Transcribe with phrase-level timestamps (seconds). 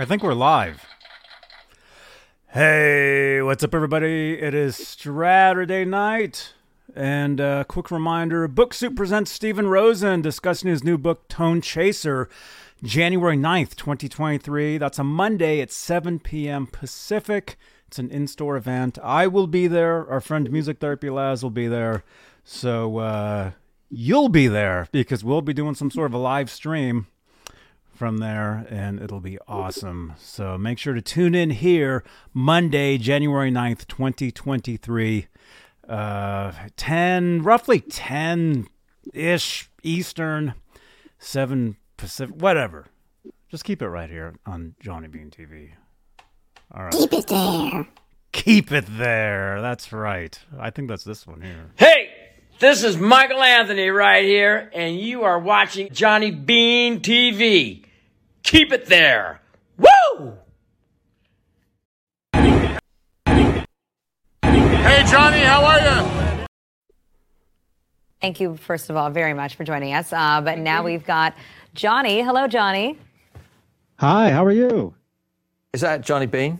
[0.00, 0.86] I think we're live.
[2.50, 4.34] Hey, what's up, everybody?
[4.34, 6.54] It is Saturday night.
[6.94, 12.28] And a quick reminder Book Soup presents Stephen Rosen discussing his new book, Tone Chaser,
[12.80, 14.78] January 9th, 2023.
[14.78, 16.68] That's a Monday at 7 p.m.
[16.68, 17.58] Pacific.
[17.88, 19.00] It's an in store event.
[19.02, 20.08] I will be there.
[20.08, 22.04] Our friend Music Therapy Laz will be there.
[22.44, 23.50] So uh,
[23.90, 27.08] you'll be there because we'll be doing some sort of a live stream
[27.98, 30.14] from there, and it'll be awesome.
[30.18, 35.26] So make sure to tune in here Monday, January 9th, 2023.
[35.88, 38.68] Uh, 10, roughly 10
[39.12, 40.54] ish Eastern,
[41.18, 42.86] 7 Pacific, whatever.
[43.50, 45.70] Just keep it right here on Johnny Bean TV.
[46.72, 46.92] All right.
[46.92, 47.88] Keep it there.
[48.32, 49.60] Keep it there.
[49.60, 50.38] That's right.
[50.58, 51.72] I think that's this one here.
[51.76, 52.10] Hey,
[52.60, 57.87] this is Michael Anthony right here, and you are watching Johnny Bean TV.
[58.48, 59.42] Keep it there.
[59.76, 60.32] Woo!
[64.42, 66.46] Hey, Johnny, how are you?
[68.22, 70.14] Thank you, first of all, very much for joining us.
[70.14, 71.34] Uh, but now we've got
[71.74, 72.22] Johnny.
[72.22, 72.98] Hello, Johnny.
[73.96, 74.94] Hi, how are you?
[75.74, 76.58] Is that Johnny Bean?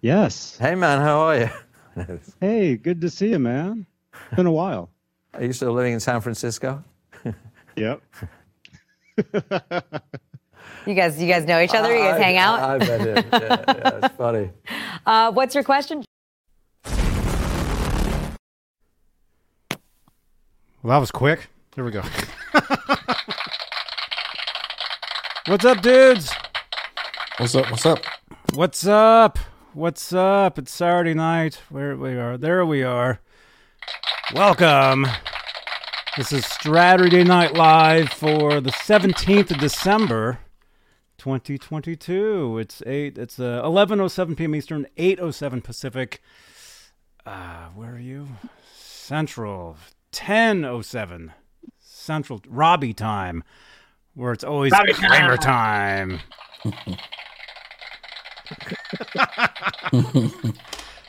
[0.00, 0.58] Yes.
[0.58, 1.48] Hey, man, how are you?
[2.40, 3.86] Hey, good to see you, man.
[4.34, 4.90] Been a while.
[5.34, 6.82] Are you still living in San Francisco?
[7.76, 8.02] Yep.
[10.88, 11.94] You guys, you guys know each other.
[11.94, 12.60] You guys I- hang out.
[12.60, 13.26] I, I bet it.
[13.30, 14.50] Yeah, yeah, it's funny.
[15.06, 16.04] Uh, what's your question?
[16.84, 16.98] Well,
[20.82, 21.48] that was quick.
[21.74, 22.02] Here we go.
[25.46, 26.30] What's up, dudes?
[27.38, 27.70] What's up?
[27.70, 28.00] What's up?
[28.52, 29.38] What's up?
[29.72, 30.58] What's up?
[30.58, 31.62] It's Saturday night.
[31.70, 32.36] Where we are.
[32.36, 33.20] There we are.
[34.34, 35.06] Welcome.
[36.18, 40.38] This is Saturday Night Live for the 17th of December,
[41.18, 42.58] 2022.
[42.58, 44.54] It's 8 it's uh, 11:07 p.m.
[44.54, 46.20] Eastern, 8:07 Pacific.
[47.26, 48.28] Uh, where are you?
[48.74, 49.76] Central.
[50.12, 51.32] 10:07
[51.78, 53.44] Central Robbie time,
[54.14, 56.20] where it's always Kramer time.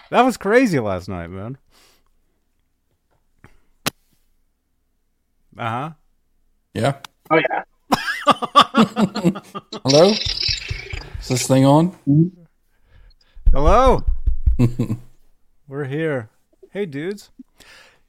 [0.10, 1.58] That was crazy last night, man.
[5.58, 5.90] Uh huh.
[6.74, 6.98] Yeah.
[7.30, 7.64] Oh yeah.
[9.84, 10.12] Hello?
[10.12, 11.96] Is this thing on?
[13.54, 14.04] Hello.
[15.68, 16.30] We're here.
[16.72, 17.30] Hey, dudes.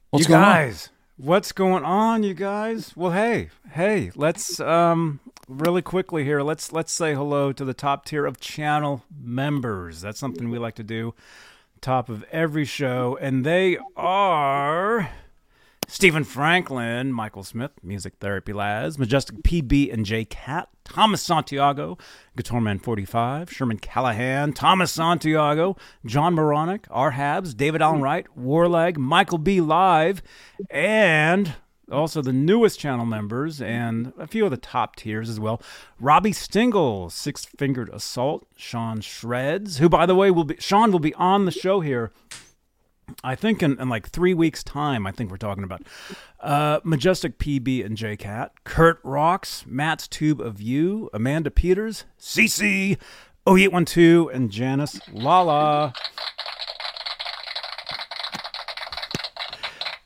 [0.09, 2.95] What's you going guys, what's going on, you guys?
[2.95, 6.41] Well, hey, hey, let's um really quickly here.
[6.41, 10.01] Let's let's say hello to the top tier of channel members.
[10.01, 11.13] That's something we like to do.
[11.79, 15.09] Top of every show, and they are
[15.91, 21.97] Stephen Franklin, Michael Smith, Music Therapy Laz, Majestic PB and J Cat, Thomas Santiago,
[22.37, 25.75] Guitarman 45, Sherman Callahan, Thomas Santiago,
[26.05, 29.59] John Moronic, R Habs, David Allen Wright, Warleg, Michael B.
[29.59, 30.23] Live,
[30.69, 31.55] and
[31.91, 35.61] also the newest channel members and a few of the top tiers as well.
[35.99, 40.99] Robbie Stingle, Six Fingered Assault, Sean Shreds, who by the way will be Sean will
[40.99, 42.13] be on the show here
[43.23, 45.83] I think in, in like three weeks' time, I think we're talking about
[46.39, 52.97] uh, Majestic PB and J Cat, Kurt Rocks, Matt's Tube of You, Amanda Peters, CC,
[53.45, 55.93] O812, and Janice Lala.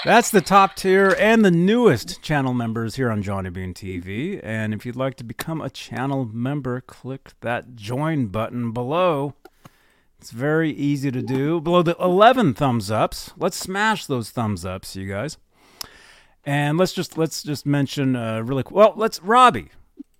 [0.05, 4.39] That's the top tier and the newest channel members here on Johnny Bean TV.
[4.43, 9.33] And if you'd like to become a channel member, click that join button below.
[10.25, 11.61] It's very easy to do.
[11.61, 15.37] Below the 11 thumbs ups, let's smash those thumbs ups, you guys.
[16.43, 18.93] And let's just let's just mention uh, really well.
[18.95, 19.69] Let's Robbie,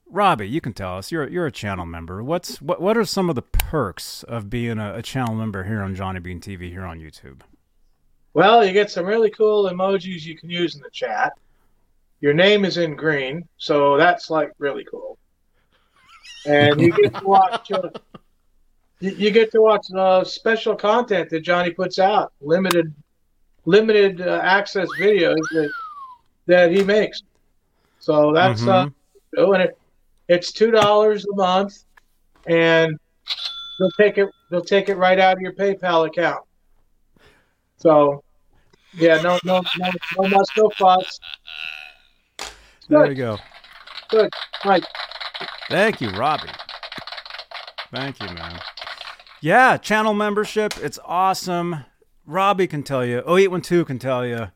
[0.05, 1.11] Robbie, you can tell us.
[1.11, 2.23] You're you're a channel member.
[2.23, 5.81] What's what what are some of the perks of being a, a channel member here
[5.81, 7.41] on Johnny Bean TV here on YouTube?
[8.35, 11.33] Well, you get some really cool emojis you can use in the chat.
[12.21, 15.17] Your name is in green, so that's like really cool.
[16.45, 17.71] And you get to watch.
[18.99, 22.93] You get to watch uh, special content that Johnny puts out, limited,
[23.65, 25.71] limited uh, access videos that
[26.47, 27.21] that he makes.
[27.99, 28.87] So that's uh,
[29.35, 29.77] doing it.
[30.27, 31.83] It's two dollars a month,
[32.47, 32.97] and
[33.79, 34.29] they'll take it.
[34.49, 36.43] They'll take it right out of your PayPal account.
[37.77, 38.23] So,
[38.93, 41.19] yeah, no, no, no, no muss, no fuss.
[42.87, 43.37] There you go.
[44.09, 44.29] Good,
[44.63, 44.85] right.
[45.69, 46.49] Thank you, Robbie.
[47.91, 48.59] Thank you, man.
[49.45, 50.73] Yeah, channel membership.
[50.81, 51.85] It's awesome.
[52.25, 53.19] Robbie can tell you.
[53.19, 54.47] 0812 can tell you.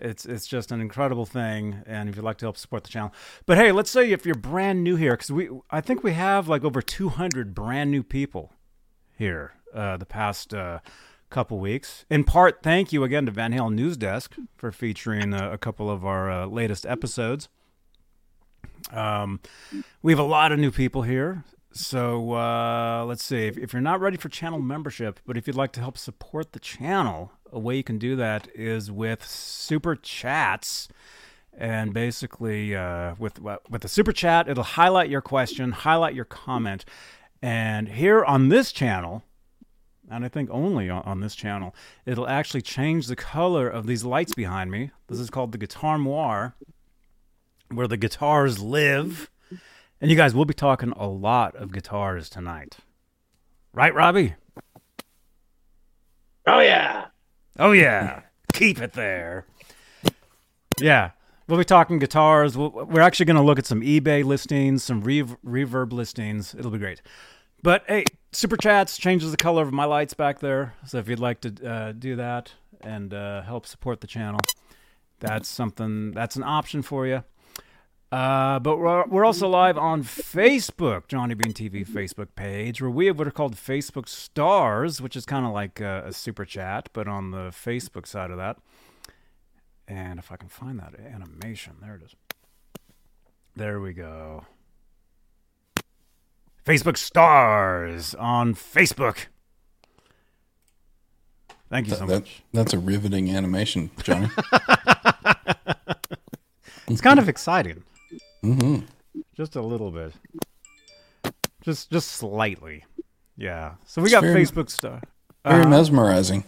[0.00, 3.14] It's it's just an incredible thing, and if you'd like to help support the channel,
[3.46, 6.48] but hey, let's say if you're brand new here, because we I think we have
[6.48, 8.52] like over 200 brand new people
[9.16, 10.80] here uh, the past uh,
[11.28, 12.04] couple weeks.
[12.10, 15.88] In part, thank you again to Van Halen News Desk for featuring uh, a couple
[15.88, 17.48] of our uh, latest episodes.
[18.90, 19.38] Um,
[20.02, 21.44] we have a lot of new people here.
[21.72, 23.46] So uh, let's see.
[23.46, 26.52] If, if you're not ready for channel membership, but if you'd like to help support
[26.52, 30.88] the channel, a way you can do that is with super chats.
[31.56, 36.84] And basically, uh, with with the super chat, it'll highlight your question, highlight your comment,
[37.42, 39.24] and here on this channel,
[40.10, 41.74] and I think only on, on this channel,
[42.06, 44.90] it'll actually change the color of these lights behind me.
[45.08, 46.54] This is called the Guitar Noir,
[47.68, 49.28] where the guitars live.
[50.00, 52.78] And you guys, we'll be talking a lot of guitars tonight.
[53.72, 54.34] Right, Robbie?
[56.46, 57.06] Oh yeah.
[57.58, 58.22] Oh, yeah.
[58.52, 59.46] Keep it there.
[60.78, 61.10] Yeah.
[61.46, 62.56] We'll be talking guitars.
[62.56, 66.54] We're actually going to look at some eBay listings, some rev- reverb listings.
[66.54, 67.02] It'll be great.
[67.62, 70.74] But hey, Super Chats changes the color of my lights back there.
[70.86, 74.40] So if you'd like to uh, do that and uh, help support the channel,
[75.18, 77.24] that's something, that's an option for you.
[78.12, 83.06] Uh, but we're, we're also live on Facebook, Johnny Bean TV Facebook page, where we
[83.06, 86.88] have what are called Facebook Stars, which is kind of like a, a super chat,
[86.92, 88.56] but on the Facebook side of that.
[89.86, 92.16] And if I can find that animation, there it is.
[93.54, 94.44] There we go.
[96.64, 99.26] Facebook Stars on Facebook.
[101.68, 102.42] Thank you so That, much.
[102.52, 104.28] that's a riveting animation, Johnny.
[106.88, 107.84] It's kind of exciting.
[108.42, 108.78] Hmm
[109.36, 110.12] Just a little bit.
[111.62, 112.84] Just just slightly.
[113.36, 113.74] Yeah.
[113.86, 115.02] So we got very- Facebook stuff.
[115.44, 115.68] Very Uh-huh.
[115.70, 116.44] mesmerizing.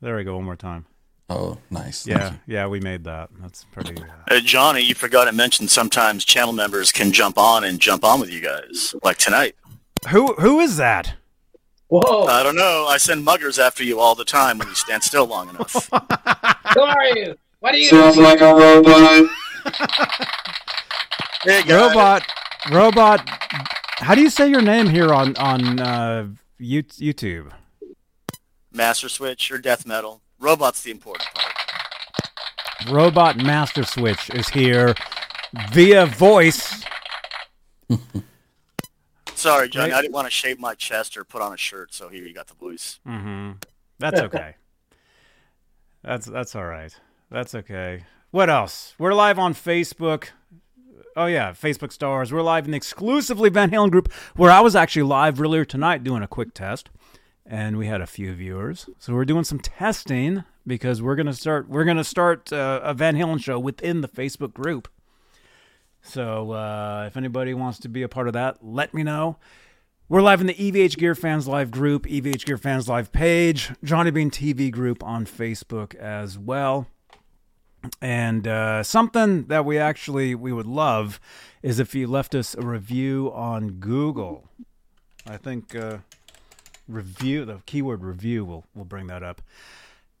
[0.00, 0.36] There we go.
[0.36, 0.86] One more time.
[1.28, 2.06] Oh, nice.
[2.06, 2.32] Yeah.
[2.46, 2.54] you.
[2.54, 3.30] Yeah, we made that.
[3.40, 3.96] That's pretty.
[4.00, 8.04] Uh, Uh, Johnny, you forgot to mention sometimes channel members can jump on and jump
[8.04, 9.56] on with you guys, like tonight.
[10.10, 11.14] who who is that?
[11.88, 12.26] Whoa.
[12.26, 12.86] I don't know.
[12.88, 15.72] I send muggers after you all the time when you stand still long enough.
[16.74, 17.36] Who are you?
[17.60, 17.88] What are you?
[17.88, 19.30] Sounds like a robot.
[21.42, 21.70] Hey, guys.
[21.70, 22.22] Robot.
[22.70, 23.28] Robot.
[23.98, 26.28] How do you say your name here on on uh,
[26.60, 27.52] YouTube?
[28.72, 30.22] Master Switch or Death Metal.
[30.38, 31.52] Robot's the important part.
[32.90, 34.94] Robot Master Switch is here
[35.70, 36.84] via voice.
[39.34, 39.92] Sorry, Johnny.
[39.92, 39.98] Right.
[39.98, 42.34] I didn't want to shave my chest or put on a shirt, so here you
[42.34, 42.98] got the voice.
[43.06, 43.52] Mm-hmm.
[43.98, 44.54] That's okay.
[46.02, 46.94] that's that's all right.
[47.30, 48.04] That's okay.
[48.30, 48.94] What else?
[48.98, 50.28] We're live on Facebook.
[51.18, 52.30] Oh yeah, Facebook stars.
[52.30, 56.04] We're live in the exclusively Van Halen group, where I was actually live earlier tonight
[56.04, 56.90] doing a quick test,
[57.46, 58.90] and we had a few viewers.
[58.98, 61.70] So we're doing some testing because we're gonna start.
[61.70, 64.88] We're gonna start uh, a Van Halen show within the Facebook group.
[66.02, 69.38] So uh, if anybody wants to be a part of that, let me know.
[70.10, 74.10] We're live in the EVH Gear Fans Live group, EVH Gear Fans Live page, Johnny
[74.10, 76.88] Bean TV group on Facebook as well.
[78.00, 81.20] And uh, something that we actually we would love
[81.62, 84.48] is if you left us a review on Google.
[85.28, 85.98] I think uh,
[86.88, 89.42] review the keyword review will will bring that up.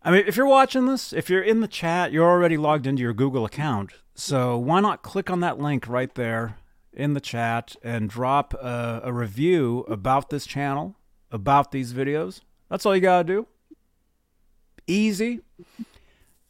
[0.02, 3.02] I mean, if you're watching this, if you're in the chat, you're already logged into
[3.02, 3.92] your Google account.
[4.14, 6.58] So why not click on that link right there
[6.92, 10.94] in the chat and drop a, a review about this channel,
[11.30, 12.40] about these videos?
[12.70, 13.46] That's all you got to do.
[14.86, 15.40] Easy.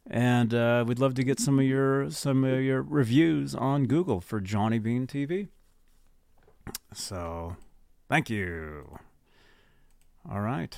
[0.09, 4.21] And uh, we'd love to get some of your some of your reviews on Google
[4.21, 5.49] for Johnny Bean TV.
[6.93, 7.57] So,
[8.09, 8.99] thank you.
[10.31, 10.77] All right.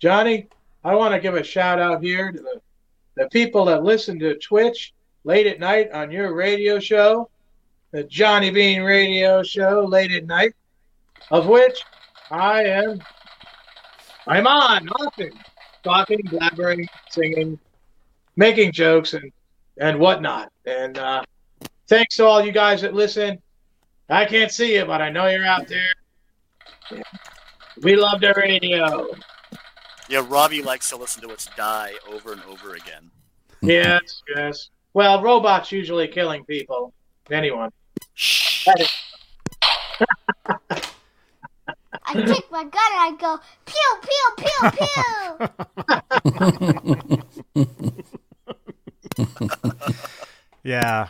[0.00, 0.48] Johnny,
[0.84, 2.60] I want to give a shout out here to the,
[3.16, 4.92] the people that listen to Twitch
[5.24, 7.30] late at night on your radio show,
[7.92, 10.54] the Johnny Bean radio show late at night,
[11.30, 11.80] of which
[12.30, 13.00] I am
[14.26, 15.32] I'm on often,
[15.82, 17.58] talking, blabbering, singing,
[18.36, 19.32] making jokes and
[19.78, 20.50] and whatnot.
[20.66, 21.22] And uh,
[21.88, 23.40] thanks to all you guys that listen.
[24.08, 27.02] I can't see you, but I know you're out there.
[27.82, 29.08] We love the radio.
[30.08, 33.10] Yeah, Robbie likes to listen to us die over and over again.
[33.62, 34.68] Yes, yes.
[34.92, 36.92] Well, robots usually killing people.
[37.30, 37.70] Anyone.
[38.14, 38.68] Shh.
[42.04, 44.70] I take my gun and I go pew pew pew
[49.16, 50.02] pew.
[50.64, 51.08] Yeah.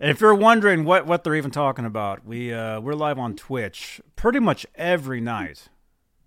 [0.00, 4.00] If you're wondering what, what they're even talking about, we uh, we're live on Twitch
[4.14, 5.68] pretty much every night,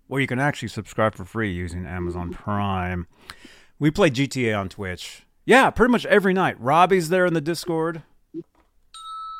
[0.08, 3.06] where you can actually subscribe for free using Amazon Prime.
[3.78, 5.24] We play GTA on Twitch.
[5.44, 6.60] Yeah, pretty much every night.
[6.60, 8.02] Robbie's there in the Discord.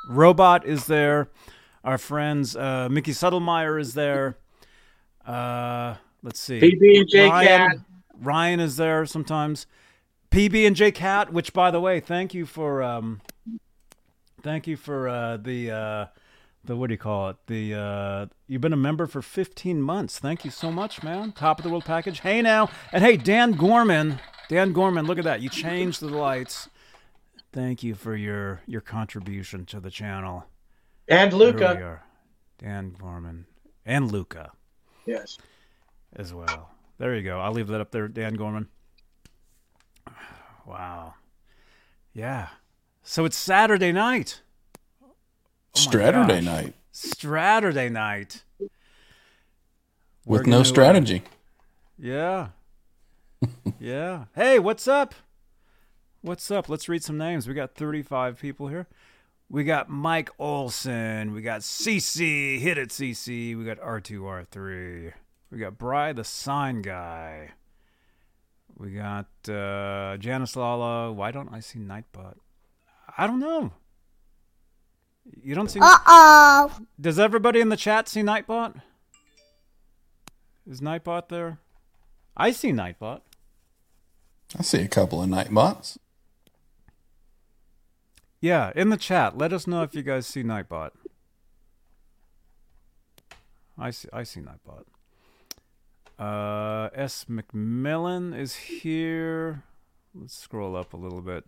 [0.09, 1.29] Robot is there.
[1.85, 4.37] Our friends uh, Mickey Suttlemeyer is there.
[5.27, 6.61] Uh, let's see.
[6.61, 7.77] PB and J Cat.
[8.21, 9.67] Ryan is there sometimes.
[10.31, 13.21] PB and J Cat, which by the way, thank you for um,
[14.43, 16.07] thank you for uh, the uh,
[16.65, 17.37] the what do you call it?
[17.47, 20.19] The uh, you've been a member for 15 months.
[20.19, 21.33] Thank you so much, man.
[21.33, 22.21] Top of the world package.
[22.21, 25.41] Hey now, and hey Dan Gorman, Dan Gorman, look at that.
[25.41, 26.69] You changed the lights.
[27.53, 30.47] Thank you for your your contribution to the channel.
[31.09, 32.03] And Luca.
[32.59, 33.47] Dan Gorman
[33.87, 34.53] and Luca
[35.07, 35.39] Yes.
[36.15, 36.71] as well.
[36.99, 37.41] There you go.
[37.41, 38.69] I'll leave that up there, Dan Gorman.
[40.67, 41.15] Wow.
[42.13, 42.49] Yeah.
[43.03, 44.43] So it's Saturday night.
[45.75, 46.45] Straturday gosh.
[46.45, 48.45] night Saturday night.
[50.27, 51.23] We're with no gonna, uh, strategy.
[51.99, 52.49] Yeah.
[53.81, 54.25] yeah.
[54.35, 55.15] Hey, what's up?
[56.23, 56.69] What's up?
[56.69, 57.49] Let's read some names.
[57.49, 58.87] We got 35 people here.
[59.53, 61.33] We got Mike Olson.
[61.33, 62.61] We got CC.
[62.61, 63.59] Hit it, CC.
[63.59, 65.13] We got R2R3.
[65.51, 67.51] We got Bry the Sign Guy.
[68.79, 71.13] We got uh, Janice Lala.
[71.13, 72.37] Why don't I see Nightbot?
[73.19, 73.73] I don't know.
[75.43, 75.81] You don't see.
[75.83, 76.79] Uh oh.
[77.01, 78.81] Does everybody in the chat see Nightbot?
[80.65, 81.59] Is Nightbot there?
[82.37, 83.23] I see Nightbot.
[84.57, 85.99] I see a couple of night bots.
[88.41, 90.91] Yeah, in the chat, let us know if you guys see Nightbot.
[93.79, 94.85] I see, I see Nightbot.
[96.19, 97.27] Uh, S.
[97.31, 99.65] McMillan is here.
[100.15, 101.45] Let's scroll up a little bit.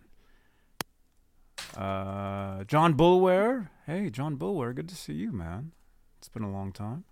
[1.76, 3.68] Uh, John Bulware.
[3.86, 5.72] Hey, John Bulware, good to see you, man.
[6.18, 7.04] It's been a long time.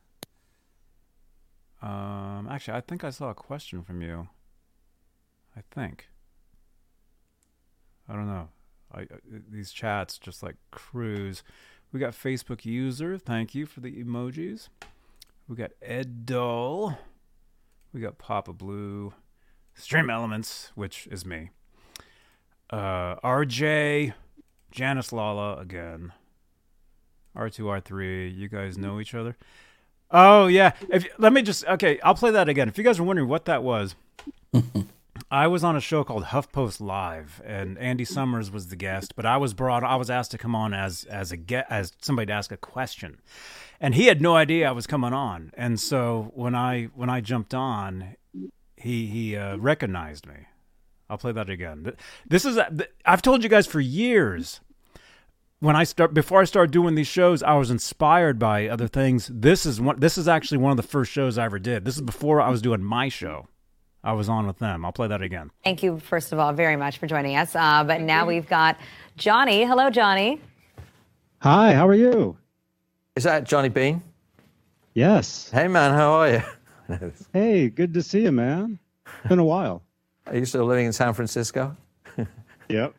[1.83, 4.29] Um, actually, I think I saw a question from you.
[5.57, 6.09] I think.
[8.09, 8.49] I don't know.
[8.95, 9.07] I,
[9.51, 11.43] these chats just like cruise.
[11.93, 13.19] We got Facebook user.
[13.19, 14.69] Thank you for the emojis.
[15.49, 16.99] We got Ed Dull.
[17.93, 19.13] We got Papa Blue.
[19.75, 21.51] Stream Elements, which is me.
[22.69, 24.13] Uh, RJ,
[24.71, 26.13] Janice Lala again.
[27.37, 28.37] R2, R3.
[28.37, 29.37] You guys know each other.
[30.11, 30.73] Oh yeah.
[30.89, 32.69] If let me just okay, I'll play that again.
[32.69, 33.95] If you guys are wondering what that was,
[35.33, 39.15] I was on a show called HuffPost Live, and Andy Summers was the guest.
[39.15, 41.93] But I was brought, I was asked to come on as as a get as
[42.01, 43.21] somebody to ask a question,
[43.81, 45.53] and he had no idea I was coming on.
[45.57, 48.17] And so when I when I jumped on,
[48.77, 50.47] he he uh, recognized me.
[51.09, 51.93] I'll play that again.
[52.29, 52.59] This is
[53.07, 54.61] I've told you guys for years.
[55.61, 59.31] When I start before I started doing these shows, I was inspired by other things.
[59.33, 60.01] This is one.
[60.01, 61.85] This is actually one of the first shows I ever did.
[61.85, 63.47] This is before I was doing my show.
[64.03, 64.85] I was on with them.
[64.85, 65.51] I'll play that again.
[65.63, 67.55] Thank you, first of all, very much for joining us.
[67.55, 68.79] Uh, but now we've got
[69.17, 69.65] Johnny.
[69.65, 70.41] Hello, Johnny.
[71.43, 72.37] Hi, how are you?
[73.17, 74.03] Is that Johnny Bean?
[74.95, 75.51] Yes.
[75.51, 76.43] Hey, man, how are you?
[77.33, 78.77] Hey, good to see you, man.
[79.29, 79.83] Been a while.
[80.27, 81.77] Are you still living in San Francisco?
[82.69, 82.95] Yep.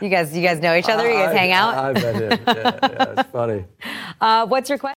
[0.00, 1.06] You guys, you guys know each other.
[1.08, 1.74] You guys I- hang out.
[1.74, 2.40] I, I bet him.
[2.46, 3.64] Yeah, yeah, it's funny.
[4.20, 4.94] Uh, what's your question?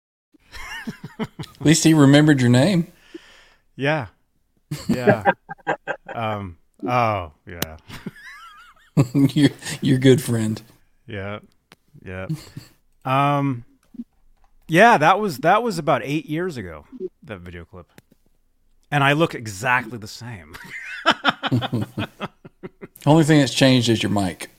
[1.19, 1.29] At
[1.61, 2.91] least he remembered your name.
[3.75, 4.07] Yeah.
[4.87, 5.23] Yeah.
[6.13, 6.57] um.
[6.85, 7.77] Oh, yeah.
[9.13, 9.49] your,
[9.81, 10.61] your good friend.
[11.07, 11.39] Yeah.
[12.03, 12.27] Yeah.
[13.05, 13.65] Um.
[14.67, 16.85] Yeah, that was that was about eight years ago.
[17.23, 17.91] That video clip,
[18.89, 20.55] and I look exactly the same.
[23.05, 24.49] Only thing that's changed is your mic.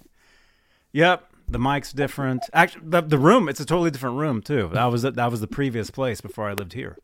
[0.92, 1.30] Yep.
[1.48, 2.42] The mic's different.
[2.52, 4.70] Actually, the, the room, it's a totally different room too.
[4.72, 6.96] That was that was the previous place before I lived here.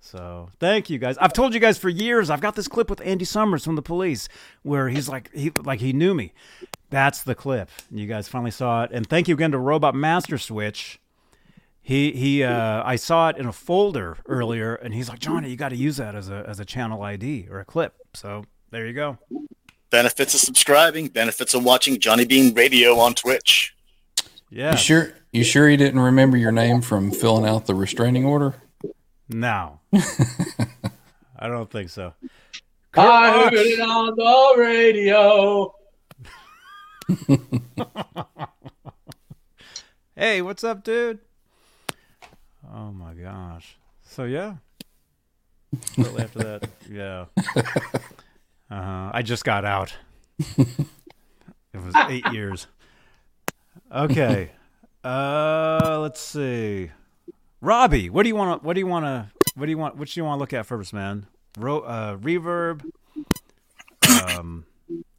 [0.00, 1.18] So, thank you guys.
[1.18, 2.30] I've told you guys for years.
[2.30, 4.28] I've got this clip with Andy Summers from the police
[4.62, 6.32] where he's like he like he knew me.
[6.88, 7.68] That's the clip.
[7.90, 8.90] You guys finally saw it.
[8.92, 10.98] And thank you again to Robot Master Switch.
[11.82, 15.56] He he uh I saw it in a folder earlier and he's like, "Johnny, you
[15.56, 18.86] got to use that as a as a channel ID or a clip." So, there
[18.86, 19.18] you go.
[19.90, 23.74] Benefits of subscribing, benefits of watching Johnny Bean Radio on Twitch.
[24.48, 24.72] Yeah.
[24.72, 25.12] You sure?
[25.32, 28.54] You sure he didn't remember your name from filling out the restraining order?
[29.30, 29.80] No.
[31.38, 32.12] I don't think so.
[32.94, 35.74] I Kurt heard it on the radio.
[40.20, 41.18] Hey, what's up, dude?
[42.70, 43.78] Oh my gosh.
[44.02, 44.56] So yeah.
[45.94, 47.24] Shortly after that, yeah.
[48.70, 49.10] Uh-huh.
[49.14, 49.94] I just got out.
[50.58, 50.76] it
[51.72, 52.66] was eight years.
[53.90, 54.50] Okay.
[55.02, 56.90] Uh, let's see.
[57.60, 58.66] Robbie, what do you want to?
[58.66, 59.30] What do you want to?
[59.54, 59.96] What do you want?
[59.96, 61.26] What do you want to look at first, man?
[61.58, 62.82] Ro- uh, reverb.
[64.28, 64.64] um,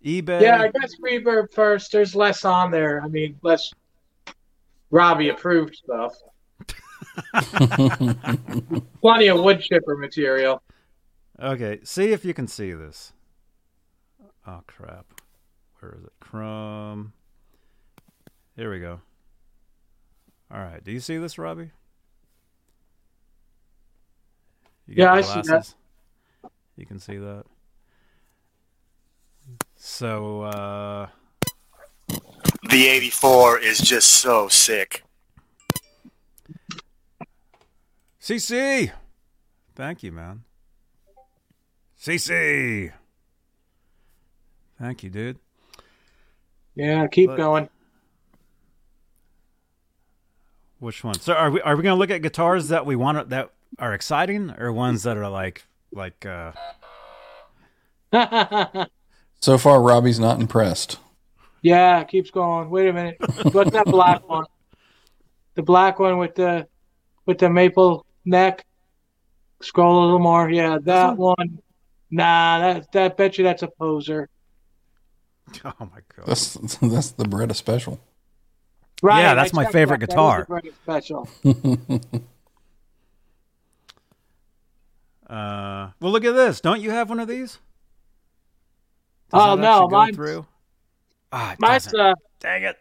[0.04, 0.42] eBay.
[0.42, 1.92] Yeah, I guess Reverb first.
[1.92, 3.02] There's less on there.
[3.04, 3.72] I mean, less
[4.90, 6.16] Robbie approved stuff.
[9.02, 10.62] Plenty of wood chipper material.
[11.40, 13.14] Okay, see if you can see this.
[14.48, 15.06] Oh crap.
[15.80, 16.14] Where is it?
[16.20, 17.14] Chrome.
[18.56, 19.02] Here we go.
[20.52, 20.84] All right.
[20.84, 21.72] Do you see this, Robbie?
[24.92, 25.74] You Yeah, your I see that.
[26.76, 27.46] You can see that.
[29.78, 31.08] So, uh,
[32.70, 35.04] The 84 is just so sick.
[38.20, 38.92] CC.
[39.76, 40.44] Thank you, man.
[41.98, 42.92] CC.
[44.78, 45.40] Thank you, dude.
[46.76, 47.70] Yeah, keep But- going.
[50.80, 51.16] Which one?
[51.16, 54.52] So are we are we gonna look at guitars that we want that are exciting,
[54.58, 56.52] or ones that are like like uh
[59.42, 61.00] So far, Robbie's not impressed.
[61.64, 62.70] yeah, it keeps going.
[62.70, 63.18] Wait a minute.
[63.54, 64.46] What's that black one?
[65.56, 66.68] The black one with the
[67.26, 68.66] with the maple neck.
[69.62, 70.50] Scroll a little more.
[70.50, 71.60] Yeah, that one.
[72.10, 74.30] Nah, that that bet you that's a poser.
[75.66, 76.26] oh my god.
[76.28, 78.00] That's that's the Baretta special.
[79.02, 79.22] Right.
[79.22, 80.10] Yeah, that's I my favorite that.
[80.10, 80.40] That guitar.
[80.40, 81.28] is a British special.
[85.32, 86.60] Uh, well, look at this.
[86.60, 87.60] Don't you have one of these?
[89.32, 90.46] Oh, no, mine's- through?
[91.32, 92.76] Ah, Mine's uh, Dang it.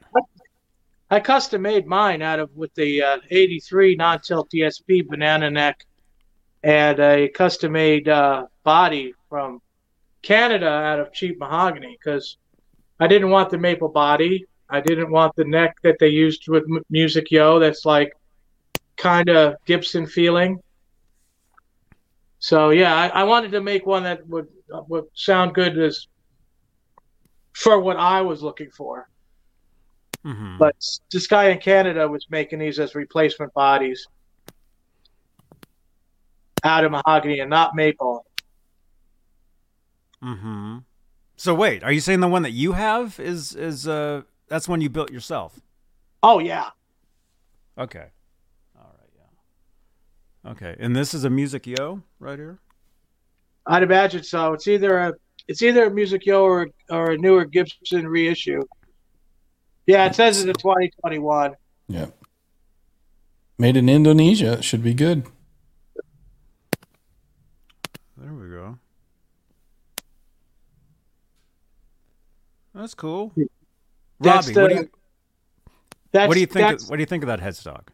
[1.13, 5.85] I custom made mine out of with the uh, 83 non-tilt ESP banana neck
[6.65, 9.61] and a custom made uh, body from
[10.23, 12.37] Canada out of cheap mahogany because
[12.99, 14.47] I didn't want the maple body.
[14.69, 17.59] I didn't want the neck that they used with M- Music Yo.
[17.61, 18.13] That's like
[18.97, 20.61] kind of Gibson feeling.
[22.41, 26.07] So yeah, I, I wanted to make one that would uh, would sound good as
[27.53, 29.09] for what I was looking for.
[30.25, 30.59] Mhm.
[30.59, 30.75] But
[31.13, 34.07] this guy in Canada was making these as replacement bodies
[36.65, 38.27] out of mahogany and not maple.
[40.23, 40.79] Mm-hmm.
[41.37, 44.81] So wait, are you saying the one that you have is is uh that's one
[44.81, 45.61] you built yourself?
[46.23, 46.71] Oh yeah,
[47.79, 48.09] Okay.
[50.45, 50.69] All right, yeah.
[50.69, 52.59] Okay, and this is a Music Yo right here.
[53.67, 54.53] I'd imagine so.
[54.55, 55.15] It's either a
[55.49, 58.63] it's either a Music Yo or or a newer Gibson reissue.
[59.87, 61.55] Yeah, it says it's a 2021.
[61.89, 62.07] Yeah.
[63.59, 64.53] Made in Indonesia.
[64.55, 65.25] It should be good.
[68.17, 68.79] There we go.
[72.75, 73.33] That's cool.
[74.21, 74.91] That's Robbie, what do you
[76.13, 76.61] That's, what do you think?
[76.67, 77.89] that's- Of, what do you think of that headstock?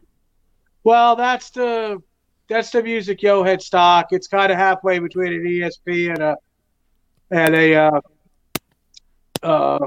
[0.83, 2.01] Well, that's the
[2.47, 4.05] that's the Music Yo headstock.
[4.11, 6.37] It's kind of halfway between an ESP and a
[7.29, 8.01] and a uh,
[9.43, 9.79] uh,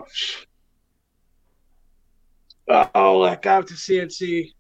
[2.95, 4.53] oh, let out to CNC.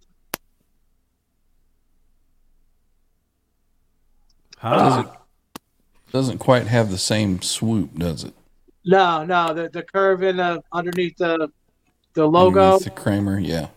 [4.59, 4.77] Huh?
[4.77, 5.11] Does it
[6.13, 8.35] doesn't quite have the same swoop, does it?
[8.85, 11.51] No, no, the the curve in the underneath the
[12.15, 13.69] the logo, Underneath the Kramer, yeah.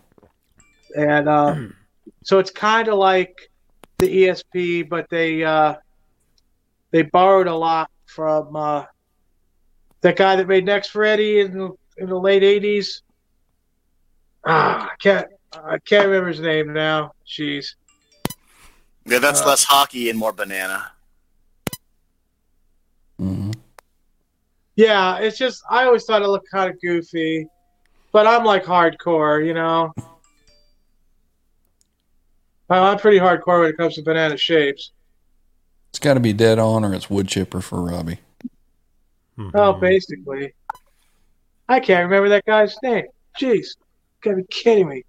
[0.96, 1.56] and uh,
[2.24, 3.50] so it's kind of like
[3.98, 5.74] the ESP, but they uh,
[6.90, 8.84] they borrowed a lot from uh,
[10.02, 13.00] that guy that made Next for Eddie in the, in the late '80s.
[14.46, 17.12] Ah, I can't I can't remember his name now.
[17.26, 17.66] Jeez.
[19.06, 20.90] Yeah, that's Uh, less hockey and more banana.
[23.18, 23.52] hmm
[24.76, 27.46] Yeah, it's just I always thought it looked kind of goofy,
[28.12, 29.92] but I'm like hardcore, you know.
[32.74, 34.90] Well, I'm pretty hardcore when it comes to banana shapes.
[35.90, 38.18] It's got to be dead on, or it's wood chipper for Robbie.
[39.38, 39.52] Mhm.
[39.54, 40.54] Oh, basically.
[41.68, 43.06] I can't remember that guy's name.
[43.40, 43.76] Jeez,
[44.22, 45.04] gotta be kidding me.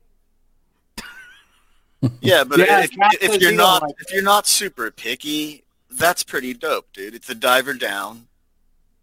[2.22, 6.22] Yeah, but Yeah, if, Jack if you're not like if you're not super picky, that's
[6.22, 7.16] pretty dope, dude.
[7.16, 8.28] It's a diver down,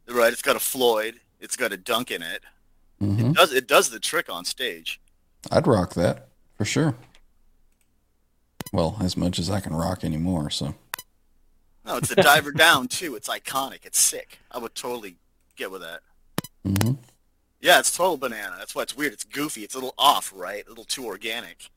[0.08, 0.32] right?
[0.32, 1.18] It's got a Floyd.
[1.40, 2.42] It's got a dunk in it.
[3.00, 5.00] hmm It does it does the trick on stage?
[5.50, 6.94] I'd rock that for sure.
[8.72, 10.50] Well, as much as I can rock anymore.
[10.50, 10.74] So
[11.84, 13.14] No, it's a diver down too.
[13.14, 13.84] It's iconic.
[13.84, 14.38] It's sick.
[14.50, 15.16] I would totally
[15.56, 16.00] get with that.
[16.64, 16.92] hmm
[17.60, 18.56] Yeah, it's total banana.
[18.58, 19.12] That's why it's weird.
[19.12, 19.62] It's goofy.
[19.62, 20.64] It's a little off, right?
[20.66, 21.68] A little too organic.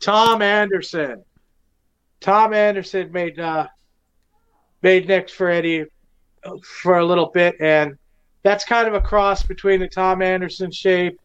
[0.00, 1.24] Tom Anderson.
[2.20, 3.66] Tom Anderson made uh,
[4.82, 5.84] made next for Eddie
[6.44, 7.96] uh, for a little bit, and
[8.42, 11.18] that's kind of a cross between the Tom Anderson shape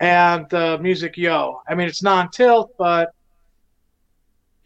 [0.00, 1.60] and the Music Yo.
[1.68, 3.12] I mean, it's non-tilt, but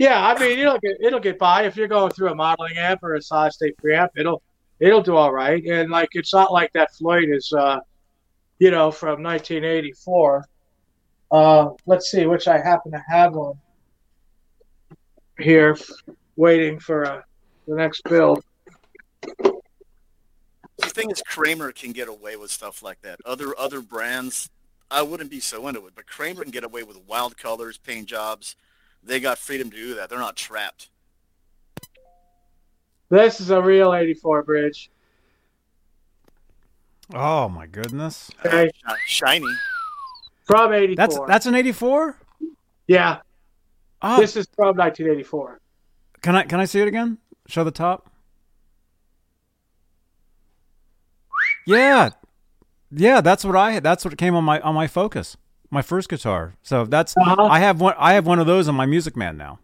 [0.03, 3.05] yeah, I mean, it'll get it'll get by if you're going through a modeling amp
[3.05, 4.09] or a solid state preamp.
[4.17, 4.43] It'll
[4.81, 5.65] it'll do all right.
[5.65, 7.79] And like it's not like that Floyd is, uh,
[8.59, 10.45] you know, from 1984.
[11.31, 13.55] Uh, let's see, which I happen to have one
[15.39, 15.79] here,
[16.35, 17.23] waiting for uh,
[17.69, 18.43] the next build.
[19.21, 23.21] The thing is, Kramer can get away with stuff like that.
[23.25, 24.51] Other other brands,
[24.91, 28.07] I wouldn't be so into it, but Kramer can get away with wild colors, paint
[28.07, 28.57] jobs.
[29.03, 30.09] They got freedom to do that.
[30.09, 30.89] They're not trapped.
[33.11, 34.91] This is a real 84 bridge.
[37.13, 38.31] Oh my goodness.
[38.47, 39.47] Okay, Shi- Shiny.
[40.45, 40.97] from 84.
[40.97, 42.17] That's that's an 84?
[42.87, 43.19] yeah.
[44.05, 45.61] Oh, This is from 1984.
[46.23, 47.19] can I can I see it again?
[47.47, 48.09] Show the top.
[51.67, 52.11] Yeah.
[52.91, 55.37] Yeah, that's what I that's what came on my on my Focus.
[55.73, 56.55] My first guitar.
[56.63, 57.45] So that's Uh-huh.
[57.45, 59.59] I have one I have one of those on my Music Man now.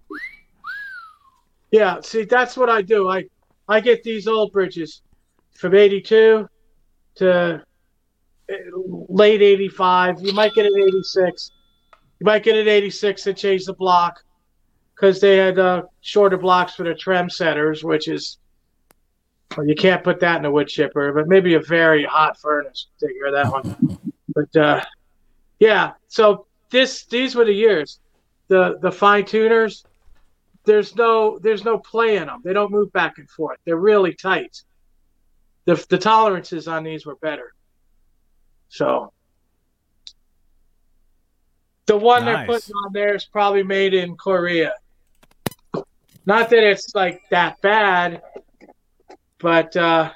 [1.70, 3.10] Yeah, see, that's what I do.
[3.10, 3.26] I
[3.68, 5.02] I get these old bridges
[5.54, 6.48] from 82
[7.16, 7.62] to
[8.48, 8.54] eh,
[9.10, 10.22] late 85.
[10.22, 11.50] You might get an 86.
[12.20, 14.24] You might get an 86 and change the block
[14.94, 18.38] because they had uh, shorter blocks for the trem setters, which is
[19.58, 22.86] well, you can't put that in a wood chipper, but maybe a very hot furnace
[23.00, 23.98] will take care of that one.
[24.34, 24.84] But uh,
[25.58, 28.00] yeah, so this these were the years.
[28.48, 29.84] The the fine tuners,
[30.64, 32.40] there's no there's no play in them.
[32.44, 33.58] They don't move back and forth.
[33.64, 34.62] They're really tight.
[35.64, 37.54] The the tolerances on these were better.
[38.68, 39.12] So
[41.86, 44.74] the one they're putting on there is probably made in Korea.
[46.26, 48.22] Not that it's like that bad,
[49.38, 50.10] but uh,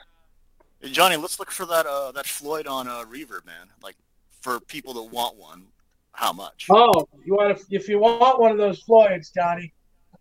[0.85, 3.69] Johnny, let's look for that uh, that Floyd on uh, Reverb, man.
[3.83, 3.97] Like
[4.43, 5.65] for people that want one,
[6.13, 6.67] how much?
[6.69, 9.73] Oh, you want to, if you want one of those Floyds, Johnny,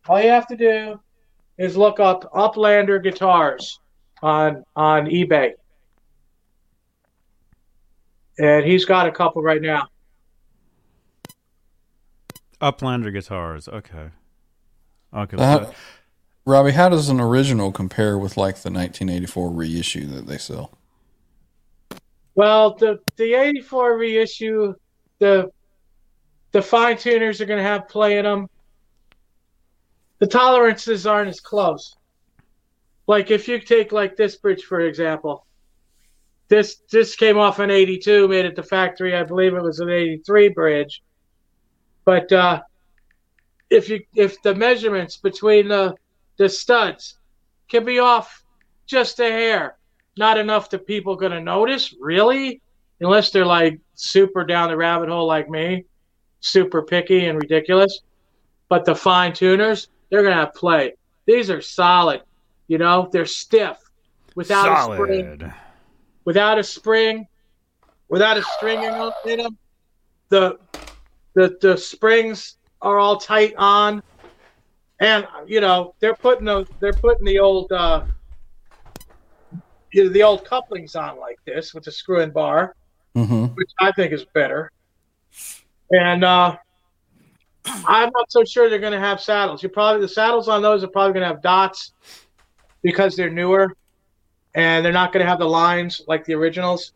[0.07, 0.99] all you have to do
[1.57, 3.79] is look up Uplander guitars
[4.23, 5.51] on on eBay,
[8.39, 9.87] and he's got a couple right now.
[12.61, 13.67] Uplander guitars.
[13.67, 14.09] Okay.
[15.13, 15.37] Okay.
[15.37, 15.73] So how-
[16.45, 20.71] Robbie, how does an original compare with like the 1984 reissue that they sell?
[22.35, 24.73] Well, the the '84 reissue,
[25.19, 25.51] the
[26.51, 28.47] the fine tuners are going to have play in them.
[30.19, 31.95] The tolerances aren't as close.
[33.07, 35.45] Like if you take like this bridge for example,
[36.47, 39.15] this this came off an '82, made at the factory.
[39.15, 41.01] I believe it was an '83 bridge.
[42.05, 42.61] But uh,
[43.69, 45.95] if you if the measurements between the
[46.37, 47.17] the studs
[47.69, 48.43] can be off
[48.85, 49.77] just a hair,
[50.17, 52.61] not enough that people going to notice, really,
[52.99, 55.85] unless they're like super down the rabbit hole like me,
[56.39, 58.01] super picky and ridiculous.
[58.69, 60.93] But the fine tuners, they're going to have play.
[61.25, 62.21] These are solid,
[62.67, 63.77] you know, they're stiff.
[64.35, 65.53] Without a spring,
[66.23, 67.27] without a spring,
[68.07, 69.57] without a string in in them.
[70.29, 70.57] The
[71.33, 74.01] the the springs are all tight on,
[75.01, 78.05] and you know they're putting the they're putting the old uh,
[79.91, 82.75] you know, the old couplings on like this with the screw and bar,
[83.15, 83.47] Mm-hmm.
[83.55, 84.71] which I think is better.
[85.91, 86.55] And uh,
[87.65, 89.61] I'm not so sure they're going to have saddles.
[89.61, 91.91] You probably the saddles on those are probably going to have dots
[92.81, 93.75] because they're newer,
[94.55, 96.93] and they're not going to have the lines like the originals.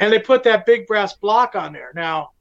[0.00, 1.90] And they put that big brass block on there.
[1.94, 2.32] Now,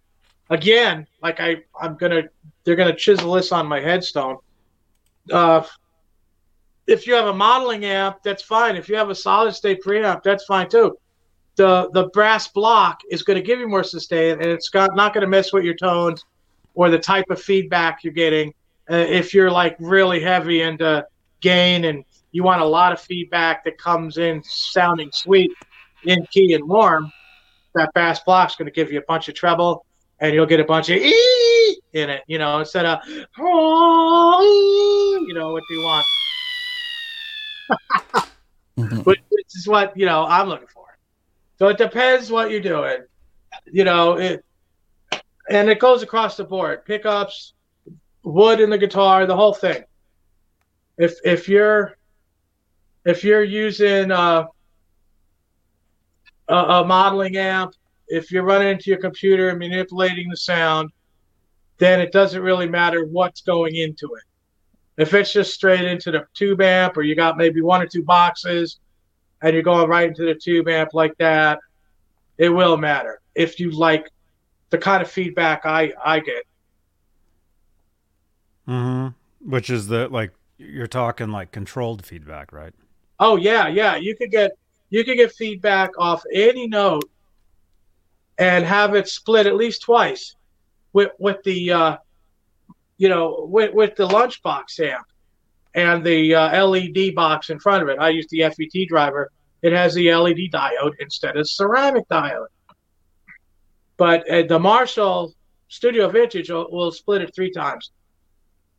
[0.49, 2.23] again, like I, I'm gonna,
[2.65, 4.37] they're gonna chisel this on my headstone.
[5.31, 5.63] Uh,
[6.87, 8.75] if you have a modeling amp, that's fine.
[8.75, 10.97] If you have a solid state preamp, that's fine too.
[11.57, 15.13] The the brass block is going to give you more sustain, and it's got not
[15.13, 16.23] going to mess with your tones
[16.73, 18.53] or the type of feedback you're getting.
[18.89, 21.05] Uh, if you're like really heavy into
[21.41, 25.51] gain and you want a lot of feedback that comes in sounding sweet,
[26.03, 27.11] in key and warm,
[27.75, 29.85] that bass block's going to give you a bunch of treble,
[30.19, 32.23] and you'll get a bunch of ee in it.
[32.27, 33.25] You know, instead of you
[35.33, 36.07] know what you want.
[38.77, 39.05] Mhm.
[39.05, 40.85] Which, which is what you know I'm looking for.
[41.57, 42.99] So it depends what you're doing.
[43.65, 44.45] You know it,
[45.49, 47.53] and it goes across the board: pickups,
[48.23, 49.83] wood in the guitar, the whole thing.
[50.97, 51.97] If if you're
[53.05, 54.45] if you're using uh,
[56.47, 57.73] a, a modeling amp,
[58.07, 60.91] if you're running into your computer and manipulating the sound,
[61.77, 64.23] then it doesn't really matter what's going into it.
[64.97, 68.03] If it's just straight into the tube amp, or you got maybe one or two
[68.03, 68.79] boxes,
[69.41, 71.59] and you're going right into the tube amp like that,
[72.37, 73.21] it will matter.
[73.35, 74.09] If you like
[74.69, 76.43] the kind of feedback I I get,
[78.67, 79.49] Mm-hmm.
[79.49, 82.73] Which is the like you're talking like controlled feedback, right?
[83.19, 83.95] Oh yeah, yeah.
[83.95, 84.51] You could get
[84.89, 87.09] you could get feedback off any note
[88.37, 90.35] and have it split at least twice
[90.93, 91.97] with with the uh,
[92.97, 95.05] you know with with the lunchbox amp
[95.73, 97.99] and the uh, LED box in front of it.
[97.99, 99.31] I use the FET driver.
[99.61, 102.47] It has the LED diode instead of ceramic diode.
[103.95, 105.33] But uh, the Marshall
[105.69, 107.91] Studio Vintage will, will split it three times.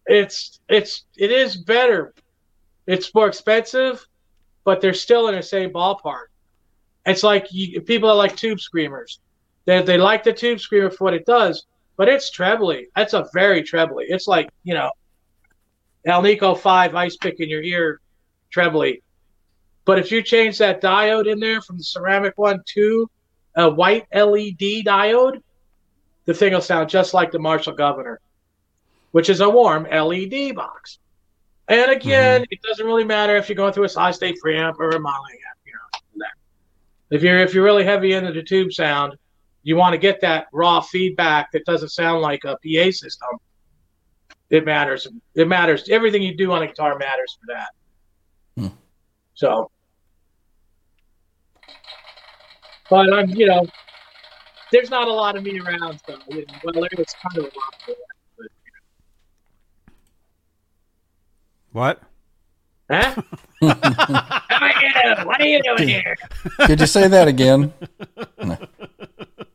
[0.06, 2.14] It's it's it is better.
[2.86, 4.04] It's more expensive,
[4.64, 6.28] but they're still in the same ballpark.
[7.04, 9.20] It's like you, people are like tube screamers.
[9.66, 11.66] They they like the tube screamer for what it does,
[11.98, 12.86] but it's trebly.
[12.96, 14.06] That's a very trebly.
[14.08, 14.90] It's like you know,
[16.06, 18.00] Alnico Five ice pick in your ear,
[18.50, 19.02] trebly.
[19.84, 23.10] But if you change that diode in there from the ceramic one to
[23.56, 25.42] a white LED diode,
[26.24, 28.18] the thing will sound just like the Marshall Guv'nor,
[29.10, 30.98] which is a warm LED box.
[31.68, 32.52] And again, mm-hmm.
[32.52, 35.38] it doesn't really matter if you're going through a solid state preamp or a modeling
[35.48, 35.58] amp.
[35.66, 35.72] You
[36.16, 36.26] know,
[37.10, 39.16] if you're if you're really heavy into the tube sound,
[39.68, 43.28] you want to get that raw feedback that doesn't sound like a PA system.
[44.48, 45.06] It matters.
[45.34, 45.90] It matters.
[45.90, 47.68] Everything you do on a guitar matters for that.
[48.56, 48.74] Hmm.
[49.34, 49.70] So,
[52.88, 53.66] but I'm, you know,
[54.72, 57.44] there's not a lot of me around, so you know, well, there was kind of
[57.44, 57.74] a lot.
[57.84, 57.98] For that,
[58.38, 58.46] but,
[61.72, 62.02] What?
[62.90, 63.22] huh?
[64.48, 65.26] How are you?
[65.26, 66.16] What are you doing here?
[66.60, 67.74] Could you say that again?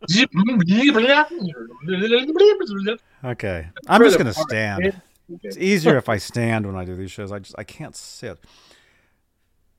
[3.24, 3.70] Okay.
[3.88, 5.02] I'm just gonna stand.
[5.42, 7.32] It's easier if I stand when I do these shows.
[7.32, 8.40] I just I can't sit.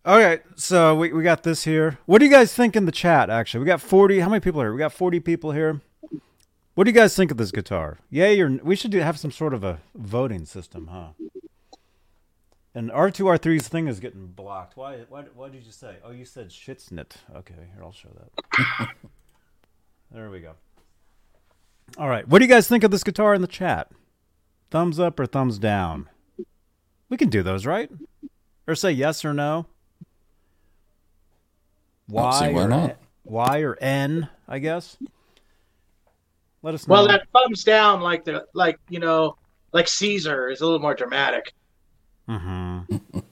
[0.07, 1.99] Okay, so we, we got this here.
[2.05, 3.31] What do you guys think in the chat?
[3.31, 4.21] Actually, we got forty.
[4.21, 4.73] How many people are here?
[4.73, 5.81] We got forty people here.
[6.75, 7.99] What do you guys think of this guitar?
[8.13, 11.11] Or we should do, have some sort of a voting system, huh?
[12.75, 14.77] And R two R 3s thing is getting blocked.
[14.77, 15.05] Why?
[15.09, 15.23] Why?
[15.35, 15.97] What did you say?
[16.05, 17.13] Oh, you said shitsnit.
[17.35, 18.89] Okay, here I'll show that.
[20.15, 20.53] there we go.
[21.99, 23.91] All right, what do you guys think of this guitar in the chat?
[24.71, 26.09] Thumbs up or thumbs down?
[27.09, 27.91] We can do those, right?
[28.67, 29.67] Or say yes or no.
[32.09, 32.97] Don't see why or not.
[33.25, 34.97] Y or N, I guess.
[36.63, 36.95] Let us know.
[36.95, 39.37] Well, that thumbs down, like the like you know,
[39.73, 41.53] like Caesar, is a little more dramatic.
[42.29, 43.19] Mm-hmm.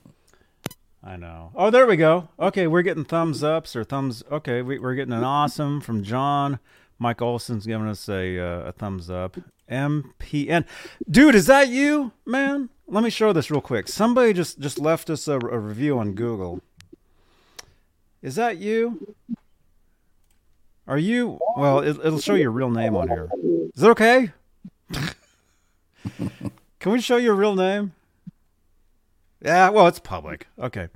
[1.05, 1.51] I know.
[1.55, 2.29] Oh, there we go.
[2.39, 4.23] Okay, we're getting thumbs ups or thumbs.
[4.31, 6.61] Okay, we, we're getting an awesome from John.
[6.99, 9.37] Mike Olson's giving us a uh, a thumbs up.
[9.69, 10.65] MPN,
[11.11, 12.69] dude, is that you, man?
[12.87, 13.89] Let me show this real quick.
[13.89, 16.61] Somebody just just left us a, a review on Google.
[18.21, 19.17] Is that you?
[20.87, 21.41] Are you?
[21.57, 23.29] Well, it, it'll show your real name on here.
[23.75, 24.31] Is it okay?
[26.79, 27.93] Can we show your real name?
[29.45, 30.47] Yeah, well, it's public.
[30.59, 30.89] Okay.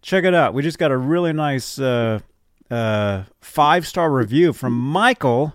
[0.00, 0.54] Check it out.
[0.54, 2.20] We just got a really nice uh,
[2.70, 5.54] uh, five star review from Michael.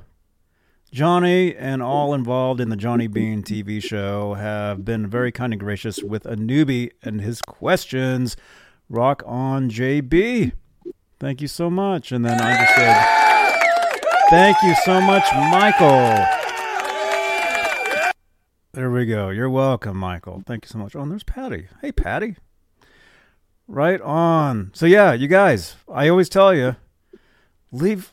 [0.92, 5.60] Johnny and all involved in the Johnny Bean TV show have been very kind and
[5.60, 8.38] gracious with a newbie and his questions.
[8.90, 10.54] Rock on, JB.
[11.20, 12.12] Thank you so much.
[12.14, 13.28] And then I just said,
[14.30, 16.37] Thank you so much, Michael.
[18.78, 19.30] There we go.
[19.30, 20.44] You're welcome, Michael.
[20.46, 20.96] Thank you so much.
[20.96, 21.66] Oh, and there's Patty.
[21.82, 22.36] Hey, Patty.
[23.68, 24.70] Right on.
[24.76, 26.76] So yeah, you guys, I always tell you,
[27.72, 28.12] leave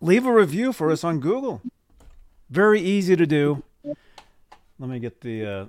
[0.00, 1.62] leave a review for us on Google.
[2.50, 3.62] Very easy to do.
[3.84, 5.46] Let me get the.
[5.46, 5.66] Uh,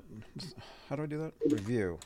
[0.89, 1.33] how do I do that?
[1.47, 1.99] Review.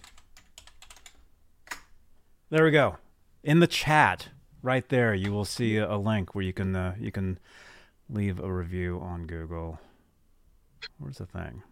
[2.50, 2.98] There we go.
[3.46, 4.28] In the chat,
[4.62, 7.40] right there, you will see a, link where you can uh, you can
[8.10, 9.80] leave a review on Google.
[11.00, 11.64] Where's the thing?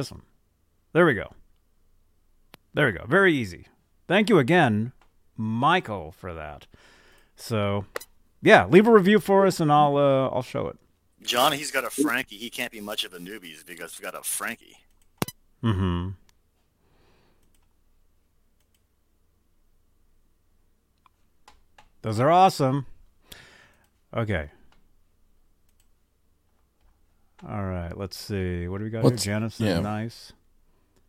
[0.00, 0.22] This one.
[0.94, 1.34] There we go.
[2.72, 3.04] There we go.
[3.06, 3.66] Very easy.
[4.08, 4.92] Thank you again,
[5.36, 6.66] Michael, for that.
[7.36, 7.84] So,
[8.40, 10.78] yeah, leave a review for us, and I'll uh, I'll show it.
[11.20, 12.38] John, he's got a Frankie.
[12.38, 14.78] He can't be much of a newbie because he's got a Frankie.
[15.62, 16.12] Mm-hmm.
[22.00, 22.86] Those are awesome.
[24.16, 24.48] Okay.
[27.48, 27.96] All right.
[27.96, 28.68] Let's see.
[28.68, 29.34] What do we got What's- here?
[29.34, 29.80] Janice yeah.
[29.80, 30.32] nice.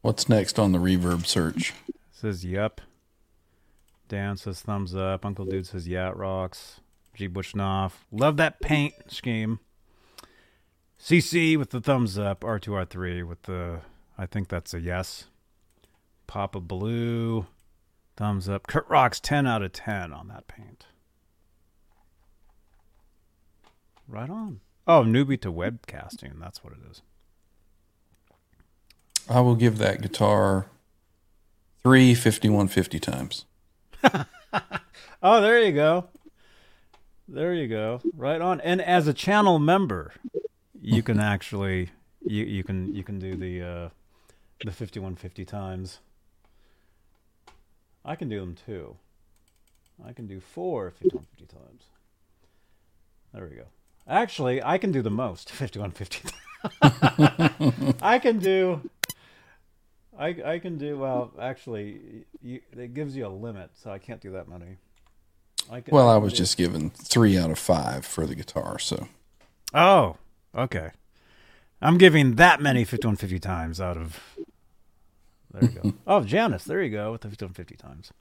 [0.02, 1.74] What's next on the reverb search?
[2.12, 2.82] Says yep.
[4.08, 5.26] Dan says thumbs up.
[5.26, 6.80] Uncle Dude says yeah, it rocks.
[7.14, 7.92] G Bushnoff.
[8.12, 9.60] Love that paint scheme.
[11.00, 12.42] CC with the thumbs up.
[12.42, 13.82] R2, R3 with the,
[14.18, 15.26] I think that's a yes.
[16.28, 17.46] Papa Blue.
[18.18, 18.68] Thumbs up.
[18.68, 20.86] Kurt Rocks 10 out of 10 on that paint.
[24.08, 24.60] Right on.
[24.92, 26.40] Oh, newbie to webcasting.
[26.40, 27.02] That's what it is.
[29.30, 30.68] I will give that guitar
[31.84, 33.46] Three 5150 times.
[35.24, 36.06] Oh, there you go.
[37.28, 38.02] There you go.
[38.18, 38.60] Right on.
[38.62, 40.14] And as a channel member,
[40.82, 41.92] you can actually
[42.26, 43.90] you you can you can do the uh
[44.66, 46.00] the 5150 times.
[48.04, 48.98] I can do them too.
[50.04, 51.84] I can do four 5150 times.
[53.32, 53.68] There we go.
[54.08, 56.30] Actually, I can do the most 5150.
[58.02, 58.88] I can do
[60.18, 64.22] I I can do well, actually you, it gives you a limit, so I can't
[64.22, 64.78] do that many.
[65.72, 68.78] I can, Well, I was do- just given three out of five for the guitar,
[68.80, 69.08] so
[69.74, 70.18] Oh,
[70.56, 70.92] okay.
[71.82, 74.20] I'm giving that many 5150 times out of.
[75.52, 75.94] There you go.
[76.08, 78.12] oh, Janice, there you go with the 5150 times.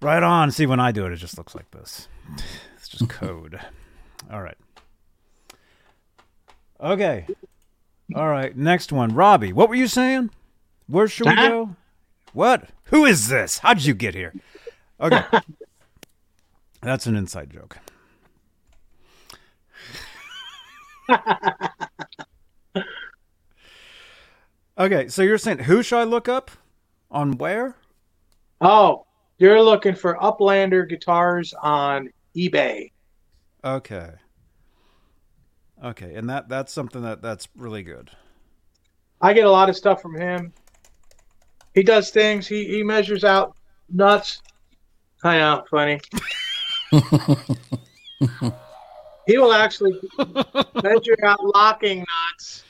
[0.00, 0.50] Right on.
[0.50, 2.08] See, when I do it, it just looks like this.
[2.76, 3.60] It's just code.
[4.30, 4.56] All right.
[6.80, 7.26] Okay.
[8.14, 8.56] All right.
[8.56, 9.14] Next one.
[9.14, 10.30] Robbie, what were you saying?
[10.86, 11.76] Where should we go?
[12.32, 12.68] What?
[12.84, 13.58] Who is this?
[13.58, 14.34] How did you get here?
[15.00, 15.22] Okay.
[16.82, 17.78] That's an inside joke.
[24.78, 26.50] Okay, so you're saying who should I look up?
[27.10, 27.76] On where?
[28.60, 29.04] Oh,
[29.38, 32.91] you're looking for Uplander guitars on eBay.
[33.64, 34.10] Okay.
[35.82, 38.10] Okay, and that that's something that that's really good.
[39.20, 40.52] I get a lot of stuff from him.
[41.74, 42.46] He does things.
[42.46, 43.56] He he measures out
[43.90, 44.42] nuts.
[45.24, 46.00] I know, funny.
[49.26, 49.98] he will actually
[50.82, 52.64] measure out locking nuts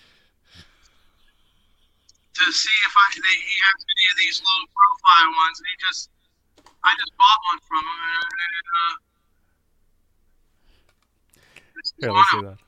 [2.35, 5.59] to see if I they, he has any of these low profile ones.
[5.59, 6.11] And he just
[6.85, 8.25] I just bought one from him.
[8.25, 9.12] And, uh, this is
[12.01, 12.59] Here, let's of see that.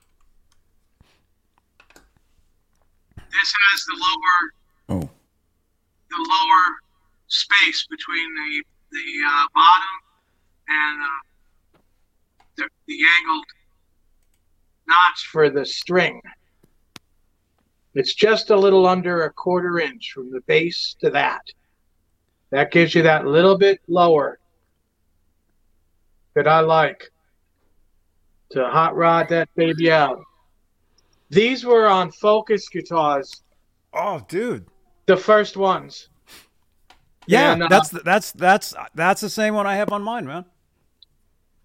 [3.31, 5.11] this has the lower oh,
[6.11, 6.77] the lower
[7.29, 9.95] space between the the uh, bottom
[10.69, 11.79] and uh,
[12.57, 13.45] the, the angled
[14.87, 16.21] notch for the string.
[17.95, 21.43] It's just a little under a quarter inch from the base to that.
[22.51, 24.39] That gives you that little bit lower
[26.35, 27.11] that I like
[28.55, 30.21] to hot rod that baby out.
[31.31, 33.43] These were on Focus guitars,
[33.93, 34.67] Oh, dude.
[35.07, 36.09] the first ones.
[37.27, 40.45] Yeah, And, uh, that's that's that's that's the same one I have on mine, man.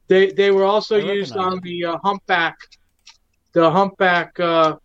[0.07, 2.55] They they were also used on the uh, humpback,
[3.53, 4.77] the humpback uh,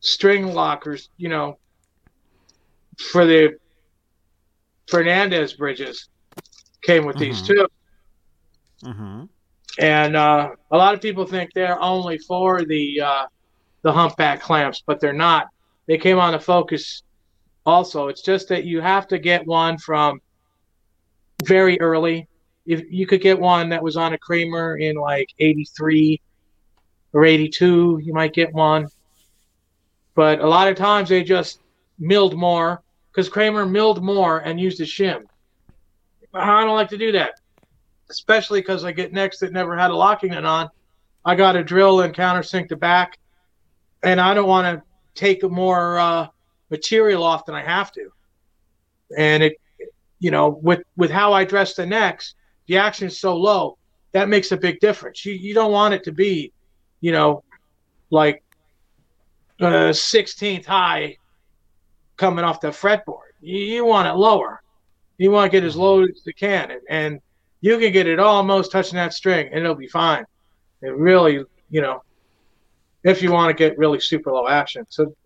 [0.00, 1.08] string lockers.
[1.16, 1.58] You know,
[2.98, 3.56] for the
[4.88, 6.08] Fernandes bridges,
[6.82, 7.46] came with these Mhm.
[7.46, 7.66] too.
[8.84, 9.24] Mm-hmm.
[9.78, 13.26] And uh, a lot of people think they're only for the uh,
[13.82, 15.48] the humpback clamps, but they're not.
[15.86, 17.02] They came on the Focus
[17.66, 18.08] also.
[18.08, 20.20] It's just that you have to get one from
[21.44, 22.28] very early.
[22.66, 26.20] If you could get one that was on a Kramer in like '83
[27.12, 28.86] or '82, you might get one.
[30.14, 31.60] But a lot of times they just
[31.98, 35.24] milled more because Kramer milled more and used a shim.
[36.32, 37.40] I don't like to do that
[38.10, 40.68] especially because I get necks that never had a locking nut on.
[41.24, 43.18] I got to drill and countersink the back,
[44.02, 44.82] and I don't want to
[45.14, 46.28] take more uh,
[46.70, 48.10] material off than I have to.
[49.16, 49.60] And it,
[50.18, 52.34] you know, with with how I dress the necks,
[52.66, 53.78] the action is so low
[54.14, 55.26] that makes a big difference.
[55.26, 56.52] You you don't want it to be,
[57.00, 57.42] you know,
[58.10, 58.42] like
[59.60, 61.18] uh, 16th high
[62.16, 63.34] coming off the fretboard.
[63.40, 64.62] You, you want it lower.
[65.18, 67.20] You want to get as low as you can, and, and
[67.64, 70.26] you can get it almost touching that string and it'll be fine.
[70.82, 72.02] It really, you know,
[73.04, 74.84] if you want to get really super low action.
[74.90, 75.16] So,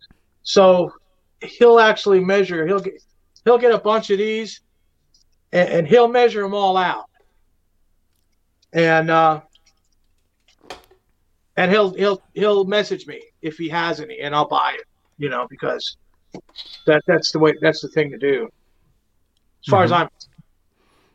[0.45, 0.93] so
[1.41, 2.65] he'll actually measure.
[2.65, 3.03] He'll get
[3.45, 4.61] he'll get a bunch of these,
[5.51, 7.07] and, and he'll measure them all out.
[8.73, 9.41] And uh,
[11.57, 14.87] and he'll he'll he'll message me if he has any, and I'll buy it.
[15.19, 15.97] You know, because
[16.87, 18.49] that that's the way that's the thing to do.
[19.67, 20.09] As far as I'm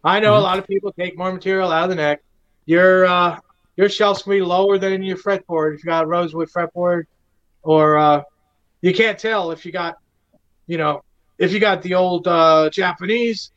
[0.04, 2.22] I know a lot of people take more material out of the neck.
[2.66, 3.40] Your uh,
[3.76, 7.06] your shelf's gonna be lower than your fretboard if you got a rosewood fretboard,
[7.62, 8.24] or uh,
[8.82, 9.98] you can't tell if you got,
[10.68, 11.02] you know,
[11.38, 13.52] if you got the old uh, Japanese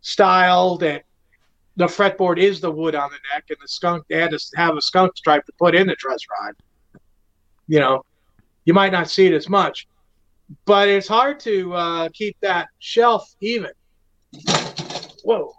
[0.00, 1.02] style that
[1.76, 4.76] the fretboard is the wood on the neck and the skunk they had to have
[4.76, 6.54] a skunk stripe to put in the truss rod.
[7.68, 8.04] You know,
[8.64, 9.86] you might not see it as much,
[10.64, 13.70] but it's hard to uh, keep that shelf even.
[15.24, 15.55] Whoa.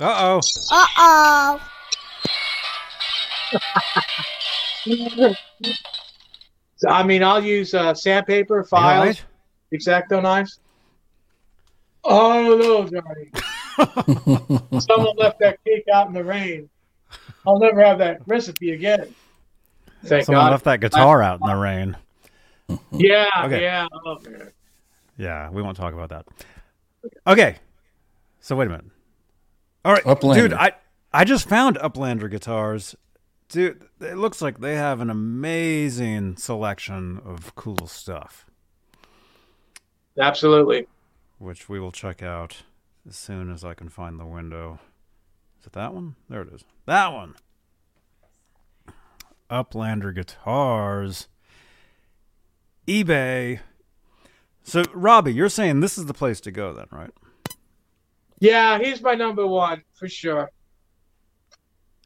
[0.00, 0.40] Uh oh.
[0.72, 1.60] Uh oh.
[6.76, 9.20] So, I mean, I'll use uh, sandpaper, files,
[9.74, 10.58] exacto knives.
[12.04, 13.30] Oh, no, Johnny.
[14.80, 16.70] Someone left that cake out in the rain.
[17.46, 19.14] I'll never have that recipe again.
[20.04, 20.50] Thank Someone God.
[20.52, 21.96] left that guitar out in the rain.
[22.92, 23.60] Yeah, Okay.
[23.62, 23.86] yeah.
[24.24, 24.52] Man.
[25.18, 26.26] Yeah, we won't talk about that.
[27.26, 27.56] Okay.
[28.40, 28.86] So wait a minute.
[29.84, 30.34] All right, Uplander.
[30.34, 30.72] dude, I
[31.12, 32.94] I just found Uplander guitars.
[33.48, 38.46] Dude, it looks like they have an amazing selection of cool stuff,
[40.18, 40.86] Absolutely.
[41.38, 42.62] which we will check out
[43.08, 44.78] as soon as I can find the window.
[45.58, 46.14] Is it that one?
[46.28, 46.64] There it is.
[46.86, 47.34] That one.
[49.50, 51.26] Uplander guitars.
[52.86, 53.60] eBay.
[54.62, 57.10] So, Robbie, you're saying this is the place to go then, right?
[58.40, 60.50] Yeah, he's my number one for sure.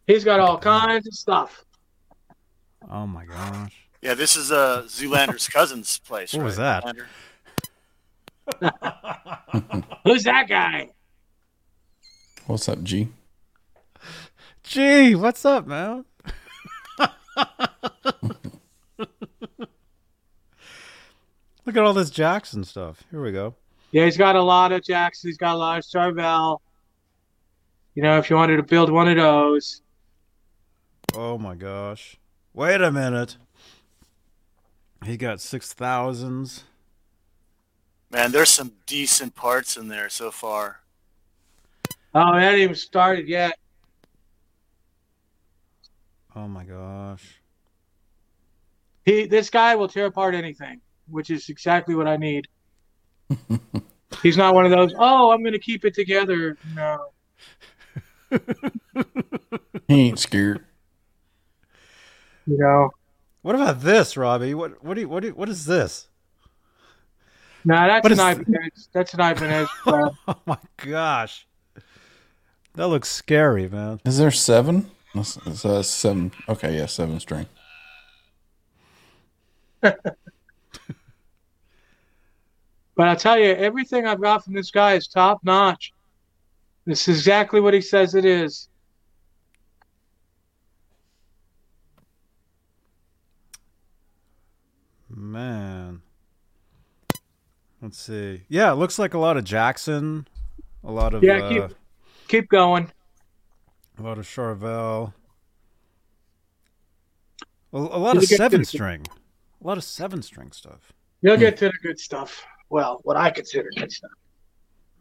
[0.07, 1.65] He's got all kinds of stuff.
[2.91, 3.87] Oh my gosh.
[4.03, 6.35] Yeah, this is uh, Zoolander's cousin's place.
[6.35, 6.47] What right?
[6.47, 6.85] was that?
[10.05, 10.91] Who's that guy?
[12.47, 13.09] What's up, G?
[14.65, 16.05] G, what's up, man?
[21.65, 23.05] Look at all this Jackson stuff.
[23.11, 23.55] Here we go.
[23.95, 25.29] Yeah, he's got a lot of Jackson.
[25.29, 26.59] He's got a lot of Charvel.
[27.95, 29.83] You know, if you wanted to build one of those,
[31.15, 32.17] Oh my gosh.
[32.53, 33.37] Wait a minute.
[35.05, 36.65] He got six thousands.
[38.11, 40.81] Man, there's some decent parts in there so far.
[42.17, 43.57] oh, it hasn't even started yet.
[46.35, 47.41] Oh my gosh.
[49.05, 52.49] He, this guy will tear apart anything, which is exactly what I need.
[54.23, 54.95] He's not one of those.
[54.99, 56.57] Oh, I'm going to keep it together.
[56.75, 57.07] No.
[59.89, 60.65] He ain't scared.
[62.47, 62.91] You know,
[63.43, 64.55] What about this, Robbie?
[64.55, 66.09] What what do you, what do you, what is this?
[67.67, 68.89] no, that's What an is- Ibanez.
[68.93, 69.69] That's an Ibanez.
[69.87, 71.47] Oh my gosh.
[72.75, 74.01] That looks scary, man.
[74.07, 74.91] Is there seven?
[75.15, 76.33] That's, that's, uh, seven.
[76.49, 77.47] Okay, yeah, seven string.
[82.97, 85.93] But I'll tell you, everything I've got from this guy is top notch.
[86.87, 88.69] This is exactly what he says it is.
[95.09, 96.03] Man.
[97.81, 98.43] Let's see.
[98.49, 100.27] Yeah, it looks like a lot of Jackson,
[100.83, 101.77] a lot of Yeah, uh, keep
[102.29, 102.91] keep going.
[103.99, 105.13] a lot of Charvel.
[107.73, 109.05] A, a lot You'll of seven string.
[109.63, 110.93] A lot of seven string stuff.
[111.23, 112.45] You'll get to the good stuff.
[112.69, 114.11] Well, what I consider good stuff.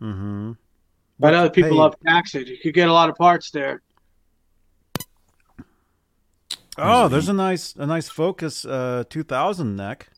[0.01, 0.53] Mm-hmm.
[1.19, 1.77] But other people paid?
[1.77, 2.45] love Jackson.
[2.45, 3.81] You could get a lot of parts there.
[6.77, 10.09] Oh, there's a nice a nice Focus uh 2000 neck.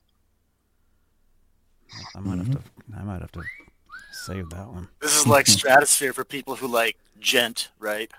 [2.16, 2.62] I might have to
[2.98, 3.44] I might have to
[4.12, 4.88] save that one.
[5.02, 8.12] This is like Stratosphere for people who like djent, right?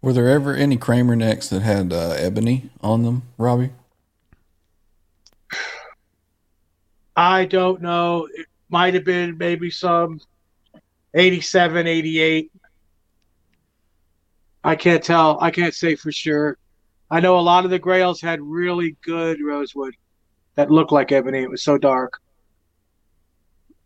[0.00, 3.70] Were there ever any Kramer necks that had uh, ebony on them, Robbie?
[7.16, 8.28] I don't know.
[8.32, 10.20] It might have been maybe some
[11.14, 12.50] 87, 88.
[14.64, 15.38] I can't tell.
[15.40, 16.56] I can't say for sure.
[17.10, 19.94] I know a lot of the Grails had really good rosewood
[20.54, 21.42] that looked like ebony.
[21.42, 22.20] It was so dark.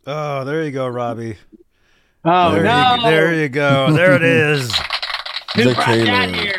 [0.06, 1.36] Oh, there you go, Robbie.
[2.24, 2.94] Oh, there, no.
[2.96, 3.92] you, there you go.
[3.92, 4.72] There it is.
[5.56, 6.58] Who the brought that here?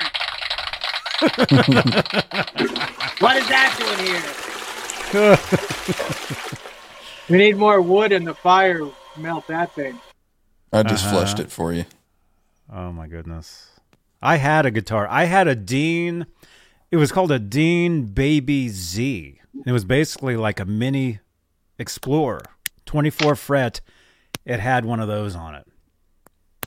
[3.20, 4.22] what is that doing here?
[7.30, 8.80] we need more wood in the fire.
[8.80, 10.00] to Melt that thing.
[10.72, 11.16] I just Uh-huh.
[11.18, 11.86] flushed it for you.
[12.72, 13.70] Oh my goodness.
[14.22, 15.08] I had a guitar.
[15.10, 16.28] I had a Dean.
[16.92, 19.40] It was called a Dean Baby Z.
[19.66, 21.20] It was basically like a mini
[21.80, 22.42] Explorer,
[22.86, 23.82] 24 fret.
[24.46, 25.68] It had one of those on it.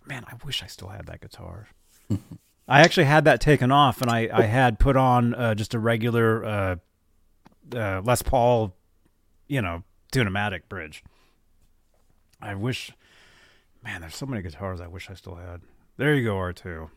[0.07, 1.69] Man, I wish I still had that guitar.
[2.69, 5.79] I actually had that taken off, and I, I had put on uh, just a
[5.81, 6.77] regular uh,
[7.75, 8.73] uh, Les Paul,
[9.49, 11.03] you know, tunematic bridge.
[12.41, 12.91] I wish,
[13.85, 15.61] man, there's so many guitars I wish I still had.
[15.97, 16.89] There you go, R2.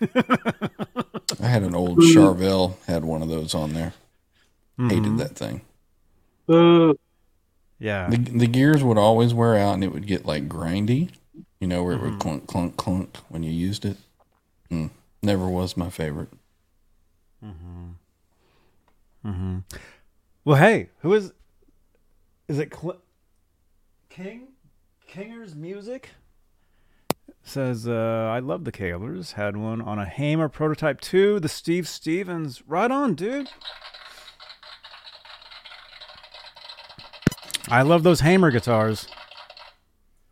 [1.42, 3.94] I had an old Charvel, had one of those on there.
[4.78, 4.88] Mm-hmm.
[4.90, 5.62] Hated that thing.
[6.50, 6.98] Ooh.
[7.78, 8.08] Yeah.
[8.10, 11.10] The, the gears would always wear out and it would get like grindy,
[11.60, 12.10] you know, where it Mm-hmm.
[12.10, 13.96] would clunk, clunk, clunk when you used it.
[14.70, 14.90] Mm,
[15.22, 16.28] never was my favorite.
[20.44, 21.32] Well, hey, who is?
[22.48, 23.00] Is it Cl-
[24.08, 24.48] King?
[25.06, 26.10] Kinger's music
[27.42, 29.32] says, uh, "I love the Kahlers.
[29.32, 32.62] Had one on a Hamer Prototype 2, the Steve Stevens.
[32.66, 33.48] Right on, dude.
[37.70, 39.08] I love those Hamer guitars.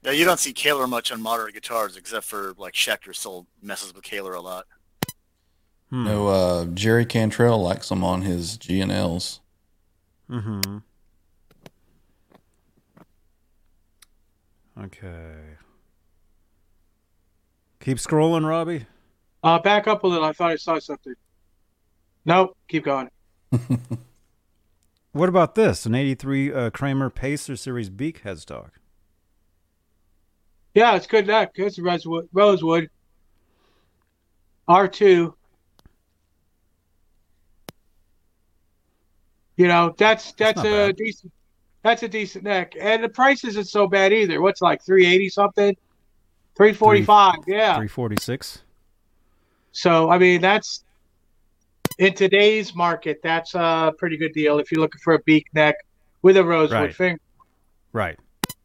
[0.02, 3.94] Yeah, you don't see Kahler much on modern guitars, except for like Schecter still messes
[3.94, 4.66] with Kahler a lot.
[5.90, 6.04] Hmm.
[6.04, 9.40] No, uh, Jerry Cantrell likes them on his G&Ls.
[10.30, 10.78] Mm-hmm.
[14.78, 15.34] Okay.
[17.80, 18.86] Keep scrolling, Robbie.
[19.42, 20.24] Uh, back up a little.
[20.24, 21.14] I thought I saw something.
[22.24, 22.56] Nope.
[22.68, 23.10] Keep going.
[25.16, 25.86] What about this?
[25.86, 28.72] An 83 uh, Kramer Pacer Series Beak headstock.
[30.74, 31.52] Yeah, it's good neck.
[31.54, 32.28] It's rosewood.
[32.34, 32.90] Rosewood.
[34.68, 35.34] R two.
[39.56, 40.96] You know, that's that's, not a bad.
[40.96, 41.32] decent.
[41.86, 44.40] That's a decent neck, and the price isn't so bad either.
[44.40, 45.76] What's like three eighty something?
[46.56, 47.36] Three forty five.
[47.46, 47.76] Yeah.
[47.76, 48.62] 346.
[49.70, 50.82] So I mean, that's
[52.00, 53.20] in today's market.
[53.22, 55.76] That's a pretty good deal if you're looking for a beak neck
[56.22, 56.92] with a rosewood Right.
[56.96, 57.20] finger.
[57.92, 58.18] Right.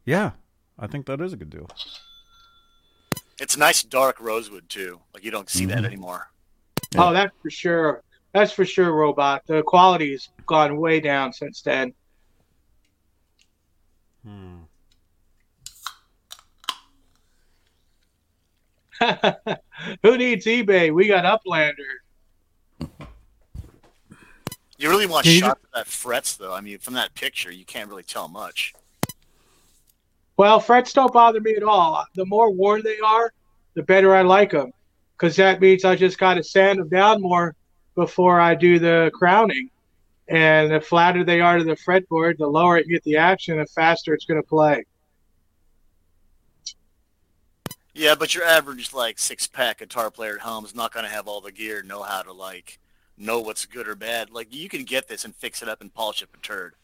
[0.04, 0.32] Yeah.
[0.76, 1.68] I think that is a good deal.
[3.38, 4.98] It's nice dark rosewood too.
[5.14, 5.86] Like you don't see that Mhm.
[5.86, 6.28] anymore.
[6.92, 7.04] Yeah.
[7.04, 8.02] Oh, that's for sure.
[8.32, 9.42] That's for sure, robot.
[9.46, 11.94] The quality's gone way down since then.
[14.24, 14.58] Hmm.
[20.02, 20.92] Who needs eBay?
[20.92, 21.72] We got Uplander.
[24.78, 26.52] You really want Can you shots of that frets though.
[26.52, 28.74] I mean, from that picture, you can't really tell much.
[30.36, 32.04] Well, frets don't bother me at all.
[32.14, 33.32] The more worn they are,
[33.74, 34.72] the better I like them,
[35.16, 37.54] because that means I just got to sand them down more
[37.94, 39.70] before I do the crowning.
[40.28, 43.58] And the flatter they are to the fretboard, the lower it can get the action,
[43.58, 44.84] the faster it's going to play.
[47.94, 51.12] Yeah, but your average like six pack guitar player at home is not going to
[51.12, 52.78] have all the gear, know how to like
[53.18, 54.30] know what's good or bad.
[54.30, 56.74] Like you can get this and fix it up and polish it a turd.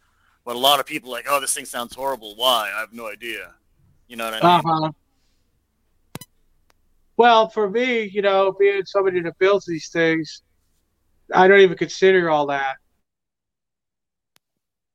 [0.44, 2.34] But a lot of people are like, oh, this thing sounds horrible.
[2.36, 2.70] Why?
[2.74, 3.54] I have no idea.
[4.06, 4.66] You know what I mean?
[4.66, 4.92] Uh huh.
[7.16, 10.42] Well, for me, you know, being somebody that builds these things,
[11.34, 12.76] I don't even consider all that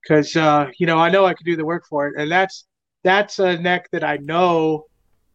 [0.03, 2.65] because uh, you know I know I could do the work for it, and that's
[3.03, 4.85] that's a neck that I know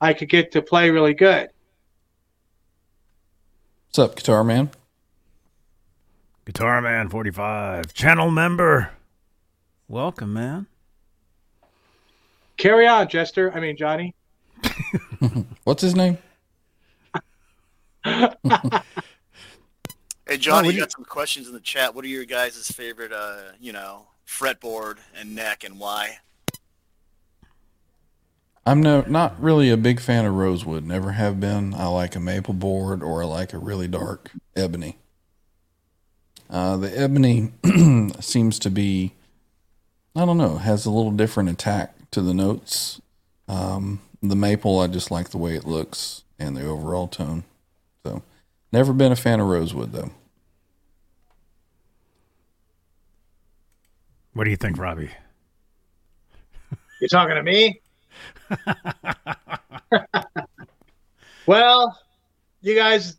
[0.01, 1.49] I could get to play really good.
[3.89, 4.71] What's up, Guitar Man?
[6.45, 7.93] Guitar Man 45.
[7.95, 8.91] Channel member.
[9.89, 10.67] Welcome, man.
[12.57, 13.53] Carry on, Jester.
[13.55, 14.15] I mean Johnny.
[15.65, 16.19] What's his name?
[20.31, 21.95] Hey, Johnny, would you you- got some questions in the chat.
[21.95, 26.19] What are your guys' favorite, uh, you know, fretboard and neck and why?
[28.67, 30.85] I'm no not really a big fan of rosewood.
[30.85, 31.73] Never have been.
[31.73, 34.99] I like a maple board or I like a really dark ebony.
[36.51, 37.53] Uh, the ebony
[38.21, 39.15] seems to be,
[40.15, 43.01] I don't know, has a little different attack to the notes.
[43.49, 47.45] Um, the maple, I just like the way it looks and the overall tone.
[48.05, 48.23] So,
[48.73, 50.11] never been a fan of rosewood though.
[54.39, 55.11] What do you think, Robbie?
[57.01, 57.81] You're talking to me?
[61.47, 61.99] well,
[62.61, 63.17] you guys,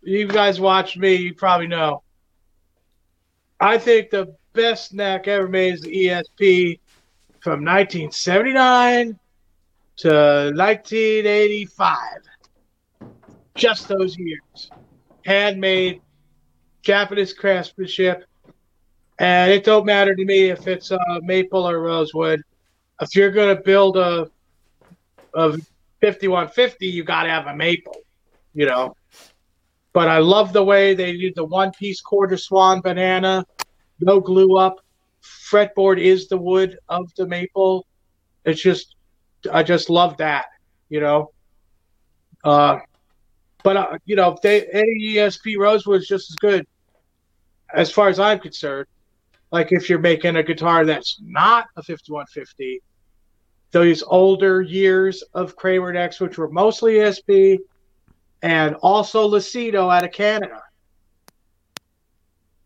[0.00, 1.14] you guys watch me.
[1.16, 2.02] You probably know.
[3.60, 6.80] I think the best neck ever made is the ESP
[7.40, 9.18] from 1979
[9.96, 11.98] to 1985.
[13.56, 14.70] Just those years,
[15.26, 16.00] handmade,
[16.80, 18.24] Japanese craftsmanship,
[19.18, 22.42] and it don't matter to me if it's uh, maple or rosewood
[23.00, 24.30] if you're going to build a
[25.34, 25.52] a
[26.02, 27.96] 5150, you got to have a maple,
[28.54, 28.96] you know.
[29.92, 33.46] But I love the way they did the one piece quarter swan banana,
[34.00, 34.76] no glue up.
[35.22, 37.86] Fretboard is the wood of the maple.
[38.44, 38.96] It's just,
[39.50, 40.46] I just love that,
[40.88, 41.30] you know.
[42.44, 42.80] Uh,
[43.62, 46.66] but uh, you know, they, any ESP rosewood is just as good,
[47.72, 48.86] as far as I'm concerned.
[49.52, 52.82] Like if you're making a guitar that's not a 5150,
[53.70, 57.58] those older years of Kramer necks, which were mostly ESP,
[58.42, 60.60] and also Lucido out of Canada.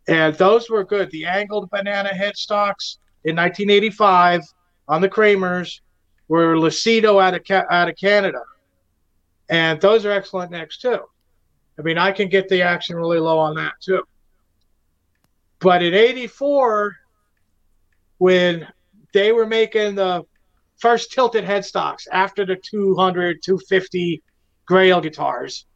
[0.09, 1.11] And those were good.
[1.11, 4.43] The angled banana headstocks in 1985
[4.89, 5.81] on the Kramers
[6.29, 8.41] were Lucido out of Ca- out of Canada,
[9.49, 11.01] and those are excellent necks too.
[11.79, 14.03] I mean, I can get the action really low on that too.
[15.67, 16.95] But in '84,
[18.19, 18.69] when
[19.13, 20.23] they were making the
[20.77, 24.23] first tilted headstocks after the 200, 250
[24.65, 25.67] Grail guitars.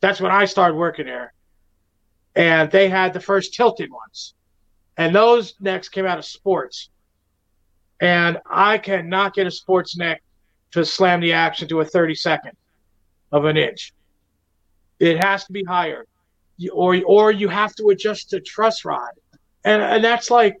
[0.00, 1.32] That's when I started working there.
[2.36, 4.34] And they had the first tilted ones.
[4.96, 6.90] And those necks came out of sports.
[8.00, 10.22] and I cannot get a sports neck
[10.72, 12.52] to slam the action to a 32nd
[13.32, 13.92] of an inch.
[14.98, 16.06] It has to be higher,
[16.72, 19.12] or or you have to adjust the truss rod,
[19.64, 20.56] and and that's like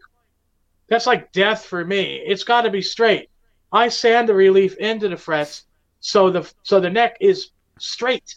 [0.88, 2.22] that's like death for me.
[2.26, 3.30] It's got to be straight.
[3.72, 5.64] I sand the relief into the frets
[6.04, 7.48] so the so the neck is
[7.78, 8.36] straight,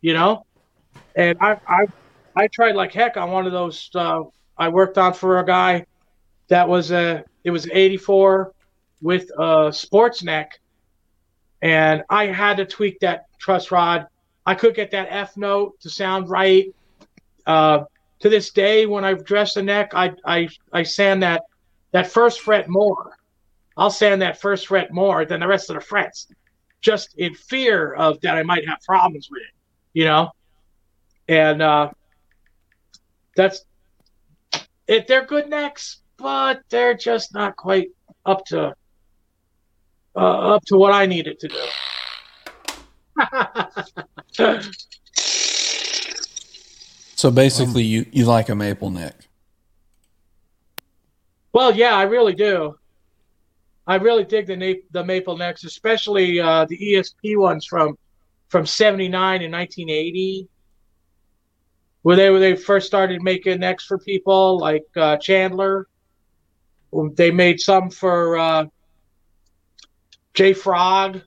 [0.00, 0.46] you know.
[1.14, 1.86] And I I
[2.34, 3.90] I tried like heck on one of those.
[3.94, 4.22] Uh,
[4.56, 5.84] I worked on for a guy
[6.48, 8.54] that was a it was 84
[9.02, 10.58] with a sports neck,
[11.60, 14.06] and I had to tweak that truss rod.
[14.46, 16.74] I could get that F note to sound right.
[17.46, 17.84] Uh,
[18.22, 21.42] to this day, when I dress the neck, I I I sand that
[21.90, 23.18] that first fret more.
[23.76, 26.28] I'll sand that first fret more than the rest of the frets,
[26.80, 29.54] just in fear of that I might have problems with it,
[29.92, 30.30] you know.
[31.28, 31.90] And uh,
[33.34, 33.64] that's
[34.86, 35.08] it.
[35.08, 37.88] They're good necks, but they're just not quite
[38.24, 38.74] up to
[40.14, 41.64] uh, up to what I needed to do.
[47.22, 49.14] So basically, you, you like a maple neck.
[51.52, 52.76] Well, yeah, I really do.
[53.86, 57.96] I really dig the the maple necks, especially uh, the ESP ones from
[58.48, 60.48] from '79 and 1980,
[62.02, 65.86] where they where they first started making necks for people like uh, Chandler.
[67.14, 68.64] They made some for uh,
[70.34, 71.20] J Frog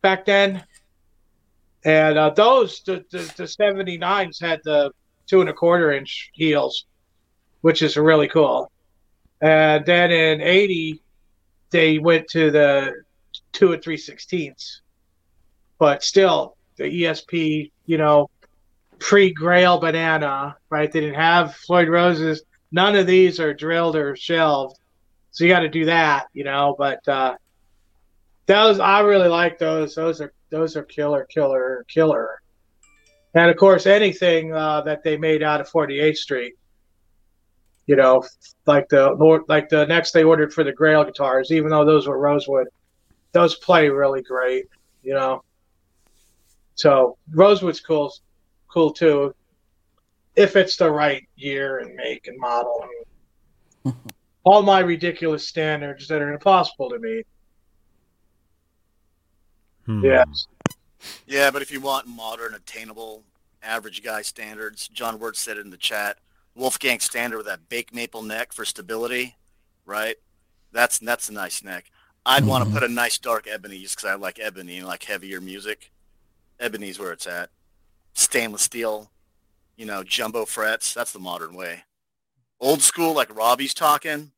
[0.00, 0.62] back then,
[1.84, 4.92] and uh, those the, the the 79s had the
[5.26, 6.86] two and a quarter inch heels,
[7.60, 8.70] which is really cool.
[9.40, 11.00] And then in 80,
[11.70, 12.92] they went to the
[13.52, 14.82] two and three sixteenths.
[15.78, 18.28] But still, the ESP, you know,
[18.98, 20.90] pre Grail banana, right?
[20.90, 22.42] They didn't have Floyd Roses.
[22.72, 24.78] None of these are drilled or shelved.
[25.32, 26.74] So you got to do that, you know.
[26.76, 27.36] But uh,
[28.46, 29.94] those, I really like those.
[29.94, 32.40] Those are those are killer, killer, killer.
[33.34, 36.54] And of course, anything uh, that they made out of 48th Street
[37.90, 38.22] you know,
[38.66, 42.16] like the like the next they ordered for the Grail guitars, even though those were
[42.16, 42.68] Rosewood,
[43.32, 44.66] those play really great,
[45.02, 45.42] you know.
[46.76, 48.14] So Rosewood's cool,
[48.72, 49.34] cool too,
[50.36, 52.86] if it's the right year and make and model.
[53.84, 53.94] And
[54.44, 57.26] all my ridiculous standards that are impossible to meet.
[59.90, 60.04] Hmm.
[60.04, 60.46] Yes.
[61.26, 63.24] Yeah, but if you want modern, attainable,
[63.62, 66.18] average guy standards, John Word said it in the chat.
[66.54, 69.36] Wolfgang standard with that baked maple neck for stability,
[69.86, 70.16] right?
[70.72, 71.90] That's that's a nice neck.
[72.26, 75.02] I'd want to put a nice dark ebony just because I like ebony and like
[75.04, 75.90] heavier music.
[76.58, 77.50] Ebony's where it's at.
[78.12, 79.10] Stainless steel,
[79.76, 80.92] you know, jumbo frets.
[80.92, 81.84] That's the modern way.
[82.60, 84.32] Old school, like Robbie's talking,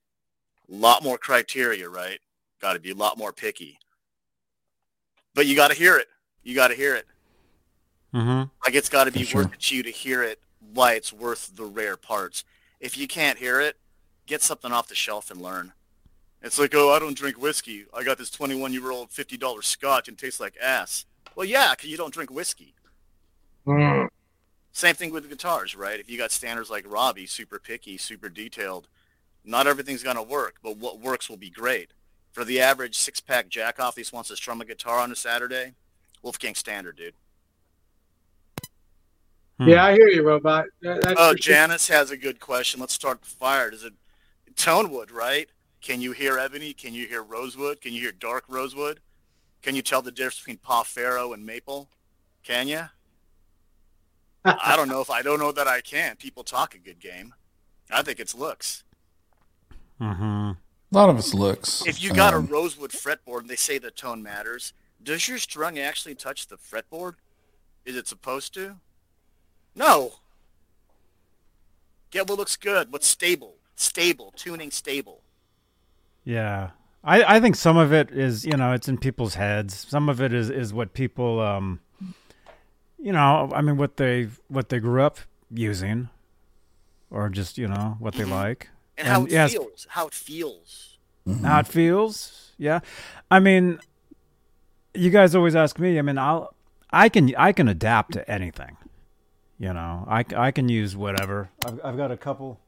[0.70, 2.20] a lot more criteria, right?
[2.61, 3.78] Got to be a lot more picky.
[5.35, 6.09] But you got to hear it.
[6.43, 7.07] You got to hear it.
[8.14, 8.51] Mm-hmm.
[8.64, 9.43] Like it's got to be sure.
[9.43, 10.41] worth it to you to hear it.
[10.72, 12.45] Why it's worth the rare parts.
[12.80, 13.76] If you can't hear it,
[14.26, 15.72] get something off the shelf and learn.
[16.43, 17.87] It's like, oh, I don't drink whiskey.
[17.95, 21.05] I got this 21-year-old $50 scotch and tastes like ass.
[21.37, 22.74] Well, yeah, because you don't drink whiskey.
[23.66, 24.09] Mm.
[24.72, 26.01] Same thing with the guitars, right?
[26.01, 28.89] If you got standards like Robbie, super picky, super detailed,
[29.45, 31.93] not everything's going to work, but what works will be great.
[32.33, 35.74] For the average six-pack jack-off who wants to strum a guitar on a Saturday,
[36.22, 37.14] Wolfgang Standard, dude.
[39.59, 39.68] Hmm.
[39.68, 40.66] Yeah, I hear you, Robot.
[40.80, 41.55] That- that's Oh, for sure.
[41.55, 42.80] Janice has a good question.
[42.80, 43.70] Let's start the fire.
[43.70, 43.93] Does it
[44.55, 45.49] Tonewood, right?
[45.80, 46.72] Can you hear ebony?
[46.72, 47.80] Can you hear rosewood?
[47.80, 49.01] Can you hear dark rosewood?
[49.62, 51.89] Can you tell the difference between Pau Ferro and maple?
[52.43, 52.89] Can you?
[54.45, 56.16] I don't know if I don't know that I can.
[56.16, 57.35] People talk a good game.
[57.91, 58.85] I think it's looks.
[60.01, 60.53] Mm-hmm.
[60.93, 61.86] A lot of it's looks.
[61.86, 65.38] If you got Um, a rosewood fretboard and they say the tone matters, does your
[65.38, 67.14] string actually touch the fretboard?
[67.86, 68.76] Is it supposed to?
[69.74, 70.12] No.
[72.11, 72.93] Get what looks good.
[72.93, 73.57] What's stable?
[73.74, 74.34] Stable.
[74.36, 75.22] Tuning stable.
[76.24, 76.70] Yeah.
[77.03, 79.86] I, I think some of it is, you know, it's in people's heads.
[79.88, 81.80] Some of it is, is what people, um,
[82.99, 85.18] you know, I mean, what they what they grew up
[85.51, 86.11] using,
[87.11, 88.68] or just you know what they like,
[88.99, 89.86] And, how it yes, feels.
[89.90, 90.99] How it feels.
[91.43, 92.53] how it feels.
[92.59, 92.80] Yeah,
[93.30, 93.78] I mean,
[94.95, 95.99] you guys always ask me.
[95.99, 96.55] I mean, I'll
[96.90, 98.76] I can I can adapt to anything.
[99.59, 101.51] You know, I, I can use whatever.
[101.64, 102.61] I've I've got a couple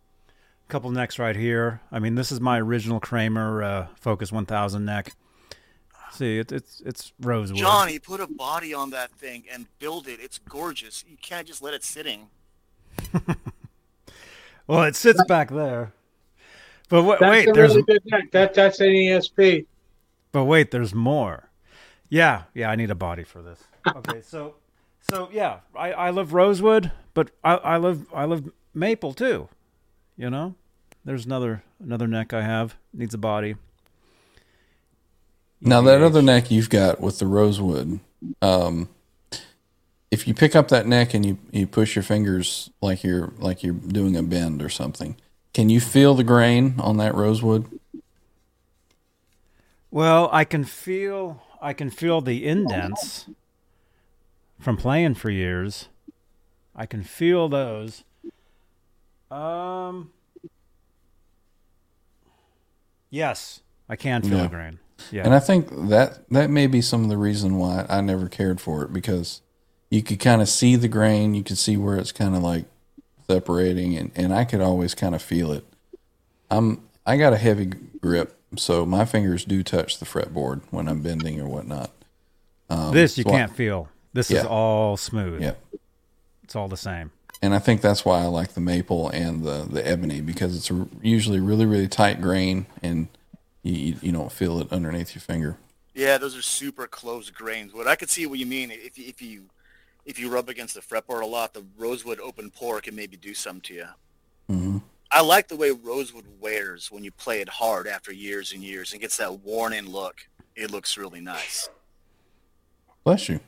[0.69, 1.81] couple necks right here.
[1.93, 5.13] I mean, this is my original Kramer uh, Focus 1000 neck.
[6.13, 7.59] See, it, it's it's rosewood.
[7.59, 10.21] Johnny, put a body on that thing and build it.
[10.21, 11.05] It's gorgeous.
[11.09, 12.29] You can't just let it sitting.
[14.67, 15.93] Well, it sits back there.
[16.95, 18.31] But wa- That's wait, a there's really good neck.
[18.31, 19.67] That that's an ESP.
[20.31, 21.51] but wait, there's more.
[22.09, 23.65] Yeah, yeah, I need a body for this.
[23.85, 24.55] Okay, so
[25.01, 29.49] so yeah, I, I love rosewood, but I, I love I love maple too.
[30.17, 30.55] You know?
[31.05, 32.77] There's another another neck I have.
[32.93, 33.57] Needs a body.
[35.61, 37.99] Now that other neck you've got with the rosewood,
[38.41, 38.89] um,
[40.13, 43.65] if you pick up that neck and you, you push your fingers like you're like
[43.65, 45.17] you're doing a bend or something,
[45.55, 47.67] can you feel the grain on that rosewood?
[49.91, 53.27] Well, I can feel I can feel the indents
[54.59, 55.89] from playing for years.
[56.77, 58.05] I can feel those.
[59.31, 60.11] Um
[63.11, 64.43] Yes, I can feel Yeah.
[64.43, 64.79] the grain.
[65.13, 65.25] Yeah.
[65.25, 68.61] And I think that that may be some of the reason why I never cared
[68.61, 69.41] for it because
[69.91, 72.65] you could kind of see the grain, you could see where it's kind of like
[73.29, 75.65] separating, and, and I could always kind of feel it.
[76.51, 81.03] I'm I got a heavy grip, so my fingers do touch the fretboard when I'm
[81.03, 81.91] bending or whatnot.
[82.71, 83.89] Um, this you so can't feel.
[84.13, 85.43] This is all smooth.
[85.43, 85.55] Yeah.
[86.45, 87.11] It's all the same.
[87.43, 90.71] and I think that's why I like the maple and the the ebony because it's
[91.03, 93.09] usually really really tight grain and
[93.63, 95.57] you, you you don't feel it underneath your finger.
[95.95, 97.73] Yeah, those are super close grains.
[97.73, 99.45] What I could see what you mean if you- if you
[100.05, 103.35] if you rub against the fretboard a lot, the rosewood open pore can maybe do
[103.35, 103.87] some to you.
[104.49, 104.79] hmm
[105.11, 108.91] I like the way rosewood wears when you play it hard after years and years
[108.93, 110.27] and gets that worn-in look.
[110.57, 111.69] It looks really nice.
[113.05, 113.39] Bless you.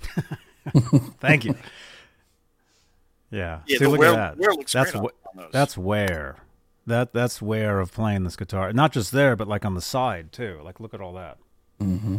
[1.20, 1.54] Thank you.
[3.30, 3.60] Yeah.
[3.66, 4.38] Yeah, See, look wear- at that.
[4.38, 5.52] wear looks that's great wh- on those.
[5.52, 6.36] that's wear.
[6.86, 8.72] That that's wear of playing this guitar.
[8.72, 10.60] Not just there, but like on the side too.
[10.64, 11.36] Like look at all that.
[11.78, 12.18] hmm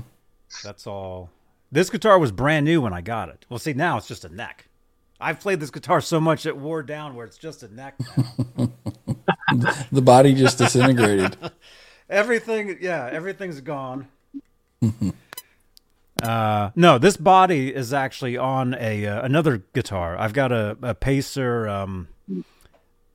[0.63, 1.31] That's all.
[1.71, 3.45] This guitar was brand new when I got it.
[3.49, 4.67] Well, see now it's just a neck.
[5.21, 7.95] I've played this guitar so much it wore down where it's just a neck
[8.57, 8.71] now.
[9.91, 11.35] The body just disintegrated.
[12.09, 14.07] Everything, yeah, everything's gone.
[16.23, 20.17] uh, no, this body is actually on a uh, another guitar.
[20.17, 22.07] I've got a, a Pacer, um,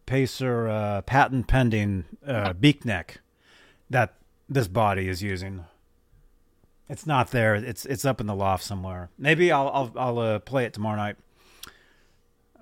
[0.07, 3.20] Pacer uh, patent pending uh, beak neck
[3.90, 4.14] that
[4.48, 5.64] this body is using.
[6.89, 7.55] It's not there.
[7.55, 9.09] It's it's up in the loft somewhere.
[9.18, 11.16] Maybe I'll I'll I'll uh, play it tomorrow night.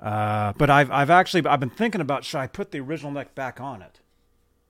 [0.01, 3.35] Uh, but I've I've actually I've been thinking about should I put the original neck
[3.35, 4.01] back on it?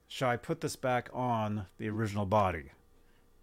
[0.07, 2.71] Should I put this back on the original body,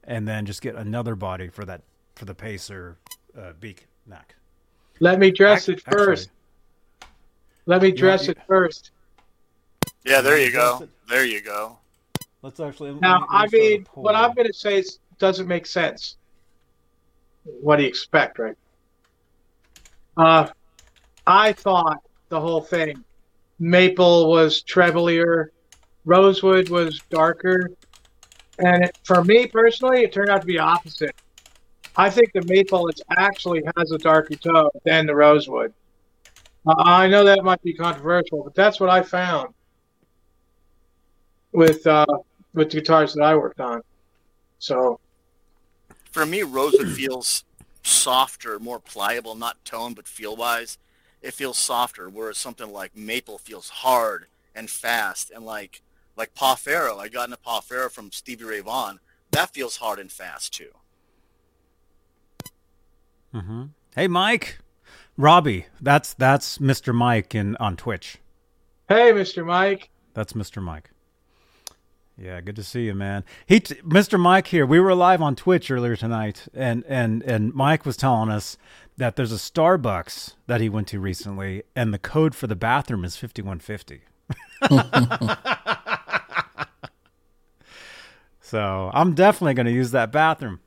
[0.04, 1.82] and then just get another body for that
[2.16, 2.96] for the Pacer
[3.36, 4.34] uh, beak neck?
[5.00, 6.28] Let me dress Ac- it first.
[6.28, 7.08] actually-
[7.66, 8.90] Let me dress you- it first.
[10.04, 10.88] Yeah, there you go.
[11.08, 11.78] There you go.
[12.42, 12.92] Let's actually.
[12.92, 14.14] let Now, me- let I me start a mean, what.
[14.16, 16.16] I'm going to say is, doesn't make sense.
[17.44, 18.56] What do you expect, right?
[20.16, 20.48] Uh,
[21.26, 23.04] I thought the whole thing,
[23.58, 25.48] maple was treblier,
[26.04, 27.70] rosewood was darker,
[28.58, 31.14] and it, for me personally, it turned out to be opposite.
[31.96, 35.72] I think the maple actually has a darker tone than the rosewood.
[36.66, 39.54] Uh, I know that might be controversial, but that's what I found
[41.52, 42.06] with uh,
[42.54, 43.82] with the guitars that I worked on.
[44.58, 45.00] So
[46.10, 47.44] For me, rosewood feels
[47.82, 50.76] softer, more pliable, not tone, but feel-wise.
[51.22, 55.30] It feels softer, whereas something like maple feels hard and fast.
[55.30, 55.82] And like
[56.16, 59.00] like Pau Ferro, I got into Pau Ferro from Stevie Ray Vaughan.
[59.30, 60.70] That feels hard and fast too.
[63.32, 64.58] hmm Hey, Mike,
[65.16, 65.66] Robbie.
[65.80, 66.94] That's that's Mr.
[66.94, 68.18] Mike in on Twitch.
[68.88, 69.44] hey, Mr.
[69.44, 70.62] Mike, That's Mr.
[70.62, 70.90] Mike.
[72.20, 73.24] Yeah, good to see you, man.
[73.46, 74.20] He, t- Mr.
[74.20, 74.66] Mike here.
[74.66, 78.58] We were live on Twitch earlier tonight, and and and Mike was telling us
[78.98, 83.04] that there's a Starbucks that he went to recently, and the code for the bathroom
[83.04, 84.02] is fifty one fifty.
[88.50, 90.58] So I'm definitely going to use that bathroom.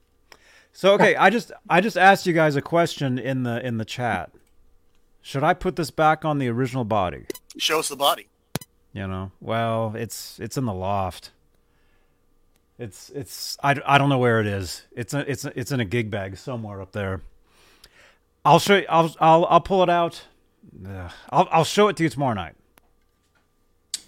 [0.71, 3.85] So okay, I just I just asked you guys a question in the in the
[3.85, 4.31] chat.
[5.21, 7.25] Should I put this back on the original body?
[7.57, 8.27] Show us the body.
[8.93, 11.31] You know, well, it's it's in the loft.
[12.83, 14.81] It's it's I, I don't know where it is.
[14.91, 17.21] It's a, it's a, it's in a gig bag somewhere up there.
[18.43, 18.85] I'll show you.
[18.89, 20.21] I'll I'll I'll pull it out.
[20.85, 21.11] Ugh.
[21.29, 22.55] I'll I'll show it to you tomorrow night.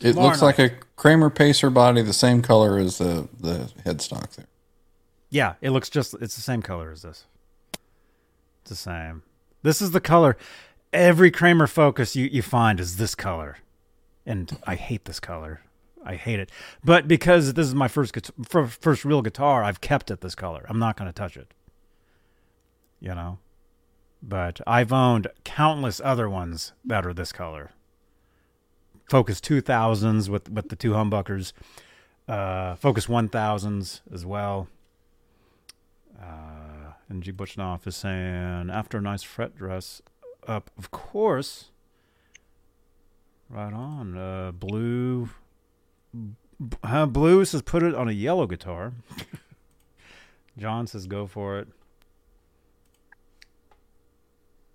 [0.02, 4.36] It Tomorrow looks like a Kramer Pacer body, the same color as the the headstock
[4.36, 4.48] there.
[5.30, 7.24] Yeah, it looks just it's the same color as this.
[8.64, 9.24] It's the same.
[9.64, 10.36] This is the color.
[10.92, 13.60] Every Kramer Focus you, you find is this color.
[14.26, 15.62] And I hate this color.
[16.06, 16.52] I hate it.
[16.84, 18.16] But because this is my first
[18.48, 20.66] first real guitar, I've kept it this color.
[20.70, 21.54] I'm not going to touch it.
[23.00, 23.40] You know.
[24.22, 27.72] But I've owned countless other ones that are this color.
[29.10, 31.54] Focus 2000s with with the two humbuckers,
[32.28, 34.68] uh, Focus 1000s as well.
[36.20, 37.32] Uh, and G.
[37.32, 40.02] Butchnoff is saying, after a nice fret dress
[40.48, 41.72] up, of course.
[43.50, 44.18] Right on.
[44.18, 45.30] Uh, blue.
[46.16, 48.94] B- Uh, blue says put it on a yellow guitar.
[50.58, 51.68] John says go for it.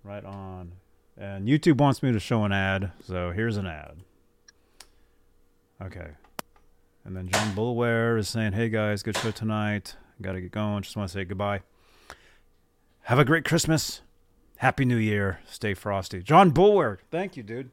[0.03, 0.73] Right on.
[1.17, 3.97] And YouTube wants me to show an ad, so here's an ad.
[5.81, 6.11] Okay.
[7.03, 9.95] And then John Bulware is saying, hey guys, good show tonight.
[10.21, 10.83] Got to get going.
[10.83, 11.61] Just want to say goodbye.
[13.03, 14.01] Have a great Christmas.
[14.57, 15.39] Happy New Year.
[15.47, 16.21] Stay frosty.
[16.21, 17.71] John Bulware, thank you, dude.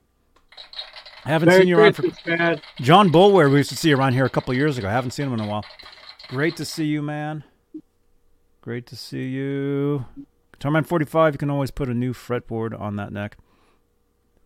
[1.25, 2.61] I haven't Merry seen you around for Christmas, man.
[2.81, 3.51] John Bulware.
[3.51, 4.89] We used to see around here a couple years ago.
[4.89, 5.65] I haven't seen him in a while.
[6.29, 7.45] Great to see you, man.
[8.61, 10.07] Great to see you.
[10.59, 13.37] Guitarman 45, you can always put a new fretboard on that neck.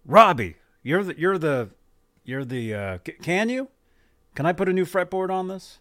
[0.04, 1.70] Robbie, you're the you're the
[2.24, 3.68] you're the uh, c- can you?
[4.34, 5.78] Can I put a new fretboard on this?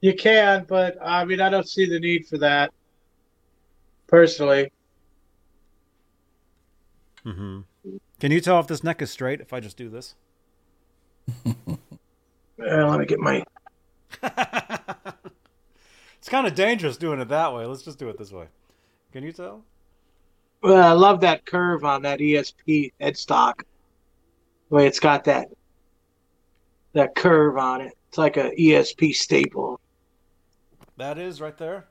[0.00, 2.72] You can, but I mean, I don't see the need for that
[4.06, 4.70] personally.
[7.24, 7.60] Mm-hmm.
[8.20, 10.14] Can you tell if this neck is straight if I just do this?
[12.56, 13.44] Uh, let me get my.
[16.24, 17.66] It's kind of dangerous doing it that way.
[17.66, 18.46] Let's just do it this way.
[19.12, 19.62] Can you tell?
[20.62, 23.58] Well, I love that curve on that ESP headstock.
[24.70, 25.48] The way it's got that
[26.94, 27.92] that curve on it.
[28.08, 29.78] It's like a ESP staple.
[30.96, 31.88] That is right there.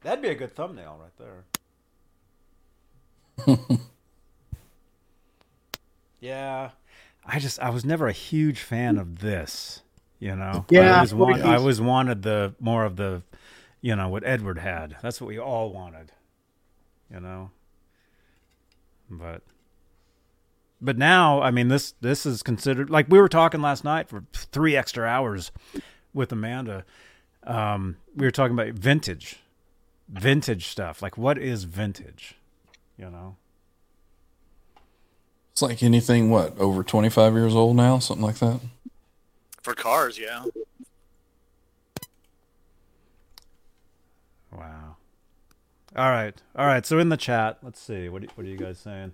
[0.00, 1.16] That'd be a good thumbnail right
[3.46, 3.68] there.
[6.20, 6.70] yeah,
[7.24, 9.82] I just I was never a huge fan of this.
[10.18, 13.22] You know, yeah, I always, want, I always wanted the more of the,
[13.80, 14.96] you know, what Edward had.
[15.02, 16.12] That's what we all wanted.
[17.12, 17.50] You know,
[19.10, 19.42] but
[20.80, 24.24] but now I mean this this is considered like we were talking last night for
[24.32, 25.50] three extra hours
[26.14, 26.84] with Amanda.
[27.44, 29.40] Um, we were talking about vintage,
[30.08, 31.02] vintage stuff.
[31.02, 32.36] Like what is vintage?
[32.96, 33.36] You know.
[35.52, 37.98] It's like anything, what, over 25 years old now?
[37.98, 38.60] Something like that?
[39.62, 40.44] For cars, yeah.
[44.50, 44.96] Wow.
[45.94, 46.34] All right.
[46.56, 46.84] All right.
[46.84, 48.08] So in the chat, let's see.
[48.08, 49.12] What, what are you guys saying?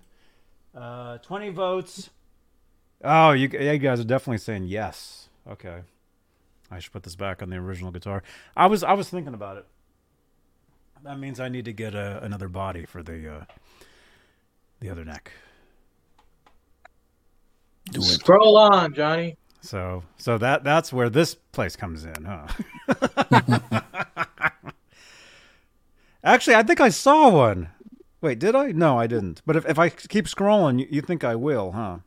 [0.73, 2.09] Uh, 20 votes.
[3.03, 5.29] Oh, you, you guys are definitely saying yes.
[5.49, 5.81] Okay.
[6.71, 8.23] I should put this back on the original guitar.
[8.55, 9.65] I was I was thinking about it.
[11.03, 13.43] That means I need to get a, another body for the uh,
[14.79, 15.31] the other neck.
[17.85, 18.03] Do it.
[18.03, 19.35] Scroll on, Johnny.
[19.61, 22.47] So so that that's where this place comes in, huh?
[26.23, 27.69] Actually, I think I saw one.
[28.21, 28.71] Wait, did I?
[28.71, 29.41] No, I didn't.
[29.45, 31.99] But if, if I keep scrolling, you, you think I will, huh?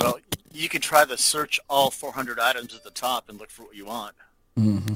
[0.00, 0.18] Well,
[0.52, 3.76] you can try to search all 400 items at the top and look for what
[3.76, 4.14] you want.
[4.58, 4.94] Mm-hmm.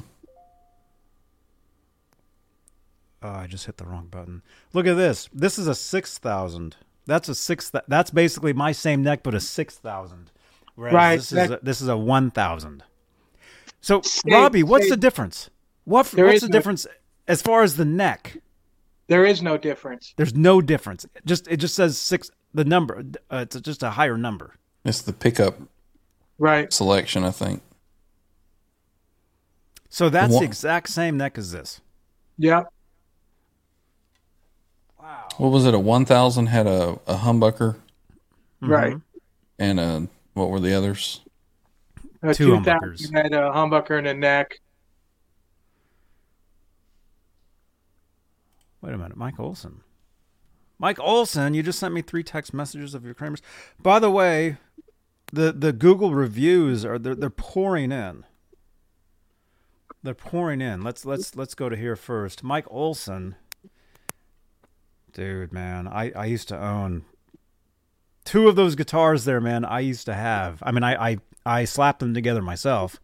[3.23, 4.43] Oh, I just hit the wrong button.
[4.75, 5.31] Look at this.
[5.33, 6.77] This is a six thousand.
[7.07, 7.71] That's a six.
[7.71, 10.31] Th- that's basically my same neck, but a six thousand.
[10.75, 12.83] Whereas Right, this is a, this is a one thousand.
[13.81, 14.91] So, Same- Robbie, what's same.
[14.91, 15.51] the difference?
[15.85, 16.87] What There what's the no- difference
[17.29, 18.39] as far as the neck?
[19.07, 20.15] There is no difference.
[20.17, 21.05] There's no difference.
[21.27, 22.31] Just it just says six.
[22.55, 23.05] The number.
[23.31, 24.55] Uh, it's just a higher number.
[24.85, 25.57] It's the pickup
[26.39, 26.73] Right.
[26.73, 27.63] selection, I think.
[29.89, 31.81] So that's Wha- the exact same neck as this.
[35.05, 35.41] Yep.
[35.41, 35.75] What was it?
[35.75, 37.77] A 1000 had a, a humbucker
[38.63, 38.71] mm-hmm.
[38.71, 38.97] Right.
[39.59, 41.21] and a, what were the others?
[42.23, 43.15] A Two 2000 humbuckers.
[43.15, 44.61] had a humbucker and a neck.
[48.81, 49.81] Wait a minute, Mike Olson.
[50.79, 53.41] Mike Olson, you just sent me three text messages of your Kramers.
[53.81, 54.59] By the way,
[55.33, 58.25] the the Google reviews are they're, they're pouring in.
[60.03, 60.83] They're pouring in.
[60.83, 62.43] Let's let's let's go to here first.
[62.43, 63.37] Mike Olson.
[65.15, 67.05] Dude, man, I I used to own
[68.25, 69.65] two of those guitars there, man.
[69.65, 70.63] I used to have.
[70.63, 73.01] I mean, I I I slapped them together myself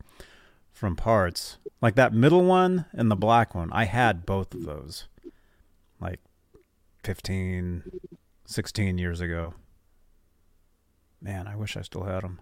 [0.73, 1.59] from parts.
[1.81, 3.73] Like that middle one and the black one.
[3.73, 5.07] I had both of those
[6.01, 6.21] like
[7.05, 7.85] 15,
[8.45, 9.55] 16 years ago.
[11.23, 12.41] Man, I wish I still had them.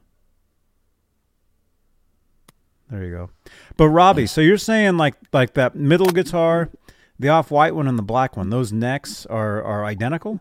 [2.91, 3.31] There you go.
[3.77, 6.71] But Robbie, so you're saying like like that middle guitar,
[7.19, 10.41] the off-white one and the black one, those necks are are identical?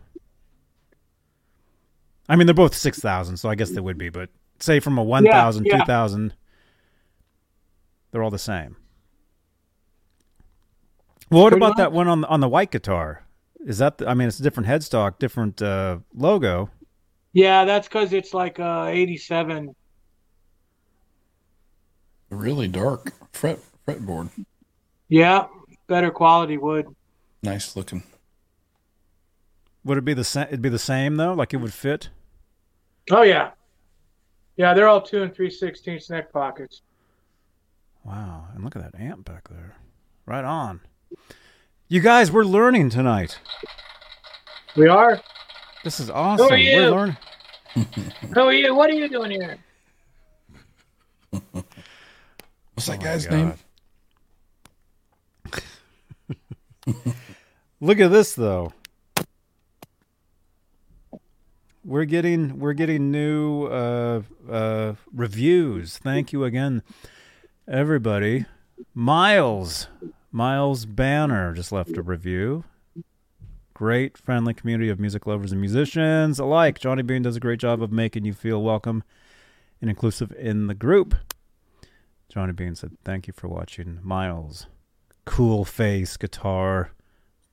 [2.28, 5.02] I mean, they're both 6,000, so I guess they would be, but say from a
[5.02, 5.78] 1,000, yeah.
[5.78, 6.34] 2,000,
[8.10, 8.76] they're all the same.
[11.30, 13.24] Well, what Pretty about that one on the, on the white guitar?
[13.66, 16.70] Is that the, I mean, it's a different headstock, different uh, logo.
[17.32, 19.74] Yeah, that's because it's like a 87
[22.30, 24.28] Really dark fret fretboard.
[25.08, 25.46] Yeah,
[25.88, 26.86] better quality wood.
[27.42, 28.04] Nice looking.
[29.84, 30.46] Would it be the same?
[30.48, 31.32] It'd be the same though.
[31.32, 32.10] Like it would fit.
[33.10, 33.50] Oh yeah,
[34.56, 34.74] yeah.
[34.74, 36.82] They're all two and three sixteenths neck pockets.
[38.04, 39.76] Wow, and look at that amp back there.
[40.26, 40.80] Right on.
[41.88, 43.38] You guys, we're learning tonight.
[44.76, 45.20] We are.
[45.84, 46.48] This is awesome.
[46.48, 46.76] Who are you?
[46.76, 47.16] We're learning.
[48.34, 48.74] Who are you?
[48.74, 49.58] What are you doing here?
[52.74, 53.54] What's that Oh guy's name?
[55.50, 55.62] God.
[57.80, 58.72] Look at this though.
[61.84, 65.98] We're getting we're getting new uh, uh, reviews.
[65.98, 66.82] Thank you again,
[67.66, 68.46] everybody.
[68.94, 69.88] Miles
[70.30, 72.64] Miles Banner just left a review.
[73.74, 76.80] Great friendly community of music lovers and musicians alike.
[76.80, 79.04] Johnny Bean does a great job of making you feel welcome
[79.80, 81.14] and inclusive in the group.
[82.28, 84.66] Johnny Bean said, "Thank you for watching, Miles."
[85.28, 86.92] Cool face guitar,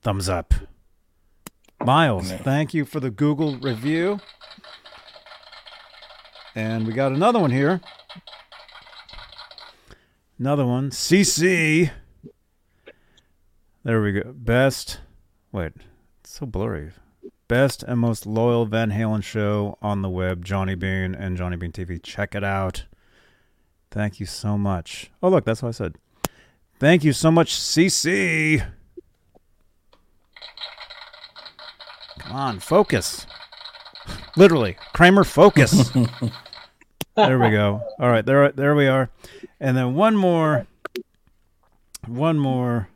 [0.00, 0.54] thumbs up.
[1.84, 4.18] Miles, thank you for the Google review.
[6.54, 7.82] And we got another one here.
[10.38, 11.90] Another one, CC.
[13.84, 14.32] There we go.
[14.34, 15.00] Best.
[15.52, 15.72] Wait,
[16.20, 16.92] it's so blurry.
[17.46, 20.46] Best and most loyal Van Halen show on the web.
[20.46, 22.02] Johnny Bean and Johnny Bean TV.
[22.02, 22.86] Check it out.
[23.90, 25.10] Thank you so much.
[25.22, 25.96] Oh, look, that's what I said.
[26.78, 28.66] Thank you so much, CC.
[32.18, 33.26] Come on, focus.
[34.36, 35.90] Literally, Kramer, focus.
[37.16, 37.82] there we go.
[37.98, 39.08] All right, there, there we are.
[39.58, 40.66] And then one more,
[42.06, 42.88] one more.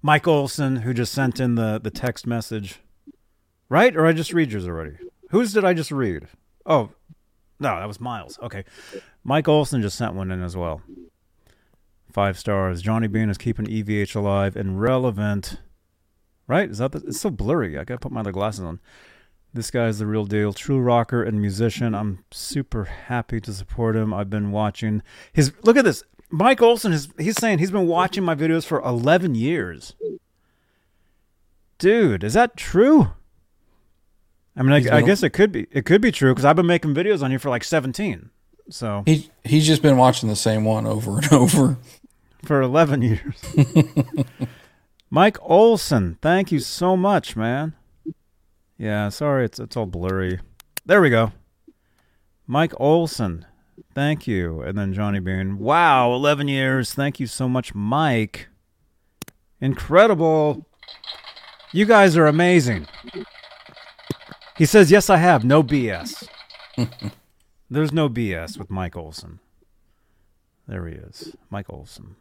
[0.00, 2.78] Mike Olson, who just sent in the the text message,
[3.68, 3.96] right?
[3.96, 4.96] Or I just read yours already.
[5.30, 6.28] Whose did I just read?
[6.64, 6.90] Oh,
[7.58, 8.38] no, that was Miles.
[8.40, 8.64] Okay,
[9.24, 10.82] Mike Olson just sent one in as well.
[12.16, 12.80] Five stars.
[12.80, 15.60] Johnny Bean is keeping EVH alive and relevant.
[16.46, 16.70] Right?
[16.70, 17.76] Is that the, it's so blurry.
[17.76, 18.80] I gotta put my other glasses on.
[19.52, 21.94] This guy's the real deal, true rocker and musician.
[21.94, 24.14] I'm super happy to support him.
[24.14, 25.52] I've been watching his.
[25.62, 26.04] Look at this.
[26.30, 27.10] Mike Olson is.
[27.18, 29.92] He's saying he's been watching my videos for 11 years.
[31.76, 33.08] Dude, is that true?
[34.56, 35.66] I mean, I, I guess it could be.
[35.70, 38.30] It could be true because I've been making videos on here for like 17.
[38.68, 41.78] So He he's just been watching the same one over and over.
[42.46, 43.42] For 11 years.
[45.10, 47.74] Mike Olson, thank you so much, man.
[48.78, 50.40] Yeah, sorry, it's it's all blurry.
[50.84, 51.32] There we go.
[52.46, 53.46] Mike Olson,
[53.94, 54.60] thank you.
[54.62, 55.58] And then Johnny Bean.
[55.58, 56.92] Wow, 11 years.
[56.94, 58.48] Thank you so much, Mike.
[59.60, 60.66] Incredible.
[61.72, 62.86] You guys are amazing.
[64.56, 65.44] He says, Yes, I have.
[65.44, 66.28] No BS.
[67.70, 69.40] There's no BS with Mike Olson.
[70.68, 71.34] There he is.
[71.50, 72.16] Mike Olson.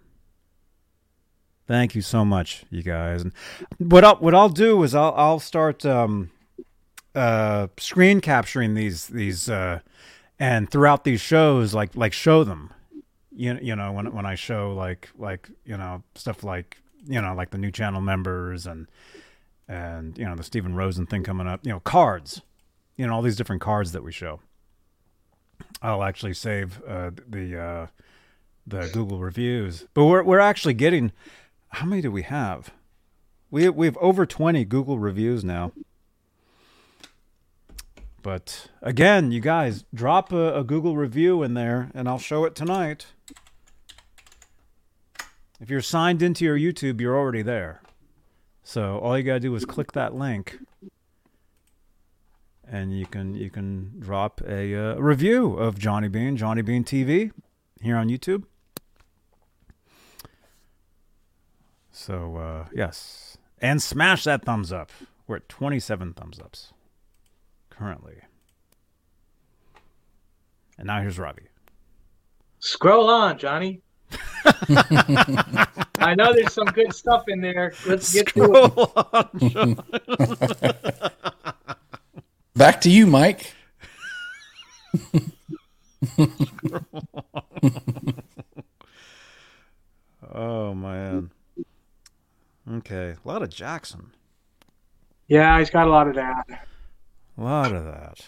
[1.67, 3.23] Thank you so much, you guys.
[3.23, 3.33] And
[3.79, 6.29] what I'll what I'll do is I'll I'll start um,
[7.15, 9.79] uh, screen capturing these these uh,
[10.39, 12.71] and throughout these shows, like like show them.
[13.35, 17.33] You you know when when I show like like you know stuff like you know
[17.33, 18.87] like the new channel members and
[19.67, 21.61] and you know the Steven Rosen thing coming up.
[21.65, 22.41] You know cards.
[22.95, 24.39] You know all these different cards that we show.
[25.81, 27.87] I'll actually save uh, the uh,
[28.67, 31.11] the Google reviews, but we're we're actually getting.
[31.75, 32.71] How many do we have?
[33.51, 35.73] We we have over twenty Google reviews now.
[38.21, 42.55] But again, you guys drop a, a Google review in there, and I'll show it
[42.55, 43.07] tonight.
[45.59, 47.81] If you're signed into your YouTube, you're already there.
[48.63, 50.59] So all you gotta do is click that link,
[52.65, 57.33] and you can you can drop a uh, review of Johnny Bean, Johnny Bean TV,
[57.81, 58.45] here on YouTube.
[61.97, 64.91] So uh, yes, and smash that thumbs up.
[65.27, 66.73] We're at 27 thumbs ups
[67.69, 68.15] currently.
[70.77, 71.47] And now here's Robbie.
[72.59, 73.81] Scroll on, Johnny.
[75.97, 77.73] I know there's some good stuff in there.
[77.87, 78.51] Let's get to
[79.41, 79.79] it.
[82.55, 83.53] Back to you, Mike.
[90.37, 91.31] Oh man.
[92.71, 94.11] Okay, a lot of Jackson.
[95.27, 96.65] Yeah, he's got a lot of that.
[97.37, 98.19] A lot of that.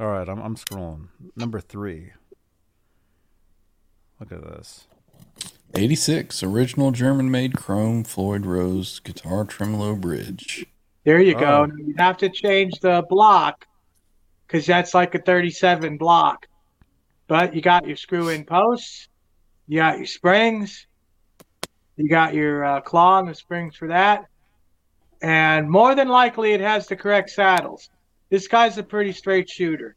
[0.00, 1.08] All right, I'm I'm scrolling.
[1.36, 2.10] Number three.
[4.20, 4.86] Look at this.
[5.76, 10.66] 86 original German made chrome Floyd Rose guitar tremolo bridge.
[11.04, 11.40] There you Oh.
[11.40, 11.64] go.
[11.66, 13.66] Now You'd have to change the block
[14.46, 16.46] because that's like a 37 block.
[17.26, 19.08] But you got your screw in posts.
[19.66, 20.86] You got your springs.
[21.96, 24.26] You got your uh, claw and the springs for that.
[25.22, 27.88] And more than likely, it has the correct saddles.
[28.30, 29.96] This guy's a pretty straight shooter.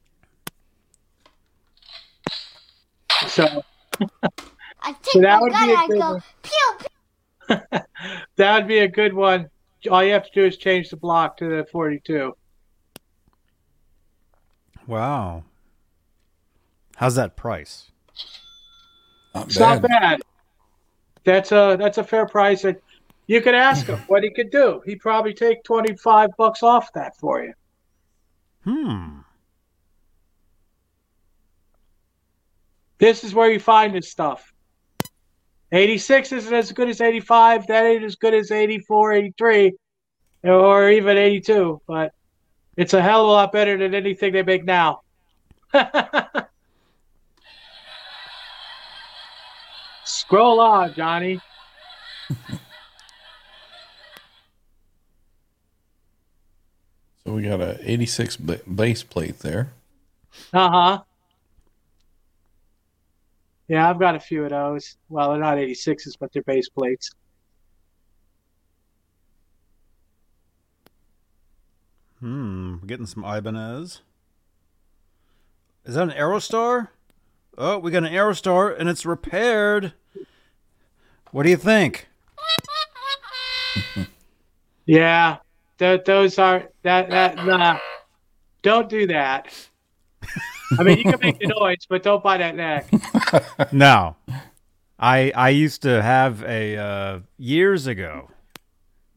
[3.28, 3.64] So
[4.82, 6.24] I So that would be a good go one.
[6.43, 6.88] pew
[7.50, 7.80] pew.
[8.36, 9.50] that would be a good one.
[9.89, 12.36] All you have to do is change the block to the 42.
[14.86, 15.43] Wow.
[16.98, 17.91] How's that price?
[19.36, 19.82] Not It's bad.
[19.82, 20.22] not bad.
[21.28, 22.63] That's a that's a fair price.
[22.63, 22.78] And
[23.28, 24.82] you could ask him what he could do.
[24.86, 27.53] He'd probably take 25 bucks off that for you.
[28.63, 29.17] Hmm.
[32.97, 34.53] This is where you find this stuff.
[35.73, 37.67] 86 isn't as good as 85.
[37.67, 39.73] That ain't as good as 84, 83,
[40.43, 41.82] or even 82.
[41.86, 42.13] But
[42.78, 45.01] it's a hell of a lot better than anything they make now.
[50.28, 51.39] Scroll on, Johnny.
[57.25, 59.73] So we got a 86 ba- base plate there.
[60.53, 61.01] Uh huh.
[63.67, 64.95] Yeah, I've got a few of those.
[65.09, 67.11] Well, they're not 86s, but they're base plates.
[72.21, 72.78] Hmm.
[72.82, 73.99] We're getting some Ibanez.
[75.84, 76.88] Is that an Aerostar?
[77.58, 79.93] Oh, we got an Aerostar and it's repaired.
[81.32, 82.08] What do you think?
[84.89, 85.39] Yeah,
[85.80, 87.78] th- those are that that nah.
[88.62, 89.53] Don't do that.
[90.80, 92.89] I mean, you can make the noise, but don't buy that neck.
[93.74, 94.16] No.
[94.97, 98.32] I I used to have a uh, years ago.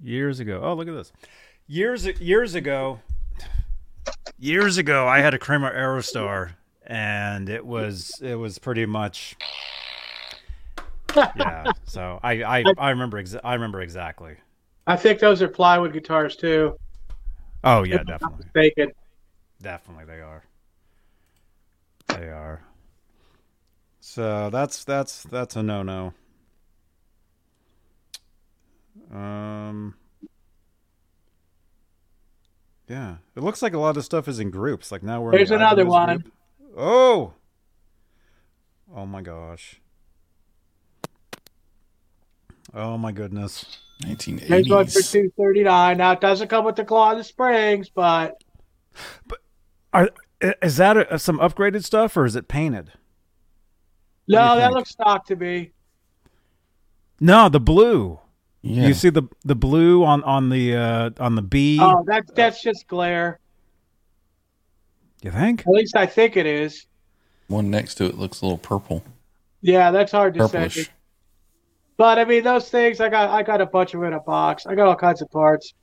[0.03, 0.61] Years ago.
[0.63, 1.13] Oh, look at this.
[1.69, 2.99] Years years ago.
[4.41, 6.55] Years ago, I had a Kramer Aerostar,
[6.91, 9.37] and it was it was pretty much.
[11.35, 11.73] Yeah.
[11.87, 14.37] So I I, I remember exa- I remember exactly.
[14.87, 16.77] I think those are plywood guitars too.
[17.65, 18.45] Oh yeah, If definitely.
[18.45, 18.93] mistaken.
[19.61, 20.45] Definitely they are.
[22.07, 22.63] They are.
[23.99, 26.15] So that's that's that's a no no.
[29.13, 29.95] Um
[32.89, 33.17] Yeah.
[33.35, 34.93] It looks like a lot of stuff is in groups.
[34.93, 36.19] Like now we're the another one.
[36.19, 36.33] group.
[36.77, 37.35] Oh.
[38.95, 39.81] Oh my gosh.
[42.73, 43.79] Oh my goodness.
[44.01, 45.99] There's one for two thirty nine.
[45.99, 48.43] Now it doesn't come with the claw and the springs, but
[49.27, 49.39] But
[49.93, 50.11] Are
[50.63, 52.93] is that a, some upgraded stuff or is it painted?
[54.29, 54.77] No, that think?
[54.77, 55.73] looks stock to me.
[57.21, 58.21] No, the blue.
[58.63, 58.87] Yeah.
[58.87, 61.79] You see the the blue on on the uh on the B.
[61.81, 63.40] Oh, that's that's just glare.
[65.23, 65.61] You think?
[65.61, 66.87] At least I think it is.
[67.49, 69.03] One next to it looks a little purple.
[69.61, 70.87] Yeah, that's hard to Purplish.
[70.87, 70.87] say.
[71.97, 74.21] But I mean, those things I got I got a bunch of them in a
[74.21, 74.67] box.
[74.67, 75.75] I got all kinds of parts.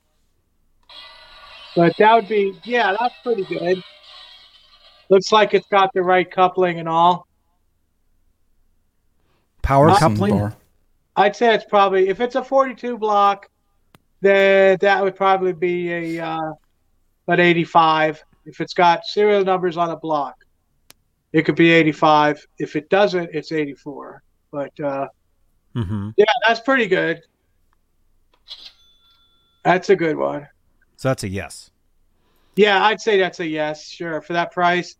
[1.75, 3.83] But that would be yeah, that's pretty good.
[5.09, 7.27] Looks like it's got the right coupling and all.
[9.61, 10.37] Power Listen coupling.
[10.37, 10.55] bar.
[11.15, 13.49] I'd say it's probably if it's a 42 block,
[14.21, 16.53] then that would probably be a uh,
[17.27, 18.23] an 85.
[18.47, 20.35] If it's got serial numbers on a block,
[21.33, 22.43] it could be 85.
[22.57, 24.23] If it doesn't, it's 84.
[24.51, 25.07] But uh,
[25.75, 26.09] Mm-hmm.
[26.17, 27.21] yeah, that's pretty good.
[29.63, 30.47] That's a good one.
[30.95, 31.69] So that's a yes.
[32.55, 33.87] Yeah, I'd say that's a yes.
[33.87, 34.95] Sure, for that price,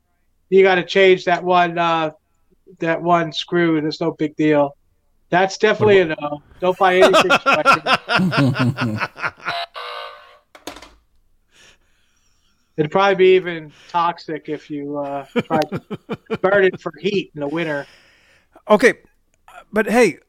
[0.50, 2.12] you got to change that one uh,
[2.78, 3.82] that one screw.
[3.82, 4.78] There's no big deal.
[5.32, 6.44] That's definitely a no.
[6.60, 7.32] Don't buy anything.
[7.42, 7.82] special.
[12.78, 15.82] It'd probably be even toxic if you uh, try to
[16.42, 17.88] burn it for heat in the winter.
[18.70, 18.94] Okay,
[19.74, 20.20] but hey,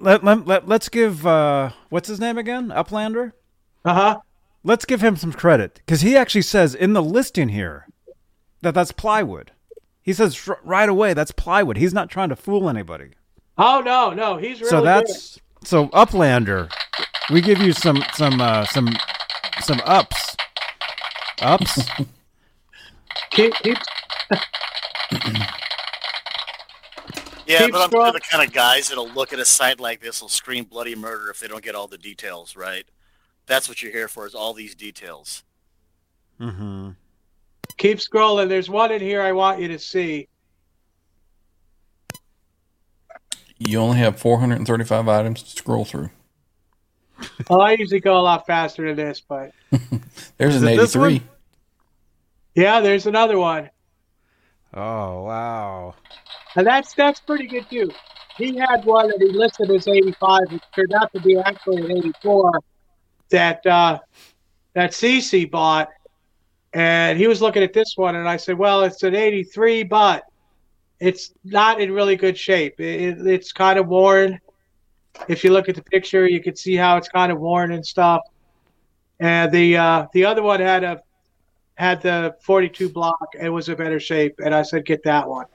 [0.00, 2.68] let let, let let's give uh what's his name again?
[2.68, 3.32] Uplander.
[3.84, 4.20] Uh huh.
[4.62, 7.86] Let's give him some credit because he actually says in the listing here
[8.62, 9.52] that that's plywood.
[10.00, 11.76] He says right away that's plywood.
[11.76, 13.10] He's not trying to fool anybody.
[13.58, 14.86] Oh no, no, he's really so good.
[14.86, 16.70] that's so Uplander.
[17.30, 18.88] We give you some some uh, some
[19.60, 20.36] some ups.
[21.42, 21.88] Ups.
[23.30, 23.78] Keep, keep,
[27.46, 30.00] Yeah, Keep but I'm scroll- the kind of guys that'll look at a site like
[30.00, 32.86] this will scream bloody murder if they don't get all the details right.
[33.46, 35.42] That's what you're here for is all these details.
[36.40, 36.90] mm-hmm.
[37.76, 38.48] keep scrolling.
[38.48, 40.28] There's one in here I want you to see.
[43.58, 46.10] You only have 435 items to scroll through.
[47.48, 49.52] Well, I usually go a lot faster than this, but
[50.38, 51.22] There's Is an 83.
[52.54, 53.70] yeah, there's another one,
[54.72, 55.94] Oh wow.
[56.56, 57.90] and that's that's pretty good too.
[58.36, 61.90] he had one that he listed as 85, which turned out to be actually an
[61.98, 62.50] 84
[63.30, 63.98] that uh,
[64.74, 65.88] that CC bought.
[66.72, 70.24] And he was looking at this one, and I said, "Well, it's an 83, but
[70.98, 72.80] it's not in really good shape.
[72.80, 74.40] It, it, it's kind of worn.
[75.28, 77.86] If you look at the picture, you can see how it's kind of worn and
[77.86, 78.22] stuff.
[79.20, 81.00] And the uh, the other one had a
[81.76, 84.34] had the 42 block and was a better shape.
[84.44, 85.46] And I said, get that one.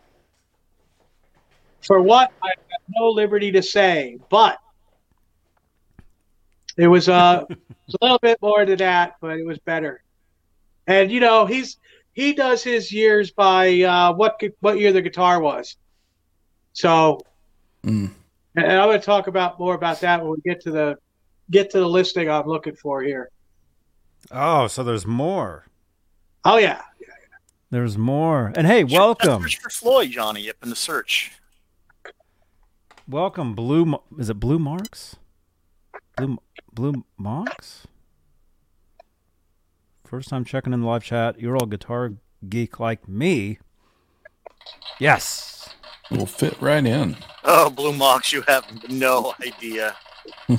[1.81, 4.57] For what I have no liberty to say, but
[6.75, 7.57] it was, uh, it
[7.87, 10.03] was a little bit more than that, but it was better.
[10.87, 11.77] And you know, he's
[12.13, 15.77] he does his years by uh, what what year the guitar was.
[16.73, 17.21] So,
[17.85, 18.11] Mm.
[18.57, 20.97] and I'm going to talk about more about that when we get to the
[21.49, 23.29] get to the listing I'm looking for here.
[24.31, 25.65] Oh, so there's more.
[26.45, 26.81] Oh yeah,
[27.69, 28.53] There's more.
[28.55, 29.43] And hey, welcome.
[29.43, 31.31] Search for Floyd, Johnny, up in the search.
[33.07, 34.01] Welcome, Blue.
[34.17, 35.15] Is it Blue Marks?
[36.15, 36.37] Blue
[36.71, 37.87] Blue Marks.
[40.05, 41.39] First time checking in the live chat.
[41.39, 42.13] You're all guitar
[42.47, 43.59] geek like me.
[44.99, 45.69] Yes.
[46.11, 47.17] Will fit right in.
[47.43, 49.95] Oh, Blue Mox, you have no idea.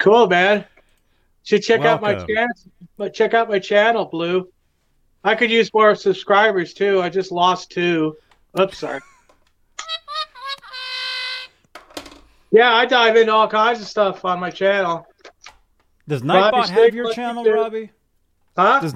[0.00, 0.64] Cool, man.
[1.44, 2.48] Should check out my channel.
[2.96, 4.48] But check out my channel, Blue.
[5.22, 7.00] I could use more subscribers too.
[7.02, 8.16] I just lost two.
[8.58, 9.00] Oops, sorry.
[12.50, 15.06] Yeah, I dive into all kinds of stuff on my channel.
[16.08, 17.52] Does Robbie Nightbot have your channel, too.
[17.52, 17.90] Robbie?
[18.56, 18.80] Huh?
[18.80, 18.94] Does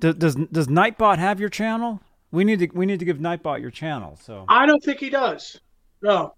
[0.00, 2.00] does does, does Nightbot have your channel?
[2.30, 4.18] We need to we need to give Nightbot your channel.
[4.20, 5.60] So I don't think he does.
[6.02, 6.34] No.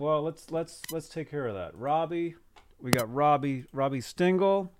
[0.00, 1.76] Well, let's let's let's take care of that.
[1.76, 2.34] Robbie,
[2.80, 4.72] we got Robbie Robbie Stingle,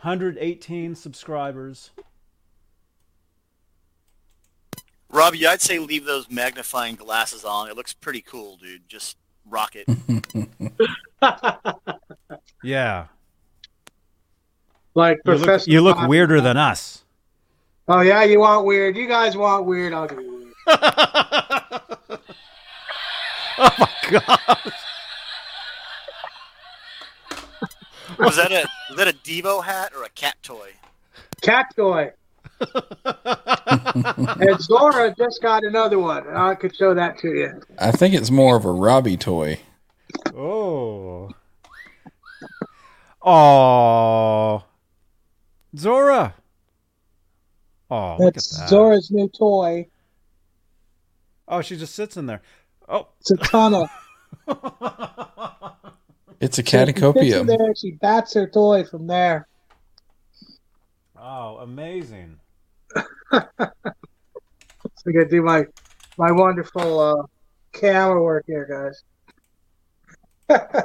[0.00, 1.90] 118 subscribers.
[5.10, 7.68] Robbie, I'd say leave those magnifying glasses on.
[7.68, 8.88] It looks pretty cool, dude.
[8.88, 9.86] Just rock it.
[12.64, 13.06] Yeah,
[14.94, 15.70] like you look, Professor.
[15.70, 16.08] you look Bob.
[16.08, 17.04] weirder than us.
[17.88, 18.96] Oh yeah, you want weird.
[18.96, 19.92] You guys want weird.
[19.92, 20.16] I'll do
[20.66, 21.61] weird.
[23.58, 24.72] Oh my god!
[28.18, 30.70] Was that a was that a Devo hat or a cat toy?
[31.42, 32.12] Cat toy.
[34.36, 36.28] and Zora just got another one.
[36.28, 37.60] I could show that to you.
[37.78, 39.60] I think it's more of a Robbie toy.
[40.34, 41.30] Oh.
[43.22, 44.64] Oh.
[45.76, 46.34] Zora.
[47.90, 48.68] Oh, look at That's that.
[48.68, 49.86] Zora's new toy.
[51.48, 52.40] Oh, she just sits in there.
[52.92, 53.08] Oh.
[53.20, 53.88] It's a tunnel.
[56.40, 57.46] It's a She sits in catacopia.
[57.46, 59.46] there, she bats her toy from there.
[61.16, 62.40] Oh, amazing.
[65.04, 65.64] So I gotta do my
[66.18, 67.22] my wonderful uh,
[67.72, 68.92] camera work here,
[70.48, 70.62] guys.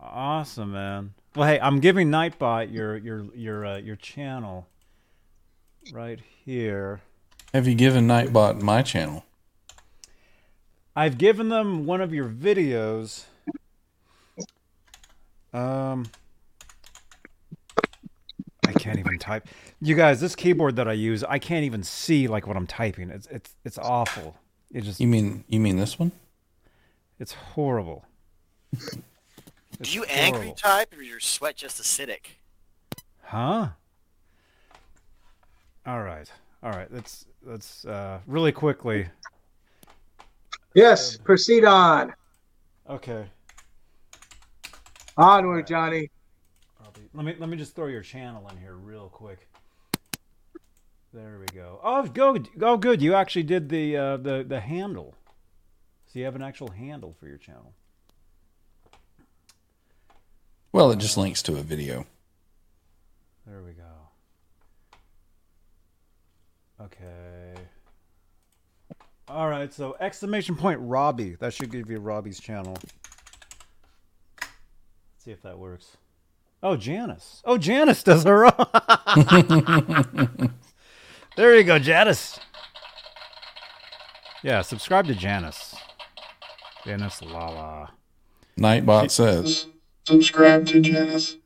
[0.00, 1.14] Awesome, man.
[1.36, 4.66] Well, hey, I'm giving Nightbot your your your uh, your channel
[5.92, 7.00] right here.
[7.54, 9.24] Have you given Nightbot my channel?
[10.96, 13.24] I've given them one of your videos.
[15.52, 16.06] Um,
[18.66, 19.46] I can't even type.
[19.80, 23.10] You guys, this keyboard that I use, I can't even see like what I'm typing.
[23.10, 24.36] It's it's it's awful.
[24.72, 26.12] It just You mean you mean this one?
[27.18, 28.04] it's horrible.
[29.82, 32.36] Do you angry type or is your sweat just acidic?
[33.22, 33.68] Huh?
[35.86, 36.30] All right.
[36.62, 36.92] All right.
[36.92, 39.08] Let's let's uh really quickly.
[40.74, 42.12] Yes, proceed on.
[42.88, 43.26] Okay.
[45.16, 46.10] Onward, Johnny.
[47.12, 49.48] Let me let me just throw your channel in here real quick.
[51.12, 51.80] There we go.
[51.82, 52.48] Oh, good.
[52.62, 53.02] Oh, good.
[53.02, 55.16] You actually did the uh, the the handle.
[56.06, 57.74] So you have an actual handle for your channel.
[60.72, 62.06] Well, it just links to a video.
[63.44, 63.82] There we go.
[66.80, 67.54] Okay.
[69.30, 69.72] All right.
[69.72, 71.36] So exclamation point Robbie.
[71.36, 72.76] That should give you Robbie's channel.
[74.40, 74.50] Let's
[75.18, 75.96] see if that works.
[76.64, 77.40] Oh, Janice.
[77.44, 78.52] Oh, Janice does her own.
[81.36, 82.40] there you go, Janice.
[84.42, 85.76] Yeah, subscribe to Janice.
[86.84, 87.92] Janice Lala.
[88.58, 89.66] Nightbot says.
[90.06, 91.36] Subscribe to Janice.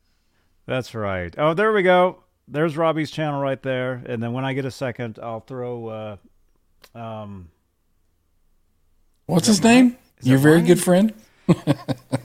[0.66, 1.34] That's right.
[1.36, 2.24] Oh, there we go.
[2.48, 4.02] There's Robbie's channel right there.
[4.06, 5.88] And then when I get a second, I'll throw.
[5.88, 6.16] Uh,
[6.98, 7.50] um,
[9.26, 9.96] What's his name?
[10.22, 11.12] Your very good friend?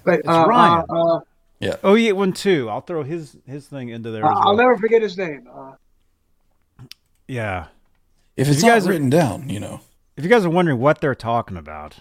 [0.06, 0.86] But, It's uh, Ryan.
[0.90, 1.20] uh, uh,
[1.60, 1.76] Yeah.
[1.84, 2.70] oh, yeah, one too.
[2.70, 5.48] I'll throw his his thing into there as I'll never forget his name.
[5.54, 5.74] Uh,
[7.28, 7.68] Yeah.
[8.38, 9.82] If it's you not guys are- written down, you know.
[10.16, 11.96] If you guys are wondering what they're talking about,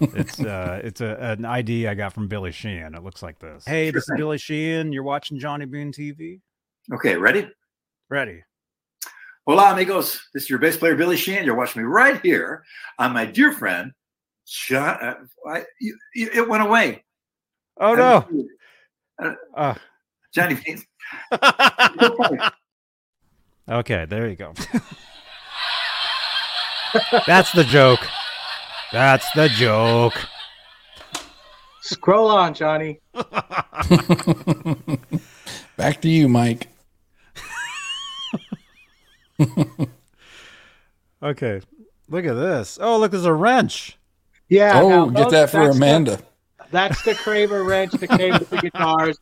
[0.00, 2.94] it's uh, it's a, an ID I got from Billy Sheehan.
[2.94, 3.64] It looks like this.
[3.66, 4.92] Hey, this is Billy Sheehan.
[4.92, 6.40] You're watching Johnny Bean TV.
[6.92, 7.48] Okay, ready?
[8.08, 8.42] Ready?
[9.46, 10.20] Hola, amigos.
[10.34, 11.44] This is your bass player, Billy Sheehan.
[11.44, 12.64] You're watching me right here
[12.98, 13.92] on my dear friend,
[14.50, 14.98] John.
[15.00, 15.14] Uh,
[15.48, 17.04] I, you, you, it went away.
[17.78, 18.26] Oh I- no!
[19.22, 19.74] Uh, Uh,
[20.32, 20.82] Johnny Bean.
[23.68, 24.54] okay, there you go.
[27.26, 28.00] That's the joke.
[28.92, 30.14] That's the joke.
[31.82, 33.00] Scroll on, Johnny.
[35.76, 36.68] Back to you, Mike.
[41.22, 41.60] Okay,
[42.08, 42.78] look at this.
[42.80, 43.98] Oh, look, there's a wrench.
[44.50, 44.80] Yeah.
[44.82, 46.18] oh, get those- that for that's the- Amanda.
[46.70, 49.18] that's the Kramer wrench that came with the guitars.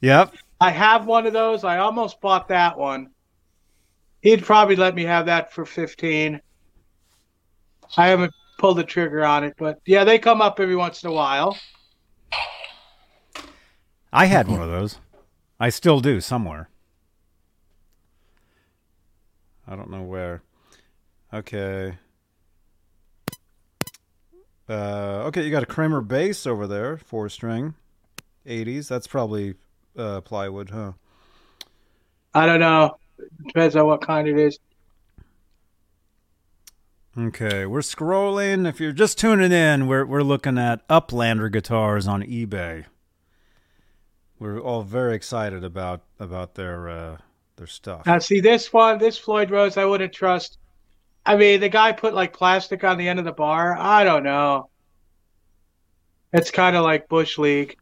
[0.00, 0.34] Yep.
[0.60, 1.64] I have one of those.
[1.64, 3.10] I almost bought that one.
[4.20, 6.40] He'd probably let me have that for fifteen.
[7.96, 11.10] I haven't pulled the trigger on it, but yeah, they come up every once in
[11.10, 11.56] a while.
[14.12, 14.98] I had one of those.
[15.60, 16.68] I still do somewhere.
[19.68, 20.42] I don't know where.
[21.34, 21.96] Okay.
[24.68, 27.74] Uh, okay, you got a Kramer bass over there, four string,
[28.46, 28.88] 80s.
[28.88, 29.54] That's probably
[29.96, 30.92] uh, plywood, huh?
[32.34, 32.96] I don't know.
[33.46, 34.58] Depends on what kind it is.
[37.18, 38.68] Okay, we're scrolling.
[38.68, 42.84] If you're just tuning in, we're we're looking at Uplander guitars on eBay.
[44.38, 47.16] We're all very excited about about their uh,
[47.56, 48.04] their stuff.
[48.04, 50.58] Now, see this one, this Floyd Rose, I wouldn't trust.
[51.26, 53.76] I mean, the guy put like plastic on the end of the bar.
[53.76, 54.70] I don't know.
[56.32, 57.76] It's kind of like Bush League.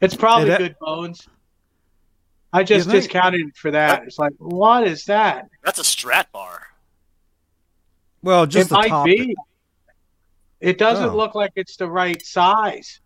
[0.00, 1.26] It's probably It- good bones.
[2.52, 4.04] I just You discounted it for that.
[4.04, 5.48] It's like, what is that?
[5.64, 6.62] That's a Strat bar.
[8.22, 9.04] Well, just it the might top.
[9.06, 9.36] be.
[10.60, 11.16] It doesn't Oh.
[11.16, 13.00] look like it's the right size.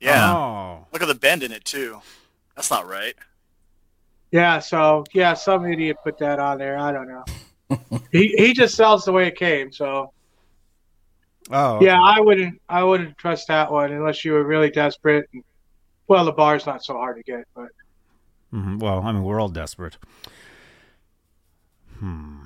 [0.00, 0.32] Yeah.
[0.32, 0.86] Oh.
[0.92, 2.00] Look at the bend in it too.
[2.54, 3.14] That's not right.
[4.30, 6.78] Yeah, so yeah, some idiot put that on there.
[6.78, 7.24] I don't know.
[8.12, 10.12] He he just sells the way it came, so
[11.50, 11.80] Oh.
[11.80, 15.28] yeah, I wouldn't I wouldn't trust that one unless you were really desperate.
[15.32, 15.44] And,
[16.08, 17.68] well, the bar's not so hard to get, but
[18.52, 18.78] Mhm.
[18.80, 19.96] Well, I mean, we're all desperate.
[21.98, 22.42] Hmm.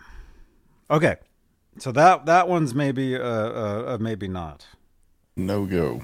[0.90, 1.16] Okay,
[1.78, 4.66] so that that one's maybe uh, uh, uh maybe not.
[5.36, 6.02] No go.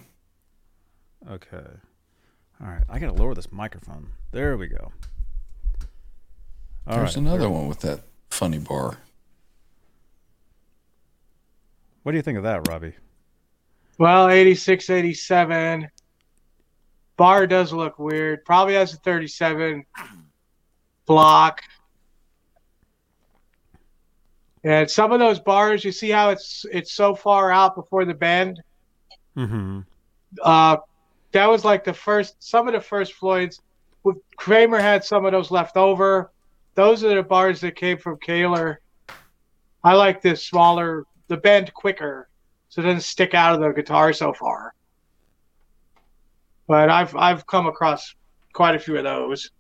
[1.30, 1.66] Okay.
[2.60, 4.10] All right, I gotta lower this microphone.
[4.32, 4.92] There we go.
[6.86, 8.98] All There's right, another there- one with that funny bar.
[12.06, 12.92] What do you think of that, Robbie?
[13.98, 15.88] well, 86, 87.
[17.16, 18.44] Bar does look weird.
[18.44, 19.84] Probably has a 37
[21.04, 21.62] block.
[24.62, 28.14] And some of those bars, you see how it's it's so far out before the
[28.14, 28.62] bend.
[29.36, 29.80] Mm-hmm.
[30.44, 30.76] uh,
[31.32, 33.60] that was like the first some of the first Floyds.
[34.04, 36.30] With Kramer had some of those left over.
[36.76, 38.76] Those are the bars that came from Kahler.
[39.82, 42.28] I like this smaller, the bend quicker,
[42.68, 44.74] so it doesn't stick out of the guitar so far.
[46.66, 48.14] But I've I've come across
[48.52, 49.50] quite a few of those.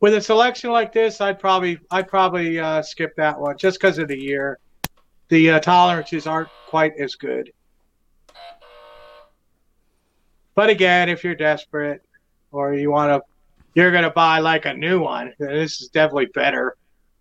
[0.00, 3.98] With a selection like this, I'd probably I'd probably uh, skip that one just because
[3.98, 4.58] of the year.
[5.28, 7.52] The uh, tolerances aren't quite as good.
[10.54, 12.02] But again, if you're desperate
[12.50, 13.22] or you want to,
[13.74, 16.76] you're going to buy like a new one, this is definitely better.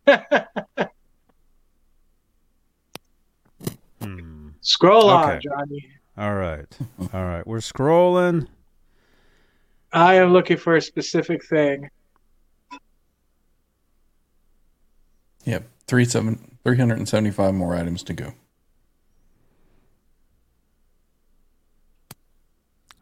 [4.68, 5.88] Scroll on, Johnny.
[6.18, 6.68] All right,
[7.14, 7.48] all right.
[7.48, 8.48] We're scrolling.
[9.94, 11.90] I am looking for a specific thing.
[15.46, 15.70] Yep.
[15.88, 18.34] Three seven three hundred and seventy five more items to go.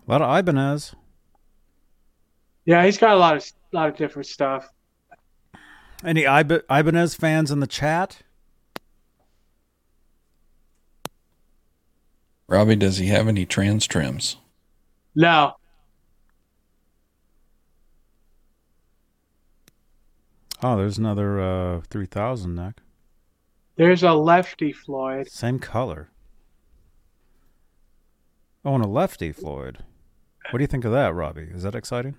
[0.07, 0.93] A lot of Ibanez.
[2.65, 4.69] Yeah, he's got a lot of lot of different stuff.
[6.03, 8.21] Any Ibanez fans in the chat?
[12.47, 14.37] Robbie, does he have any trans trims?
[15.15, 15.53] No,
[20.63, 22.81] Oh, there's another uh, 3000 neck.
[23.75, 25.27] there's a lefty Floyd.
[25.29, 26.09] Same color.
[28.63, 29.79] Oh, and a lefty Floyd.
[30.49, 31.49] What do you think of that, Robbie?
[31.53, 32.15] Is that exciting?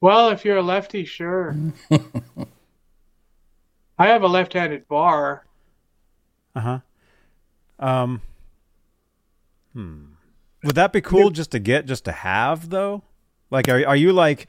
[0.00, 1.54] Well, if you're a lefty, sure.
[3.98, 5.44] I have a left-handed bar.
[6.56, 6.78] Uh huh.
[7.78, 8.22] Um.
[9.74, 10.04] Hmm.
[10.64, 13.02] Would that be cool just to get, just to have, though?
[13.50, 14.46] Like, are are you like,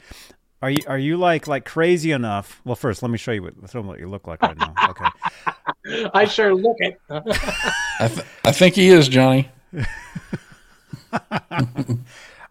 [0.62, 2.62] Are you are you like like crazy enough?
[2.64, 4.74] Well, first let me show you what, show 'em what you look like right now.
[4.90, 6.10] Okay.
[6.14, 7.02] I sure look it.
[7.10, 9.50] I, th- I think he is, Johnny.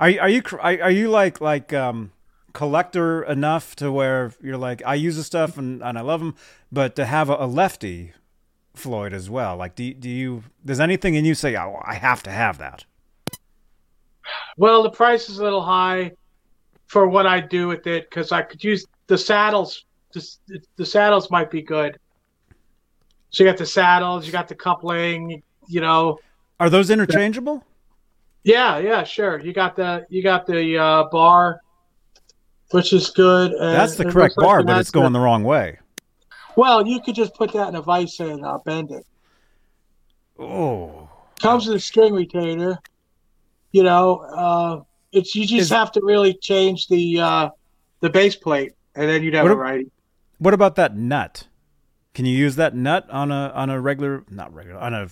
[0.00, 2.10] Are you are you cr- are, are you like like um
[2.52, 6.34] collector enough to where you're like I use the stuff and, and I love them,
[6.70, 8.12] but to have a, a lefty
[8.74, 9.56] Floyd as well.
[9.56, 12.84] Like do do you does anything in you say oh, I have to have that?
[14.56, 16.12] Well, the price is a little high
[16.86, 19.84] for what I do with it because I could use the saddles.
[20.12, 21.98] The, the saddles might be good.
[23.30, 25.42] So you got the saddles, you got the coupling.
[25.68, 26.18] You know,
[26.60, 27.64] Are those interchangeable?
[28.44, 29.40] yeah, yeah, sure.
[29.40, 31.60] You got the you got the uh, bar,
[32.72, 33.52] which is good.
[33.52, 35.78] and That's the correct looks like bar, but it's going the wrong way.
[36.56, 39.06] Well, you could just put that in a vise and uh, bend it.
[40.38, 41.08] Oh.
[41.40, 42.78] Comes with a string retainer.
[43.72, 44.80] You know, uh,
[45.12, 47.50] it's you just Is- have to really change the uh,
[48.00, 49.90] the base plate, and then you'd have What a righty.
[50.38, 51.46] What about that nut?
[52.14, 55.08] Can you use that nut on a on a regular not regular on a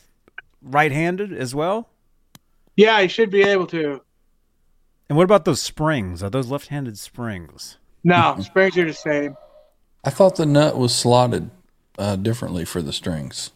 [0.62, 1.88] right-handed as well?
[2.76, 4.02] Yeah, you should be able to.
[5.08, 6.22] And what about those springs?
[6.22, 7.78] Are those left-handed springs?
[8.04, 9.36] No, springs are the same.
[10.02, 11.50] I thought the nut was slotted
[11.98, 13.52] uh, differently for the strings.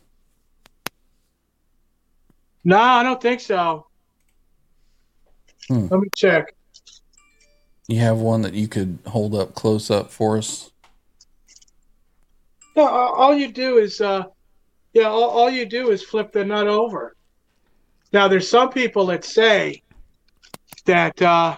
[2.64, 3.86] No, I don't think so.
[5.68, 5.86] Hmm.
[5.90, 6.54] Let me check.
[7.88, 10.70] You have one that you could hold up close up for us.
[12.76, 14.24] No, all you do is, uh,
[14.94, 17.14] yeah, all, all you do is flip the nut over.
[18.12, 19.82] Now, there's some people that say
[20.86, 21.56] that uh,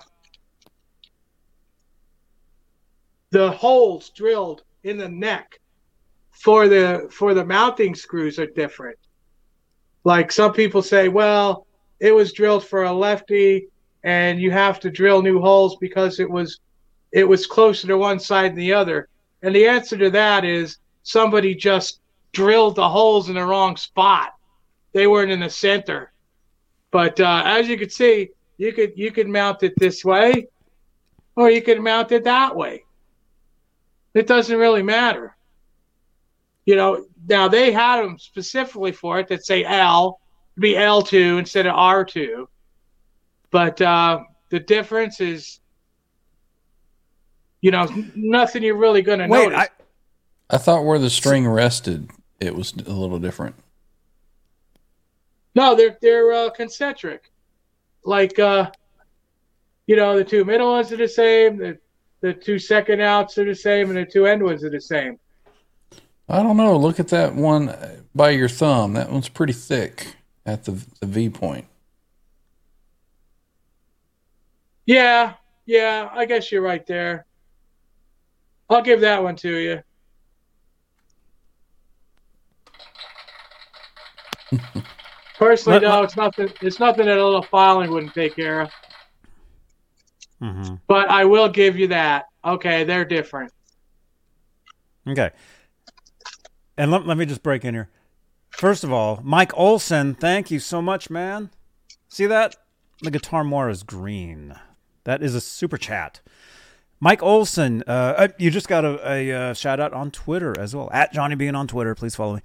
[3.31, 5.61] the holes drilled in the neck
[6.31, 8.99] for the for the mounting screws are different.
[10.05, 11.67] Like some people say, well,
[11.99, 13.67] it was drilled for a lefty,
[14.05, 16.61] and you have to drill new holes because it was
[17.13, 19.09] it was closer to one side than the other.
[19.43, 22.01] And the answer to that is somebody just
[22.33, 24.35] drilled the holes in the wrong spot.
[24.93, 26.13] They weren't in the center.
[26.93, 30.47] But uh, as you can see, you could you could mount it this way,
[31.35, 32.86] or you could mount it that way.
[34.17, 35.37] It doesn't really matter.
[36.65, 40.21] You know, now they had them specifically for it that say L,
[40.55, 42.47] it'd be L2 instead of R2.
[43.51, 45.61] But uh, the difference is,
[47.61, 49.59] you know, nothing you're really going to notice.
[49.59, 49.69] I,
[50.49, 52.11] I thought where the string rested,
[52.41, 53.55] it was a little different.
[55.55, 57.31] No, they're they're uh, concentric.
[58.05, 58.71] Like uh,
[59.87, 61.59] you know, the two middle ones are the same.
[61.59, 61.79] The
[62.27, 65.20] the two second outs are the same, and the two end ones are the same.
[66.28, 66.77] I don't know.
[66.77, 67.73] Look at that one
[68.16, 68.94] by your thumb.
[68.94, 71.66] That one's pretty thick at the the V point.
[74.86, 75.35] Yeah,
[75.66, 76.09] yeah.
[76.12, 77.27] I guess you're right there.
[78.69, 79.82] I'll give that one to you.
[85.39, 86.53] Personally, no, it's nothing.
[86.61, 88.70] It's nothing that a little filing wouldn't take care of.
[90.41, 90.81] Mhm.
[90.87, 92.27] But I will give you that.
[92.45, 93.53] Okay, they're different.
[95.07, 95.31] Okay.
[96.77, 97.89] And let, let me just break in here.
[98.51, 101.51] First of all, Mike Olson, thank you so much, man.
[102.09, 102.57] See that?
[103.03, 104.55] The guitar more is green.
[105.05, 106.21] That is a super chat.
[106.99, 110.75] Mike Olson, uh, uh, you just got a, a, uh shout out on Twitter as
[110.75, 110.89] well.
[110.93, 111.95] At Johnny Bean on Twitter.
[111.95, 112.41] Please follow me.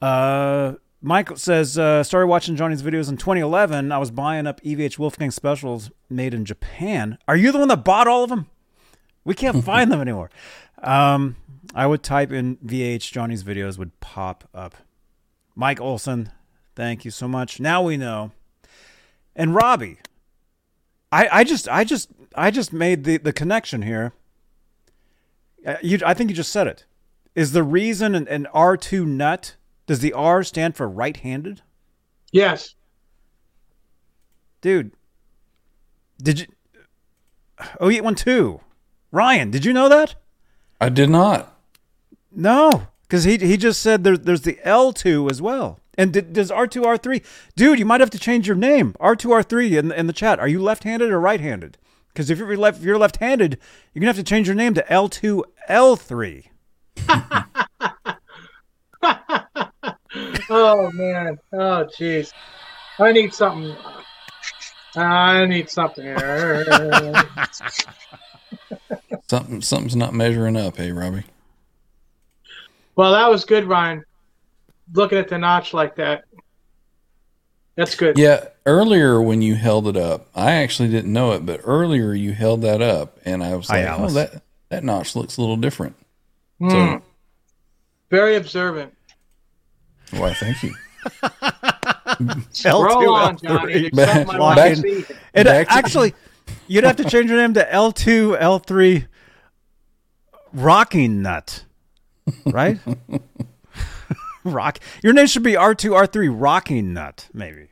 [0.00, 3.90] Uh, Mike says, uh, started watching Johnny's videos in 2011.
[3.90, 7.16] I was buying up EVH Wolfgang specials made in Japan.
[7.26, 8.50] Are you the one that bought all of them?
[9.24, 10.30] We can't find them anymore.
[10.82, 11.36] Um,
[11.74, 14.74] I would type in VH Johnny's videos would pop up.
[15.54, 16.30] Mike Olson,
[16.74, 17.60] thank you so much.
[17.60, 18.32] Now we know.
[19.34, 19.98] And Robbie,
[21.12, 24.12] I, I just I just I just made the, the connection here.
[25.64, 26.84] Uh, you, I think you just said it.
[27.34, 29.56] Is the reason an, an R2 nut,
[29.90, 31.62] does the R stand for right handed?
[32.30, 32.76] Yes.
[34.60, 34.92] Dude,
[36.22, 36.46] did you.
[37.80, 38.60] Oh, eight one two.
[39.10, 40.14] Ryan, did you know that?
[40.80, 41.58] I did not.
[42.30, 45.80] No, because he he just said there, there's the L two as well.
[45.98, 47.22] And did, does R two R three?
[47.56, 48.94] Dude, you might have to change your name.
[49.00, 50.38] R two R three in in the chat.
[50.38, 51.78] Are you left handed or right handed?
[52.12, 53.58] Because if you're left if you're left handed,
[53.92, 56.52] you're gonna have to change your name to L two L three.
[60.50, 61.38] Oh man.
[61.52, 62.32] Oh jeez.
[62.98, 63.76] I need something.
[64.96, 66.64] I need something here.
[69.28, 71.22] Something something's not measuring up, hey Robbie.
[72.96, 74.04] well, that was good, Ryan.
[74.92, 76.24] Looking at the notch like that.
[77.76, 78.18] That's good.
[78.18, 82.32] Yeah, earlier when you held it up, I actually didn't know it, but earlier you
[82.32, 85.56] held that up, and I was Hi, like, "Oh, that That notch looks a little
[85.56, 85.94] different.
[86.58, 86.70] Hmm.
[86.70, 87.02] So,
[88.10, 88.92] Very observant.
[90.12, 90.74] Why, thank you.
[92.64, 93.72] Roll on, Johnny.
[93.86, 95.04] It's Back- something I want to back- see.
[95.34, 96.14] It Back actually,
[96.68, 99.06] you'd have to change your name to L2, L3
[100.52, 101.64] Rocking Nut,
[102.46, 102.78] right?
[104.44, 104.78] Rock.
[105.02, 107.68] Your name should be R2, R3 Rocking Nut, maybe.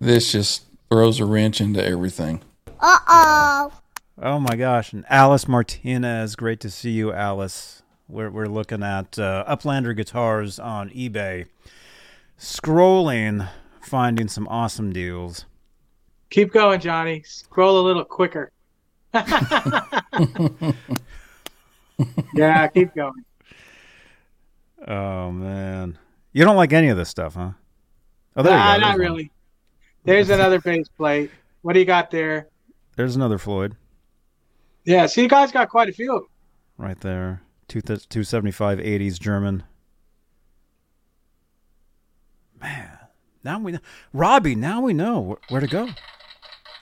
[0.00, 2.42] This just throws a wrench into everything.
[2.80, 3.72] Uh oh.
[4.20, 4.92] Oh my gosh!
[4.92, 7.82] And Alice Martinez, great to see you, Alice.
[8.08, 11.46] We're we're looking at uh, Uplander guitars on eBay,
[12.38, 13.48] scrolling,
[13.80, 15.46] finding some awesome deals.
[16.30, 17.22] Keep going, Johnny.
[17.22, 18.52] Scroll a little quicker.
[22.34, 23.24] yeah, keep going.
[24.86, 25.98] Oh man,
[26.32, 27.50] you don't like any of this stuff, huh?
[28.36, 28.80] Oh, there you Nah, go.
[28.80, 29.16] not There's one.
[29.16, 29.30] really.
[30.04, 31.30] There's another base plate.
[31.62, 32.48] What do you got there?
[32.96, 33.76] There's another Floyd
[34.84, 36.28] Yeah, see, you guys got quite a few.
[36.76, 37.42] right there.
[37.66, 39.64] Two two seventy five eighties German.
[42.60, 42.98] Man,
[43.44, 43.78] now we know.
[44.12, 45.88] Robbie, now we know where, where to go.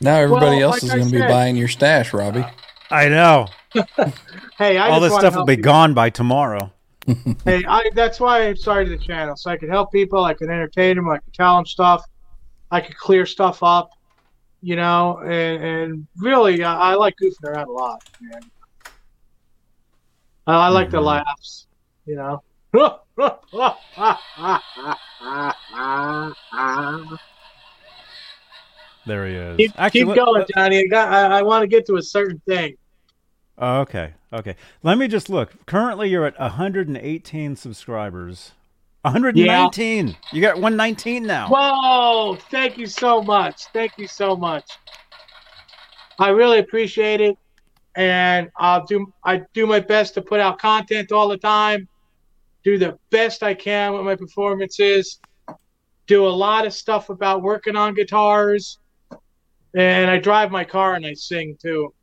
[0.01, 2.45] Now everybody Well, else like is going to be buying your stash, Robbie.
[2.91, 3.49] I know.
[4.59, 5.63] Hey, I All this stuff will be you.
[5.63, 6.73] gone by tomorrow.
[7.45, 10.49] Hey, I, that's why I started the channel, so I could help people, I could
[10.49, 12.03] entertain them, I could tell them stuff,
[12.71, 13.91] I could clear stuff up,
[14.63, 18.41] you know, and, and really, I, I like goofing around a lot, man.
[20.47, 21.05] I, I like the Mhm.
[21.05, 21.67] laughs,
[22.07, 22.43] you know.
[29.07, 29.57] There he is.
[29.57, 30.79] keep Actually, keep let- going, let- Johnny.
[30.79, 32.77] I, got, I, I want to get to a certain thing.
[33.59, 34.13] Oh, okay.
[34.33, 34.57] Okay.
[34.83, 35.55] Let me just look.
[35.67, 38.53] Currently, you're at 118 subscribers.
[39.03, 40.17] 119.
[40.33, 41.49] You got 119 now.
[41.49, 42.37] Whoa!
[42.51, 43.67] Thank you so much.
[43.67, 44.69] Thank you so much.
[46.19, 47.39] I really appreciate it,
[47.95, 49.13] and I'll do.
[49.25, 51.87] I do my best to put out content all the time.
[52.67, 55.21] Do the best I can with my performances.
[56.09, 58.81] Do a lot of stuff about working on guitars,
[59.77, 61.95] and I drive my car and I sing too.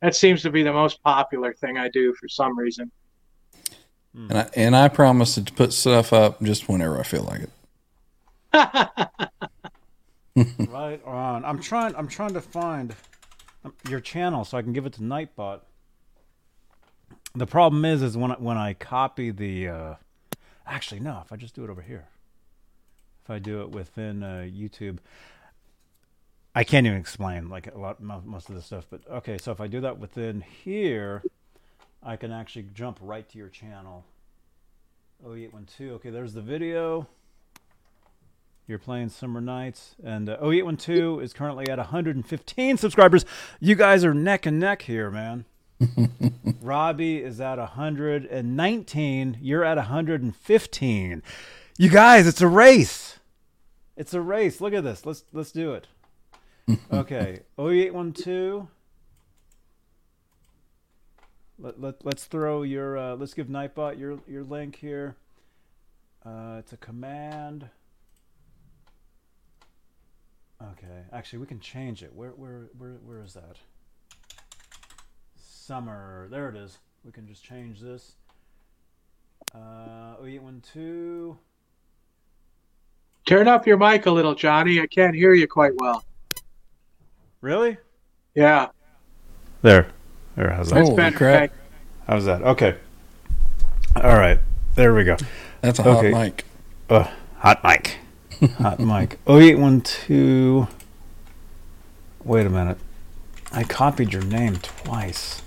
[0.00, 2.92] That seems to be the most popular thing I do for some reason.
[4.14, 7.50] And I, and I promise to put stuff up just whenever I feel like it.
[10.70, 11.44] right on.
[11.44, 11.96] I'm trying.
[11.96, 12.94] I'm trying to find
[13.88, 15.62] your channel so I can give it to Nightbot.
[17.34, 19.68] The problem is, is when I, when I copy the.
[19.68, 19.94] Uh,
[20.66, 21.22] actually, no.
[21.24, 22.08] If I just do it over here,
[23.24, 24.98] if I do it within uh, YouTube,
[26.54, 28.86] I can't even explain like a lot most of this stuff.
[28.90, 31.22] But okay, so if I do that within here,
[32.02, 34.04] I can actually jump right to your channel.
[35.24, 35.92] Oh, 0812.
[35.96, 37.06] Okay, there's the video.
[38.66, 43.24] You're playing Summer Nights, and uh, 0812 is currently at 115 subscribers.
[43.60, 45.46] You guys are neck and neck here, man.
[46.60, 49.38] Robbie is at 119.
[49.40, 51.22] You're at 115.
[51.78, 53.18] You guys, it's a race.
[53.96, 54.60] It's a race.
[54.60, 55.06] Look at this.
[55.06, 55.86] Let's let's do it.
[56.92, 58.66] Okay, 0812.
[61.58, 65.16] Let, let, let's throw your uh, let's give Nightbot your your link here.
[66.24, 67.70] Uh, it's a command.
[70.60, 72.12] Okay, actually, we can change it.
[72.14, 73.58] Where, where, where, where is that?
[75.72, 76.28] Summer.
[76.30, 76.78] There it is.
[77.04, 78.12] We can just change this.
[79.54, 81.36] Uh, 0812.
[83.26, 84.80] Turn up your mic a little, Johnny.
[84.80, 86.02] I can't hear you quite well.
[87.42, 87.76] Really?
[88.34, 88.68] Yeah,
[89.60, 89.88] There.
[90.36, 90.52] There.
[90.52, 90.76] How's that?
[90.76, 91.16] that's Holy better.
[91.18, 91.42] crap.
[91.50, 91.52] okay?
[92.06, 92.40] How's that?
[92.40, 92.74] Okay.
[93.94, 94.38] All right.
[94.74, 95.18] There we go.
[95.60, 96.12] That's a hot Okay.
[96.12, 96.46] mic.
[96.88, 97.98] Uh, hot mic.
[98.56, 99.18] Hot mic.
[99.28, 100.74] 0812.
[102.24, 102.78] Wait a minute.
[103.52, 105.42] I copied your name twice.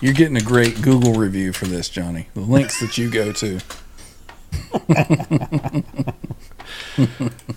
[0.00, 2.28] You're getting a great Google review for this, Johnny.
[2.34, 3.60] The links that you go to.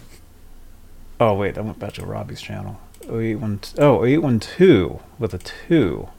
[1.24, 2.82] Oh wait, I went back to Robbie's channel.
[3.03, 3.80] 0812.
[3.80, 6.10] Oh, 0812 with a 2.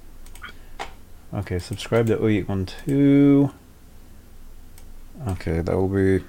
[1.34, 3.52] Okay, subscribe to 0812.
[5.28, 6.24] Okay, that will be.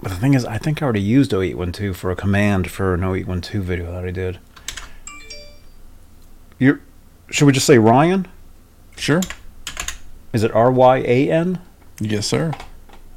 [0.00, 3.02] But the thing is, I think I already used 0812 for a command for an
[3.02, 4.38] 0812 video that I did.
[6.58, 6.80] You
[7.30, 8.26] should we just say Ryan?
[8.98, 9.20] Sure.
[10.32, 11.60] Is it R Y A N?
[12.00, 12.52] Yes, sir.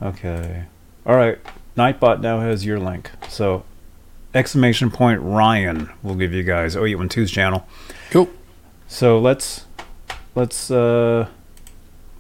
[0.02, 0.66] Okay.
[1.06, 1.40] All right.
[1.78, 3.12] Nightbot now has your link.
[3.30, 3.64] So,
[4.34, 7.68] exclamation point Ryan will give you guys 0812's channel.
[8.10, 8.30] Cool.
[8.88, 9.66] So let's
[10.36, 11.28] let's uh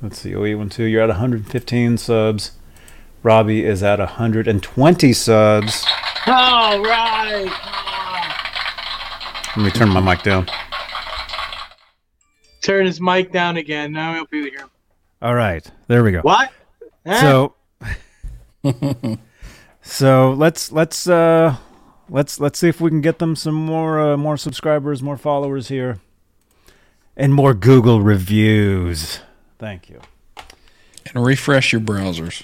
[0.01, 2.51] let's see 0812 you're at 115 subs.
[3.23, 5.85] Robbie is at 120 subs.
[6.27, 7.51] All right.
[9.57, 10.47] Let me turn my mic down.
[12.61, 13.91] Turn his mic down again.
[13.91, 14.65] Now he'll be here.
[15.21, 16.21] All right, there we go.
[16.21, 16.51] What?
[17.05, 17.21] Eh?
[17.21, 17.55] So,
[19.81, 21.57] so let's let's uh,
[22.09, 25.67] let's let's see if we can get them some more uh, more subscribers, more followers
[25.67, 25.99] here,
[27.17, 29.19] and more Google reviews.
[29.57, 30.01] Thank you.
[31.13, 32.43] And refresh your browsers.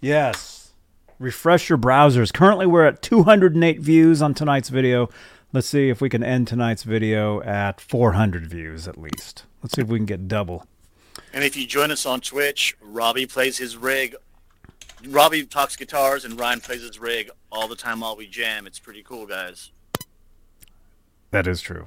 [0.00, 0.72] Yes.
[1.18, 2.32] Refresh your browsers.
[2.32, 5.08] Currently, we're at 208 views on tonight's video.
[5.52, 9.44] Let's see if we can end tonight's video at 400 views at least.
[9.62, 10.66] Let's see if we can get double.
[11.34, 14.14] And if you join us on Twitch, Robbie plays his rig.
[15.06, 18.66] Robbie talks guitars and Ryan plays his rig all the time while we jam.
[18.66, 19.70] It's pretty cool, guys.
[21.32, 21.86] That is true.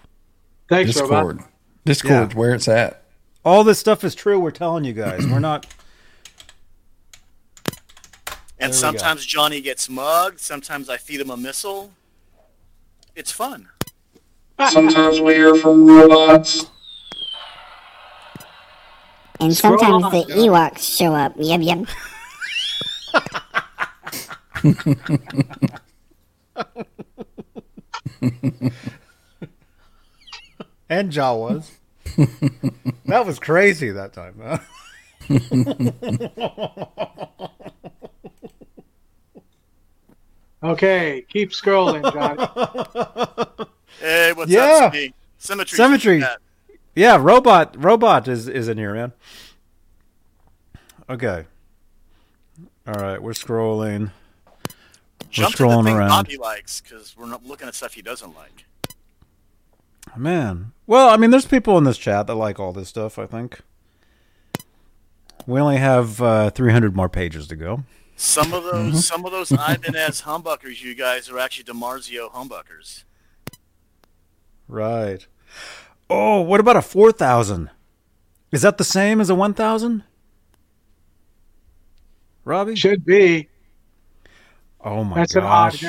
[0.70, 1.12] Thanks, Discord.
[1.38, 1.50] Robot.
[1.86, 2.38] Discord, Yeah.
[2.38, 3.04] where it's at.
[3.44, 4.40] All this stuff is true.
[4.40, 5.26] We're telling you guys.
[5.26, 5.66] We're not.
[8.58, 8.98] And There go.
[8.98, 10.40] sometimes Johnny gets mugged.
[10.40, 11.92] Sometimes I feed him a missile.
[13.16, 13.70] It's fun.
[14.70, 16.66] Sometimes we hear from robots.
[19.40, 20.38] And sometimes on, the John.
[20.38, 21.34] Ewoks show up.
[21.38, 21.88] Yep, yep.
[30.90, 31.72] And Jawas.
[33.06, 34.36] that was crazy that time.
[34.42, 34.60] Huh?
[40.72, 43.66] Okay, keep scrolling, Johnny.
[44.00, 44.62] Hey, what's Yeah.
[44.62, 45.14] up, Symmetry?
[45.38, 45.78] Symmetry.
[45.78, 46.20] Symmetry.
[46.20, 46.36] Yeah.
[46.96, 47.82] Yeah, robot.
[47.82, 49.14] Robot is is in here, man.
[51.10, 51.46] Okay.
[52.88, 54.12] All right, we're scrolling.
[54.66, 56.10] We're to the scrolling thing around.
[56.10, 58.66] Bobby likes because we're not looking at stuff he doesn't like.
[60.18, 60.72] Man.
[60.88, 63.60] Well, I mean, there's people in this chat that like all this stuff, I think.
[65.48, 67.84] We only have uh, 300 more pages to go.
[68.16, 68.98] Some of those, Mm-hmm.
[68.98, 73.04] some of those Ibanez humbuckers, you guys are actually DiMarzio humbuckers.
[74.68, 75.26] Right.
[76.10, 77.70] Oh, what about a 4,000?
[78.52, 80.04] Is that the same as a 1,000?
[82.44, 82.76] Robbie?
[82.76, 83.50] Should be.
[84.82, 85.84] Oh my That's an odd gosh.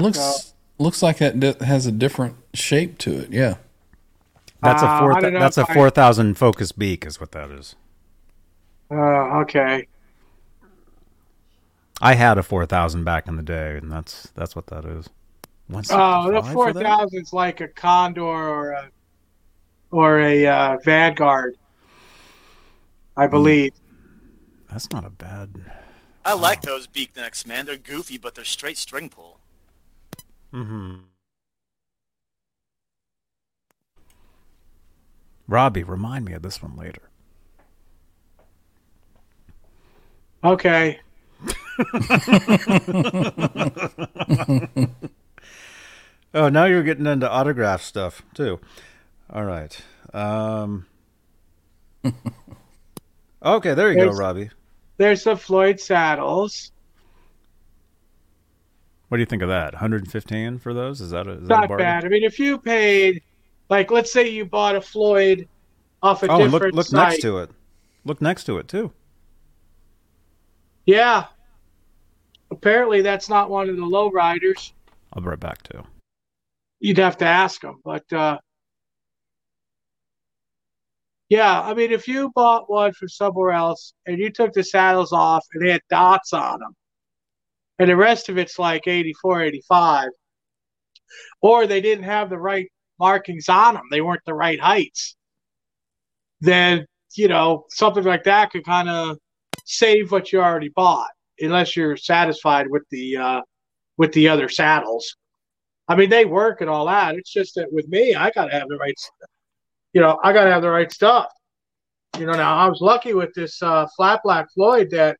[0.00, 0.34] Looks though.
[0.82, 3.30] looks like that d- has a different shape to it.
[3.30, 3.56] Yeah.
[4.62, 5.20] That's Uh, a I four.
[5.20, 7.76] don't That's a if I- four thousand focus beak, is what that is.
[8.90, 8.94] Uh,
[9.42, 9.86] okay.
[12.00, 15.08] I had a four thousand back in the day, and that's that's what that is.
[15.90, 16.96] Oh, the 165 four for that?
[16.96, 18.90] thousand is like a Condor or a
[19.90, 21.56] or a uh, Vanguard,
[23.16, 23.28] I Hmm.
[23.28, 23.72] believe.
[24.70, 25.60] That's not a bad.
[26.24, 27.66] I like those beak necks, man.
[27.66, 29.40] They're goofy, but they're straight string pull.
[30.52, 31.04] Mm-hmm.
[35.48, 37.10] Robbie, remind me of this one later.
[40.44, 41.00] Okay.
[46.34, 48.60] Oh, now you're getting into autograph stuff too.
[49.30, 49.80] All right.
[50.12, 50.86] Um,
[53.42, 54.50] okay, there you go, Robbie.
[54.98, 56.70] There's the Floyd saddles.
[59.08, 59.72] What do you think of that?
[59.72, 61.00] 115 for those?
[61.00, 62.04] Is that a, is that a Not bad.
[62.04, 63.22] I mean, if you paid,
[63.70, 65.48] like, let's say you bought a Floyd
[66.02, 67.08] off a Oh, different look look site.
[67.08, 67.50] next to it.
[68.04, 68.92] Look next to it too.
[70.84, 71.24] Yeah.
[72.50, 74.72] Apparently, that's not one of the low riders.
[75.12, 75.82] I'll be right back too.
[76.80, 78.38] You'd have to ask them, but uh,
[81.28, 85.12] yeah, I mean, if you bought one from somewhere else and you took the saddles
[85.12, 86.74] off and they had dots on them,
[87.78, 90.08] and the rest of it's like 84, 85,
[91.42, 92.68] or they didn't have the right
[92.98, 95.16] markings on them, they weren't the right heights,
[96.40, 99.18] then you know something like that could kind of
[99.64, 103.40] save what you already bought, unless you're satisfied with the uh,
[103.96, 105.16] with the other saddles.
[105.88, 107.14] I mean, they work and all that.
[107.16, 108.94] It's just that with me, I gotta have the right,
[109.92, 111.32] you know, I gotta have the right stuff.
[112.18, 115.16] You know, now I was lucky with this uh, flat black Floyd that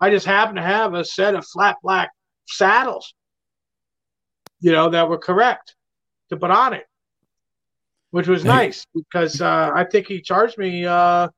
[0.00, 2.10] I just happened to have a set of flat black
[2.46, 3.14] saddles,
[4.60, 5.74] you know, that were correct
[6.30, 6.84] to put on it,
[8.10, 10.86] which was nice because uh, I think he charged me.
[10.86, 11.28] Uh,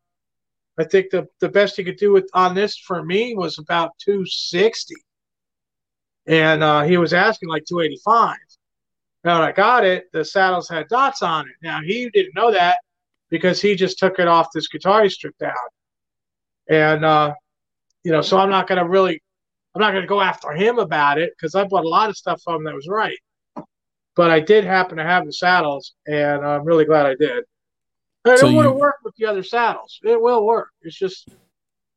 [0.78, 3.90] I think the the best he could do with on this for me was about
[3.98, 4.94] two sixty,
[6.26, 8.36] and uh, he was asking like two eighty five.
[9.24, 11.54] Now when I got it, the saddles had dots on it.
[11.62, 12.78] Now he didn't know that
[13.28, 15.54] because he just took it off this guitar he stripped out.
[16.68, 17.34] And uh,
[18.04, 19.20] you know, so I'm not gonna really
[19.74, 22.40] I'm not gonna go after him about it because I bought a lot of stuff
[22.42, 23.18] from him that was right.
[24.14, 27.44] But I did happen to have the saddles and I'm really glad I did.
[28.24, 30.00] And So it would have worked the other saddles.
[30.02, 30.70] It will work.
[30.82, 31.28] It's just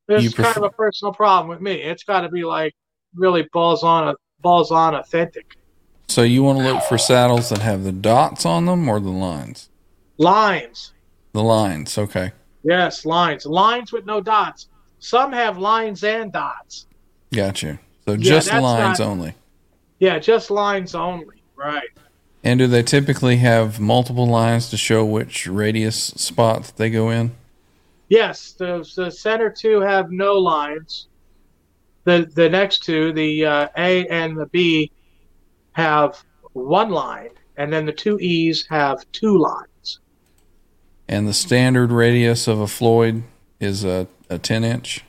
[0.07, 1.73] it's kind of a personal problem with me.
[1.73, 2.75] It's gotta be like
[3.15, 5.55] really balls on a balls on authentic.
[6.09, 9.09] So you want to look for saddles that have the dots on them or the
[9.11, 9.69] lines?
[10.17, 10.91] Lines.
[11.31, 12.33] The lines, okay.
[12.63, 13.45] Yes, lines.
[13.45, 14.67] Lines with no dots.
[14.99, 16.87] Some have lines and dots.
[17.33, 17.79] Got you.
[18.05, 19.35] So Yeah, just lines not- only.
[19.99, 21.41] Yeah, just lines only.
[21.55, 21.87] Right.
[22.43, 27.31] And do they typically have multiple lines to show which radius spot they go in?
[28.09, 31.07] Yes, the the center two have no lines.
[32.03, 34.91] The the next two, the uh, A and the B,
[35.73, 36.23] have
[36.53, 39.99] one line, and then the two E's have two lines.
[41.07, 43.23] And the standard radius of a Floyd
[43.59, 45.03] is a, a 10 inch.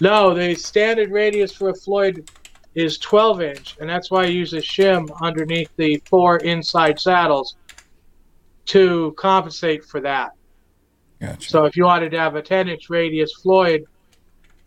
[0.00, 2.30] No, the standard radius for a Floyd
[2.78, 7.56] is 12 inch, and that's why I use a shim underneath the four inside saddles
[8.66, 10.30] to compensate for that.
[11.20, 11.48] Gotcha.
[11.48, 13.84] So if you wanted to have a 10 inch radius Floyd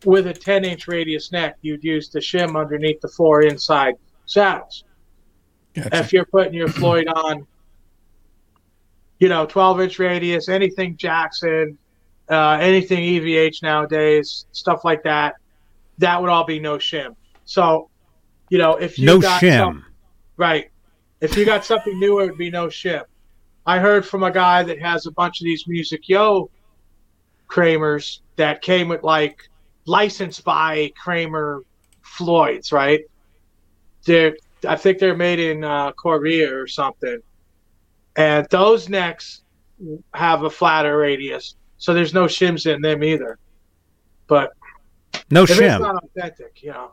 [0.03, 3.93] with a 10 inch radius neck, you'd use the shim underneath the four inside
[4.25, 4.83] saddles.
[5.73, 5.97] Gotcha.
[5.99, 7.47] If you're putting your Floyd on,
[9.19, 11.77] you know, 12 inch radius, anything Jackson,
[12.29, 15.35] uh, anything EVH nowadays, stuff like that,
[15.99, 17.15] that would all be no shim.
[17.45, 17.90] So,
[18.52, 19.57] you know, if you No got shim.
[19.57, 19.86] some-
[20.36, 20.69] right,
[21.22, 23.03] if you got something new, it would be no shim.
[23.65, 26.49] I heard from a guy that has a bunch of these MusicYo
[27.48, 29.49] Kramers that came with like
[29.86, 31.61] licensed by Kramer
[32.02, 33.02] Floyds, right?
[34.03, 34.36] They're,
[34.68, 37.19] I think they're made in uh, Korea or something.
[38.18, 39.44] And those necks
[40.14, 43.38] have a flatter radius, so there's no shims in them either.
[44.28, 44.52] But
[45.30, 46.91] No if it's not authentic, you know,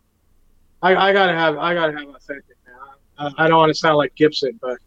[0.83, 2.95] I, I gotta have I gotta have authentic now.
[3.37, 4.79] I, I don't want to sound like Gibson, but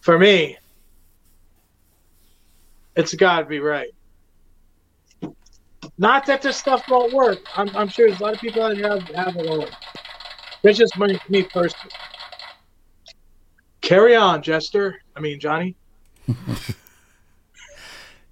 [0.00, 0.56] for me,
[2.96, 3.90] it's got to be right.
[5.98, 7.40] Not that this stuff won't work.
[7.56, 9.66] I'm, I'm sure there's a lot of people out that have have it all.
[10.62, 11.94] It's just me, me personally.
[13.80, 15.02] Carry on, Jester.
[15.16, 15.76] I mean Johnny.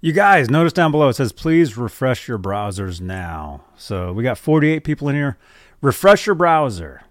[0.03, 3.65] You guys, notice down below it says please refresh your browsers now.
[3.77, 5.37] So we got 48 people in here.
[5.81, 7.01] Refresh your browser.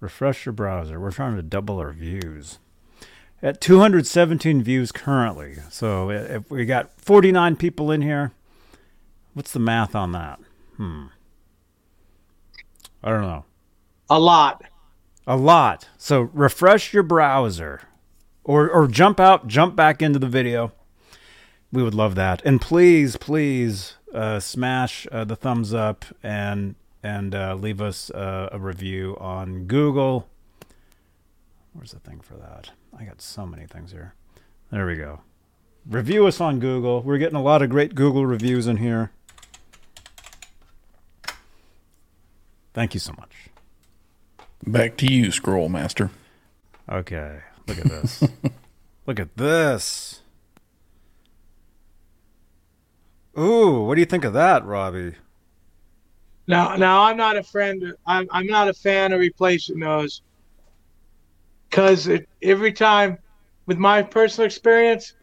[0.00, 0.98] Refresh your browser.
[0.98, 2.58] We're trying to double our views.
[3.42, 5.58] At 217 views currently.
[5.70, 8.32] So if we got 49 people in here,
[9.34, 10.40] what's the math on that?
[10.76, 11.06] Hmm.
[13.02, 13.44] I don't know.
[14.10, 14.64] A lot.
[15.26, 15.88] A lot.
[15.96, 17.82] So refresh your browser
[18.44, 20.72] or or jump out, jump back into the video.
[21.72, 22.42] We would love that.
[22.44, 28.48] And please, please uh, smash uh, the thumbs up and and uh, leave us uh,
[28.52, 30.28] a review on Google.
[31.72, 32.70] Where's the thing for that?
[32.98, 34.14] I got so many things here.
[34.70, 35.20] There we go.
[35.88, 37.02] Review us on Google.
[37.02, 39.10] We're getting a lot of great Google reviews in here.
[42.74, 43.48] Thank you so much.
[44.66, 46.10] Back to you, Scroll Master.
[46.88, 48.22] Okay, look at this.
[49.06, 50.22] look at this.
[53.38, 55.14] Ooh, what do you think of that, Robbie?
[56.50, 57.94] Now, now I'm not a friend.
[58.06, 60.22] I'm I'm not a fan of replacing those
[61.68, 62.10] because
[62.42, 63.18] every time,
[63.66, 65.14] with my personal experience,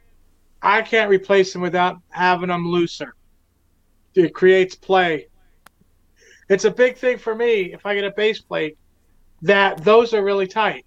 [0.62, 3.14] I can't replace them without having them looser.
[4.16, 5.28] It creates play.
[6.48, 8.78] It's a big thing for me if I get a base plate
[9.41, 10.86] that those are really tight.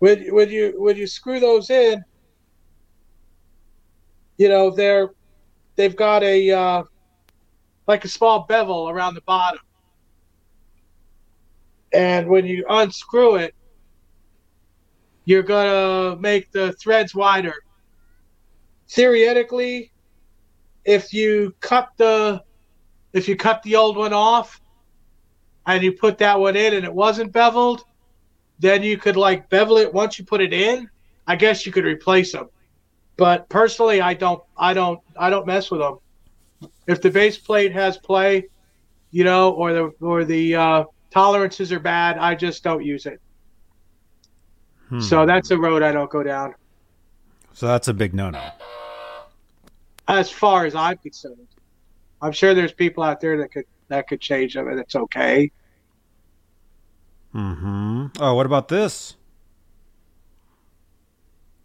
[0.00, 2.02] Would would you would you screw those in?
[4.38, 5.10] You know they're
[5.76, 6.82] they've got a uh,
[7.86, 9.60] like a small bevel around the bottom.
[11.92, 13.54] And when you unscrew it,
[15.24, 15.66] you're going
[16.16, 17.54] to make the threads wider.
[18.88, 19.92] Theoretically,
[20.84, 22.42] if you cut the
[23.12, 24.60] if you cut the old one off
[25.66, 27.82] and you put that one in and it wasn't beveled,
[28.58, 30.88] then you could like bevel it once you put it in.
[31.26, 32.50] I guess you could replace them.
[33.16, 35.98] But personally, I don't I don't I don't mess with them
[36.86, 38.48] if the base plate has play,
[39.10, 43.20] you know, or the or the uh, tolerances are bad, I just don't use it.
[44.88, 45.00] Hmm.
[45.00, 46.54] So that's a road I don't go down.
[47.52, 48.50] So that's a big no-no.
[50.08, 51.48] As far as I'm concerned,
[52.22, 55.50] I'm sure there's people out there that could that could change them, and it's okay.
[57.34, 58.06] Mm-hmm.
[58.18, 59.16] Oh, what about this?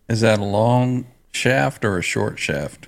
[0.09, 2.87] Is that a long shaft or a short shaft?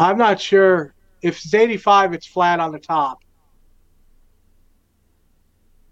[0.00, 3.18] I'm not sure if it's 85, it's flat on the top.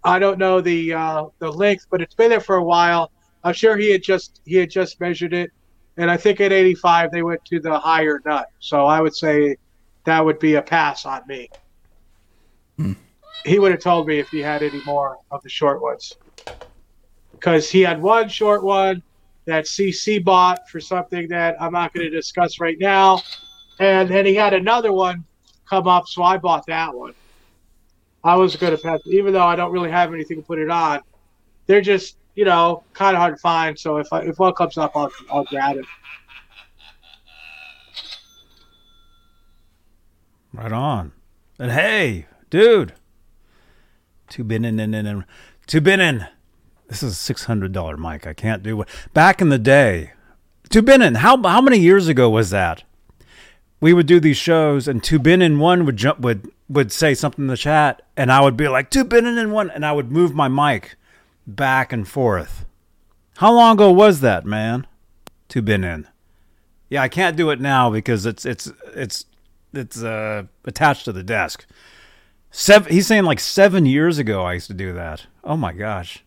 [0.03, 3.11] I don't know the uh, the length, but it's been there for a while.
[3.43, 5.51] I'm sure he had just he had just measured it,
[5.97, 8.47] and I think at 85 they went to the higher nut.
[8.59, 9.57] So I would say
[10.05, 11.49] that would be a pass on me.
[13.45, 16.17] he would have told me if he had any more of the short ones.
[17.33, 19.01] Because he had one short one
[19.47, 23.23] that CC bought for something that I'm not going to discuss right now.
[23.79, 25.23] And then he had another one
[25.67, 27.13] come up, so I bought that one.
[28.23, 30.69] I was going to pass, even though I don't really have anything to put it
[30.69, 31.01] on.
[31.67, 33.79] They're just, you know, kind of hard to find.
[33.79, 35.85] So if I, if one comes up, I'll, I'll grab it.
[40.51, 41.13] Right on.
[41.57, 42.93] And hey, dude,
[44.27, 46.27] two binin binin.
[46.87, 48.25] This is a six hundred dollar mic.
[48.25, 48.89] I can't do it.
[49.13, 50.13] Back in the day,
[50.69, 51.17] two binin.
[51.17, 52.83] How how many years ago was that?
[53.81, 57.45] We would do these shows, and two binin one would jump would would say something
[57.45, 60.11] in the chat, and I would be like two bin in one, and I would
[60.11, 60.95] move my mic
[61.47, 62.65] back and forth.
[63.37, 64.85] How long ago was that, man?
[65.47, 66.05] Two binin.
[66.89, 69.25] Yeah, I can't do it now because it's it's it's
[69.73, 71.65] it's uh, attached to the desk.
[72.51, 75.27] Seven, he's saying like seven years ago I used to do that.
[75.43, 76.23] Oh my gosh.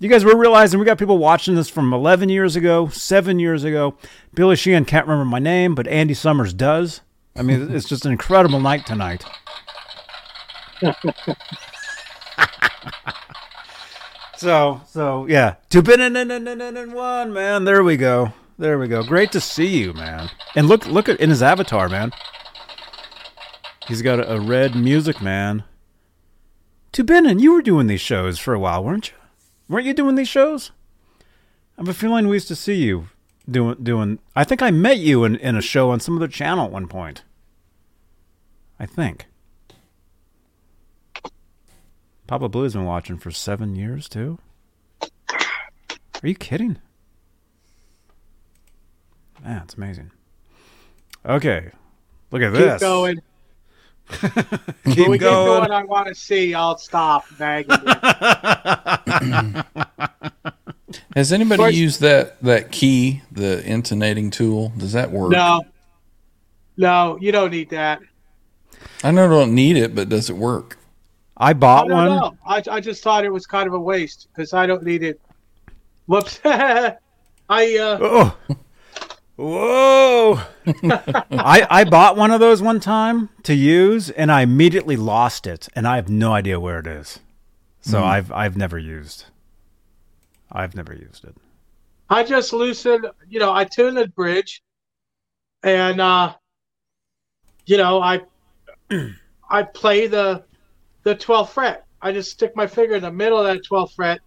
[0.00, 3.64] You guys were realizing we got people watching this from 11 years ago, seven years
[3.64, 3.96] ago.
[4.32, 7.00] Billy Sheehan can't remember my name, but Andy Summers does.
[7.34, 9.24] I mean, it's just an incredible night tonight.
[14.36, 17.64] so, so yeah, two bin and one man.
[17.64, 18.32] There we go.
[18.56, 19.02] There we go.
[19.02, 20.30] Great to see you, man.
[20.54, 22.12] And look, look at in his avatar, man.
[23.88, 25.64] He's got a, a red music man.
[26.92, 29.17] Tubinnen, you were doing these shows for a while, weren't you?
[29.68, 30.72] Weren't you doing these shows?
[31.76, 33.08] I have a feeling we used to see you
[33.48, 34.18] doing doing.
[34.34, 36.88] I think I met you in, in a show on some other channel at one
[36.88, 37.22] point.
[38.80, 39.26] I think.
[42.26, 44.38] Papa Blue's been watching for seven years too.
[45.02, 46.78] Are you kidding?
[49.42, 50.10] Man, it's amazing.
[51.24, 51.70] Okay,
[52.30, 52.80] look at Keep this.
[52.80, 53.20] going.
[54.10, 55.60] Keep when we get going.
[55.60, 56.54] going, I want to see.
[56.54, 57.76] I'll stop nagging.
[61.14, 64.72] Has anybody First- used that that key, the intonating tool?
[64.76, 65.32] Does that work?
[65.32, 65.62] no,
[66.76, 68.00] no, you don't need that.
[69.04, 70.78] I know I don't need it, but does it work?
[71.36, 72.06] I I bought don't one.
[72.08, 72.36] know.
[72.46, 75.20] I, I just thought it was kind of a waste because I don't need it.
[76.06, 76.40] Whoops.
[76.44, 76.96] I
[77.50, 78.36] uh, Oh.
[79.38, 80.40] Whoa!
[80.66, 85.68] I I bought one of those one time to use, and I immediately lost it,
[85.76, 87.20] and I have no idea where it is.
[87.80, 88.04] So Hmm.
[88.04, 89.26] I've I've never used.
[90.50, 91.36] I've never used it.
[92.10, 93.06] I just loosened.
[93.28, 94.60] You know, I tune the bridge,
[95.62, 96.34] and uh,
[97.64, 98.22] you know, I
[99.48, 100.42] I play the
[101.04, 101.84] the 12th fret.
[102.02, 104.18] I just stick my finger in the middle of that 12th fret.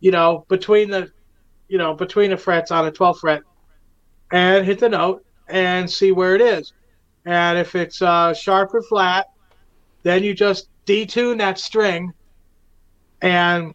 [0.00, 1.10] You know, between the,
[1.68, 3.42] you know, between the frets on the 12th fret,
[4.30, 6.72] and hit the note and see where it is.
[7.24, 9.26] And if it's uh, sharp or flat,
[10.02, 12.12] then you just detune that string
[13.22, 13.74] and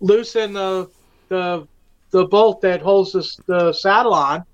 [0.00, 0.90] loosen the
[1.28, 1.66] the
[2.10, 4.44] the bolt that holds the, the saddle on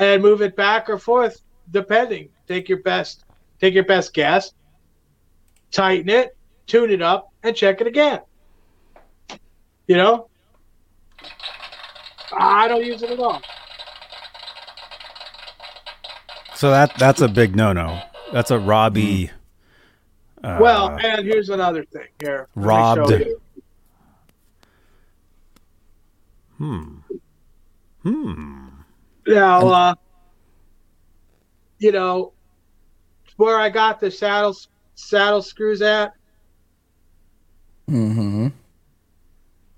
[0.00, 1.40] and move it back or forth
[1.70, 2.28] depending.
[2.48, 3.24] Take your best
[3.60, 4.52] take your best guess.
[5.70, 6.36] Tighten it
[6.66, 8.20] tune it up and check it again.
[9.86, 10.28] You know?
[12.32, 13.40] I don't use it at all
[16.60, 18.02] So that that's a big no no.
[18.34, 19.30] That's a Robbie.
[20.44, 23.10] Uh, well and here's another thing here Let robbed.
[23.12, 23.40] you.
[26.58, 26.96] Hmm.
[28.02, 28.68] Hmm.
[29.26, 29.94] Now, uh,
[31.78, 32.34] you know,
[33.38, 34.54] where I got the saddle
[34.96, 36.12] saddle screws at,
[37.88, 38.48] Mm-hmm.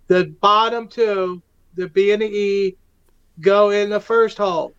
[0.09, 1.41] the bottom two,
[1.77, 2.77] the B and the E,
[3.41, 4.75] go in the first hole.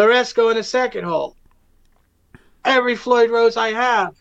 [0.00, 1.36] The rest go in the second hole.
[2.64, 4.16] Every Floyd Rose I have,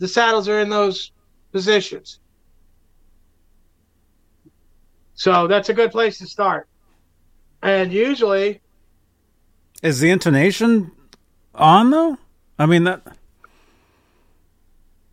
[0.00, 1.12] the saddles are in those
[1.52, 2.18] positions.
[5.14, 6.66] So that's a good place to start.
[7.62, 8.60] And usually,
[9.84, 10.90] Is the intonation
[11.54, 12.18] on though?
[12.58, 13.06] I mean that.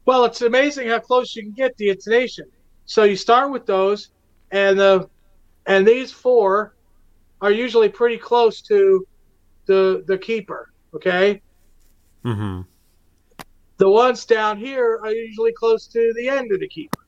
[0.05, 2.45] Well, it's amazing how close you can get the intonation.
[2.85, 4.09] So you start with those,
[4.49, 5.07] and the
[5.67, 6.73] and these four
[7.39, 9.05] are usually pretty close to
[9.69, 10.71] the the keeper.
[10.95, 11.41] Okay,
[12.25, 12.61] Mm-hmm.
[13.77, 16.99] the ones down here are usually close to the end of the keeper.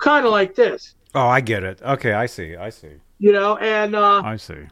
[0.00, 1.80] Kind of like this, Oh, I get it.
[1.82, 2.54] Okay, I see.
[2.56, 2.94] I see.
[3.18, 3.56] you know.
[3.56, 4.62] And uh, I see.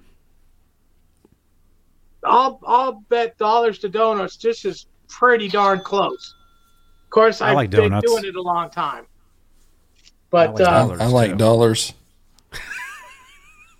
[2.25, 4.37] I'll I'll bet dollars to donuts.
[4.37, 6.35] This is pretty darn close.
[7.05, 8.07] Of course, I I've like been donuts.
[8.11, 9.07] doing it a long time.
[10.31, 11.01] But like uh, dollars.
[11.01, 11.95] I like dollars.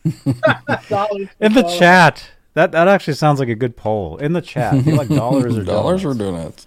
[0.89, 1.79] dollars In the dollars.
[1.79, 4.17] chat, that that actually sounds like a good poll.
[4.17, 6.67] In the chat, do you like dollars or dollars or donuts?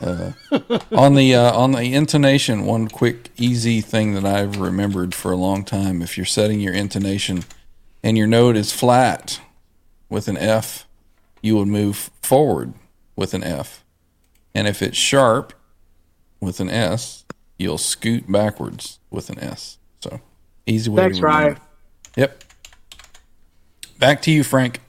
[0.00, 5.32] Uh, on the uh, on the intonation, one quick easy thing that I've remembered for
[5.32, 7.44] a long time: if you're setting your intonation
[8.02, 9.40] and your note is flat
[10.08, 10.86] with an F,
[11.42, 12.74] you would move forward
[13.16, 13.84] with an F,
[14.54, 15.52] and if it's sharp
[16.40, 17.24] with an S,
[17.58, 19.78] you'll scoot backwards with an S.
[20.00, 20.20] So
[20.66, 21.02] easy way.
[21.02, 21.44] Thanks, to remember.
[21.44, 21.60] Ryan.
[22.16, 22.44] Yep.
[23.98, 24.80] Back to you, Frank.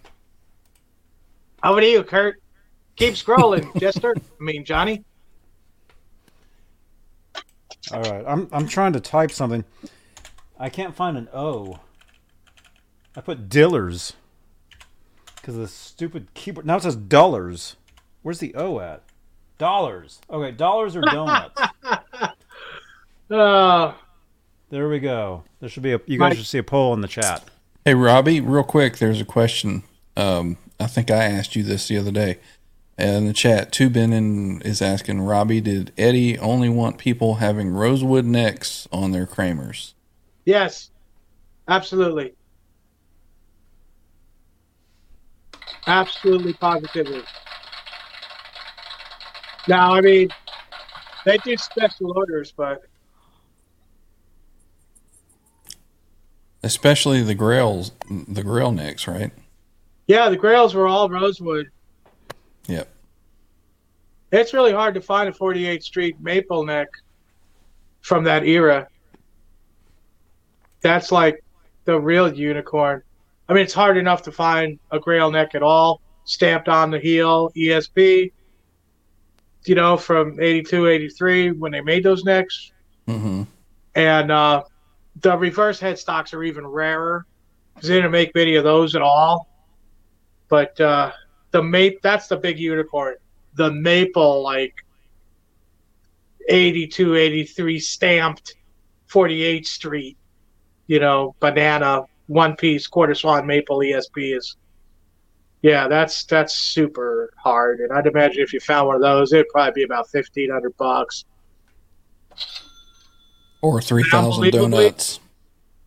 [1.66, 2.42] Over to you, Kurt.
[2.96, 4.16] Keep scrolling, Jester.
[4.18, 5.04] I mean, Johnny.
[7.92, 9.66] All right, I'm I'm trying to type something.
[10.60, 11.80] I can't find an O.
[13.16, 14.14] I put Dillers
[15.36, 16.66] because of the stupid keyboard.
[16.66, 17.76] Now it says dollars.
[18.22, 19.04] Where's the O at?
[19.58, 20.22] Dollars.
[20.30, 21.62] Okay, dollars or donuts.
[23.28, 23.92] Uh,
[24.70, 25.44] there we go.
[25.60, 26.00] There should be a.
[26.06, 26.38] You guys Mike.
[26.38, 27.44] should see a poll in the chat.
[27.84, 29.82] Hey, Robbie, real quick, there's a question.
[30.16, 32.38] Um, I think I asked you this the other day
[32.98, 33.72] in the chat.
[33.72, 39.26] Two Tubin is asking Robbie, did Eddie only want people having rosewood necks on their
[39.26, 39.94] Kramers?
[40.46, 40.92] yes,
[41.68, 42.34] absolutely.
[45.88, 47.22] Absolutely, positively.
[49.68, 50.30] Now, I mean,
[51.26, 52.84] they do special orders, but
[56.64, 59.32] Especially the grails, the grail necks, right?
[60.08, 61.70] Yeah, the Grails were all rosewood.
[62.68, 62.88] Yep.
[64.32, 66.88] It's really hard to find a 48th Street maple neck
[68.02, 68.88] from that era.
[70.82, 71.44] That's like
[71.86, 73.02] the real unicorn.
[73.48, 77.00] I mean, it's hard enough to find a grail neck at all, stamped on the
[77.00, 78.32] heel, ESP,
[79.66, 82.72] you know, from 82, 83 when they made those necks.
[83.08, 83.44] Mm-hmm.
[83.96, 84.64] And uh,
[85.22, 87.26] the reverse headstocks are even rarer
[87.74, 89.48] because they didn't make many of those at all.
[90.50, 91.12] But uh,
[91.52, 93.16] the mate, that's the big unicorn.
[93.56, 94.74] The maple, like
[96.50, 98.56] 82, 83 stamped
[99.10, 100.18] 48th Street,
[100.88, 104.58] you know, banana, one piece, quarter swan maple ESP is.
[105.62, 109.50] Yeah, that's that's super hard, and I'd imagine if you found one of those, it'd
[109.50, 111.26] probably be about fifteen hundred bucks.
[113.64, 115.20] Or 3,000 Unbelievably- donuts.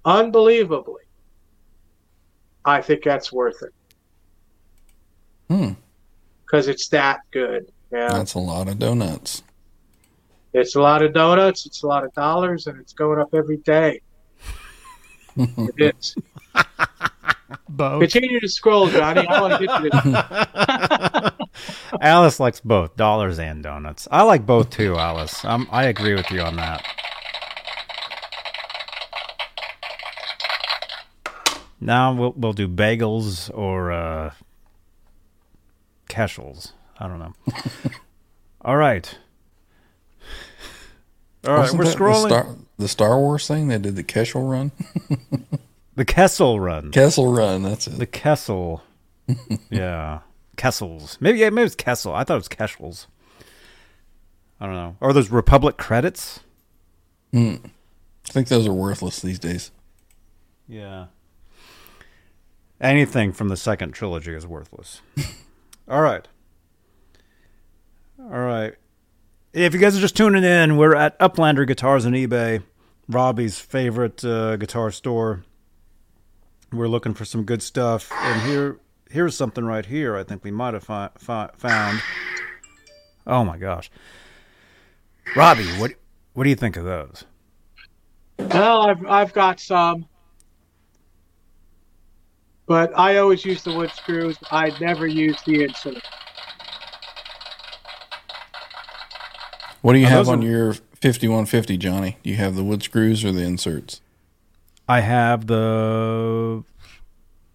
[0.04, 1.02] Unbelievably,
[2.64, 3.72] I think that's worth it
[5.48, 5.70] Hmm.
[6.44, 7.72] because it's that good.
[7.90, 9.42] Yeah, That's a lot of donuts.
[10.52, 13.56] it's a lot of donuts, it's a lot of dollars, and it's going up every
[13.58, 14.00] day.
[15.36, 16.14] it is.
[17.70, 18.00] Both.
[18.00, 19.26] Continue to scroll, Johnny.
[19.26, 21.92] I want to get to this.
[22.00, 24.06] Alice likes both dollars and donuts.
[24.10, 25.44] I like both too, Alice.
[25.46, 26.84] Um, I agree with you on that.
[31.80, 34.32] Now we'll we'll do bagels or uh,
[36.08, 36.72] Keschels.
[36.98, 37.32] I don't know.
[38.62, 39.18] All right.
[41.46, 42.28] All right, Wasn't we're scrolling.
[42.28, 44.72] The Star, the Star Wars thing, they did the Kessel run.
[45.98, 46.92] The Kessel Run.
[46.92, 47.98] Kessel run, that's it.
[47.98, 48.84] The Kessel.
[49.68, 50.20] yeah.
[50.56, 51.18] Kessels.
[51.20, 52.14] Maybe yeah, maybe it's Kessel.
[52.14, 53.06] I thought it was Keschels.
[54.60, 54.96] I don't know.
[55.00, 56.38] Or those Republic credits?
[57.32, 57.56] Hmm.
[58.28, 59.72] I think those are worthless these days.
[60.68, 61.06] Yeah.
[62.80, 65.00] Anything from the second trilogy is worthless.
[65.88, 66.26] All right.
[68.20, 68.74] All right.
[69.52, 72.62] If you guys are just tuning in, we're at Uplander Guitars on eBay,
[73.08, 75.44] Robbie's favorite uh, guitar store.
[76.72, 78.78] We're looking for some good stuff, and here
[79.10, 80.16] here's something right here.
[80.16, 82.02] I think we might have fi- fi- found.
[83.26, 83.90] Oh my gosh,
[85.34, 85.92] Robbie, what
[86.34, 87.24] what do you think of those?
[88.38, 90.06] Well, I've I've got some,
[92.68, 94.36] but I always use the wood screws.
[94.52, 96.06] I never use the insert.
[99.82, 102.18] What do you Now, have on are- your 5150, Johnny?
[102.22, 104.00] Do you have the wood screws or the inserts?
[104.88, 106.62] I have the.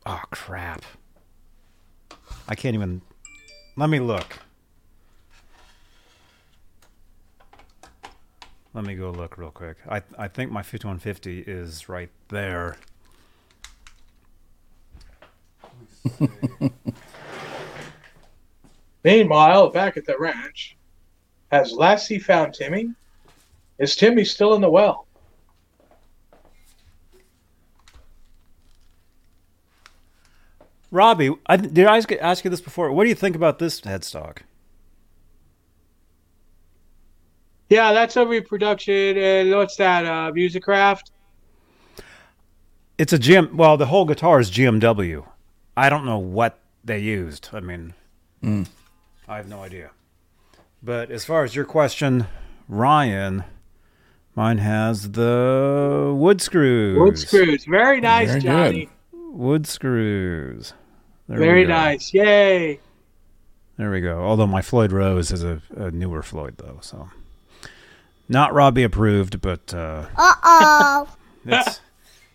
[0.05, 0.83] Oh crap!
[2.47, 3.01] I can't even.
[3.75, 4.39] Let me look.
[8.73, 9.77] Let me go look real quick.
[9.89, 12.77] I I think my 5150 is right there.
[19.03, 20.77] Meanwhile, back at the ranch,
[21.51, 22.93] has Lassie found Timmy?
[23.79, 25.07] Is Timmy still in the well?
[30.91, 32.91] Robbie, I, did I ask, ask you this before?
[32.91, 34.39] What do you think about this headstock?
[37.69, 39.17] Yeah, that's a reproduction.
[39.17, 40.05] And what's that?
[40.05, 41.09] Uh, Musikraft.
[42.99, 43.53] It's a GM.
[43.53, 45.25] Well, the whole guitar is GMW.
[45.75, 47.49] I don't know what they used.
[47.53, 47.93] I mean,
[48.43, 48.67] Mm.
[49.27, 49.91] I have no idea.
[50.81, 52.27] But as far as your question,
[52.67, 53.45] Ryan,
[54.35, 56.99] mine has the wood screws.
[56.99, 57.63] Wood screws.
[57.65, 58.47] Very nice, Very good.
[58.47, 58.89] Johnny.
[59.13, 60.73] Wood screws.
[61.29, 62.13] There Very nice.
[62.13, 62.79] Yay.
[63.77, 64.19] There we go.
[64.23, 67.09] Although my Floyd Rose is a, a newer Floyd, though, so
[68.27, 71.15] not Robbie approved, but uh, Uh oh.
[71.45, 71.79] it's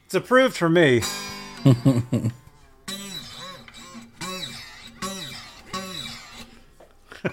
[0.06, 1.02] it's approved for me.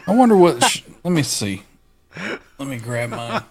[0.07, 0.63] I wonder what.
[0.63, 1.63] Sh- let me see.
[2.57, 3.43] Let me grab mine.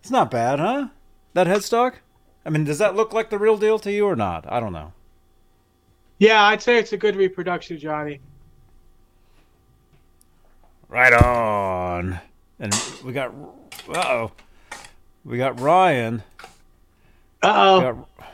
[0.00, 0.88] It's not bad, huh?
[1.34, 1.94] That headstock.
[2.44, 4.44] I mean, does that look like the real deal to you or not?
[4.50, 4.92] I don't know.
[6.18, 8.20] Yeah, I'd say it's a good reproduction, Johnny.
[10.88, 12.20] Right on.
[12.60, 12.72] And
[13.04, 13.34] we got.
[13.88, 14.32] Uh oh.
[15.24, 16.22] We got Ryan.
[17.42, 17.80] Uh We oh.
[17.80, 18.30] got,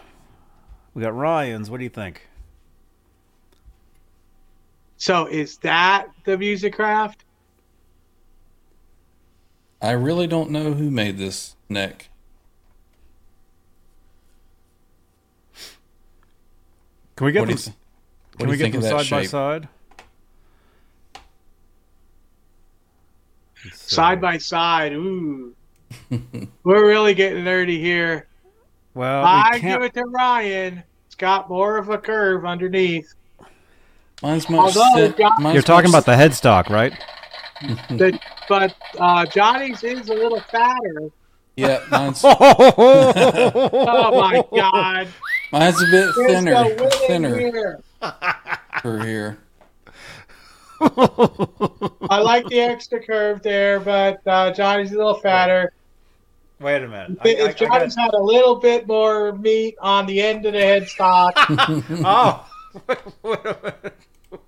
[0.92, 1.70] we got Ryan's.
[1.70, 2.28] What do you think?
[5.02, 7.16] So is that the Musikraft?
[9.80, 12.08] I really don't know who made this neck.
[17.16, 17.58] Can we get What do them?
[17.58, 17.76] you th-
[18.36, 19.30] what Can we get think them of that side by shape?
[19.30, 19.68] side?
[23.66, 24.92] Uh, side by side.
[24.92, 25.52] Ooh.
[26.62, 28.28] We're really getting nerdy here.
[28.94, 30.84] Well, I we give it to Ryan.
[31.06, 33.12] It's got more of a curve underneath.
[34.22, 34.76] Mine's much.
[34.76, 36.92] Although thi- John- mine's You're talking much- about the headstock, right?
[37.90, 38.18] The-
[38.48, 41.10] but uh, Johnny's is a little fatter.
[41.56, 42.22] Yeah, mine's.
[42.24, 45.08] Oh my God!
[45.52, 46.74] Mine's a bit There's no thinner.
[46.76, 47.80] winning Thinner here.
[48.82, 49.38] for here.
[50.80, 55.72] I like the extra curve there, but uh, Johnny's a little fatter.
[56.58, 57.18] Wait a minute.
[57.24, 61.32] if Johnny's had a little bit more meat on the end of the headstock,
[62.04, 62.48] oh.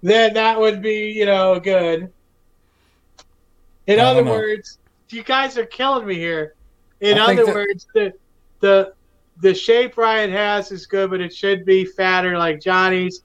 [0.02, 2.12] Then that would be, you know, good.
[3.86, 4.32] In other know.
[4.32, 4.78] words,
[5.10, 6.54] you guys are killing me here.
[7.00, 8.12] In I other that- words, the
[8.60, 8.94] the
[9.40, 13.22] the shape Ryan has is good, but it should be fatter like Johnny's.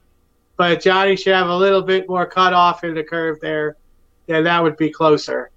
[0.58, 3.78] But Johnny should have a little bit more cut off in the curve there,
[4.28, 5.52] and that would be closer.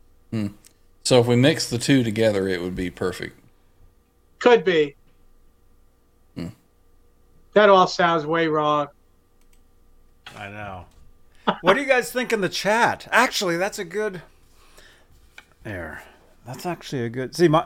[1.03, 3.39] So if we mix the two together, it would be perfect.
[4.39, 4.95] Could be.
[6.37, 6.49] Hmm.
[7.55, 8.89] That all sounds way wrong.
[10.37, 10.87] I know.
[11.61, 13.09] What do you guys think in the chat?
[13.11, 14.23] Actually, that's a good.
[15.65, 16.03] There.
[16.47, 17.35] That's actually a good.
[17.37, 17.65] See, my.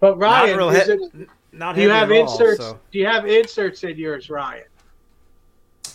[0.00, 2.60] But Ryan, real is he- it- Not do you have at all, inserts?
[2.60, 4.64] so- Do you have inserts in yours, Ryan?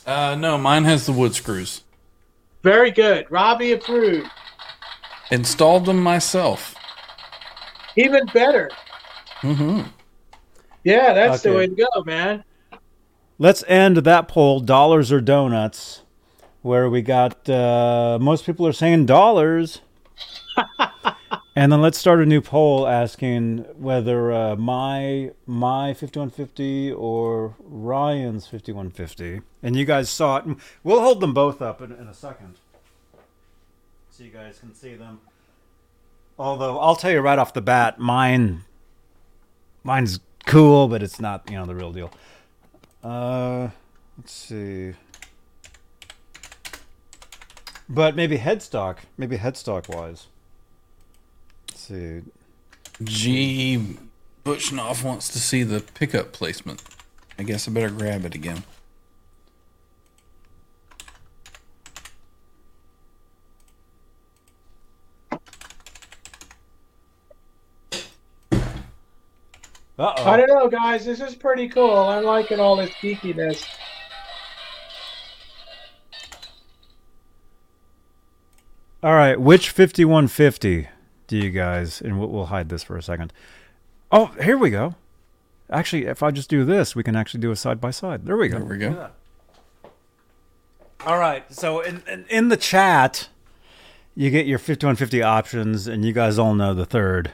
[0.06, 1.84] Uh, no, mine has the wood screws.
[2.64, 3.26] Very good.
[3.30, 4.30] Robbie approved.
[5.32, 6.76] Installed them myself.
[7.96, 8.70] Even better.
[9.42, 9.88] Mm-hmm.
[10.84, 12.44] Yeah, that's the way to go, man.
[13.40, 16.02] Let's end that poll, dollars or donuts,
[16.64, 19.82] where we got uh, most people are saying dollars.
[21.56, 28.48] and then let's start a new poll asking whether uh, my my 5150 or Ryan's
[28.48, 29.42] 5150.
[29.62, 30.46] And you guys saw it.
[30.84, 32.56] We'll hold them both up in, in a second.
[34.10, 35.22] So you guys can see them.
[36.40, 38.64] Although I'll tell you right off the bat, mine
[39.84, 42.12] mine's cool, but it's not, you know, the real deal.
[43.04, 43.70] Uh,
[44.18, 44.94] let's see.
[47.90, 50.28] But maybe headstock, maybe headstock wise.
[51.70, 52.22] Let's see.
[53.04, 53.98] G.
[54.46, 56.82] Bushnoff wants to see the pickup placement.
[57.38, 58.64] I guess I better grab it again.
[69.98, 70.26] Uh oh.
[70.26, 71.06] I don't know, guys.
[71.06, 71.96] This is pretty cool.
[71.96, 73.64] I'm liking all this geekiness.
[79.04, 80.88] All right, which 5150
[81.28, 83.34] do you guys, and we'll, we'll hide this for a second.
[84.14, 84.96] Oh, here we go.
[85.70, 88.26] Actually, if I just do this, we can actually do a side by side.
[88.26, 88.60] There we go.
[88.60, 89.10] There we go.
[91.06, 91.44] All right.
[91.54, 93.28] So in, in in the chat,
[94.16, 97.32] you get your 5150 options, and you guys all know the third.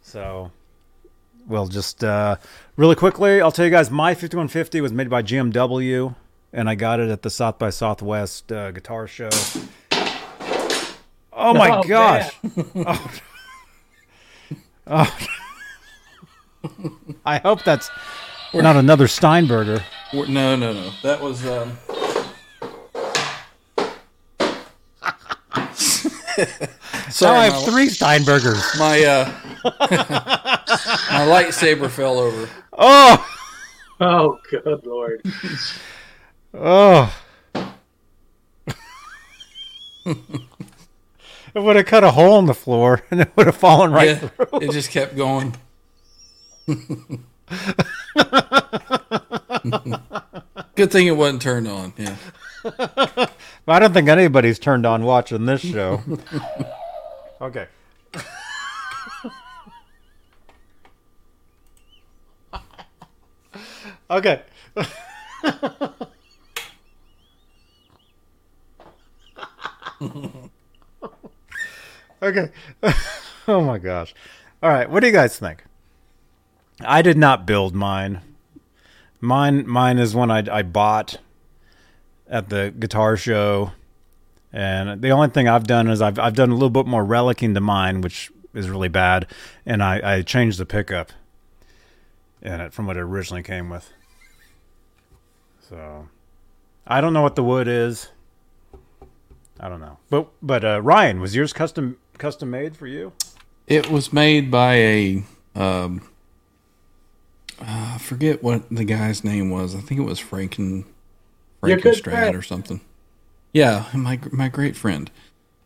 [0.00, 0.52] So
[1.46, 2.36] we'll just uh,
[2.76, 6.14] really quickly, I'll tell you guys my 5150 was made by GMW,
[6.52, 9.28] and I got it at the South by Southwest uh, guitar show.
[11.32, 12.32] Oh my Oh, gosh!
[12.76, 13.20] oh.
[14.84, 15.16] Oh.
[17.24, 17.88] I hope that's
[18.52, 19.80] not another Steinberger.
[20.12, 20.90] No, no, no.
[21.04, 21.46] That was.
[21.46, 21.78] Um...
[27.20, 28.78] Now I have my- three Steinbergers.
[28.78, 29.32] My uh,
[31.12, 32.48] my lightsaber fell over.
[32.72, 33.24] Oh,
[34.00, 35.22] Oh, good lord.
[36.54, 37.14] Oh.
[40.04, 40.16] it
[41.54, 44.28] would have cut a hole in the floor and it would have fallen right Yeah,
[44.28, 44.60] through.
[44.60, 45.54] it just kept going.
[50.74, 51.92] Good thing it wasn't turned on.
[51.96, 52.16] Yeah.
[52.64, 53.30] But
[53.66, 56.02] I don't think anybody's turned on watching this show.
[57.40, 57.66] okay.
[64.10, 64.42] okay.
[72.22, 72.50] okay.
[73.48, 74.14] oh my gosh.
[74.62, 75.64] All right, what do you guys think?
[76.80, 78.20] I did not build mine.
[79.20, 81.18] Mine mine is one I I bought
[82.28, 83.72] at the guitar show.
[84.52, 87.54] And the only thing I've done is I've I've done a little bit more relicking
[87.54, 89.26] to mine, which is really bad,
[89.64, 91.12] and I, I changed the pickup
[92.42, 93.90] in it from what it originally came with.
[95.68, 96.08] So
[96.86, 98.08] I don't know what the wood is.
[99.62, 99.98] I don't know.
[100.10, 103.12] But but uh, Ryan, was yours custom custom made for you?
[103.68, 105.24] It was made by a
[105.54, 106.02] um,
[107.60, 109.76] uh, I forget what the guy's name was.
[109.76, 110.84] I think it was Franken
[111.64, 112.80] Your good Frankenstrat or something.
[113.52, 115.08] Yeah, my my great friend.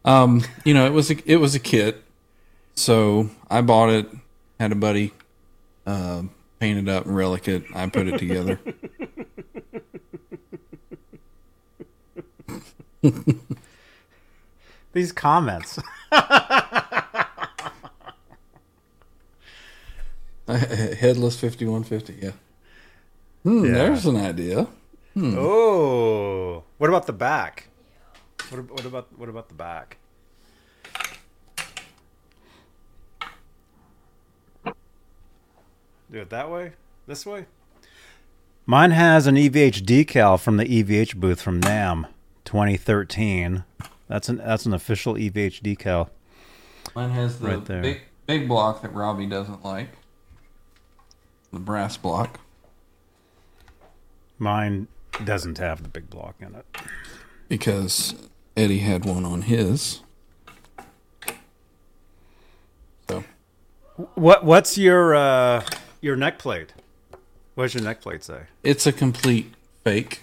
[0.05, 2.05] Um, you know, it was a it was a kit,
[2.75, 4.09] so I bought it.
[4.61, 5.13] Had a buddy
[5.87, 6.23] uh,
[6.61, 7.65] paint it up and relic it.
[7.75, 8.61] I put it together.
[14.97, 15.79] These comments.
[20.49, 22.15] Headless fifty one fifty.
[22.23, 22.31] Yeah.
[23.43, 23.73] Hmm, Yeah.
[23.73, 24.67] There's an idea.
[25.13, 25.37] Hmm.
[25.39, 27.69] Oh, what about the back?
[28.49, 29.99] What, what about what about the back?
[34.65, 34.73] Do
[36.21, 36.73] it that way?
[37.07, 37.45] This way?
[38.65, 42.07] Mine has an EVH decal from the EVH booth from NAMM
[42.47, 43.65] 2013.
[44.09, 46.09] That's an that's an official EVH decal.
[46.95, 47.83] Mine has the Right there.
[47.83, 49.89] big big block that Robbie doesn't like.
[51.53, 52.41] The brass block.
[54.39, 54.89] Mine
[55.25, 56.67] doesn't have the big block in it.
[57.49, 58.15] because
[58.57, 60.01] Eddie had one on his.
[63.09, 63.25] So
[64.15, 65.65] What what's your uh
[66.01, 66.73] your neck plate?
[67.55, 68.43] What does your neck plate say?
[68.63, 69.55] it's a complete
[69.85, 70.21] fake.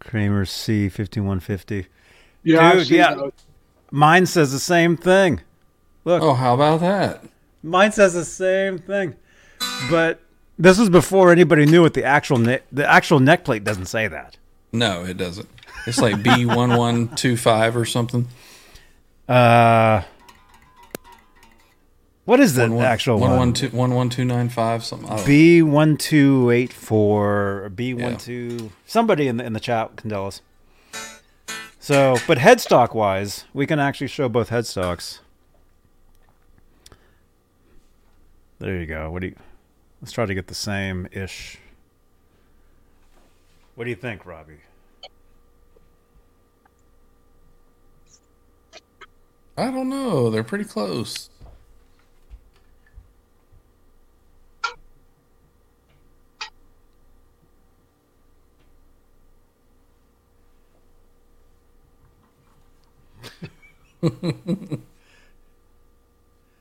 [0.08, 1.88] Kramer C fifty one fifty.
[2.44, 3.14] Yeah, Dude, yeah.
[3.14, 3.34] those.
[3.92, 5.42] Mine says the same thing.
[6.06, 6.24] Look.
[6.24, 7.24] Oh, how about that?
[7.62, 9.16] Mine says the same thing.
[9.90, 10.22] But
[10.58, 14.08] this was before anybody knew what the actual neck the actual neck plate doesn't say
[14.08, 14.38] that.
[14.72, 15.48] No, it doesn't.
[15.86, 18.28] It's like B one one two five or something.
[19.28, 20.04] Uh
[22.28, 23.40] What is the One, one- actual one one?
[23.40, 25.08] one two one one two nine five something.
[25.08, 25.26] I don't know.
[25.28, 28.70] B one two eight four B one two.
[28.86, 30.42] Somebody in the in the chat can tell us.
[31.80, 35.20] So, but headstock wise, we can actually show both headstocks.
[38.60, 39.10] There you go.
[39.10, 39.36] What do you?
[40.02, 41.60] Let's try to get the same ish.
[43.76, 44.58] What do you think, Robbie?
[49.58, 50.30] I don't know.
[50.30, 51.30] They're pretty close.
[64.02, 64.80] the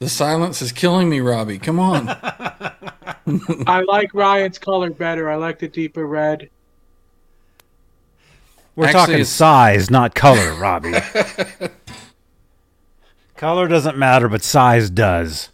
[0.08, 1.58] silence is killing me, Robbie.
[1.58, 2.08] Come on.
[3.66, 5.30] I like Ryan's color better.
[5.30, 6.48] I like the deeper red.
[8.74, 10.94] We're Actually, talking it's- size, not color, Robbie.
[13.36, 15.48] color doesn't matter, but size does.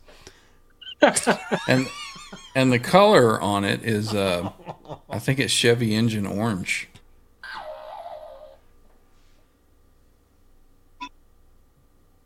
[1.69, 1.87] and
[2.55, 4.51] and the color on it is uh
[5.11, 6.89] I think it's Chevy engine orange.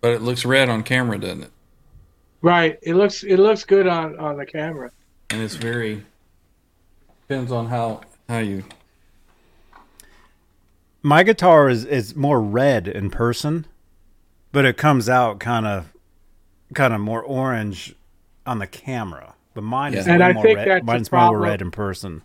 [0.07, 1.51] But it looks red on camera, doesn't it?
[2.41, 2.79] Right.
[2.81, 4.93] It looks it looks good on on the camera.
[5.31, 6.05] And it's very
[7.27, 8.63] depends on how how you
[11.03, 13.67] My guitar is, is more red in person,
[14.53, 15.93] but it comes out kind of
[16.73, 17.97] kind of more orange
[18.47, 19.35] on the camera.
[19.55, 20.69] But mine is And I more think red.
[20.69, 22.23] that's Mine's more red in person.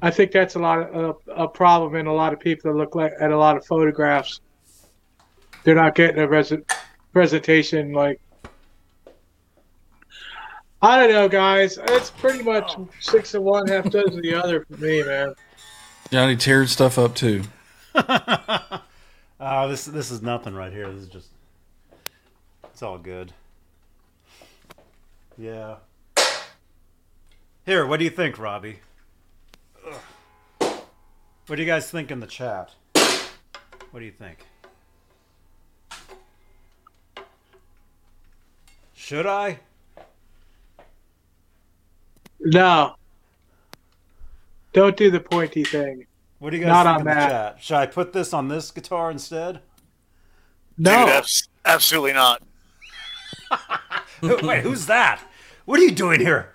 [0.00, 2.78] I think that's a lot of a, a problem in a lot of people that
[2.78, 4.40] look like at a lot of photographs.
[5.64, 6.54] They're not getting a res-
[7.12, 8.20] presentation like.
[10.80, 11.76] I don't know, guys.
[11.88, 15.34] It's pretty much six of one, half dozen of the other for me, man.
[16.12, 17.42] Johnny teared stuff up too.
[17.94, 18.80] Oh,
[19.68, 20.90] this this is nothing right here.
[20.90, 21.28] This is just
[22.64, 23.32] it's all good.
[25.36, 25.76] Yeah.
[27.66, 28.78] Here, what do you think, Robbie?
[29.86, 30.80] Ugh.
[31.48, 32.70] What do you guys think in the chat?
[33.90, 34.46] What do you think?
[39.08, 39.58] Should I?
[42.40, 42.96] No.
[44.74, 46.04] Don't do the pointy thing.
[46.40, 47.28] What do you guys Not think on in the that.
[47.54, 47.64] chat?
[47.64, 49.60] Should I put this on this guitar instead?
[50.76, 51.06] No.
[51.06, 52.42] Dude, abs- absolutely not.
[54.22, 55.22] Wait, who's that?
[55.64, 56.52] What are you doing here?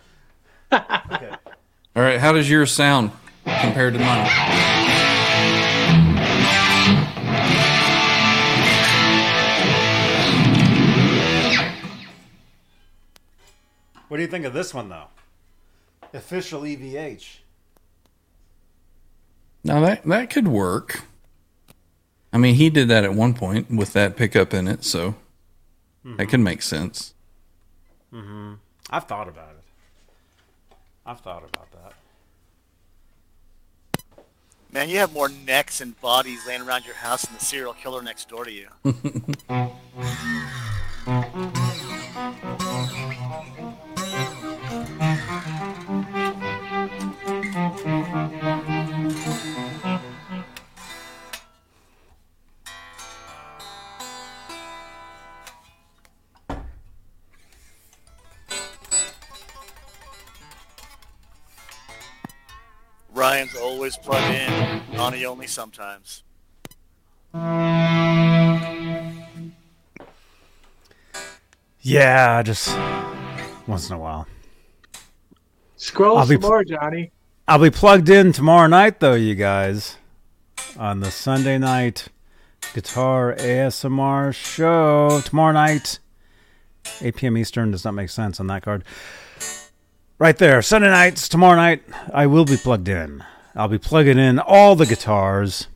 [0.71, 1.31] Okay.
[1.95, 3.09] All right, how does yours sound
[3.45, 5.12] compared to mine?
[14.14, 15.07] What do you think of this one though?
[16.14, 17.38] Official EVH.
[19.64, 21.02] Now that that could work.
[22.31, 25.15] I mean, he did that at one point with that pickup in it, so
[26.06, 27.15] that could make sense.
[28.14, 28.53] Mm-hmm.
[28.91, 30.76] I've thought about it.
[31.07, 31.94] I've thought about that.
[34.72, 38.03] Man, you have more necks and bodies laying around your house than the serial killer
[38.03, 38.68] next door to you.
[63.84, 66.23] always plugged in, Ronnie only sometimes.
[71.81, 72.69] Yeah, just
[73.68, 74.26] once in a while.
[75.76, 77.11] Scroll I'll be some pl- more, Johnny.
[77.45, 79.97] I'll be plugged in tomorrow night, though, you guys,
[80.77, 82.07] on the Sunday night
[82.73, 85.19] guitar ASMR show.
[85.26, 85.99] Tomorrow night,
[87.01, 87.38] 8 p.m.
[87.38, 88.85] Eastern does not make sense on that card.
[90.19, 91.84] Right there, Sunday nights, tomorrow night,
[92.14, 93.26] I will be plugged in.
[93.55, 95.67] I'll be plugging in all the guitars.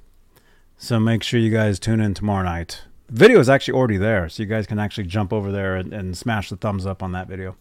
[0.78, 2.82] So make sure you guys tune in tomorrow night.
[3.08, 5.94] The video is actually already there, so you guys can actually jump over there and,
[5.94, 7.56] and smash the thumbs up on that video.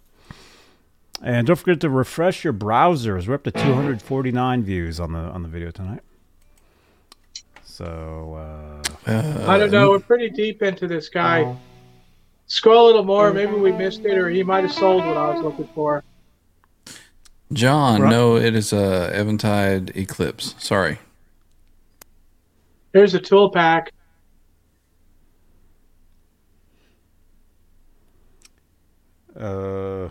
[1.22, 3.26] And don't forget to refresh your browsers.
[3.26, 6.00] We're up to 249 views on the on the video tonight.
[7.64, 9.12] So uh,
[9.46, 9.90] I don't know.
[9.90, 11.56] We're pretty deep into this guy.
[12.48, 13.32] Scroll a little more.
[13.32, 16.04] Maybe we missed it, or he might have sold what I was looking for.
[17.52, 18.10] John, Right.
[18.10, 20.54] no, it is a Eventide Eclipse.
[20.58, 20.98] Sorry.
[22.92, 23.92] Here's a tool pack.
[29.38, 30.08] Uh.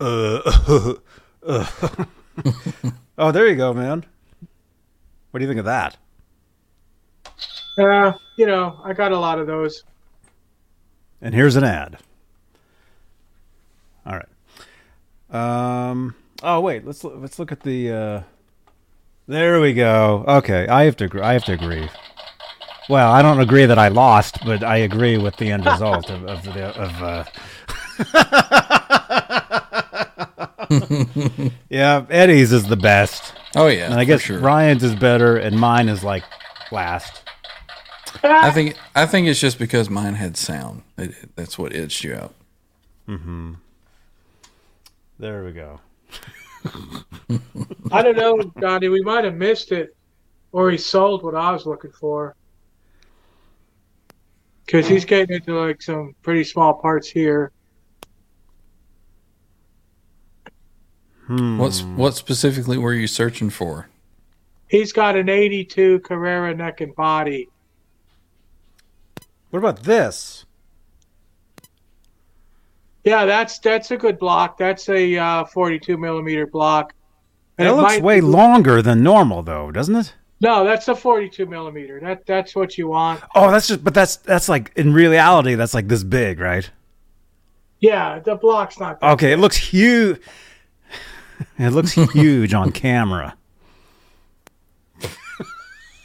[0.00, 0.40] Uh.
[0.66, 0.94] uh.
[3.18, 4.04] oh, there you go, man.
[5.30, 5.96] What do you think of that?
[7.78, 9.84] Uh, you know, I got a lot of those.
[11.20, 11.98] And here's an ad.
[14.06, 14.26] All right.
[15.90, 16.14] Um.
[16.42, 16.86] Oh wait.
[16.86, 17.90] Let's let's look at the.
[17.92, 18.22] Uh,
[19.26, 20.24] there we go.
[20.26, 21.20] Okay, I have to agree.
[21.20, 21.88] I have to agree.
[22.88, 26.24] Well, I don't agree that I lost, but I agree with the end result of,
[26.24, 27.02] of the of.
[27.02, 27.24] Uh...
[31.68, 33.34] yeah, Eddie's is the best.
[33.56, 34.38] Oh yeah, and I guess sure.
[34.40, 36.24] Ryan's is better, and mine is like
[36.72, 37.22] last.
[38.22, 40.82] I think I think it's just because mine had sound.
[40.98, 42.34] It, it- that's what itched you out.
[43.08, 43.54] Mm-hmm.
[45.20, 45.78] There we go.
[47.92, 48.88] I don't know, Johnny.
[48.88, 49.94] We might have missed it,
[50.50, 52.34] or he sold what I was looking for.
[54.64, 57.52] Because he's getting into like some pretty small parts here.
[61.26, 61.58] Hmm.
[61.58, 63.90] What's what specifically were you searching for?
[64.68, 67.50] He's got an 82 Carrera neck and body.
[69.50, 70.46] What about this?
[73.04, 74.58] Yeah, that's that's a good block.
[74.58, 76.94] That's a uh, 42 millimeter block.
[77.58, 80.14] And That it looks might way longer than normal, though, doesn't it?
[80.40, 82.00] No, that's a 42 millimeter.
[82.00, 83.22] That that's what you want.
[83.34, 86.70] Oh, that's just, but that's that's like in reality, that's like this big, right?
[87.80, 89.02] Yeah, the block's not.
[89.02, 90.20] Okay, it looks huge.
[91.58, 93.34] It looks huge on camera.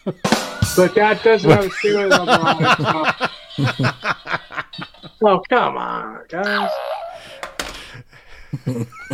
[0.05, 3.13] But that doesn't have a serial number on
[3.57, 4.39] it.
[5.23, 6.69] Oh, come on, guys.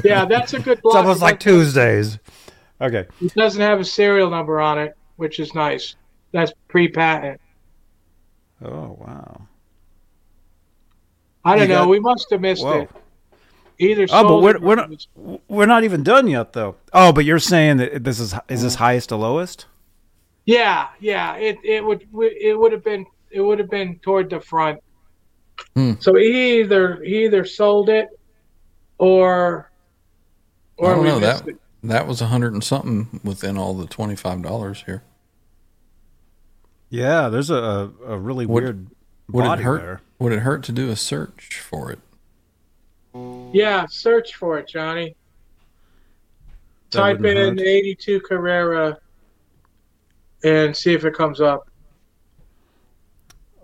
[0.03, 0.95] Yeah, that's a good It's block.
[0.97, 2.19] almost like Tuesdays.
[2.79, 3.05] Okay.
[3.21, 5.95] It doesn't have a serial number on it, which is nice.
[6.31, 7.39] That's pre-patent.
[8.63, 9.47] Oh wow.
[11.43, 11.81] I don't You know.
[11.81, 12.81] got- we must have missed Whoa.
[12.81, 12.89] it.
[13.79, 15.07] Either Oh, but we're we're not
[15.47, 16.75] we're not even done yet, though.
[16.93, 19.65] Oh, but you're saying that this is is this highest to lowest?
[20.45, 21.35] Yeah, yeah.
[21.37, 24.79] It it would it would have been it would have been toward the front.
[25.75, 25.93] Hmm.
[25.99, 28.07] So he either he either sold it
[28.97, 29.71] or
[30.77, 31.57] or I don't know that it.
[31.83, 35.03] that was a hundred and something within all the twenty five dollars here.
[36.89, 38.87] Yeah, there's a a really Would- weird
[39.29, 39.81] Would body it hurt?
[39.81, 40.01] there.
[40.19, 41.99] Would it hurt to do a search for it?
[43.53, 45.15] Yeah, search for it, Johnny.
[46.91, 47.59] That Type in hurt.
[47.59, 48.97] 82 Carrera
[50.43, 51.69] and see if it comes up.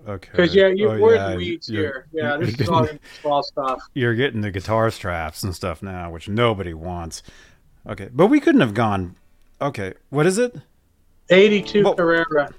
[0.07, 0.29] Okay.
[0.31, 2.07] Because yeah, oh, you, Oh, we're yeah, in the weeds you're- here.
[2.13, 2.87] Yeah, you're this is getting- all
[3.21, 3.79] small stuff.
[3.93, 7.23] You're getting the guitar straps and stuff now, which nobody wants.
[7.87, 9.15] Okay, but we couldn't have gone.
[9.61, 10.55] Okay, what is it?
[11.29, 12.53] 82 Well- Carrera.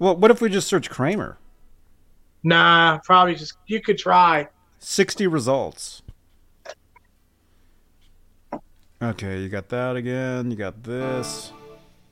[0.00, 1.38] Well, what if we just search Kramer?
[2.42, 4.48] Nah, probably just you could try.
[4.80, 6.02] 60 results.
[9.00, 10.50] Okay, you got that again.
[10.50, 11.52] You got this.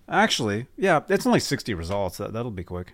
[0.08, 2.18] Actually, yeah, it's only 60 results.
[2.18, 2.92] That, that'll be quick.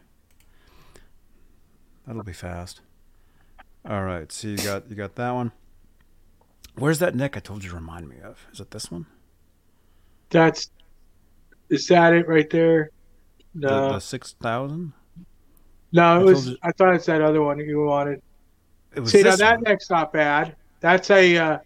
[2.07, 2.81] That'll be fast.
[3.89, 5.53] All right, so you got you got that one.
[6.77, 8.47] Where's that neck I told you to remind me of?
[8.53, 9.07] Is it this one?
[10.31, 10.71] That's
[11.69, 12.91] is that it right there?
[13.55, 14.93] No, the 6,000?
[15.93, 16.49] no, I it told was.
[16.49, 18.23] you- I thought it's that other one you wanted.
[18.95, 19.63] It was See now that one.
[19.65, 20.57] neck's not bad.
[20.81, 21.37] That's a.
[21.37, 21.59] Uh,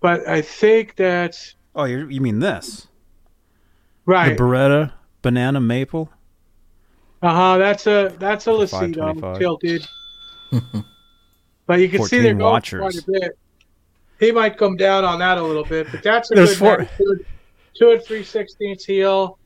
[0.00, 2.86] but I think that's Oh, you you mean this?
[4.06, 4.36] right.
[4.36, 4.92] The Baretta
[5.22, 6.10] Banana Maple?
[7.22, 7.58] Uh huh.
[7.58, 9.38] That's a that's a For Lucido $5.25.
[9.38, 9.86] tilted.
[11.66, 12.80] but you can see 14 they're going watchers.
[12.80, 13.38] quite a bit.
[14.20, 16.78] He might come down on that a little bit, but that's a There's good four-
[16.78, 16.90] neck.
[16.96, 17.24] Two,
[17.74, 19.38] two and three sixteenths heel,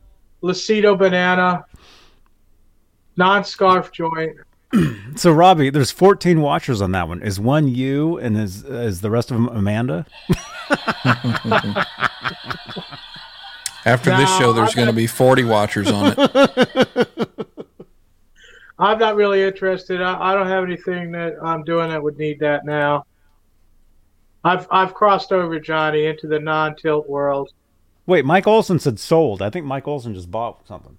[0.42, 1.64] Lucido banana,
[3.16, 4.36] non-scarf joint.
[5.16, 7.20] So Robbie, there's 14 watchers on that one.
[7.20, 10.06] Is one you and is is the rest of them Amanda?
[13.84, 17.28] After this show, there's going to be 40 watchers on it.
[18.82, 20.02] I'm not really interested.
[20.02, 23.06] I, I don't have anything that I'm doing that would need that now.
[24.42, 27.52] I've I've crossed over Johnny into the non-tilt world.
[28.06, 29.40] Wait, Mike Olson said sold.
[29.40, 30.98] I think Mike Olson just bought something.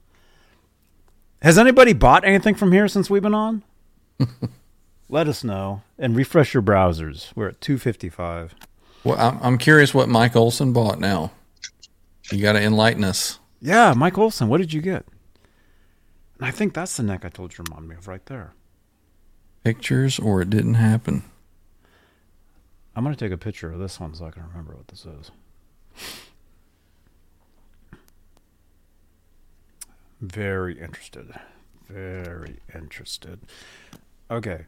[1.41, 3.63] Has anybody bought anything from here since we've been on?
[5.09, 7.35] Let us know and refresh your browsers.
[7.35, 8.55] We're at 255.
[9.03, 11.33] Well, I'm, I'm curious what Mike Olson bought now.
[12.31, 13.39] You got to enlighten us.
[13.59, 15.05] Yeah, Mike Olson, what did you get?
[16.43, 18.53] And I think that's the neck I told you to remind me of right there.
[19.63, 21.23] Pictures or it didn't happen.
[22.93, 25.05] I'm going to take a picture of this one so I can remember what this
[25.05, 25.31] is.
[30.19, 31.33] Very interested.
[31.87, 33.39] Very interested.
[34.29, 34.65] Okay.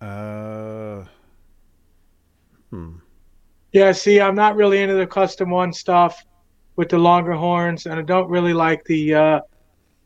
[0.00, 1.04] Uh,
[2.70, 2.94] hmm.
[3.70, 6.26] Yeah, see, I'm not really into the custom one stuff
[6.74, 9.40] with the longer horns, and I don't really like the uh,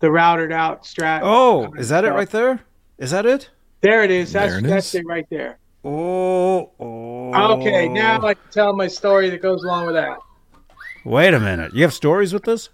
[0.00, 1.20] the routed out strat.
[1.22, 2.60] Oh, is that it right there?
[2.98, 3.50] Is that it?
[3.80, 4.32] There it is.
[4.32, 5.00] That's There it that's is.
[5.00, 5.58] it right there.
[5.84, 7.52] Oh, oh.
[7.60, 10.18] Okay, now I can tell my story that goes along with that.
[11.04, 11.72] Wait a minute.
[11.74, 12.70] You have stories with this?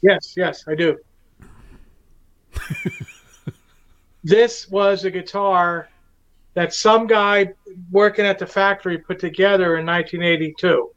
[0.00, 0.96] Yes, yes, I do.
[4.24, 5.88] this was a guitar
[6.54, 7.52] that some guy
[7.90, 10.90] working at the factory put together in 1982.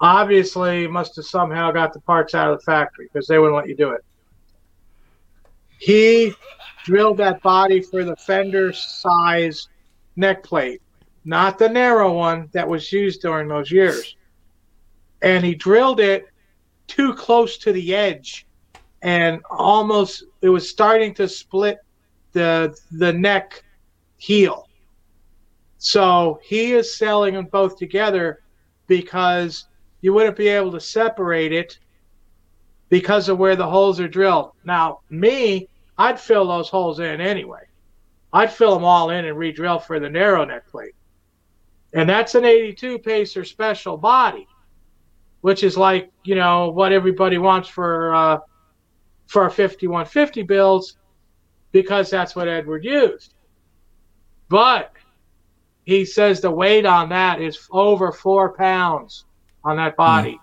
[0.00, 3.68] Obviously, must have somehow got the parts out of the factory because they wouldn't let
[3.68, 4.04] you do it.
[5.84, 6.32] He
[6.84, 9.68] drilled that body for the Fender size
[10.16, 10.80] neck plate,
[11.26, 14.16] not the narrow one that was used during those years.
[15.20, 16.28] And he drilled it
[16.86, 18.46] too close to the edge
[19.02, 21.78] and almost it was starting to split
[22.32, 23.62] the the neck
[24.16, 24.68] heel
[25.78, 28.40] so he is selling them both together
[28.86, 29.66] because
[30.00, 31.78] you wouldn't be able to separate it
[32.88, 35.68] because of where the holes are drilled now me
[35.98, 37.62] i'd fill those holes in anyway
[38.32, 40.94] i'd fill them all in and re-drill for the narrow neck plate
[41.92, 44.46] and that's an 82 pacer special body
[45.40, 48.38] which is like you know what everybody wants for uh,
[49.26, 50.96] for our 5150 builds
[51.70, 53.34] because that's what Edward used.
[54.48, 54.92] But
[55.84, 59.26] he says the weight on that is over four pounds
[59.64, 60.40] on that body.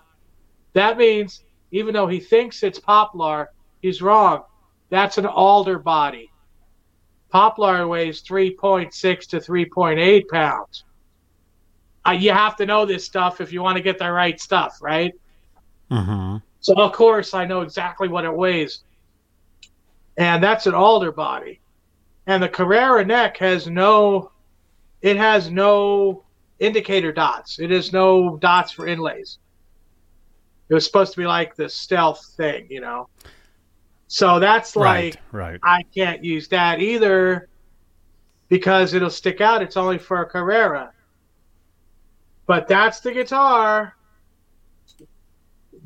[0.74, 3.50] That means even though he thinks it's poplar,
[3.80, 4.44] he's wrong.
[4.92, 6.30] That's an alder body.
[7.30, 10.84] Poplar weighs 3.6 to 3.8 pounds.
[12.06, 14.82] Uh, you have to know this stuff if you want to get the right stuff,
[14.82, 15.14] right?
[15.90, 16.36] Mm-hmm.
[16.60, 18.80] So of course I know exactly what it weighs.
[20.18, 21.60] And that's an alder body.
[22.26, 24.30] And the Carrera neck has no
[25.00, 26.22] it has no
[26.58, 27.58] indicator dots.
[27.58, 29.38] It has no dots for inlays.
[30.68, 33.08] It was supposed to be like the stealth thing, you know.
[34.12, 35.60] So that's like Right, right.
[35.62, 37.48] I can't use that either
[38.50, 39.62] because it'll stick out.
[39.62, 40.92] It's only for a Carrera.
[42.44, 43.96] But that's the guitar.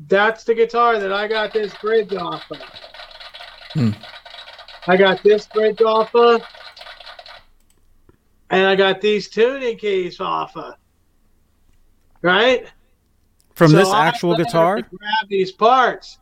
[0.09, 2.61] That's the guitar that I got this bridge off of.
[3.71, 3.91] Hmm.
[4.87, 6.41] I got this bridge off of.
[8.49, 10.73] And I got these tuning keys off of.
[12.21, 12.67] Right?
[13.55, 14.81] From So this actual let him guitar?
[14.81, 16.19] Grab these parts.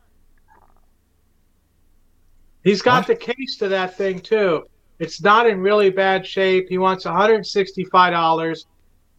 [2.66, 4.64] He's got the case to that thing too.
[4.98, 6.68] It's not in really bad shape.
[6.68, 8.64] He wants $165.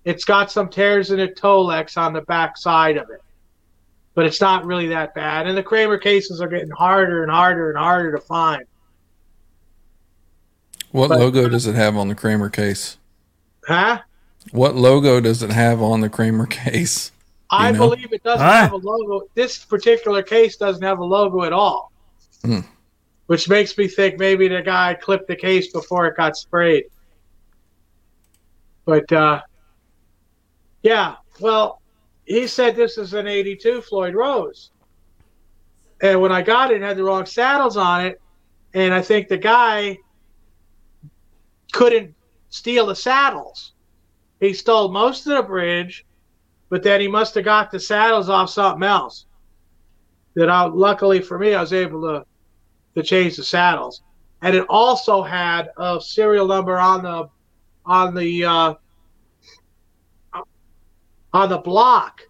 [0.03, 3.21] It's got some tears in a Tolex on the back side of it.
[4.15, 5.47] But it's not really that bad.
[5.47, 8.63] And the Kramer cases are getting harder and harder and harder to find.
[10.91, 12.97] What But- logo does it have on the Kramer case?
[13.65, 13.99] Huh?
[14.51, 17.11] What logo does it have on the Kramer case?
[17.49, 17.79] Do I know?
[17.91, 18.51] believe it doesn't Ah.
[18.63, 19.25] have a logo.
[19.35, 21.93] This particular case doesn't have a logo at all.
[22.43, 22.59] Hmm.
[23.27, 26.85] Which makes me think maybe the guy clipped the case before it got sprayed.
[28.85, 29.41] But uh,
[30.81, 31.81] yeah, well,
[32.25, 34.71] he said this is an 82 Floyd Rose.
[36.01, 38.21] And when I got it, it had the wrong saddles on it.
[38.73, 39.97] And I think the guy
[41.71, 42.13] couldn't
[42.49, 43.73] steal the saddles.
[44.39, 46.05] He stole most of the bridge,
[46.69, 49.25] but then he must have got the saddles off something else.
[50.35, 52.25] That I, luckily for me, I was able to
[52.97, 54.01] to change the saddles,
[54.41, 57.29] and it also had a serial number on the
[57.85, 58.73] on the uh,
[61.31, 62.21] on the block,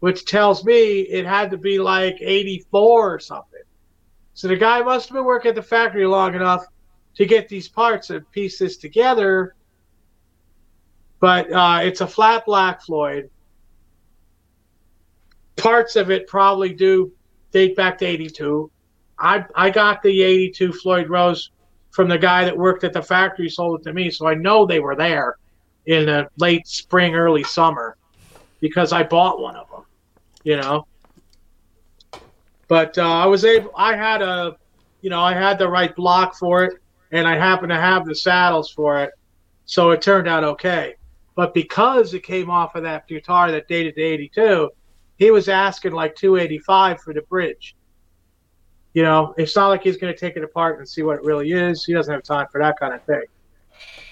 [0.00, 3.62] which tells me it had to be like 84 or something.
[4.34, 6.66] So the guy must have been working at the factory long enough
[7.14, 9.54] to get these parts and piece this together.
[11.20, 13.30] But uh, it's a flat black Floyd.
[15.56, 17.12] Parts of it probably do
[17.50, 18.70] date back to 82.
[19.18, 21.50] I, I got the 82 Floyd Rose
[21.90, 24.10] from the guy that worked at the factory, sold it to me.
[24.10, 25.36] So I know they were there
[25.86, 27.96] in the late spring, early summer
[28.60, 29.84] because I bought one of them,
[30.44, 30.86] you know.
[32.68, 34.56] But uh, I was able, I had a,
[35.00, 36.74] you know, I had the right block for it
[37.12, 39.10] and I happened to have the saddles for it.
[39.64, 40.94] So it turned out okay.
[41.34, 44.70] But because it came off of that guitar that dated to 82,
[45.16, 47.74] he was asking like 285 for the bridge.
[48.98, 51.22] You know, it's not like he's going to take it apart and see what it
[51.22, 51.84] really is.
[51.84, 53.22] He doesn't have time for that kind of thing.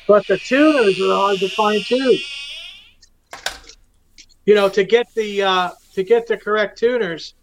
[0.06, 2.16] But the tuners are hard to find too.
[4.44, 7.34] You know, to get the uh, to get the correct tuners,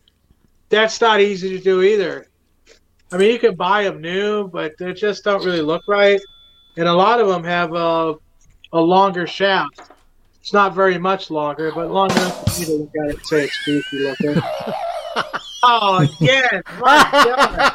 [0.70, 2.28] that's not easy to do either.
[3.12, 6.22] I mean, you can buy them new, but they just don't really look right,
[6.78, 8.16] and a lot of them have a
[8.72, 9.82] a longer shaft.
[10.40, 13.26] It's not very much longer, but long enough for me to look at it and
[13.26, 14.42] say it's goofy looking.
[15.66, 16.62] Oh, again.
[16.80, 17.72] My God.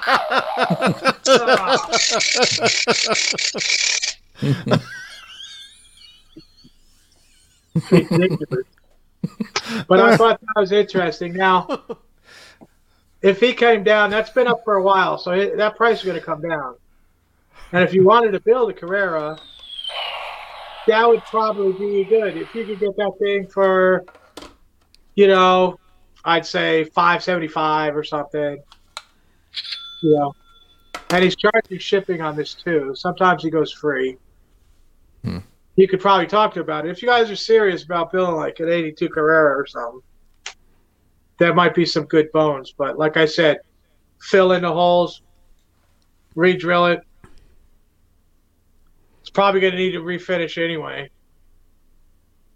[7.91, 8.67] Ridiculous.
[9.89, 11.33] But I thought that was interesting.
[11.33, 11.83] Now,
[13.23, 16.05] if he came down, that's been up for a while, so it, that price is
[16.05, 16.77] going to come down.
[17.73, 19.39] And if you wanted to build a Carrera,
[20.87, 22.37] that would probably be good.
[22.37, 24.05] If you could get that thing for,
[25.15, 25.79] you know,
[26.25, 28.63] I'd say five seventy five or something.
[30.03, 30.35] You know,
[31.11, 32.93] and he's charging shipping on this too.
[32.95, 34.17] Sometimes he goes free.
[35.23, 38.37] You could probably talk to him about it if you guys are serious about building
[38.37, 40.01] like an eighty two Carrera or something.
[41.39, 43.59] That might be some good bones, but like I said,
[44.21, 45.23] fill in the holes,
[46.35, 47.01] re-drill it.
[49.21, 51.11] It's probably going to need to refinish anyway.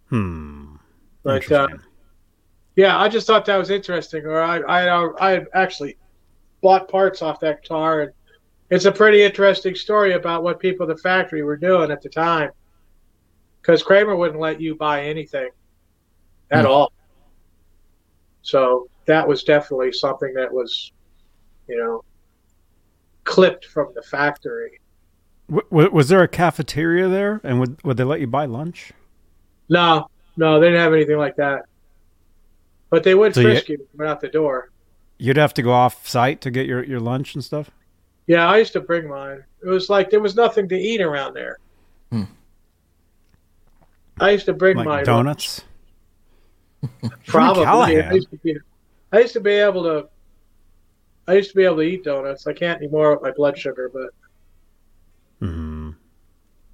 [0.09, 0.77] Hmm.
[1.23, 1.69] But uh,
[2.77, 4.25] yeah, I just thought that was interesting.
[4.25, 5.97] Or I, I, I actually
[6.61, 8.13] bought parts off that guitar, and
[8.71, 12.09] it's a pretty interesting story about what people at the factory were doing at the
[12.09, 12.51] time.
[13.61, 15.51] Because Kramer wouldn't let you buy anything
[16.51, 16.71] at hmm.
[16.71, 16.93] all.
[18.43, 20.93] So that was definitely something that was,
[21.69, 22.05] you know,
[23.25, 24.81] clipped from the factory.
[25.51, 28.93] W- was there a cafeteria there, and would would they let you buy lunch?
[29.69, 31.67] No, no, they didn't have anything like that.
[32.93, 34.71] But they would So you- frisk you right out the door.
[35.17, 37.71] You'd have to go off site to get your, your lunch and stuff.
[38.27, 39.43] Yeah, I used to bring mine.
[39.65, 41.59] It was like there was nothing to eat around there.
[42.11, 42.25] Hmm.
[44.21, 45.63] I used to bring Like my donuts.
[47.27, 48.03] Probably.
[48.03, 48.57] I used, to be,
[49.13, 50.09] I used to be able to.
[51.27, 52.47] I used to be able to eat donuts.
[52.47, 54.11] I can't anymore with my blood sugar, but
[55.39, 55.93] hmm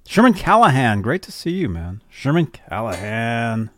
[0.05, 2.01] Sherman Callahan, great to see you, man.
[2.09, 3.69] Sherman Callahan.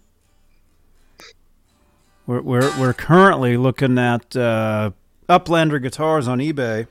[2.32, 4.92] We're we're we're currently looking at uh,
[5.28, 6.88] Uplander guitars on eBay.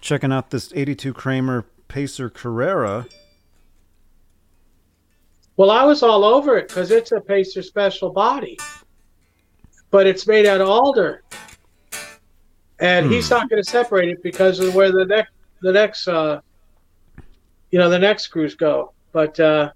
[0.00, 3.08] Checking out this '82 Kramer Pacer Carrera.
[5.58, 8.58] Well, I was all over it because it's a Pacer special body,
[9.90, 11.22] but it's made out of alder,
[12.78, 15.28] and he's not going to separate it because of where the neck,
[15.60, 16.40] the next, uh,
[17.70, 18.94] you know, the neck screws go.
[19.12, 19.72] But uh,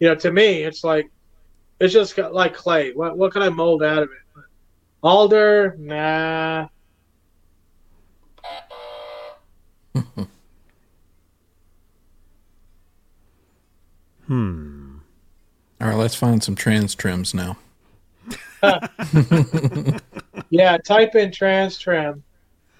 [0.00, 1.08] you know, to me, it's like
[1.84, 2.92] it's just got like clay.
[2.92, 4.42] What what can I mold out of it?
[5.02, 6.68] Alder, nah.
[14.26, 14.96] Hmm.
[15.82, 17.58] All right, let's find some trans trems now.
[20.50, 22.22] Yeah, type in trans trem.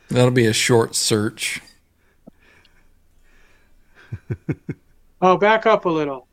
[0.09, 1.61] That'll be a short search.
[5.23, 6.27] Oh, back up a little.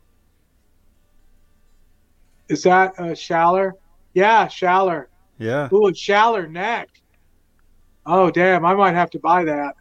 [2.51, 3.71] Is that uh, a Schaller?
[4.13, 5.05] Yeah, Schaller.
[5.37, 5.69] Yeah.
[5.71, 6.89] Ooh, a Schaller neck.
[8.05, 8.65] Oh, damn!
[8.65, 9.75] I might have to buy that.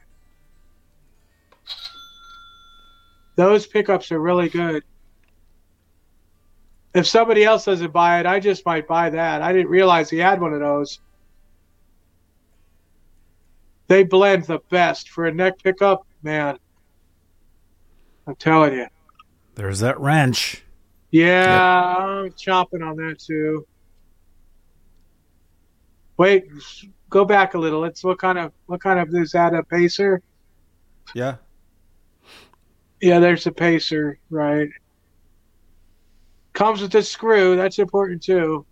[3.34, 4.84] Those pickups are really good.
[6.94, 9.42] If somebody else doesn't buy it, I just might buy that.
[9.42, 11.00] I didn't realize he had one of those.
[13.88, 16.56] They blend the best for a neck pickup, man.
[18.28, 18.86] I'm telling you.
[19.56, 20.62] There's that wrench.
[21.10, 23.66] Yeah, I'm chopping on that too.
[26.16, 26.44] Wait,
[27.08, 27.80] go back a little.
[27.80, 30.22] Let's what kind of what kind of is that a pacer?
[31.14, 31.36] Yeah.
[33.00, 34.68] Yeah, there's a pacer, right?
[36.52, 37.56] Comes with a screw.
[37.56, 38.66] That's important too.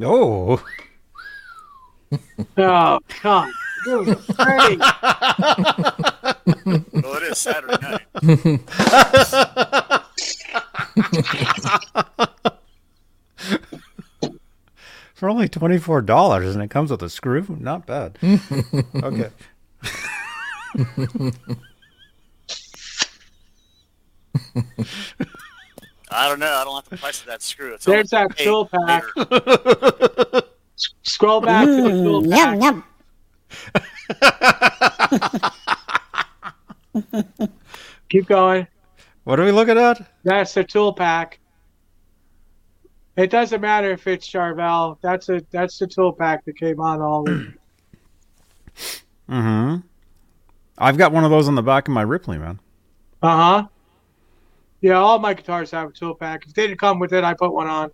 [0.00, 0.64] Oh.
[2.56, 3.52] Oh, come.
[3.84, 4.16] Dude, well,
[7.16, 7.76] it is Saturday
[8.22, 10.00] night.
[15.14, 17.56] For only twenty four dollars, and it comes with a screw.
[17.60, 18.18] Not bad.
[18.22, 19.30] okay.
[26.10, 26.52] I don't know.
[26.52, 27.74] I don't have the price of that screw.
[27.74, 29.04] It's There's that eight tool pack.
[31.02, 32.60] Scroll back to the tool pack.
[32.60, 32.84] Yum,
[37.10, 37.52] yum.
[38.08, 38.66] Keep going.
[39.24, 40.06] What are we looking at?
[40.22, 41.40] That's the tool pack.
[43.16, 44.98] It doesn't matter if it's Charvel.
[45.00, 47.28] That's a that's the tool pack that came on all.
[47.28, 47.54] of
[49.30, 49.76] Mm-hmm.
[50.76, 52.60] I've got one of those on the back of my Ripley, man.
[53.22, 53.66] Uh huh.
[54.82, 56.44] Yeah, all my guitars have a tool pack.
[56.46, 57.90] If they didn't come with it, I put one on.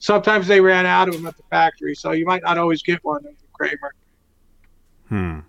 [0.00, 3.04] Sometimes they ran out of them at the factory, so you might not always get
[3.04, 3.94] one Kramer.
[5.08, 5.40] Hmm.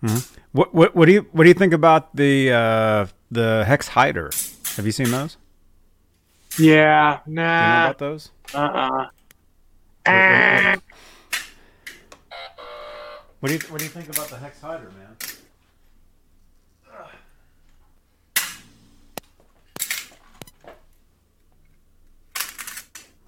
[0.00, 0.18] Hmm
[0.52, 4.30] What what what do you what do you think about the uh, the hex hider?
[4.76, 5.36] Have you seen those?
[6.58, 8.30] Yeah, Do you know about those?
[8.54, 9.06] Uh uh
[10.06, 10.82] What, what-
[13.40, 15.14] what do you what do you think about the hex hider, man?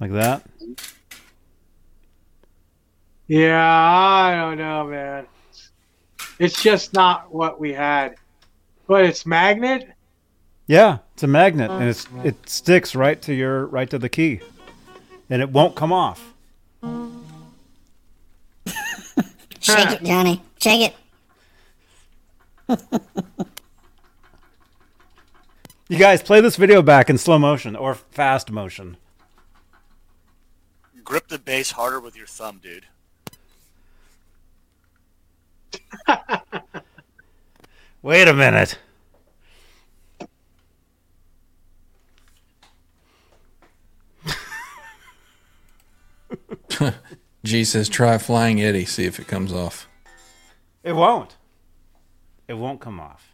[0.01, 0.43] Like that?
[3.27, 5.27] Yeah, I don't know, man.
[6.41, 8.17] It's just not what we had.
[8.89, 9.89] But it's magnet.
[10.67, 14.09] Yeah, it's a magnet, and uh, it's it sticks right to your right to the
[14.09, 14.41] key,
[15.29, 16.33] and it won't come off.
[19.61, 20.43] Shake it, Johnny.
[20.59, 20.93] Shake
[22.69, 22.83] it.
[25.91, 28.97] You guys play this video back in slow motion or fast motion.
[31.03, 32.87] Grip the bass harder with your thumb, dude.
[38.03, 38.79] Wait a minute.
[47.45, 49.89] G says try flying Eddie, see if it comes off.
[50.83, 51.37] It won't.
[52.49, 53.33] It won't come off.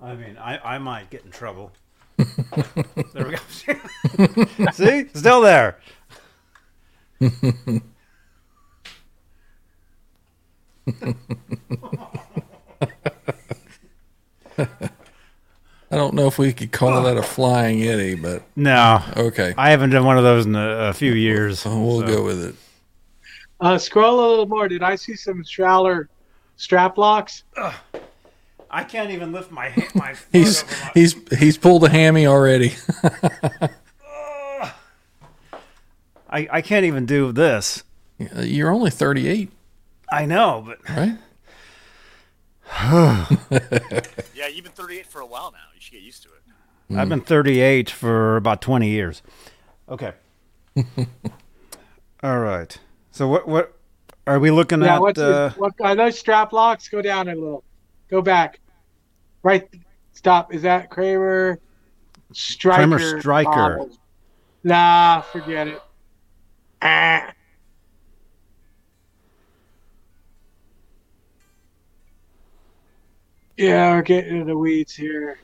[0.00, 1.72] I mean, I, I might get in trouble.
[3.14, 3.38] there we go.
[4.72, 5.08] See?
[5.14, 5.78] Still there.
[15.90, 19.02] I don't know if we could call that a flying Eddie, but No.
[19.16, 19.54] okay.
[19.56, 21.60] I haven't done one of those in a, a few years.
[21.60, 22.54] So we'll so- go with it.
[23.60, 24.68] Uh, scroll a little more.
[24.68, 26.06] Did I see some Schaller
[26.56, 27.42] strap locks?
[28.70, 31.88] I can't even lift my ha- my foot He's over my- he's he's pulled a
[31.88, 32.74] hammy already.
[36.30, 37.82] I, I can't even do this.
[38.36, 39.50] You're only 38,
[40.12, 41.18] I know, but right?
[44.34, 45.58] Yeah, you've been 38 for a while now.
[45.74, 46.96] You should get used to it.
[46.96, 49.22] I've been 38 for about 20 years.
[49.88, 50.12] Okay.
[52.22, 52.78] All right.
[53.10, 53.74] So what what
[54.26, 55.00] are we looking Yeah, at?
[55.00, 56.88] what's uh, what are those strap locks?
[56.88, 57.64] Go down a little.
[58.10, 58.60] Go back.
[59.42, 59.68] Right.
[60.12, 60.54] Stop.
[60.54, 61.58] Is that Kramer?
[62.32, 62.76] Striker.
[62.98, 63.50] Kramer Striker.
[63.50, 63.98] models.
[64.64, 65.82] Nah, forget it.
[66.82, 67.32] Ah.
[73.58, 75.36] Yeah, we're getting into the weeds here.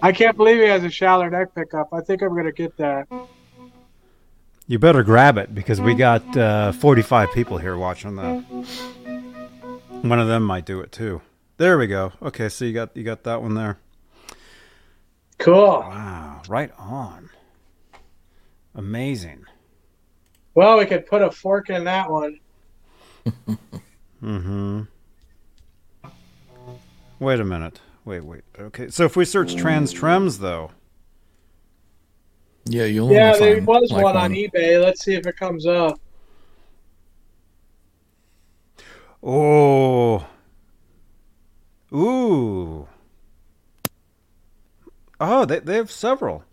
[0.00, 1.92] I can't believe he has a Schaller neck pickup.
[1.92, 3.06] I think I'm gonna get that.
[4.66, 8.40] You better grab it because we got uh, 45 people here watching that.
[10.00, 11.20] One of them might do it too.
[11.58, 12.12] There we go.
[12.22, 13.78] Okay, so you got you got that one there.
[15.38, 15.80] Cool.
[15.80, 17.28] Wow, right on.
[18.74, 19.44] Amazing.
[20.54, 22.40] Well, we could put a fork in that one.
[24.22, 24.82] Mm-hmm.
[27.18, 27.80] Wait a minute.
[28.04, 28.42] Wait, wait.
[28.58, 30.70] Okay, so if we search trans trems though,
[32.64, 34.82] Yeah, you'll Yeah, there find, was like, one on eBay.
[34.82, 35.98] Let's see if it comes up.
[39.22, 40.26] oh,
[41.92, 42.88] ooh,
[45.20, 46.44] oh, they they have several.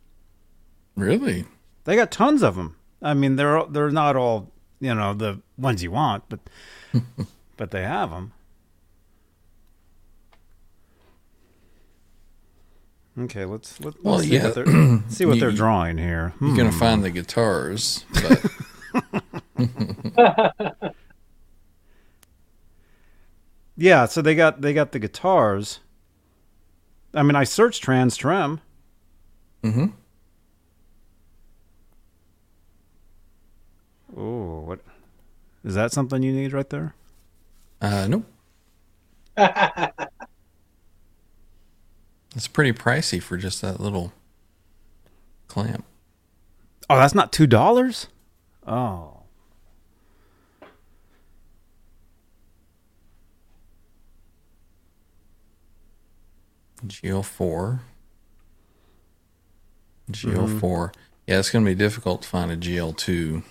[0.95, 1.45] Really?
[1.85, 2.75] They got tons of them.
[3.01, 6.39] I mean, they're they're not all you know the ones you want, but
[7.57, 8.33] but they have them.
[13.19, 14.43] Okay, let's let, let's Well, see yeah.
[14.45, 14.65] what they're
[15.09, 16.33] see what You- they're drawing here.
[16.41, 16.79] You're gonna Hmm.
[16.79, 18.43] find the guitars, but
[23.75, 25.79] Yeah, so they got they got the guitars.
[27.13, 28.61] I mean, I searched trans trem.
[29.63, 29.85] hmm
[34.15, 34.79] Oh, what
[35.63, 35.91] is that?
[35.91, 36.93] Something you need right there?
[37.81, 38.25] uh, nope.
[42.35, 44.11] It's pretty pricey for just that little
[45.47, 45.85] clamp.
[46.89, 48.07] Oh, that's not two dollars.
[48.65, 49.23] Oh,
[56.85, 57.79] GL4.
[60.11, 60.59] GL4.
[60.59, 60.99] Mm-hmm.
[61.27, 63.43] Yeah, it's going to be difficult to find a GL2.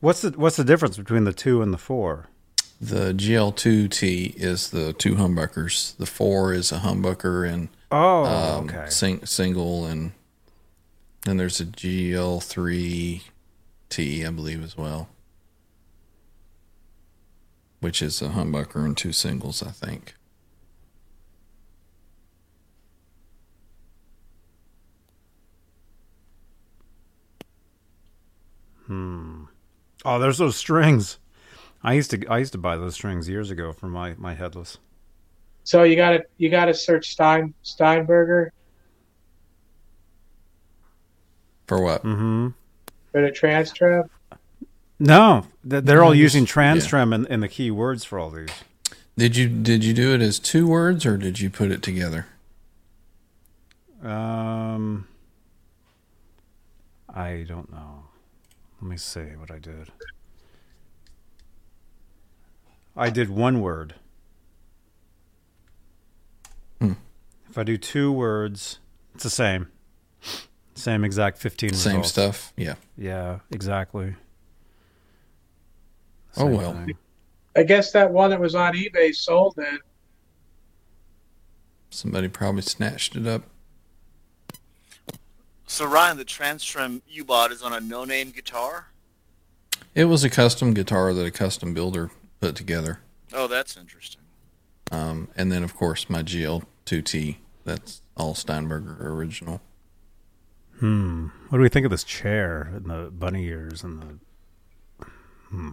[0.00, 2.26] what's the what's the difference between the two and the four?
[2.80, 5.96] The GL2T is the two humbuckers.
[5.96, 8.90] The 4 is a humbucker and Oh, um, okay.
[8.90, 10.12] sing, single, and
[11.24, 13.22] then there's a GL3T,
[14.26, 15.08] I believe, as well,
[17.80, 20.14] which is a humbucker and two singles, I think.
[28.86, 29.44] Hmm.
[30.04, 31.18] Oh, there's those strings.
[31.86, 34.78] I used to I used to buy those strings years ago for my my headless.
[35.62, 38.50] So you got to you got to search Stein Steinberger
[41.68, 42.02] For what?
[42.02, 42.48] Mm-hmm.
[43.12, 44.10] for the trans trem.
[44.98, 47.02] No, they're all using just- trans yeah.
[47.02, 48.48] in, in the key words for all these.
[49.16, 52.26] Did you did you do it as two words or did you put it together?
[54.02, 55.06] Um,
[57.08, 58.04] I don't know.
[58.80, 59.90] Let me see what I did.
[62.96, 63.94] I did one word.
[66.80, 66.92] Hmm.
[67.50, 68.78] If I do two words,
[69.14, 69.68] it's the same.
[70.74, 72.08] Same exact 15 Same results.
[72.08, 72.52] stuff.
[72.56, 72.74] Yeah.
[72.96, 74.14] Yeah, exactly.
[76.36, 76.72] Oh, well.
[76.72, 76.96] thing.
[77.56, 79.78] I guess that one that was on eBay sold then.
[81.90, 83.42] Somebody probably snatched it up.
[85.66, 88.88] So Ryan, the TransTrem you bought is on a no-name guitar.
[89.94, 93.00] It was a custom guitar that a custom builder put together.
[93.32, 94.22] Oh, that's interesting.
[94.90, 97.36] Um, and then, of course, my GL2T.
[97.64, 99.60] That's all Steinberger original.
[100.78, 101.28] Hmm.
[101.48, 105.06] What do we think of this chair and the bunny ears and the?
[105.48, 105.72] Hmm.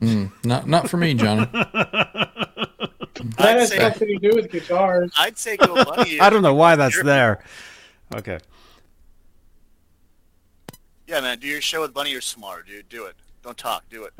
[0.00, 1.48] Mm, not not for me, Johnny.
[3.36, 5.12] That I'd has say, nothing to do with guitars.
[5.16, 6.20] I'd say go bunny.
[6.20, 7.44] I don't know why that's there.
[8.14, 8.38] Okay.
[11.06, 12.88] Yeah, man, do your show with Bunny or Smart, dude.
[12.88, 13.14] Do it.
[13.44, 13.84] Don't talk.
[13.90, 14.14] Do it.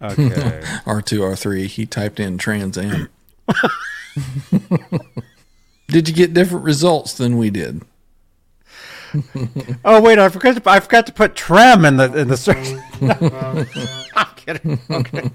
[0.86, 1.66] R2, R3.
[1.66, 3.10] He typed in Trans Am.
[5.88, 7.82] did you get different results than we did?
[9.84, 12.72] oh wait, I forgot to I forgot to put trem in the in the search.
[14.16, 14.80] I'm kidding.
[14.90, 15.30] Okay.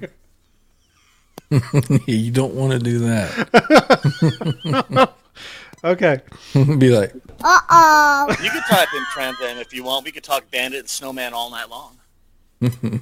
[2.08, 5.14] you don't want to do that.
[5.84, 6.20] Okay.
[6.54, 8.36] Be like, Uh oh.
[8.44, 10.06] You could type in Trans Am if you want.
[10.06, 11.98] We could talk Bandit and Snowman all night long.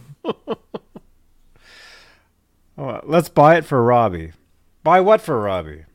[2.77, 4.33] Oh, let's buy it for Robbie.
[4.83, 5.85] Buy what for Robbie?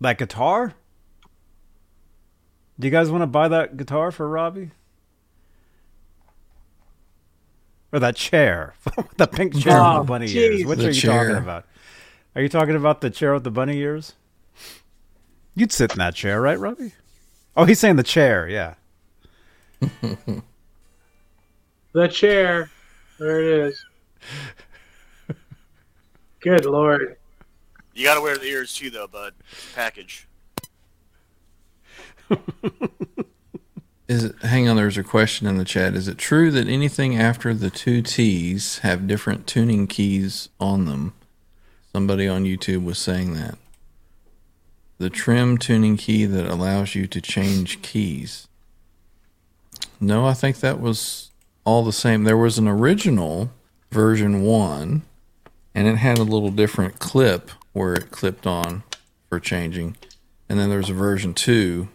[0.00, 0.74] That guitar?
[2.80, 4.72] Do you guys want to buy that guitar for Robbie?
[7.90, 8.74] or that chair,
[9.16, 10.34] the pink chair Oh, with the bunny jeez.
[10.34, 10.64] ears.
[10.66, 11.24] Which The are you chair.
[11.28, 11.64] talking about?
[12.38, 14.12] Are you talking about the chair with the bunny ears?
[15.56, 16.92] You'd sit in that chair, right, Robbie?
[17.56, 18.48] Oh, he's saying the chair.
[18.48, 18.74] Yeah.
[21.94, 22.70] The chair.
[23.18, 23.84] There it is.
[26.38, 27.16] Good lord.
[27.94, 29.34] You got to wear the ears too, though, bud.
[29.74, 30.28] Package.
[34.06, 35.94] Is it, hang on, there's a question in the chat.
[35.94, 41.14] Is it true that anything after the two T's have different tuning keys on them?
[41.92, 43.58] Somebody on YouTube was saying that.
[44.98, 48.48] The trim tuning key that allows you to change keys.
[50.00, 51.30] No, I think that was
[51.64, 52.24] all the same.
[52.24, 53.50] There was an original
[53.90, 55.02] version 1
[55.74, 58.82] and it had a little different clip where it clipped on
[59.28, 59.96] for changing.
[60.48, 61.88] And then there's a version 2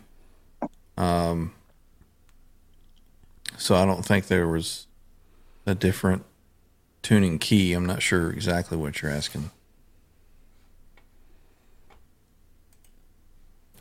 [0.97, 1.53] um,
[3.57, 4.87] so I don't think there was
[5.65, 6.23] a different
[7.01, 7.73] tuning key.
[7.73, 9.51] I'm not sure exactly what you're asking.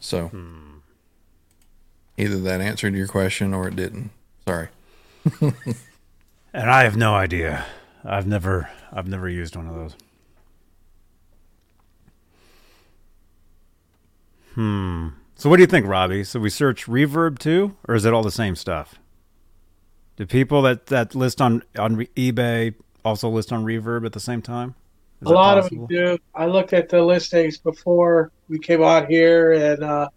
[0.03, 0.31] So
[2.19, 4.11] either that answered your question or it didn't.
[4.47, 4.69] Sorry.
[6.55, 7.65] And I have no idea.
[8.05, 9.97] I've never I've never used one of those.
[14.55, 15.09] Hmm.
[15.35, 16.25] So what do you think, Robbie?
[16.25, 18.97] So we search reverb too, or is it all the same stuff?
[20.17, 24.43] Do people that, that list on on eBay also list on reverb at the same
[24.43, 24.75] time?
[25.23, 25.85] Is a lot possible?
[25.85, 26.19] of them do.
[26.35, 30.09] I looked at the listings before we came out here, and uh,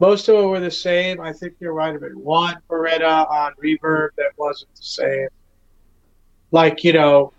[0.00, 1.20] most of them were the same.
[1.20, 5.28] I think there might have been one Baretta on Reverb that wasn't the same.
[6.50, 7.32] Like, you know,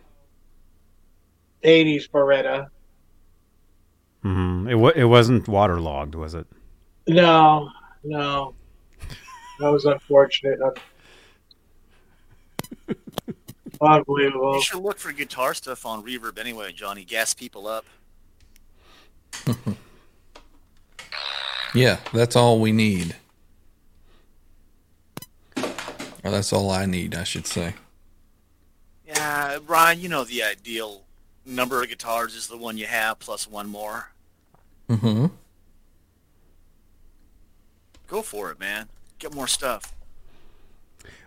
[1.64, 2.68] 80s Baretta.
[4.24, 4.70] Mhm.
[4.70, 6.46] It wa- it wasn't waterlogged, was it?
[7.08, 7.70] No,
[8.04, 8.54] no.
[9.60, 10.60] That was unfortunate.
[13.82, 14.56] Unbelievable.
[14.56, 17.04] You should look for guitar stuff on Reverb anyway, Johnny.
[17.04, 17.86] Gas people up.
[21.74, 23.16] Yeah, that's all we need.
[25.56, 27.76] Or that's all I need, I should say.
[29.08, 31.04] Yeah, Brian, you know the ideal
[31.46, 34.12] number of guitars is the one you have plus one more.
[34.90, 35.28] Mm-hmm.
[38.08, 38.90] Go for it, man.
[39.20, 39.94] Get more stuff.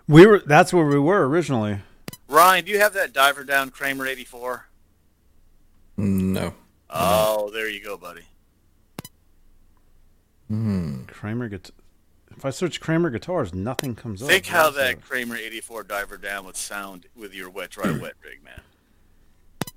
[0.07, 1.81] We were that's where we were originally.
[2.29, 4.67] Ryan, do you have that diver down Kramer 84?
[5.97, 6.55] No.
[6.91, 8.23] Oh, there you go, buddy.
[10.49, 11.05] Hmm.
[11.05, 11.75] Kramer guitar.
[12.37, 14.29] If I search Kramer guitars, nothing comes up.
[14.29, 18.43] Think how that Kramer 84 diver down would sound with your wet dry wet rig,
[18.45, 18.61] man.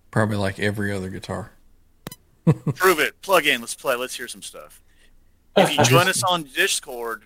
[0.10, 1.52] Probably like every other guitar.
[2.76, 3.22] Prove it.
[3.22, 3.62] Plug in.
[3.62, 3.96] Let's play.
[3.96, 4.82] Let's hear some stuff.
[5.56, 7.26] If you join us on Discord,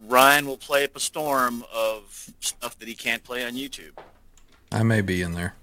[0.00, 3.98] Ryan will play up a storm of stuff that he can't play on YouTube.
[4.70, 5.54] I may be in there.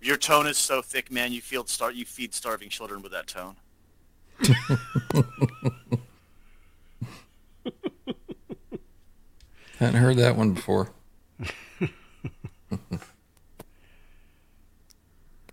[0.00, 1.32] Your tone is so thick, man.
[1.32, 1.94] You feel start.
[1.94, 3.56] You feed starving children with that tone.
[9.78, 10.90] Hadn't heard that one before.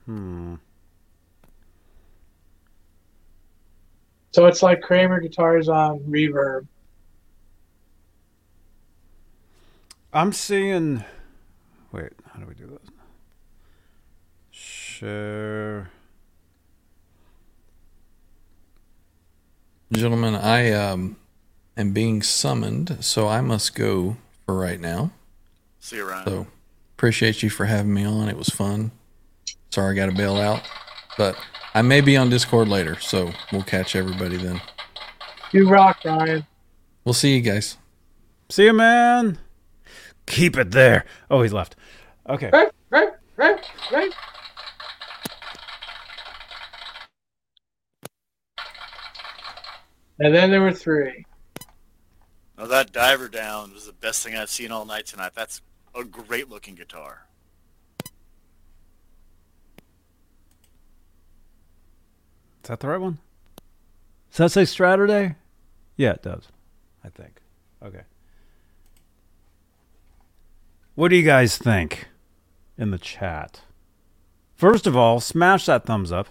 [0.05, 0.55] Hmm.
[4.31, 6.67] So it's like Kramer guitars on Reverb.
[10.13, 11.03] I'm seeing.
[11.91, 12.89] Wait, how do we do this?
[14.51, 15.89] Share.
[19.91, 21.17] Gentlemen, I um,
[21.75, 25.11] am being summoned, so I must go for right now.
[25.81, 26.27] See you, Ryan.
[26.27, 26.47] So
[26.95, 28.29] appreciate you for having me on.
[28.29, 28.91] It was fun.
[29.71, 30.61] Sorry I got to bail out,
[31.17, 31.35] but
[31.73, 34.61] I may be on Discord later, so we'll catch everybody then.
[35.53, 36.45] You rock, Ryan.
[37.05, 37.77] We'll see you guys.
[38.49, 39.39] See you, man.
[40.25, 41.05] Keep it there.
[41.29, 41.77] Oh, he's left.
[42.27, 42.49] Okay.
[42.51, 44.11] Right, right, right, right.
[50.19, 51.25] And then there were three.
[52.57, 55.31] Now that diver down was the best thing I've seen all night tonight.
[55.33, 55.61] That's
[55.95, 57.25] a great looking guitar.
[62.63, 63.19] Is that the right one?
[64.31, 65.35] Does that say Straturday?
[65.97, 66.47] Yeah, it does.
[67.03, 67.41] I think.
[67.83, 68.03] Okay.
[70.95, 72.07] What do you guys think
[72.77, 73.61] in the chat?
[74.55, 76.29] First of all, smash that thumbs up.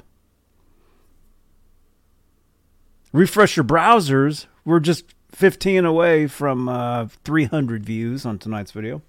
[3.12, 4.46] Refresh your browsers.
[4.64, 9.02] We're just 15 away from uh, 300 views on tonight's video.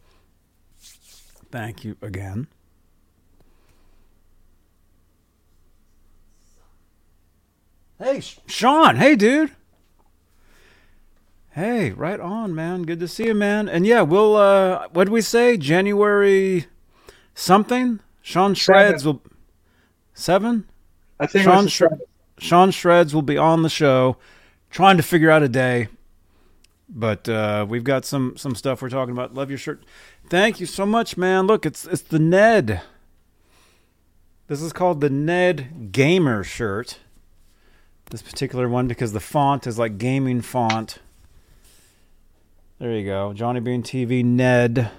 [1.52, 2.48] Thank you again.
[8.02, 8.96] Hey, Sean.
[8.96, 9.52] Hey, dude.
[11.52, 12.82] Hey, right on, man.
[12.82, 13.70] Good to see you, man.
[13.70, 15.56] And yeah, we'll uh what did we say?
[15.56, 16.66] January
[17.36, 18.00] something?
[18.24, 19.22] Sean Shreds will
[20.16, 20.66] seven?
[21.20, 21.68] I think Sean
[22.40, 24.18] Sean Shreds will be on the show,
[24.72, 25.90] trying to figure out a day.
[26.90, 29.36] But uh, we've got some some stuff we're talking about.
[29.36, 29.84] Love your shirt.
[30.28, 31.46] Thank you so much, man.
[31.46, 32.82] Look, it's it's the Ned.
[34.48, 36.98] This is called the Ned Gamer shirt.
[38.12, 41.00] This particular one because the font is like gaming font.
[42.78, 44.92] There you go, Johnny Bean TV Ned.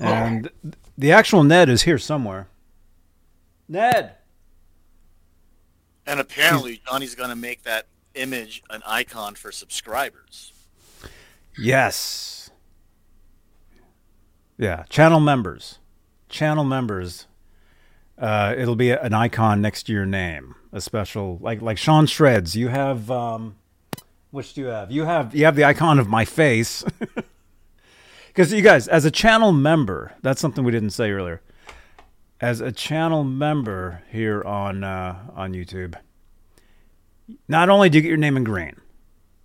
[0.00, 0.50] And
[0.96, 2.48] the actual Ned is here somewhere.
[3.68, 4.16] Ned.
[6.04, 10.52] And apparently, Johnny's going to make that image an icon for subscribers.
[11.56, 12.50] Yes.
[14.56, 15.78] Yeah, channel members.
[16.28, 17.27] Channel members.
[18.18, 20.54] Uh, it'll be an icon next to your name.
[20.72, 22.56] A special like like Sean Shreds.
[22.56, 23.56] You have um
[24.30, 24.90] which do you have?
[24.90, 26.84] You have you have the icon of my face.
[28.34, 31.40] Cuz you guys as a channel member, that's something we didn't say earlier.
[32.40, 35.94] As a channel member here on uh on YouTube,
[37.46, 38.74] not only do you get your name in green,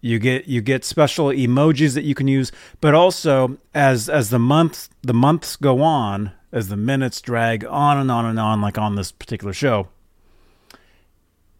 [0.01, 4.39] you get you get special emojis that you can use, but also as as the
[4.39, 8.77] months the months go on, as the minutes drag on and on and on, like
[8.77, 9.90] on this particular show,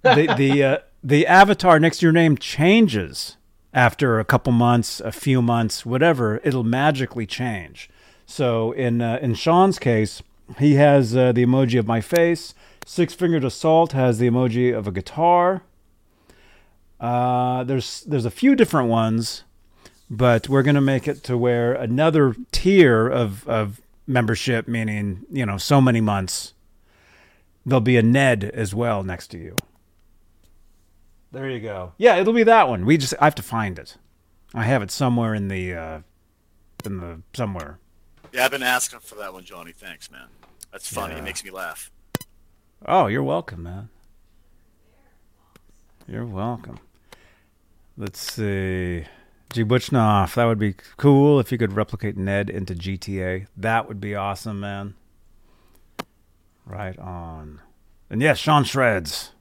[0.04, 3.36] the the uh, the avatar next to your name changes
[3.74, 6.40] after a couple months, a few months, whatever.
[6.44, 7.90] It'll magically change.
[8.26, 10.22] So in uh, in Sean's case,
[10.60, 12.54] he has uh, the emoji of my face.
[12.86, 15.64] Six fingered assault has the emoji of a guitar.
[17.00, 19.44] Uh, there's there's a few different ones,
[20.10, 25.58] but we're gonna make it to where another tier of of membership, meaning you know
[25.58, 26.54] so many months,
[27.66, 29.56] there'll be a Ned as well next to you.
[31.32, 31.94] There you go.
[31.98, 32.86] Yeah, it'll be that one.
[32.86, 33.98] We just I have to find it.
[34.54, 36.00] I have it somewhere in the uh,
[36.86, 37.80] in the somewhere.
[38.32, 39.72] Yeah, I've been asking for that one, Johnny.
[39.72, 40.28] Thanks, man.
[40.72, 41.14] That's funny.
[41.14, 41.20] Yeah.
[41.20, 41.92] It makes me laugh.
[42.86, 43.90] Oh, you're welcome, man.
[46.08, 46.80] You're welcome.
[47.96, 49.06] Let's see.
[49.52, 49.64] G.
[49.64, 53.48] That would be cool if you could replicate Ned into GTA.
[53.56, 54.96] That would be awesome, man.
[56.66, 57.62] Right on.
[58.10, 59.32] And yes, Sean Shreds.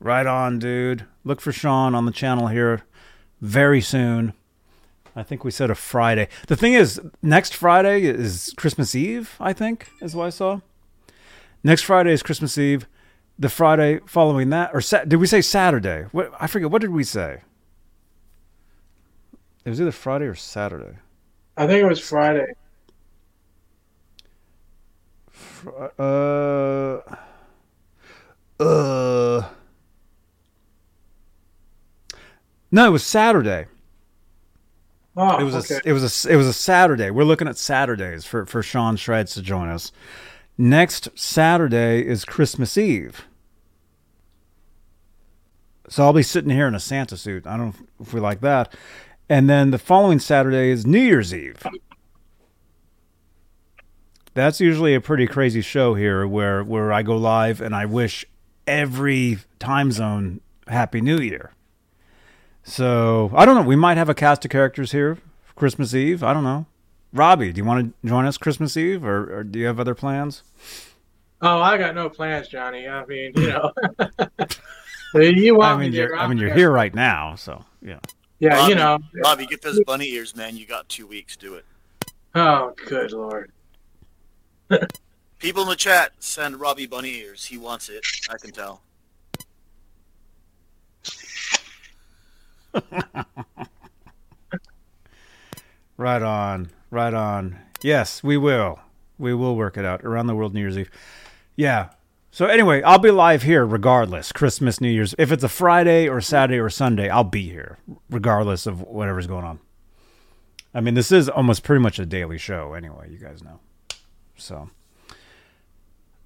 [0.00, 1.06] Right on, dude.
[1.24, 2.82] Look for Sean on the channel here
[3.40, 4.32] very soon.
[5.14, 6.28] I think we said a Friday.
[6.48, 10.60] The thing is, next Friday is Christmas Eve, I think, is what I saw.
[11.62, 12.86] Next Friday is Christmas Eve.
[13.38, 16.06] The Friday following that, or sa- did we say Saturday?
[16.12, 16.70] What I forget.
[16.70, 17.42] What did we say?
[19.64, 20.96] It was either Friday or Saturday.
[21.56, 22.52] I think it was Friday.
[25.30, 26.98] Fr- Uh,
[28.60, 29.48] uh.
[32.74, 33.66] No, it was Saturday.
[35.16, 35.80] Oh, it was okay.
[35.84, 37.10] a it was a it was a Saturday.
[37.10, 39.92] We're looking at Saturdays for for Sean Shreds to join us.
[40.56, 43.26] Next Saturday is Christmas Eve.
[45.88, 47.46] So I'll be sitting here in a Santa suit.
[47.46, 48.74] I don't know if we like that.
[49.32, 51.66] And then the following Saturday is New Year's Eve.
[54.34, 58.26] That's usually a pretty crazy show here where where I go live and I wish
[58.66, 61.52] every time zone happy new year.
[62.62, 63.62] So I don't know.
[63.62, 66.22] We might have a cast of characters here for Christmas Eve.
[66.22, 66.66] I don't know.
[67.14, 69.94] Robbie, do you want to join us Christmas Eve, or, or do you have other
[69.94, 70.42] plans?
[71.40, 72.86] Oh, I got no plans, Johnny.
[72.86, 73.72] I mean, you know,
[75.14, 78.00] you want I mean, me you're I mean, you're here right now, so yeah.
[78.42, 78.98] Yeah, Bobby, you know.
[79.22, 80.56] Bobby, get those bunny ears, man.
[80.56, 81.36] You got two weeks.
[81.36, 81.64] Do it.
[82.34, 83.52] Oh, good lord.
[85.38, 87.44] People in the chat send Robbie bunny ears.
[87.44, 88.04] He wants it.
[88.28, 88.82] I can tell.
[96.02, 97.58] Right on, right on.
[97.80, 98.80] Yes, we will.
[99.18, 100.90] We will work it out around the world New Year's Eve.
[101.54, 101.90] Yeah.
[102.34, 104.32] So anyway, I'll be live here regardless.
[104.32, 105.14] Christmas, New Year's.
[105.18, 107.76] If it's a Friday or Saturday or Sunday, I'll be here
[108.08, 109.60] regardless of whatever's going on.
[110.72, 113.60] I mean, this is almost pretty much a daily show anyway, you guys know.
[114.38, 114.70] So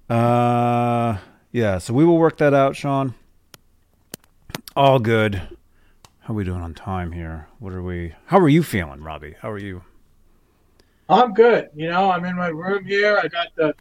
[0.09, 1.17] uh
[1.51, 3.13] yeah, so we will work that out, Sean.
[4.77, 5.41] All good.
[6.19, 7.49] How are we doing on time here?
[7.59, 9.35] What are we How are you feeling, Robbie?
[9.41, 9.83] How are you?
[11.09, 11.67] I'm good.
[11.75, 13.19] You know, I'm in my room here.
[13.21, 13.75] I got the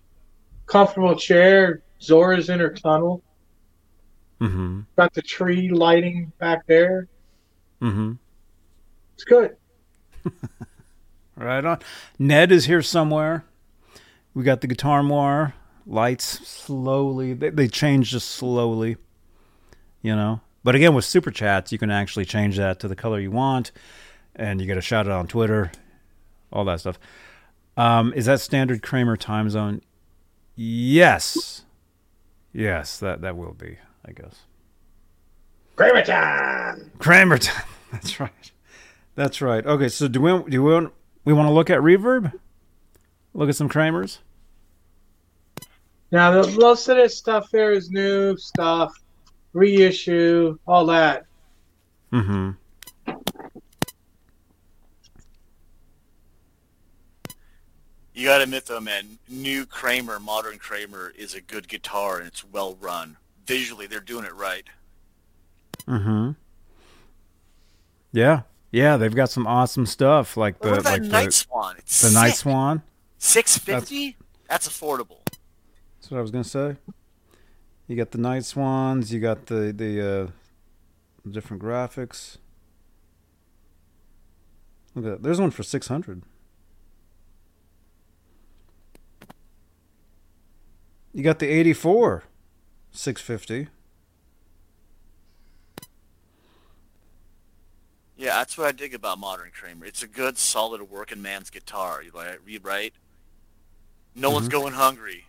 [0.67, 1.83] comfortable chair.
[2.01, 3.23] Zora's in her tunnel.
[4.41, 4.85] Mhm.
[4.97, 7.09] Got the tree lighting back there.
[7.81, 8.19] Mhm.
[9.15, 9.57] It's good.
[11.39, 11.81] Right on.
[12.19, 13.45] Ned is here somewhere.
[14.33, 15.53] We got the guitar more
[15.87, 17.35] lights slowly.
[17.35, 18.97] They, they change just slowly,
[20.01, 20.41] you know.
[20.65, 23.71] But again, with super chats, you can actually change that to the color you want,
[24.35, 25.71] and you get a shout out on Twitter,
[26.51, 26.99] all that stuff.
[27.77, 29.83] Um, is that standard Kramer time zone?
[30.55, 31.66] Yes.
[32.57, 34.45] Yes, that that will be, I guess.
[35.77, 36.91] Kramer time.
[36.99, 37.67] Kramer time.
[37.93, 38.53] That's right.
[39.15, 39.65] That's right.
[39.67, 40.95] Okay, so do we do we want,
[41.27, 42.33] we want to look at reverb?
[43.35, 44.21] Look at some Kramers.
[46.11, 48.95] Now, the, most of this stuff there is new stuff,
[49.53, 51.27] reissue, all that.
[52.11, 52.53] Mm-hmm.
[58.17, 62.27] You got to admit though, man, new Kramer, modern Kramer is a good guitar and
[62.27, 63.19] it's well run.
[63.47, 64.65] Visually, they're doing it right.
[65.87, 66.31] Mm-hmm.
[68.13, 71.77] Yeah, yeah, they've got some awesome stuff like the like Night the, Swan.
[71.77, 72.31] It's the Night.
[72.31, 72.81] Swan.
[73.19, 74.17] Six fifty.
[74.49, 75.19] That's affordable.
[75.27, 76.77] That's what I was gonna say.
[77.87, 79.13] You got the Night Swans.
[79.13, 82.39] You got the the uh, different graphics.
[84.95, 85.23] Look at that.
[85.23, 86.23] There's one for six hundred.
[91.17, 92.25] You got the eighty four,
[92.91, 93.69] six fifty.
[98.19, 99.87] Yeah, that's what I dig about modern Kramer.
[99.87, 102.03] It's a good, solid working man's guitar.
[102.03, 102.93] You like read right.
[104.15, 104.53] No one's Mhm.
[104.53, 105.25] going hungry.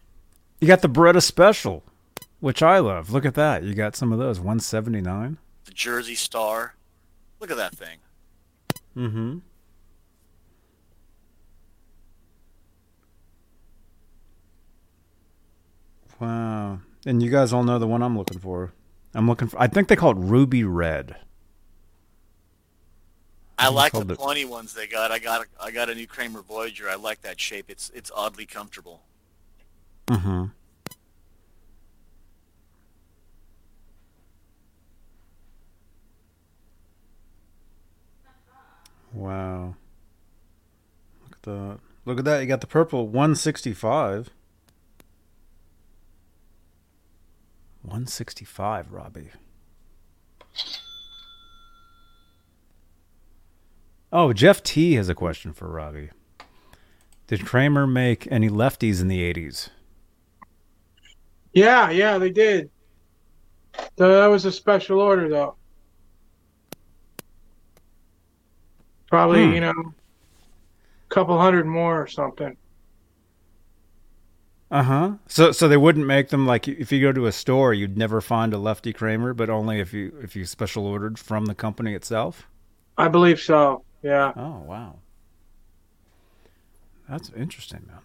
[0.59, 1.85] You got the Baretta Special,
[2.41, 3.11] which I love.
[3.14, 3.64] Look at that.
[3.64, 4.41] You got some of those.
[4.41, 5.38] One seventy nine.
[5.64, 6.75] The Jersey Star.
[7.40, 7.99] Look at that thing.
[8.98, 9.38] Mm-hmm.
[16.20, 16.80] Wow.
[17.06, 18.74] And you guys all know the one I'm looking for.
[19.14, 21.16] I'm looking for I think they call it Ruby Red.
[23.60, 25.12] I it's like the pointy ones they got.
[25.12, 26.88] I got a, I got a new Kramer Voyager.
[26.90, 27.66] I like that shape.
[27.70, 29.02] It's it's oddly comfortable.
[30.08, 30.46] Mm-hmm.
[39.14, 39.76] Wow.
[41.24, 41.80] Look at that.
[42.06, 42.42] Look at that.
[42.42, 44.30] You got the purple 165.
[47.88, 49.30] 165, Robbie.
[54.11, 56.09] Oh, Jeff T has a question for Robbie.
[57.27, 59.69] Did Kramer make any lefties in the 80s?
[61.53, 62.69] Yeah, yeah, they did.
[63.95, 65.56] That was a special order, though.
[69.09, 69.53] Probably, Hmm.
[69.53, 72.57] you know, a couple hundred more or something.
[74.70, 75.12] Uh huh.
[75.28, 78.20] So so they wouldn't make them like if you go to a store, you'd never
[78.22, 81.94] find a lefty Kramer, but only if you if you special ordered from the company
[81.94, 82.48] itself.
[82.98, 83.84] I believe so.
[84.04, 84.34] Yeah.
[84.36, 85.00] Oh wow,
[87.10, 88.02] that's interesting, man.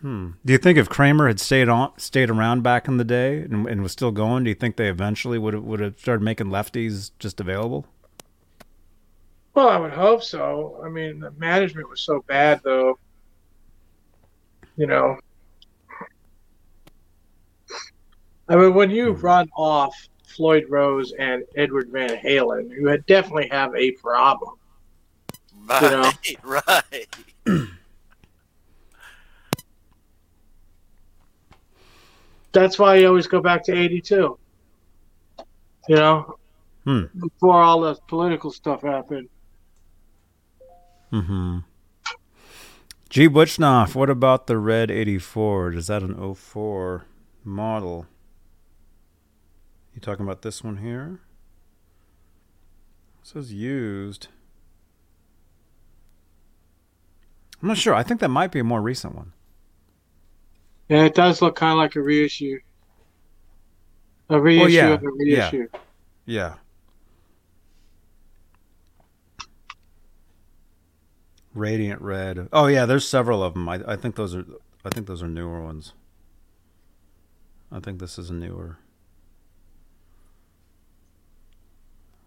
[0.00, 0.30] Hmm.
[0.44, 3.66] Do you think if Kramer had stayed on stayed around back in the day and,
[3.66, 6.46] and was still going, do you think they eventually would have would have started making
[6.48, 7.86] lefties just available?
[9.54, 10.80] Well, I would hope so.
[10.84, 12.98] I mean, the management was so bad, though.
[14.78, 15.18] You know.
[18.48, 23.48] I mean, when you run off Floyd Rose and Edward Van Halen, you had definitely
[23.48, 24.54] have a problem.
[25.66, 26.10] Right, You know?
[26.66, 27.06] right.
[32.52, 34.38] That's why you always go back to 82.
[35.88, 36.38] You know,
[36.84, 37.04] Hmm.
[37.18, 39.28] before all the political stuff happened.
[41.12, 41.58] Mm-hmm.
[43.08, 43.26] G.
[43.28, 45.72] Butchnoff, what about the red 84?
[45.72, 47.06] Is that an 04
[47.42, 48.06] model?
[49.94, 51.20] You talking about this one here?
[53.22, 54.28] It says used.
[57.62, 57.94] I'm not sure.
[57.94, 59.32] I think that might be a more recent one.
[60.88, 62.58] Yeah, it does look kind of like a reissue.
[64.28, 65.44] A reissue Well, yeah, of a yeah.
[65.44, 65.68] reissue.
[66.26, 66.54] Yeah.
[71.58, 72.48] Radiant red.
[72.52, 73.68] Oh yeah, there's several of them.
[73.68, 74.44] I, I think those are
[74.84, 75.92] I think those are newer ones.
[77.72, 78.78] I think this is a newer.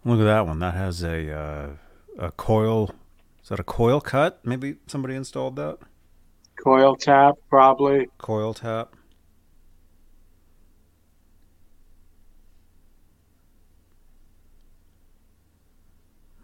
[0.04, 0.58] Look at that one.
[0.58, 1.70] That has a uh,
[2.18, 2.90] a coil.
[3.42, 4.40] Is that a coil cut?
[4.44, 5.78] Maybe somebody installed that
[6.62, 8.08] Coil tap, probably.
[8.18, 8.94] coil tap.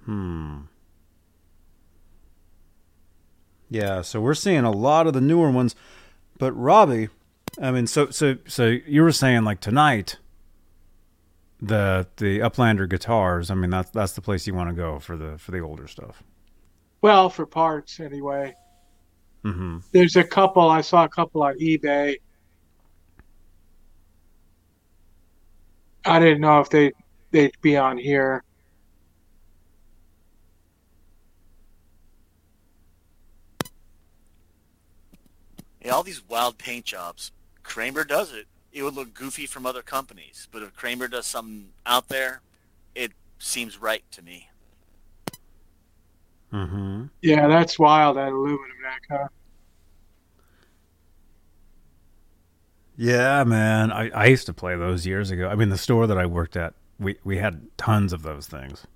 [0.05, 0.60] Hmm.
[3.70, 5.74] Yeah, so we're seeing a lot of the newer ones,
[6.38, 7.08] but Robbie,
[7.60, 10.16] I mean, so so so you were saying like tonight,
[11.60, 13.50] the the Uplander guitars.
[13.50, 15.86] I mean, that's that's the place you want to go for the for the older
[15.86, 16.22] stuff.
[17.02, 18.55] Well, for parts anyway.
[19.44, 19.78] Mm-hmm.
[19.92, 20.68] There's a couple.
[20.68, 22.16] I saw a couple on eBay.
[26.05, 26.92] I didn't know if they
[27.30, 28.42] they'd be on here.
[35.89, 37.33] Yeah, all these wild paint jobs.
[37.62, 38.44] Kramer does it.
[38.75, 42.42] It would look goofy from other companies, but if Kramer does something out there,
[42.94, 44.50] it seems right to me.
[46.52, 47.05] Mm-hmm.
[47.23, 48.18] Yeah, that's wild.
[48.18, 49.28] That aluminum neck, huh?
[52.99, 53.91] Yeah, man.
[53.91, 55.49] I, I used to play those years ago.
[55.49, 58.86] I mean, the store that I worked at, we, we had tons of those things.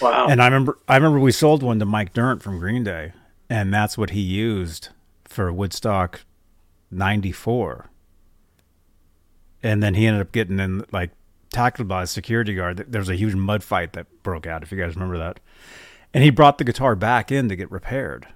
[0.00, 0.28] Wow.
[0.30, 3.12] And I remember I remember we sold one to Mike Dirnt from Green Day,
[3.50, 4.88] and that's what he used
[5.32, 6.24] for Woodstock
[6.90, 7.90] '94.
[9.62, 11.10] And then he ended up getting in like
[11.50, 12.84] tackled by a security guard.
[12.88, 14.62] There was a huge mud fight that broke out.
[14.62, 15.40] If you guys remember that,
[16.12, 18.28] and he brought the guitar back in to get repaired.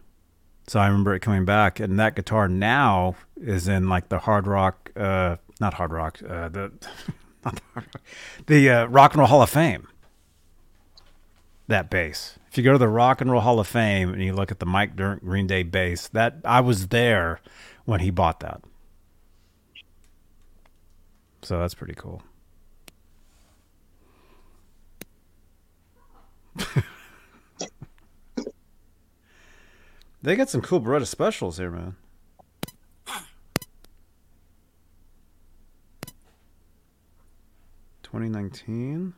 [0.69, 4.47] So I remember it coming back, and that guitar now is in like the hard
[4.47, 6.73] rock, uh, not hard rock, uh, the
[7.45, 8.03] not the, hard rock,
[8.47, 9.87] the uh, Rock and Roll Hall of Fame.
[11.69, 12.39] That bass.
[12.57, 14.61] If you go to the Rock and Roll Hall of Fame and you look at
[14.61, 17.39] the Mike Dirnt Green Day bass, that I was there
[17.85, 18.63] when he bought that.
[21.43, 22.23] So that's pretty cool.
[30.23, 31.97] They got some cool Baretta specials here, man.
[38.03, 39.13] Twenty nineteen.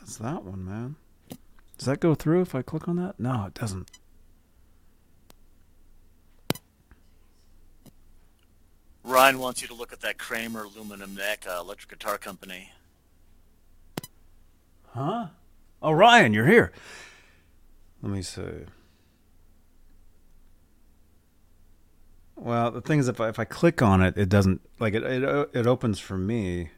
[0.00, 0.96] That's that one, man.
[1.82, 3.18] Does that go through if I click on that?
[3.18, 3.90] No, it doesn't.
[9.02, 12.70] Ryan wants you to look at that Kramer aluminum neck uh, electric guitar company.
[14.90, 15.26] Huh?
[15.82, 16.70] Oh, Ryan, you're here.
[18.00, 18.66] Let me see.
[22.36, 25.02] Well, the thing is, if I, if I click on it, it doesn't like it.
[25.02, 26.70] It, it opens for me.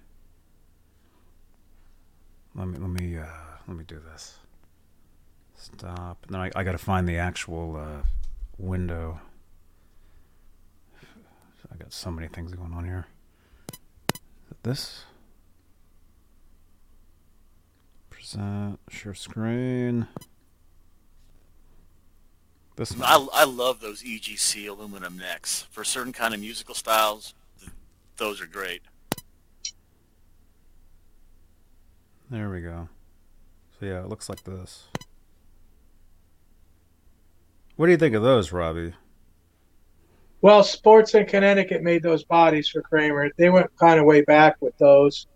[2.54, 3.26] Let me let me uh,
[3.68, 4.38] let me do this.
[5.64, 6.18] Stop.
[6.26, 8.06] And then I, I got to find the actual uh,
[8.58, 9.20] window.
[11.72, 13.06] I got so many things going on here.
[14.62, 15.04] This.
[18.10, 18.78] Present.
[18.90, 20.06] Share screen.
[22.76, 23.02] This one.
[23.02, 25.66] I, I love those EGC aluminum necks.
[25.70, 27.72] For certain kind of musical styles, th-
[28.18, 28.82] those are great.
[32.28, 32.88] There we go.
[33.80, 34.88] So yeah, it looks like this.
[37.76, 38.94] What do you think of those, Robbie?
[40.40, 43.30] Well, Sports in Connecticut made those bodies for Kramer.
[43.36, 45.26] They went kind of way back with those.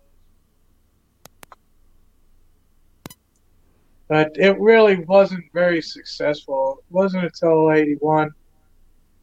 [4.07, 6.79] But it really wasn't very successful.
[6.79, 8.31] It wasn't until 81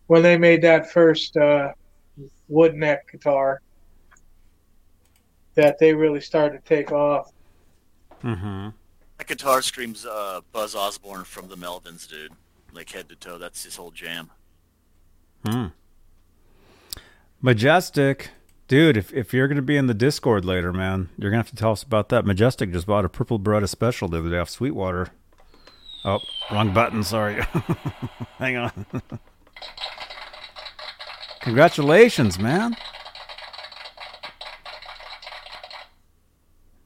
[0.07, 1.71] when they made that first uh,
[2.47, 3.61] wood neck guitar
[5.55, 7.31] that they really started to take off.
[8.23, 8.69] Mm-hmm.
[9.17, 12.33] That guitar screams uh, Buzz Osborne from the Melvins, dude.
[12.75, 13.37] Like head to toe.
[13.37, 14.31] That's his whole jam.
[15.45, 15.67] Hmm.
[17.41, 18.31] Majestic.
[18.67, 21.55] Dude, if, if you're to be in the Discord later, man, you're to have to
[21.55, 22.25] tell us about that.
[22.25, 25.09] Majestic just bought a Purple Baretta Special the other day off Sweetwater.
[26.03, 26.19] Oh,
[26.51, 27.03] wrong button.
[27.03, 27.41] Sorry.
[28.39, 28.85] Hang on.
[31.41, 32.75] Congratulations, man.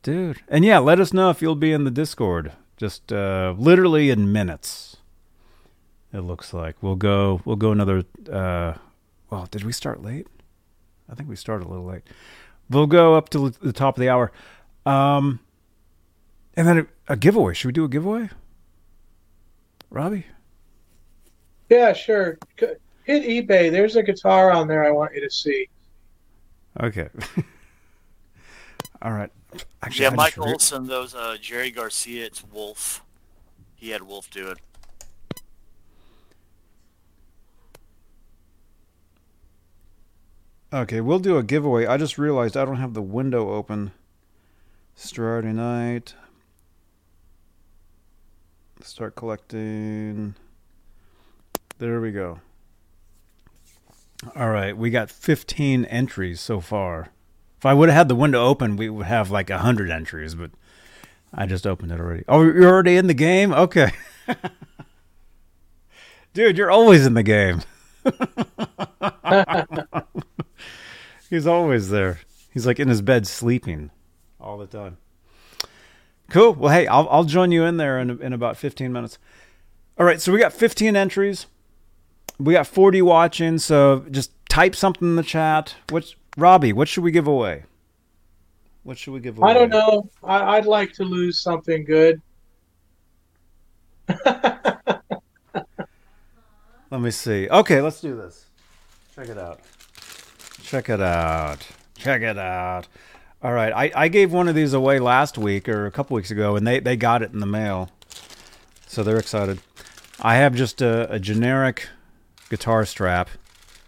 [0.04, 0.42] Dude.
[0.48, 2.52] And yeah, let us know if you'll be in the Discord.
[2.78, 4.98] Just uh, literally in minutes.
[6.12, 7.42] It looks like we'll go.
[7.46, 8.04] We'll go another.
[8.32, 8.74] Uh,
[9.30, 10.28] well, did we start late?
[11.10, 12.04] I think we started a little late.
[12.70, 14.32] We'll go up to the top of the hour,
[14.86, 15.40] um,
[16.56, 17.54] and then a, a giveaway.
[17.54, 18.30] Should we do a giveaway,
[19.90, 20.26] Robbie?
[21.70, 22.38] Yeah, sure.
[22.58, 23.72] Hit eBay.
[23.72, 25.68] There's a guitar on there I want you to see.
[26.80, 27.10] Okay.
[29.02, 29.32] All right.
[29.82, 33.04] Actually, yeah, I Mike just re- Olson, those uh, Jerry Garcia, it's Wolf.
[33.76, 34.58] He had Wolf do it.
[40.72, 41.88] Okay, we'll do a giveaway.
[41.88, 43.92] I just realized I don't have the window open.
[44.96, 46.14] Friday night.
[48.82, 50.36] Start collecting.
[51.80, 52.42] There we go.
[54.36, 57.08] All right, we got 15 entries so far.
[57.58, 60.52] If I would have had the window open, we would have like 100 entries, but
[61.34, 62.26] I just opened it already.
[62.28, 63.54] Oh, you're already in the game?
[63.54, 63.92] Okay.
[66.34, 67.62] Dude, you're always in the game.
[71.30, 72.20] He's always there.
[72.52, 73.92] He's like in his bed sleeping
[74.40, 74.98] all the time.
[76.30, 76.54] Cool.
[76.54, 79.18] Well, hey, I'll I'll join you in there in in about 15 minutes.
[79.98, 81.46] All right, so we got 15 entries.
[82.40, 85.76] We got 40 watching, so just type something in the chat.
[85.90, 87.66] What's Robbie, what should we give away?
[88.84, 89.52] What should we give away?
[89.52, 90.10] I don't know.
[90.24, 92.22] I, I'd like to lose something good.
[96.92, 97.48] Let me see.
[97.50, 98.48] Okay, let's do this.
[99.16, 99.60] Check it out.
[100.70, 101.66] Check it out.
[101.98, 102.88] Check it out.
[103.42, 106.30] All right, I, I gave one of these away last week or a couple weeks
[106.30, 107.90] ago, and they, they got it in the mail.
[108.86, 109.62] So they're excited.
[110.20, 111.90] I have just a, a generic
[112.52, 113.32] guitar strap.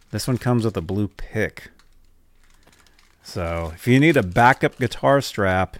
[0.09, 1.69] This one comes with a blue pick.
[3.21, 5.77] So if you need a backup guitar strap,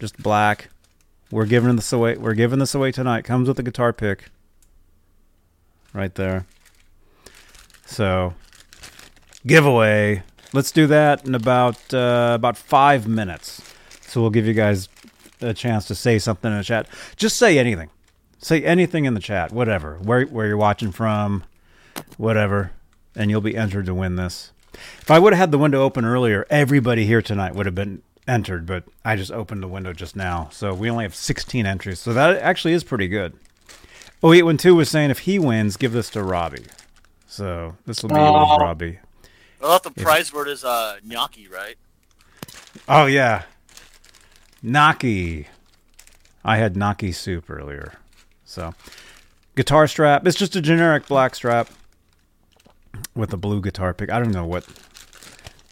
[0.00, 0.70] just black,
[1.30, 2.16] we're giving this away.
[2.16, 3.22] We're giving this away tonight.
[3.22, 4.24] Comes with a guitar pick.
[5.94, 6.44] Right there.
[7.86, 8.34] So
[9.46, 10.22] giveaway.
[10.52, 13.62] Let's do that in about uh, about five minutes.
[14.02, 14.88] So we'll give you guys
[15.40, 16.86] a chance to say something in the chat.
[17.16, 17.90] Just say anything.
[18.38, 19.96] Say anything in the chat, whatever.
[20.02, 21.44] Where where you're watching from,
[22.16, 22.72] whatever,
[23.14, 24.52] and you'll be entered to win this.
[25.00, 28.02] If I would have had the window open earlier, everybody here tonight would have been
[28.26, 30.48] entered, but I just opened the window just now.
[30.50, 31.98] So we only have 16 entries.
[31.98, 33.34] So that actually is pretty good.
[34.22, 36.64] Oh, 812 was saying if he wins, give this to Robbie.
[37.26, 38.56] So this will be Oh.
[38.58, 38.98] Robbie.
[39.62, 41.76] Well, the If- prize word is uh, gnocchi, right?
[42.88, 43.44] Oh yeah,
[44.62, 45.46] Naki.
[46.44, 47.94] I had Naki soup earlier.
[48.44, 48.74] So,
[49.54, 50.26] guitar strap.
[50.26, 51.68] It's just a generic black strap
[53.14, 54.10] with a blue guitar pick.
[54.10, 54.66] I don't know what.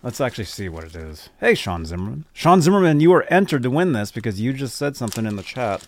[0.03, 1.29] Let's actually see what it is.
[1.41, 2.25] Hey, Sean Zimmerman.
[2.33, 5.43] Sean Zimmerman, you are entered to win this because you just said something in the
[5.43, 5.83] chat.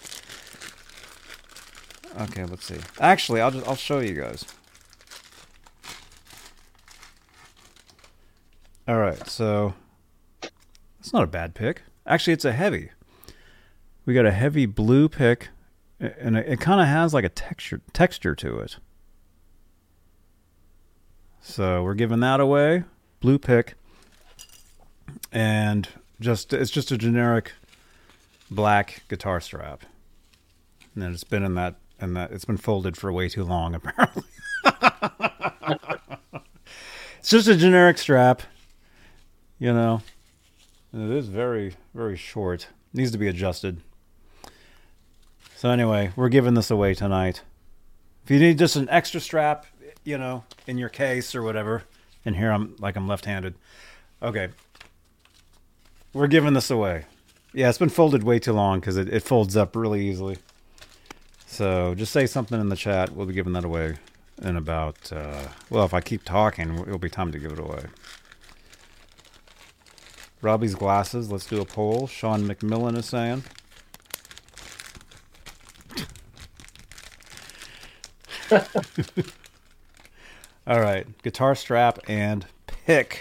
[2.20, 2.76] Okay, let's see.
[3.00, 4.44] Actually, I'll just I'll show you guys.
[8.88, 9.74] All right, so
[10.98, 11.82] it's not a bad pick.
[12.06, 12.90] Actually, it's a heavy.
[14.04, 15.50] We got a heavy blue pick,
[16.00, 18.78] and it, it kind of has like a texture texture to it.
[21.40, 22.82] So we're giving that away.
[23.20, 23.74] Blue pick,
[25.30, 25.88] and
[26.20, 27.52] just it's just a generic
[28.50, 29.84] black guitar strap,
[30.96, 34.24] and it's been in that and that it's been folded for way too long apparently.
[37.20, 38.42] it's just a generic strap,
[39.62, 40.02] you know.
[40.92, 42.66] It is very, very short.
[42.92, 43.80] Needs to be adjusted.
[45.54, 47.42] So anyway, we're giving this away tonight.
[48.24, 49.66] If you need just an extra strap,
[50.02, 51.84] you know, in your case or whatever,
[52.24, 53.54] and here I'm like I'm left-handed.
[54.20, 54.48] Okay.
[56.12, 57.04] We're giving this away.
[57.54, 60.38] Yeah, it's been folded way too long because it, it folds up really easily.
[61.46, 63.10] So just say something in the chat.
[63.10, 63.94] We'll be giving that away
[64.42, 67.84] in about, uh, well, if I keep talking, it'll be time to give it away.
[70.42, 71.30] Robbie's glasses.
[71.30, 72.06] Let's do a poll.
[72.06, 73.44] Sean McMillan is saying.
[80.66, 83.20] All right, guitar strap and pick.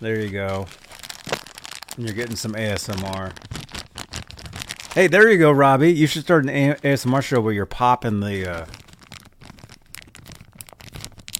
[0.00, 0.66] There you go.
[1.96, 3.32] And you're getting some ASMR.
[4.94, 5.92] Hey, there you go, Robbie.
[5.92, 8.66] You should start an A- ASMR show where you're popping the uh,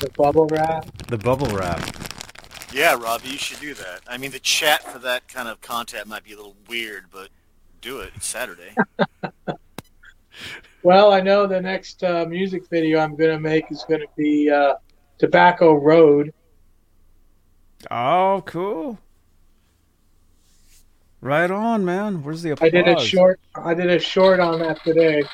[0.00, 0.84] The bubble wrap.
[1.08, 1.80] the bubble wrap.
[2.78, 4.02] Yeah, Robbie, you should do that.
[4.06, 7.28] I mean, the chat for that kind of content might be a little weird, but
[7.80, 8.12] do it.
[8.14, 8.74] It's Saturday.
[10.84, 14.06] Well, I know the next uh, music video I'm going to make is going to
[14.16, 14.74] be uh,
[15.18, 16.32] Tobacco Road.
[17.90, 18.98] Oh, cool.
[21.20, 22.22] Right on, man.
[22.22, 22.68] Where's the applause?
[22.68, 23.40] I did a short.
[23.56, 25.24] I did a short on that today.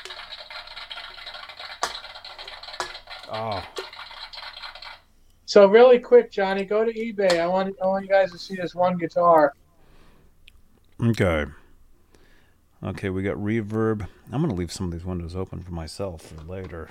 [3.31, 3.63] Oh,
[5.55, 7.39] So really quick, Johnny, go to eBay.
[7.39, 9.53] I want I want you guys to see this one guitar.
[11.01, 11.45] okay.
[12.83, 14.05] Okay, we got reverb.
[14.33, 16.89] I'm gonna leave some of these windows open for myself for later.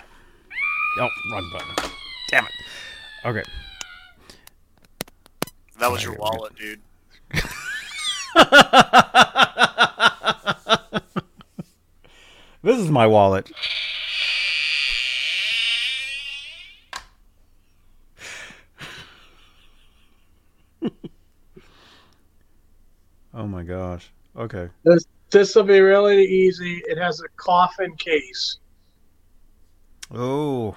[0.98, 1.90] Oh, wrong button.
[2.30, 2.52] Damn it.
[3.26, 3.42] Okay.
[5.78, 6.80] That was your wallet, dude.
[12.62, 13.52] This is my wallet.
[23.34, 24.10] Oh my gosh.
[24.36, 24.68] Okay.
[24.84, 26.82] This this will be really easy.
[26.86, 28.58] It has a coffin case.
[30.12, 30.76] Oh.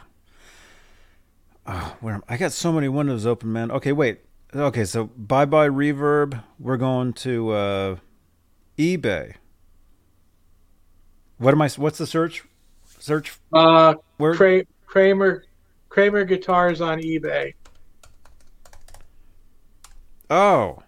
[1.65, 3.71] Oh, where am- I got so many windows open, man.
[3.71, 4.21] Okay, wait.
[4.55, 6.41] Okay, so bye bye reverb.
[6.59, 7.95] We're going to uh,
[8.77, 9.35] eBay.
[11.37, 11.69] What am I?
[11.69, 12.45] What's the search?
[12.99, 13.37] Search.
[13.53, 14.33] Uh, Where?
[14.33, 15.43] Kra- Kramer
[15.89, 17.53] Kramer guitars on eBay.
[20.29, 20.81] Oh.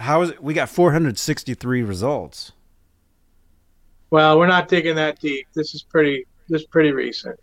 [0.00, 0.42] How is it?
[0.42, 2.52] We got 463 results.
[4.10, 5.46] Well, we're not digging that deep.
[5.54, 6.26] This is pretty.
[6.48, 7.38] This is pretty recent.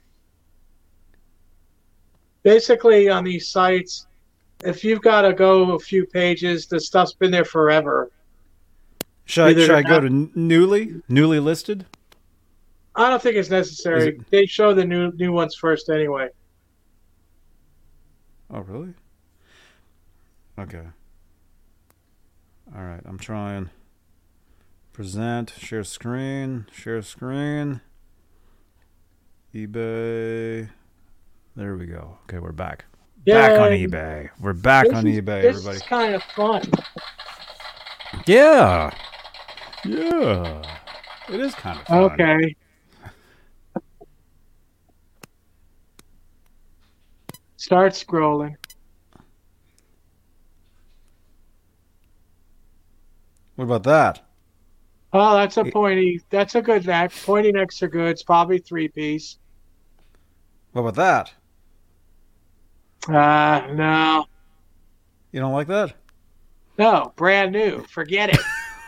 [2.44, 4.08] Basically, on these sites,
[4.64, 8.10] if you've got to go a few pages, the stuff's been there forever.
[9.26, 11.86] Should I, should I go to newly newly listed?
[12.96, 14.08] I don't think it's necessary.
[14.10, 16.30] It- They show the new new ones first anyway.
[18.50, 18.94] Oh, really?
[20.58, 20.84] Okay.
[22.76, 23.70] All right, I'm trying.
[24.94, 27.82] Present, share screen, share screen.
[29.54, 30.70] eBay.
[31.56, 32.18] There we go.
[32.24, 32.86] Okay, we're back.
[33.26, 34.30] Back on eBay.
[34.40, 35.76] We're back This on is- eBay, this everybody.
[35.78, 36.62] is kind of fun.
[38.26, 38.92] Yeah.
[39.86, 40.62] Yeah.
[41.30, 41.98] It is kind of fun.
[42.14, 42.56] Okay.
[47.58, 48.56] Start scrolling.
[53.58, 54.22] What about that?
[55.14, 56.22] Oh, that's a pointy.
[56.30, 57.12] That's a good neck.
[57.26, 58.10] Pointy necks are good.
[58.12, 59.38] It's probably three piece.
[60.72, 61.34] What about that?
[63.14, 64.26] Uh, no,
[65.32, 65.96] You don't like that?
[66.78, 67.84] no, brand new.
[67.84, 68.40] Forget it.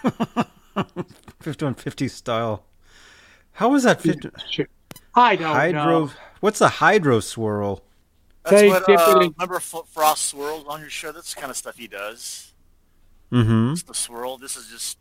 [1.39, 2.65] 5150 style.
[3.53, 4.30] How is that 50?
[5.15, 5.83] I don't hydro.
[5.85, 6.11] know.
[6.41, 7.83] What's a hydro swirl?
[8.43, 8.85] That's They what.
[8.85, 11.11] dip it Uh, remember Frost swirls on your show?
[11.11, 12.48] That's the kind of stuff he does.
[13.32, 13.74] Mm-hmm.
[13.74, 14.38] It's the swirl.
[14.38, 14.98] This is just,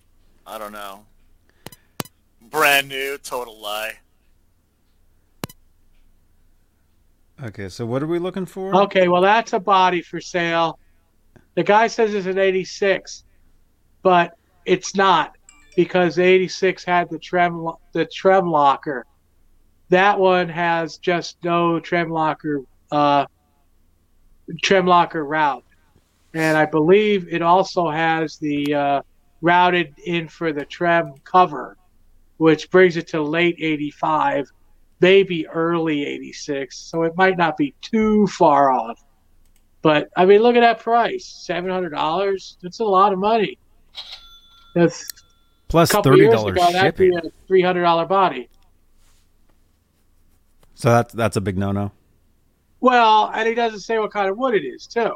[0.46, 1.04] I don't know.
[2.40, 3.98] Brand new, total lie.
[7.42, 8.74] Okay, so what are we looking for?
[8.82, 10.78] Okay, well, that's a body for sale.
[11.54, 13.24] The guy says it's an 86,
[14.02, 15.36] but it's not
[15.76, 19.06] because the 86 had the trem the trem locker.
[19.90, 23.26] That one has just no trem locker uh,
[24.62, 25.64] trem locker route,
[26.34, 29.02] and I believe it also has the uh,
[29.40, 31.76] routed in for the trem cover,
[32.36, 34.50] which brings it to late 85
[35.00, 39.02] maybe early 86 so it might not be too far off.
[39.80, 43.58] But i mean look at that price $700 that's a lot of money.
[44.74, 45.06] That's
[45.68, 47.30] Plus a $30 ago that'd be shipping.
[47.48, 48.48] a $300 body.
[50.74, 51.92] So that's that's a big no-no.
[52.80, 55.12] well and he doesn't say what kind of wood it is too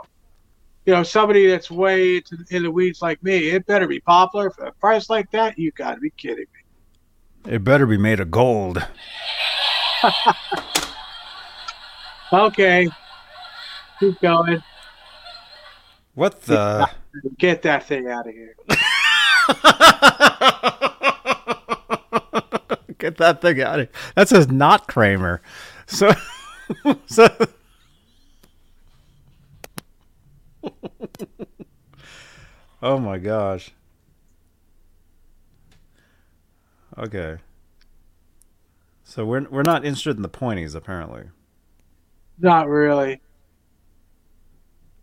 [0.86, 4.51] you know somebody that's way into, in the weeds like me it better be poplar
[4.51, 8.31] for a price like that you gotta be kidding me It better be made of
[8.31, 8.85] gold.
[12.33, 12.89] okay
[14.01, 14.62] keep going
[16.15, 16.89] What the?
[17.39, 18.57] get that thing out of here
[23.02, 24.01] Get that thing out of here.
[24.15, 25.43] That says not Kramer.
[25.86, 26.12] So,
[27.07, 27.28] so.
[32.83, 33.73] oh my gosh.
[36.99, 37.39] Okay.
[39.05, 41.25] So we're we're not interested in the pointies apparently.
[42.39, 43.21] not really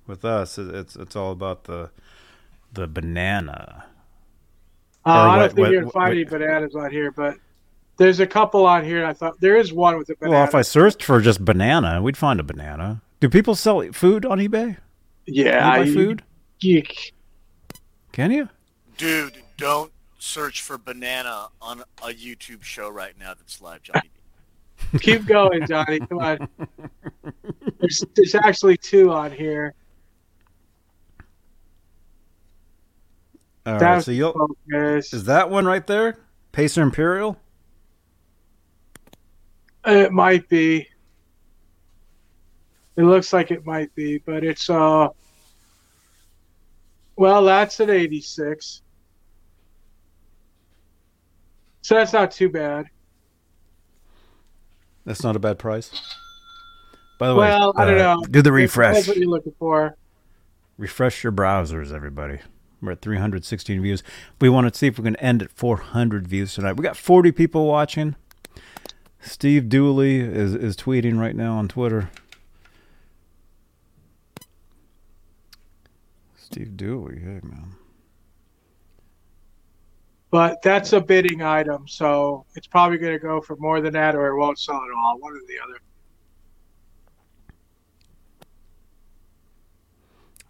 [0.08, 1.92] With us, it's it's all about the
[2.74, 3.86] the banana.
[5.06, 7.38] Uh, I don't think you're gonna find any bananas on here, but
[7.98, 8.98] there's a couple on here.
[8.98, 10.40] and I thought there is one with a banana.
[10.40, 13.02] Well, if I searched for just banana, we'd find a banana.
[13.19, 14.78] Do people sell food on eBay?
[15.33, 16.24] Yeah, Can you I- food?
[16.59, 17.14] Geek.
[18.11, 18.49] Can you?
[18.98, 24.09] Dude, don't search for banana on a YouTube show right now that's live, Johnny.
[24.99, 25.99] Keep going, Johnny.
[25.99, 26.49] Come on.
[27.80, 29.74] There's, there's actually two on here.
[33.66, 33.80] All right.
[33.80, 35.14] That's So you'll focus.
[35.14, 36.17] is that one right there?
[36.51, 37.38] Pacer Imperial.
[39.85, 40.88] It might be.
[43.00, 45.08] It looks like it might be, but it's uh.
[47.16, 48.82] Well, that's an 86.
[51.82, 52.88] So that's not too bad.
[55.06, 55.92] That's not a bad price.
[57.18, 58.22] By the Well, way, I don't uh, know.
[58.24, 59.08] Do the That's refresh.
[59.08, 59.95] what you're looking for.
[60.78, 62.40] Refresh your browsers, everybody.
[62.82, 64.03] We're at 316 views.
[64.42, 66.74] We want to see if we can end at 400 views tonight.
[66.74, 68.16] We got 40 people watching.
[69.22, 72.10] Steve Dooley is, is tweeting right now on Twitter.
[76.52, 77.76] Steve Dooley, hey man.
[80.32, 84.16] But that's a bidding item, so it's probably going to go for more than that,
[84.16, 85.19] or it won't sell at all.
[85.19, 85.80] One or the other.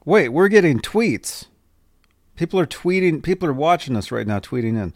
[0.06, 1.48] Wait, we're getting tweets.
[2.36, 3.22] People are tweeting.
[3.22, 4.94] People are watching us right now, tweeting in.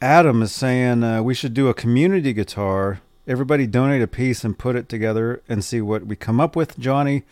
[0.00, 3.00] Adam is saying uh, we should do a community guitar.
[3.28, 6.78] Everybody donate a piece and put it together and see what we come up with.
[6.78, 7.24] Johnny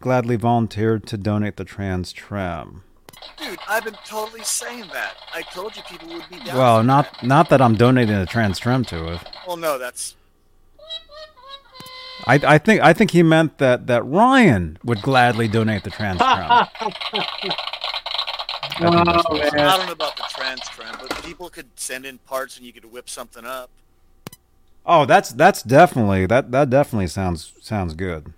[0.00, 2.82] gladly volunteered to donate the trans trem.
[3.36, 5.14] Dude, I've been totally saying that.
[5.34, 6.56] I told you people would be down.
[6.56, 9.20] Well, for not not that I'm donating a trans trem to it.
[9.46, 10.16] Well, no, that's.
[12.26, 16.18] I, I think I think he meant that that Ryan would gladly donate the trans
[16.20, 16.68] crown.
[18.82, 19.76] Oh, I man.
[19.76, 22.90] don't know about the trans trem, but people could send in parts and you could
[22.90, 23.68] whip something up.
[24.86, 28.32] Oh, that's that's definitely that that definitely sounds sounds good.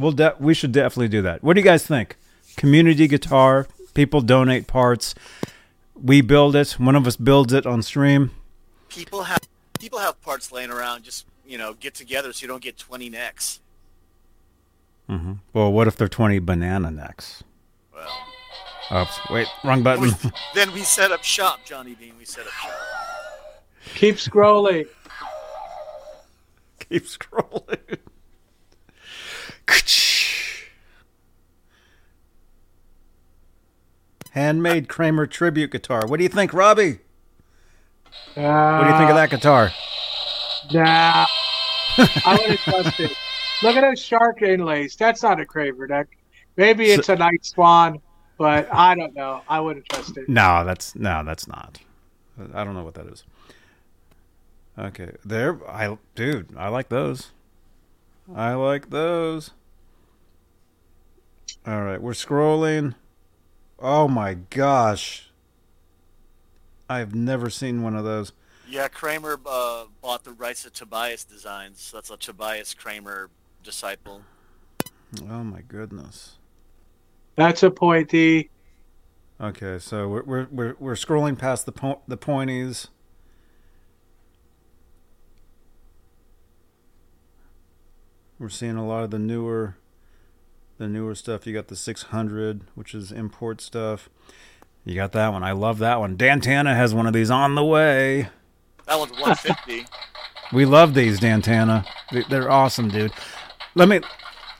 [0.00, 1.42] We'll de- we should definitely do that.
[1.42, 2.16] What do you guys think?
[2.56, 5.14] Community guitar, people donate parts,
[5.94, 6.72] we build it.
[6.72, 8.30] One of us builds it on stream.
[8.88, 9.38] People have
[9.78, 11.04] people have parts laying around.
[11.04, 13.60] Just you know, get together so you don't get twenty necks.
[15.08, 15.32] Mm-hmm.
[15.52, 17.44] Well, what if they're twenty banana necks?
[17.92, 20.02] Well, Oops, wait, wrong button.
[20.04, 20.10] we,
[20.54, 22.14] then we set up shop, Johnny Bean.
[22.18, 22.72] We set up shop.
[23.94, 24.86] Keep scrolling.
[26.88, 27.98] Keep scrolling.
[34.32, 36.06] Handmade Kramer tribute guitar.
[36.06, 37.00] What do you think, Robbie?
[38.34, 39.72] What do you think of that guitar?
[40.72, 41.26] Nah.
[41.98, 43.12] I wouldn't trust it.
[43.62, 44.96] Look at those shark inlays.
[44.96, 46.16] That's not a Kramer neck.
[46.56, 48.00] Maybe it's a night swan,
[48.38, 49.42] but I don't know.
[49.48, 50.28] I wouldn't trust it.
[50.28, 51.78] No, that's no, that's not.
[52.54, 53.24] I don't know what that is.
[54.78, 55.58] Okay, there.
[55.68, 57.32] I dude, I like those.
[58.34, 59.50] I like those.
[61.70, 62.96] All right, we're scrolling.
[63.78, 65.30] Oh my gosh,
[66.88, 68.32] I've never seen one of those.
[68.68, 71.92] Yeah, Kramer uh, bought the rights to Tobias Designs.
[71.94, 73.30] That's a Tobias Kramer
[73.62, 74.22] disciple.
[75.30, 76.38] Oh my goodness.
[77.36, 78.50] That's a pointy.
[79.40, 82.88] Okay, so we're we're we're, we're scrolling past the po- the pointies.
[88.40, 89.76] We're seeing a lot of the newer
[90.80, 91.46] the newer stuff.
[91.46, 94.08] You got the 600, which is import stuff.
[94.84, 95.44] You got that one.
[95.44, 96.16] I love that one.
[96.16, 98.30] Dantana has one of these on the way.
[98.86, 99.86] That one's 150.
[100.52, 101.86] We love these Dantana.
[102.10, 103.12] They- They're awesome, dude.
[103.76, 104.00] Let me.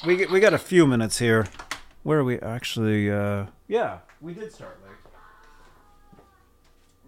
[0.06, 1.48] We we got a few minutes here.
[2.04, 3.10] Where are we actually?
[3.10, 6.22] Uh, yeah, we did start late.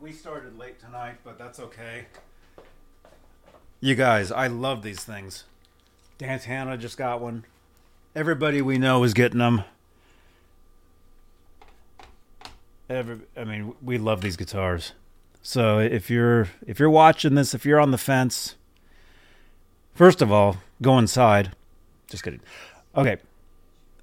[0.01, 2.07] We started late tonight, but that's okay.
[3.81, 5.45] You guys, I love these things.
[6.19, 7.45] Dantana just got one.
[8.15, 9.65] Everybody we know is getting them.
[12.91, 14.93] Every, I mean, we love these guitars.
[15.41, 18.57] So if you're if you're watching this, if you're on the fence,
[19.95, 21.53] first of all, go inside.
[22.07, 22.41] Just kidding.
[22.95, 23.17] Okay.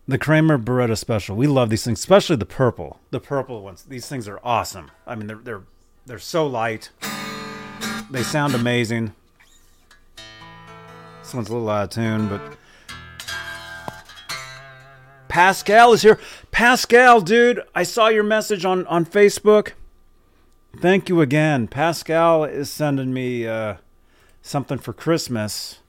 [0.08, 1.36] The Kramer Baretta Special.
[1.36, 3.00] We love these things, especially the purple.
[3.12, 3.84] The purple ones.
[3.84, 4.90] These things are awesome.
[5.06, 5.64] I mean, they're they're
[6.08, 6.90] they're so light.
[8.10, 9.14] They sound amazing.
[11.22, 12.58] This one's a little out of tune, but
[15.40, 16.20] Pascal is here.
[16.52, 19.72] Pascal, dude, I saw your message on on Facebook.
[20.82, 21.70] Thank you again.
[21.70, 23.76] Pascal is sending me uh,
[24.42, 25.80] something for Christmas.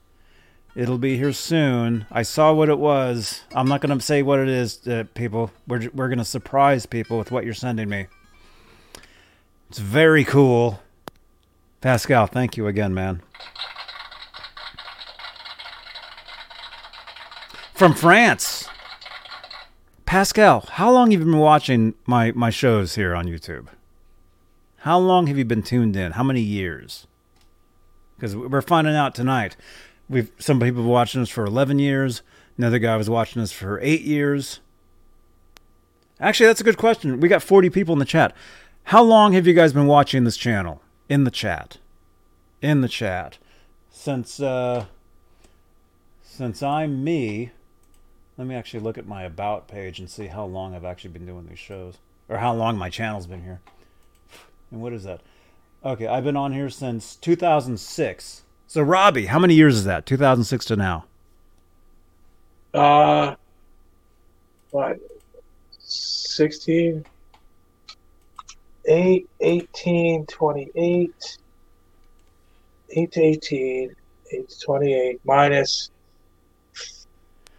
[0.73, 2.05] It'll be here soon.
[2.09, 3.41] I saw what it was.
[3.53, 5.51] I'm not going to say what it is, uh, people.
[5.67, 8.07] We're we're going to surprise people with what you're sending me.
[9.67, 10.81] It's very cool.
[11.81, 13.21] Pascal, thank you again, man.
[17.73, 18.60] From France.
[20.11, 23.67] Pascal, how long have you been watching my, my shows here on YouTube?
[24.79, 26.11] How long have you been tuned in?
[26.11, 27.07] How many years?
[28.17, 29.55] Because we're finding out tonight.
[30.09, 32.23] We've some people watching us for 11 years.
[32.57, 34.59] Another guy was watching us for eight years.
[36.19, 37.21] Actually, that's a good question.
[37.21, 38.35] We got 40 people in the chat.
[38.83, 40.81] How long have you guys been watching this channel?
[41.07, 41.77] In the chat.
[42.61, 43.37] In the chat.
[43.89, 44.87] Since uh
[46.21, 47.51] since I'm me,
[48.41, 51.27] let me actually look at my about page and see how long I've actually been
[51.27, 51.99] doing these shows.
[52.27, 53.61] Or how long my channel's been here.
[54.71, 55.21] And what is that?
[55.85, 58.41] Okay, I've been on here since 2006.
[58.65, 60.07] So Robbie, how many years is that?
[60.07, 61.05] 2006 to now.
[62.73, 63.35] Uh,
[64.71, 64.97] what?
[65.77, 67.05] 16,
[68.85, 71.37] 8, 18, 28,
[72.89, 73.95] 8 to 18,
[74.31, 75.91] 8 to 28, minus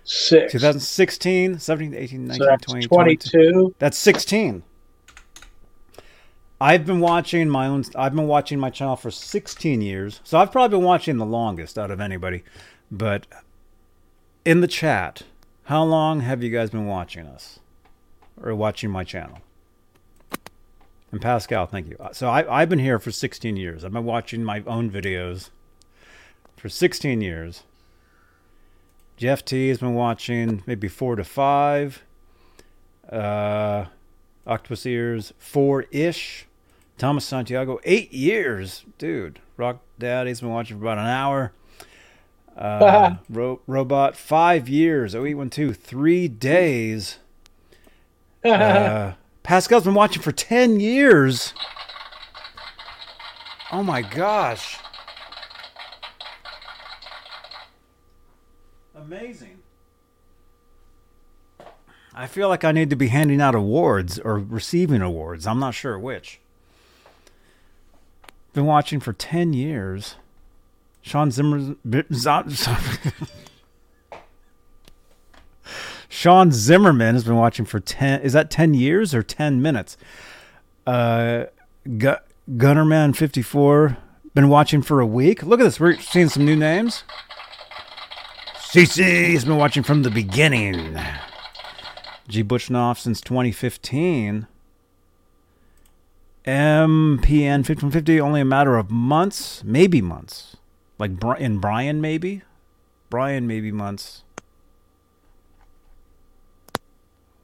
[0.04, 0.52] 6.
[0.52, 3.74] 2016, 17, 18, 19, So that's 20, 22.
[3.78, 4.62] That's 16.
[6.60, 10.20] I've been watching my own I've been watching my channel for 16 years.
[10.22, 12.44] So I've probably been watching the longest out of anybody.
[12.90, 13.26] But
[14.44, 15.22] in the chat,
[15.64, 17.58] how long have you guys been watching us
[18.40, 19.38] or watching my channel?
[21.10, 21.96] And Pascal, thank you.
[22.12, 23.84] So I, I've been here for 16 years.
[23.84, 25.50] I've been watching my own videos
[26.56, 27.64] for 16 years.
[29.16, 32.02] Jeff T has been watching maybe four to five.
[33.10, 33.86] Uh,
[34.46, 36.46] Octopus Ears, four ish.
[36.98, 38.84] Thomas Santiago, eight years.
[38.98, 41.52] Dude, Rock Daddy's been watching for about an hour.
[42.56, 45.14] Uh, ro- robot, five years.
[45.14, 47.18] 0812, three days.
[48.44, 49.12] Uh,
[49.44, 51.54] Pascal's been watching for 10 years.
[53.70, 54.78] Oh my gosh.
[59.12, 59.58] Amazing.
[62.14, 65.46] I feel like I need to be handing out awards or receiving awards.
[65.46, 66.40] I'm not sure which.
[68.54, 70.16] Been watching for 10 years.
[71.02, 71.76] Sean Zimmer.
[76.08, 78.22] Sean Zimmerman has been watching for 10.
[78.22, 79.98] Is that 10 years or 10 minutes?
[80.86, 81.44] Uh,
[81.98, 82.16] Gu-
[82.52, 83.98] Gunnerman 54.
[84.34, 85.42] Been watching for a week.
[85.42, 85.78] Look at this.
[85.78, 87.04] We're seeing some new names.
[88.72, 90.98] CC has been watching from the beginning.
[92.26, 92.42] G.
[92.42, 94.46] Butchnoff since 2015.
[96.46, 100.56] MPN 1550, only a matter of months, maybe months.
[100.98, 102.44] Like in Brian, maybe?
[103.10, 104.24] Brian, maybe months.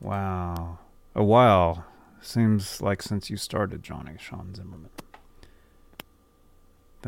[0.01, 0.79] Wow.
[1.15, 1.85] A while.
[2.23, 4.89] Seems like since you started, Johnny Sean Zimmerman.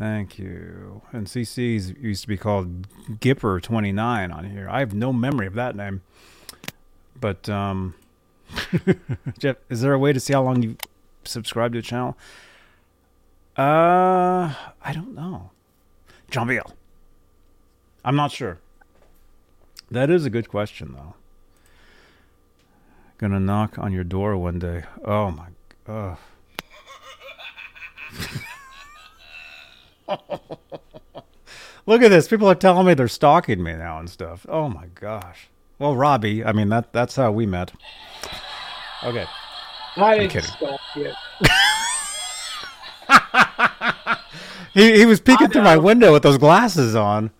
[0.01, 1.03] Thank you.
[1.11, 2.87] And CC's used to be called
[3.19, 4.67] Gipper29 on here.
[4.67, 6.01] I have no memory of that name.
[7.19, 7.93] But um
[9.37, 10.75] Jeff, is there a way to see how long you
[11.23, 12.17] subscribed to the channel?
[13.55, 15.51] Uh I don't know.
[16.31, 16.73] John Beal.
[18.03, 18.57] I'm not sure.
[19.91, 21.13] That is a good question though.
[23.19, 24.85] Gonna knock on your door one day.
[25.05, 25.49] Oh my
[25.85, 26.17] god.
[31.85, 32.27] Look at this.
[32.27, 34.45] People are telling me they're stalking me now and stuff.
[34.47, 35.47] Oh my gosh.
[35.79, 37.71] Well, Robbie, I mean that that's how we met.
[39.03, 39.25] Okay.
[39.97, 40.51] I didn't kidding.
[40.51, 41.11] stalk you.
[44.73, 47.31] He he was peeking through my window with those glasses on.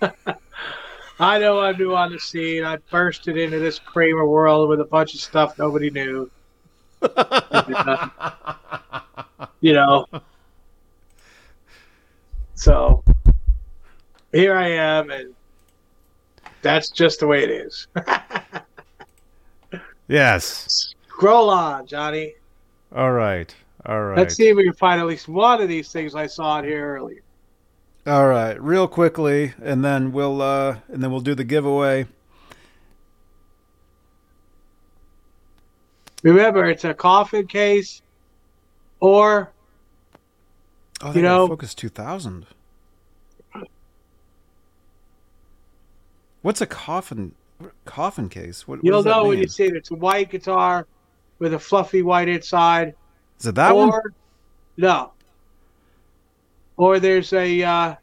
[1.18, 2.64] I know I'm new on the scene.
[2.64, 6.30] I bursted into this Kramer world with a bunch of stuff nobody knew.
[9.60, 10.06] you know.
[12.56, 13.04] So
[14.32, 15.34] here I am, and
[16.62, 17.86] that's just the way it is.
[20.08, 20.94] Yes.
[21.08, 22.34] Scroll on, Johnny.
[22.94, 23.54] All right.
[23.84, 24.18] All right.
[24.18, 26.64] Let's see if we can find at least one of these things I saw in
[26.64, 27.22] here earlier.
[28.06, 32.06] All right, real quickly, and then we'll uh, and then we'll do the giveaway.
[36.22, 38.02] Remember, it's a coffin case,
[39.00, 39.50] or
[41.02, 42.46] Oh, You they got know- Focus 2000.
[46.42, 47.34] What's a coffin
[47.84, 48.68] coffin case?
[48.68, 49.74] What, what you'll does that know when you see it.
[49.74, 50.86] It's a white guitar
[51.38, 52.94] with a fluffy white inside.
[53.40, 54.00] Is it that or, one?
[54.76, 55.12] No.
[56.76, 57.94] Or there's a uh,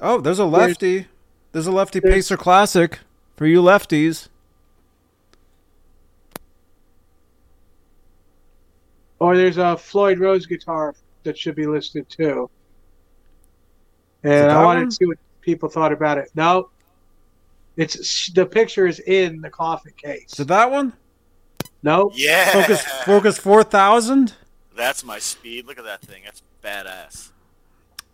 [0.00, 1.06] Oh, there's a there's- lefty.
[1.52, 3.00] There's a lefty there's- Pacer Classic
[3.36, 4.28] for you lefties.
[9.24, 12.50] Or there's a Floyd Rose guitar that should be listed too.
[14.22, 14.88] And I wanted one?
[14.90, 16.30] to see what people thought about it.
[16.34, 16.68] No,
[17.78, 20.34] it's the picture is in the coffin case.
[20.34, 20.92] Is it that one?
[21.82, 22.52] No, Yeah.
[22.52, 24.34] Focus Focus 4000.
[24.76, 25.66] That's my speed.
[25.66, 26.22] Look at that thing.
[26.26, 27.30] That's badass.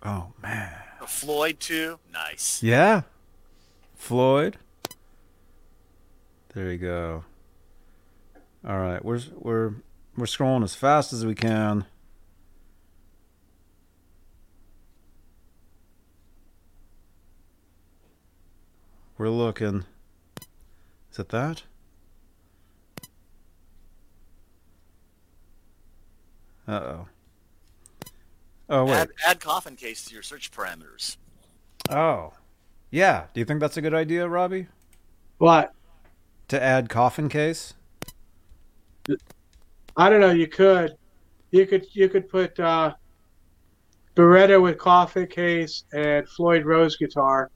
[0.05, 0.73] Oh man.
[1.01, 1.99] A Floyd too.
[2.13, 2.63] Nice.
[2.63, 3.03] Yeah.
[3.97, 4.59] Floyd.
[6.55, 7.25] There you go.
[8.67, 9.73] All right, we're we're
[10.21, 11.87] we're scrolling as fast as we can.
[19.17, 19.85] We're looking.
[21.11, 21.63] Is it that?
[26.69, 27.09] Uh oh.
[28.69, 28.93] Oh wait.
[28.93, 31.17] Add, add coffin case to your search parameters.
[31.89, 32.35] Oh.
[32.91, 33.25] Yeah.
[33.33, 34.67] Do you think that's a good idea, Robbie?
[35.39, 35.73] what?
[36.49, 37.75] To add coffin case?
[40.01, 40.31] I don't know.
[40.31, 40.97] You could,
[41.51, 42.95] you could, you could put uh,
[44.17, 47.51] Baretta with coffin case and Floyd Rose guitar.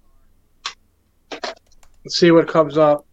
[1.32, 3.06] Let's see what comes up.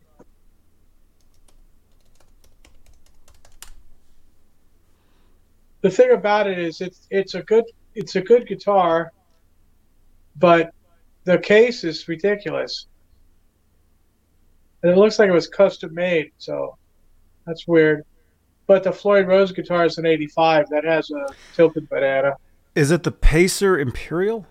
[5.80, 7.64] The thing about it is, it's it's a good
[7.96, 9.14] it's a good guitar,
[10.36, 10.74] but
[11.24, 12.88] the case is ridiculous,
[14.84, 16.32] and it looks like it was custom made.
[16.38, 16.78] So
[17.48, 18.04] that's weird.
[18.72, 22.38] But the Floyd Rose guitar is an '85 that has a tilted banana.
[22.74, 24.48] Is it the Pacer Imperial?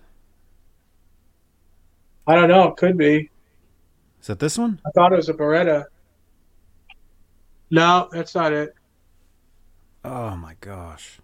[2.27, 2.67] I don't know.
[2.67, 3.31] It could be.
[4.21, 4.79] Is that this one?
[4.85, 5.85] I thought it was a Baretta.
[7.71, 8.75] No, that's not it.
[10.05, 11.17] Oh my gosh.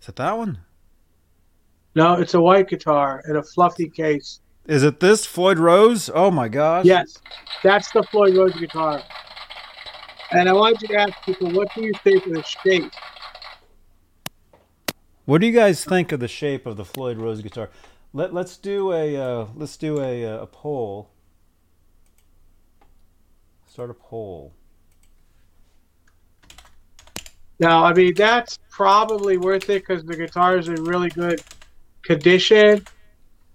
[0.00, 0.60] Is it that one?
[1.94, 4.40] No, it's a white guitar in a fluffy case.
[4.64, 6.08] Is it this Floyd Rose?
[6.14, 6.86] Oh my gosh.
[6.86, 7.18] Yes,
[7.62, 9.02] that's the Floyd Rose guitar.
[10.34, 12.92] And I wanted you to ask people, what do you think of the shape?
[15.26, 17.70] What do you guys think of the shape of the Floyd Rose guitar?
[18.12, 21.10] Let Let's do a uh, Let's do a uh, a poll.
[23.66, 24.52] Start a poll.
[27.60, 31.42] Now, I mean, that's probably worth it because the guitar is in really good
[32.02, 32.84] condition,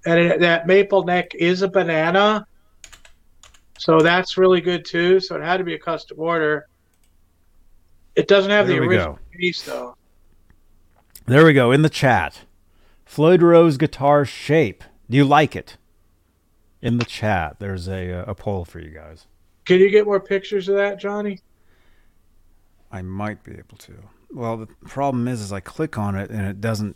[0.06, 2.48] and it, that maple neck is a banana,
[3.80, 5.20] so that's really good too.
[5.20, 6.68] So it had to be a custom order.
[8.16, 9.20] It doesn't have There the original go.
[9.32, 9.96] piece though.
[11.26, 12.42] There we go in the chat.
[13.06, 14.84] Floyd Rose guitar shape.
[15.10, 15.78] Do you like it?
[16.82, 19.26] In the chat, there's a uh, a poll for you guys.
[19.66, 21.40] Can you get more pictures of that, Johnny?
[22.92, 23.94] I might be able to.
[24.32, 26.96] Well, the problem is, is I click on it and it doesn't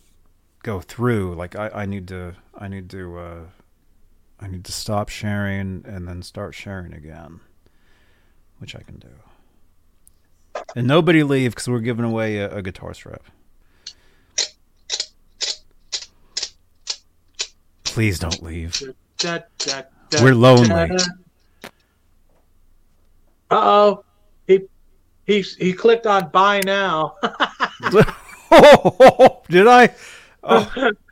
[0.63, 1.35] go through.
[1.35, 3.39] Like I, I need to, I need to, uh,
[4.43, 7.39] I need to stop sharing and then start sharing again,
[8.57, 9.07] which I can do.
[10.75, 13.23] And nobody leave because we're giving away a, a guitar strap.
[17.85, 18.81] Please don't leave.
[20.21, 20.91] We're lonely.
[23.49, 24.03] Uh oh,
[24.45, 24.63] he
[25.25, 27.15] he he clicked on buy now.
[28.51, 29.95] oh, Did I?
[30.43, 30.91] Oh.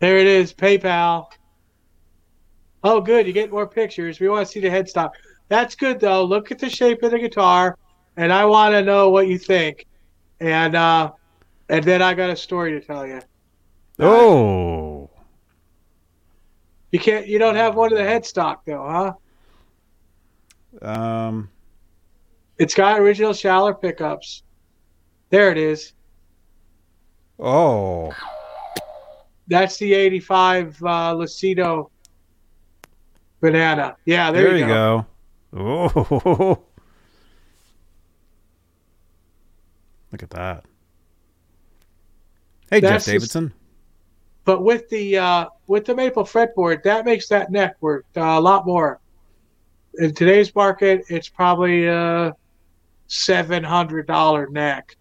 [0.00, 1.28] there it is, PayPal.
[2.84, 3.26] Oh, good.
[3.26, 4.20] You get more pictures.
[4.20, 5.10] We want to see the headstock.
[5.48, 6.24] That's good though.
[6.24, 7.76] Look at the shape of the guitar,
[8.16, 9.86] and I want to know what you think.
[10.40, 11.12] And uh,
[11.68, 13.20] and then I got a story to tell you.
[13.98, 15.10] Oh.
[16.92, 17.26] You can't.
[17.26, 19.16] You don't have one of the headstock though,
[20.82, 20.88] huh?
[20.88, 21.50] Um.
[22.58, 24.42] It's got original Schaller pickups.
[25.30, 25.92] There it is.
[27.38, 28.12] Oh.
[29.48, 31.90] That's the '85 uh, Lucido
[33.40, 33.96] banana.
[34.04, 35.06] Yeah, there, There, you you go.
[35.54, 36.62] Oh.
[40.12, 40.64] Look at that.
[42.70, 43.52] Hey, That's Jeff just- Davidson.
[44.44, 48.40] But with the uh, with the maple fretboard, that makes that neck worth uh, a
[48.40, 48.98] lot more.
[49.98, 52.34] In today's market, it's probably a
[53.08, 54.96] seven hundred dollar neck.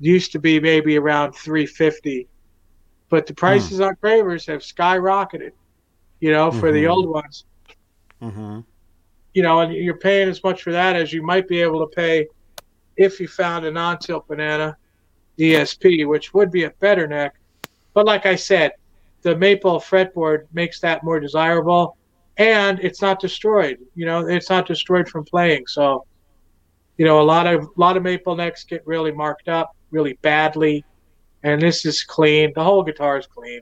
[0.00, 2.28] Used to be maybe around three fifty,
[3.14, 5.52] but the prices on Kramers have skyrocketed.
[6.18, 6.90] You know, for the Mhm.
[6.90, 7.44] old ones.
[8.20, 8.60] Mm-hmm.
[9.34, 11.94] you know, and you're paying as much for that as you might be able to
[11.94, 12.26] pay
[12.96, 14.76] if you found a non-tilt banana
[15.38, 17.34] ESP, which would be a better neck.
[17.94, 18.72] But like I said,
[19.22, 21.96] the maple fretboard makes that more desirable,
[22.36, 23.78] and it's not destroyed.
[23.96, 25.66] You know, it's not destroyed from playing.
[25.66, 26.04] So,
[26.96, 30.14] you know, a lot of a lot of maple necks get really marked up really
[30.22, 30.84] badly,
[31.44, 32.52] and this is clean.
[32.54, 33.60] The whole guitar is clean.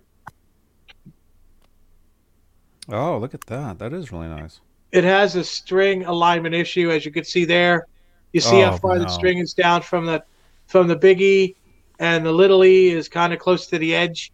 [2.88, 3.78] Oh, look at that.
[3.78, 4.60] That is really nice.
[4.92, 7.86] it has a string alignment issue, as you can see there.
[8.32, 10.24] You see how Oh, far the string is down from the
[10.66, 11.54] from the big E,
[11.98, 14.32] and the little E is kind of close to the edge.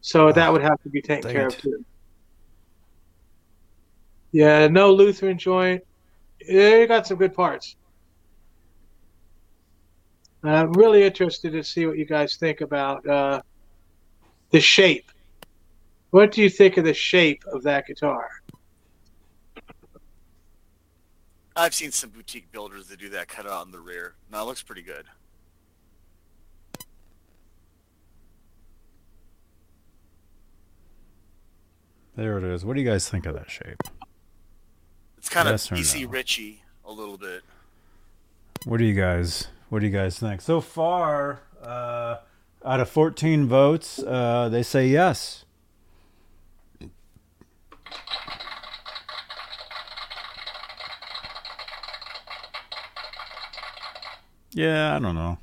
[0.00, 1.84] So ah, that would have to be taken care of too.
[4.32, 5.82] Yeah, no Lutheran joint.
[6.40, 7.76] Yeah, you got some good parts.
[10.42, 13.42] I'm really interested to see what you guys think about uh,
[14.50, 15.10] the shape.
[16.10, 18.28] What do you think of the shape of that guitar?
[21.54, 24.14] I've seen some boutique builders that do that cut out in the rear.
[24.32, 25.04] No, it looks pretty good.
[32.16, 32.64] There it is.
[32.64, 33.82] What do you guys think of that shape?
[35.18, 36.08] It's kind Yes of DC no?
[36.08, 37.42] Richie a little bit.
[38.64, 40.40] What do you guys What do you guys think?
[40.40, 42.16] So far, uh,
[42.64, 45.44] out of 14 votes, uh, they say yes.
[54.52, 55.38] Yeah, I don't know.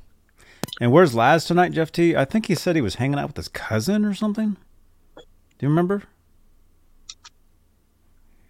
[0.78, 2.14] And where's Laz tonight, Jeff T?
[2.14, 4.58] I think he said he was hanging out with his cousin or something.
[5.16, 5.22] Do
[5.60, 6.02] you remember?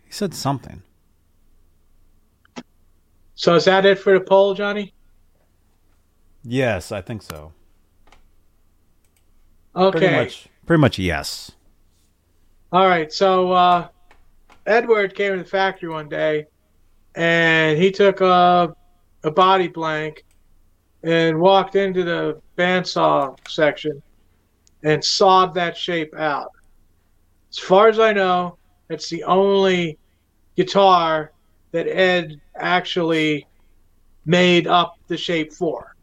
[0.04, 0.82] He said something.
[3.36, 4.92] So is that it for the poll, Johnny?
[6.50, 7.52] Yes, I think so.
[9.76, 9.98] Okay.
[9.98, 11.52] Pretty much, pretty much yes.
[12.72, 13.12] All right.
[13.12, 13.88] So uh,
[14.66, 16.46] Edward came to the factory one day,
[17.14, 18.74] and he took a
[19.24, 20.24] a body blank
[21.02, 24.02] and walked into the bandsaw section
[24.84, 26.52] and sawed that shape out.
[27.50, 28.56] As far as I know,
[28.88, 29.98] it's the only
[30.56, 31.32] guitar
[31.72, 33.46] that Ed actually
[34.24, 35.94] made up the shape for.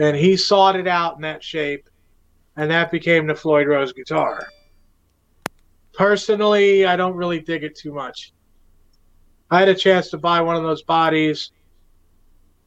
[0.00, 1.88] And he sawed it out in that shape
[2.56, 4.48] and that became the Floyd Rose guitar.
[5.94, 8.32] Personally, I don't really dig it too much.
[9.50, 11.52] I had a chance to buy one of those bodies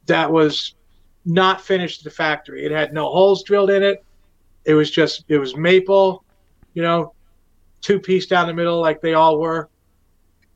[0.08, 0.74] that was
[1.26, 2.66] not finished at the factory.
[2.66, 4.04] It had no holes drilled in it.
[4.66, 6.24] It was just it was maple,
[6.74, 7.14] you know,
[7.82, 9.70] two piece down the middle like they all were,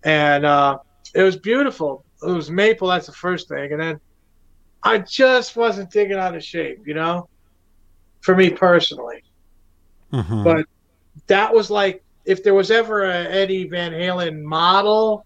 [0.03, 0.80] and uh,
[1.14, 2.06] it was beautiful.
[2.23, 2.88] It was maple.
[2.88, 3.99] That's the first thing, and then
[4.88, 7.27] I just wasn't digging out of shape, you know,
[8.22, 9.24] for me personally.
[10.14, 10.43] Mhm.
[10.43, 10.66] But
[11.27, 15.25] that was like if there was ever a Eddie Van Halen model,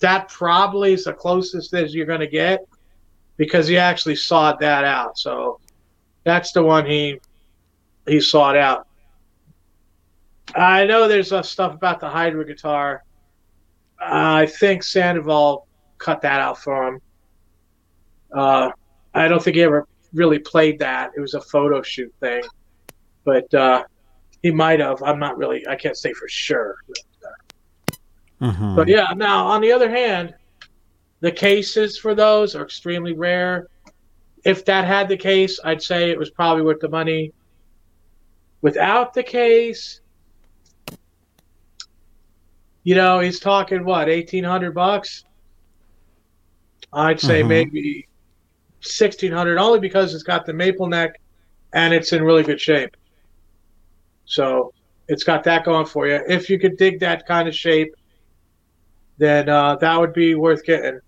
[0.00, 2.66] that probably is the closest as you're going to get
[3.36, 5.16] because he actually sought that out.
[5.16, 5.60] So
[6.24, 7.20] that's the one he
[8.08, 8.88] he sought out.
[10.56, 13.04] I know there's uh, stuff about the Hydra guitar.
[14.00, 17.00] I think Sandoval cut that out for him.
[18.34, 18.70] Uh,
[19.14, 21.10] I don't think he ever really played that.
[21.16, 22.42] It was a photo shoot thing,
[23.24, 23.84] but uh,
[24.42, 25.02] he might have.
[25.02, 25.66] I'm not really.
[25.66, 26.76] I can't say for sure.
[28.40, 28.74] Mhm.
[28.74, 30.34] But yeah, now on the other hand,
[31.20, 33.68] the cases for those are extremely rare.
[34.44, 37.32] If that had the case, I'd say it was probably worth the money.
[38.60, 40.00] Without the case,
[42.82, 45.24] you know, he's talking what, eighteen hundred bucks?
[46.92, 47.48] I'd say Mhm.
[47.48, 48.08] maybe
[48.82, 51.20] sixteen hundred, only because it's got the maple neck
[51.72, 52.96] and it's in really good shape.
[54.24, 54.72] So
[55.08, 56.20] it's got that going for you.
[56.28, 57.94] If you could dig that kind of shape,
[59.18, 61.00] then uh, that would be worth getting.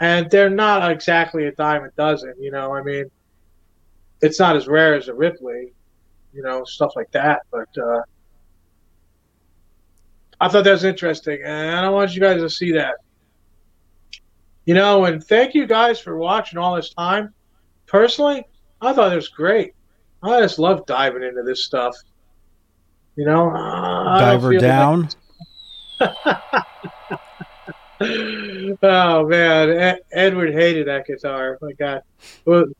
[0.00, 2.74] And they're not exactly a dime a dozen, you know.
[2.74, 3.10] I mean,
[4.20, 5.72] it's not as rare as a Ripley,
[6.34, 7.42] you know, stuff like that.
[7.50, 8.02] But uh,
[10.40, 12.96] I thought that was interesting, and I want you guys to see that.
[14.66, 17.32] You know, and thank you guys for watching all this time.
[17.86, 18.44] Personally,
[18.80, 19.72] I thought it was great.
[20.22, 21.94] I just love diving into this stuff.
[23.14, 25.08] You know, don't Diver feel like- down.
[28.82, 31.56] oh man, Ed- Edward hated that guitar.
[31.62, 32.02] My God,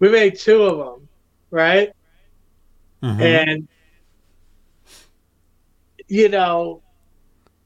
[0.00, 1.06] we made two of them,
[1.50, 1.92] right?
[3.02, 3.20] Mhm.
[3.20, 3.68] And
[6.08, 6.82] you know,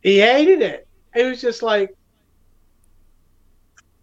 [0.03, 0.87] he hated it.
[1.15, 1.95] It was just like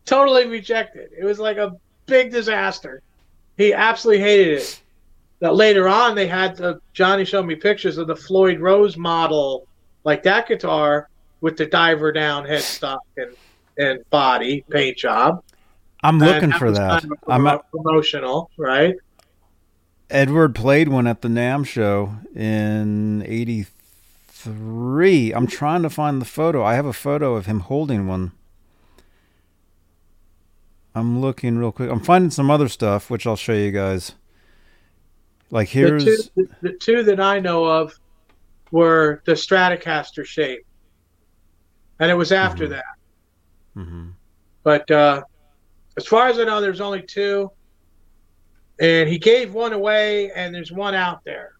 [0.05, 1.11] totally rejected.
[1.17, 1.75] It was like a
[2.05, 3.01] big disaster.
[3.57, 4.79] He absolutely hated it.
[5.39, 9.67] That later on they had the Johnny showed me pictures of the Floyd Rose model,
[10.05, 11.09] like that guitar
[11.41, 13.35] with the diver down headstock and
[13.77, 15.43] and body paint job.
[16.03, 17.01] I'm looking for that.
[17.01, 18.95] kind of I'm at, promotional, right?
[20.09, 25.33] Edward played one at the NAMM show in '83.
[25.33, 26.63] I'm trying to find the photo.
[26.63, 28.33] I have a photo of him holding one.
[30.95, 31.89] I'm looking real quick.
[31.89, 34.13] I'm finding some other stuff, which I'll show you guys.
[35.49, 37.93] Like here's the two, the, the two that I know of
[38.71, 40.65] were the Stratocaster shape,
[41.99, 42.85] and it was after that.
[43.75, 44.13] Mhm.
[44.63, 45.23] But uh,
[45.97, 47.51] as far as I know, there's only two,
[48.79, 51.53] and he gave one away, and there's one out there.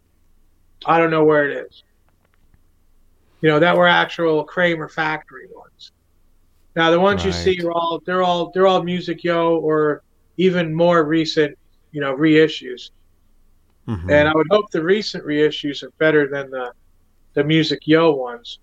[0.86, 1.84] I don't know where it is.
[3.42, 5.62] You know, that were actual Kramer factory ones.
[6.76, 10.02] Now the ones you see are all they're all they're all MusicYo or
[10.38, 11.58] even more recent,
[11.92, 12.92] you know, reissues.
[13.88, 14.10] Mhm.
[14.11, 16.72] And I would hope the recent reissues are better than the
[17.34, 18.60] the MusicYo ones.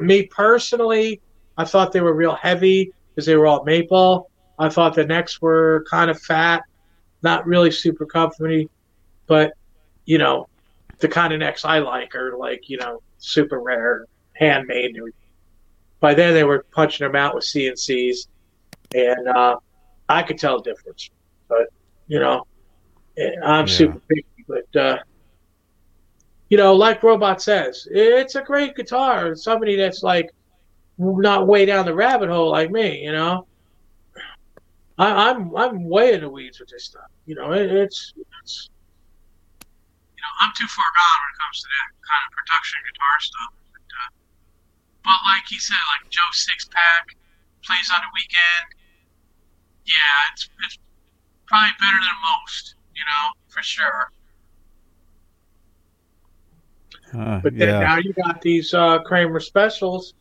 [0.00, 1.20] Me personally,
[1.56, 4.30] I thought they were real heavy because they were all maple.
[4.58, 6.62] I thought the necks were kind of fat,
[7.22, 8.68] not really super comfy,
[9.26, 9.52] but
[10.04, 10.48] you know,
[10.98, 14.04] the kind of necks I like are like you know super rare,
[14.34, 14.98] handmade.
[16.00, 18.26] By then they were punching them out with CNCs,
[18.94, 19.56] and uh,
[20.08, 21.10] I could tell the difference.
[21.48, 21.66] But
[22.06, 22.42] you know,
[23.44, 23.72] I'm Yeah.
[23.72, 24.98] super picky, but uh,
[26.48, 29.34] you know, like Robot says, it's a great guitar.
[29.34, 30.30] Somebody that's like
[30.98, 33.46] not way down the rabbit hole like me, you know.
[34.98, 37.08] I, I'm I'm way in the weeds with this stuff.
[37.26, 38.12] You know, it, it's
[38.42, 38.68] it's
[40.16, 43.16] you know I'm too far gone when it comes to that kind of production guitar
[43.20, 43.52] stuff.
[45.02, 47.16] But, like he said, like Joe Sixpack
[47.64, 48.66] plays on the weekend.
[49.86, 50.78] Yeah, it's it's
[51.46, 52.74] probably better than most.
[52.94, 54.12] You know, for sure.
[57.18, 57.80] uh, But then yeah.
[57.80, 60.14] now you got these uh, Kramer specials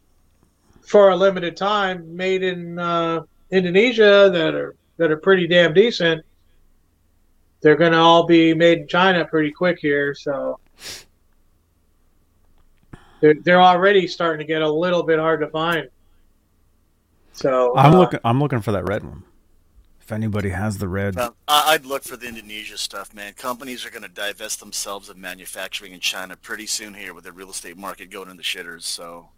[0.81, 6.25] for a limited time, made in uh, Indonesia that are that are pretty damn decent.
[7.61, 10.57] They're going to all be made in China pretty quick here, so
[13.19, 15.89] they're they're already starting to get a little bit hard to find.
[17.33, 18.19] So I'm uh, looking.
[18.23, 19.23] I'm looking for that red one.
[20.01, 23.33] If anybody has the red, Well, I- I'd look for the Indonesia stuff, man.
[23.33, 27.31] Companies are going to divest themselves of manufacturing in China pretty soon here with the
[27.31, 28.81] real estate market going in the shitters.
[28.81, 29.29] So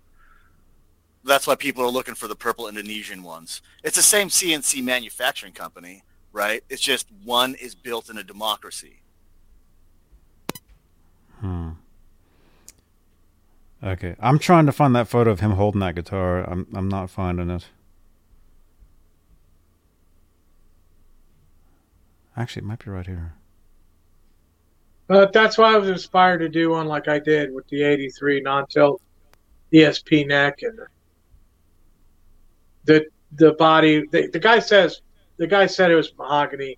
[1.26, 3.62] that's why people are looking for the purple Indonesian ones.
[3.84, 6.64] It's the same CNC manufacturing company, right?
[6.70, 9.02] It's just one is built in a democracy.
[11.42, 11.72] Hmm.
[13.84, 16.44] Okay, I'm trying to find that photo of him holding that guitar.
[16.50, 17.66] I'm I'm not finding it.
[22.38, 23.34] Actually, it might be right here.
[25.08, 28.42] But that's why I was inspired to do one like I did with the 83
[28.42, 29.02] non-tilt
[29.74, 30.80] ESP neck and
[32.86, 34.06] the the body.
[34.12, 35.02] The, the guy says
[35.38, 36.78] the guy said it was mahogany,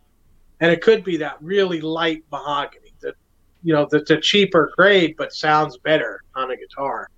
[0.61, 2.82] and it could be that really light mahogany.
[3.63, 7.09] You know that's a cheaper grade, but sounds better on a guitar.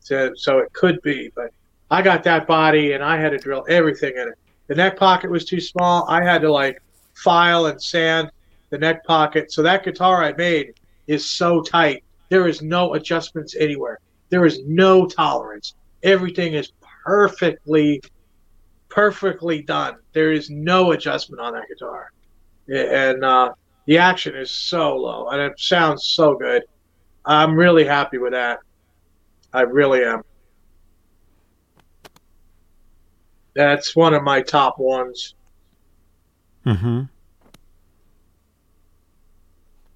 [0.00, 1.52] So so it could be, but
[1.90, 4.38] I got that body and I had to drill everything in it.
[4.66, 6.06] The neck pocket was too small.
[6.08, 6.82] I had to like
[7.14, 8.30] file and sand
[8.70, 9.50] the neck pocket.
[9.52, 10.74] So that guitar I made
[11.06, 12.04] is so tight.
[12.28, 13.98] There is no adjustments anywhere.
[14.28, 15.74] There is no tolerance.
[16.02, 16.72] Everything is
[17.04, 18.02] perfectly,
[18.90, 19.96] perfectly done.
[20.12, 22.12] There is no adjustment on that guitar,
[22.68, 23.52] and uh,
[23.88, 26.62] the action is so low, and it sounds so good.
[27.24, 28.58] I'm really happy with that.
[29.50, 30.22] I really am.
[33.54, 35.34] That's one of my top ones.
[36.66, 37.04] Mm-hmm.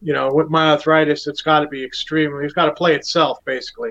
[0.01, 2.41] you know, with my arthritis, it's got to be extreme.
[2.43, 3.91] It's got to play itself, basically.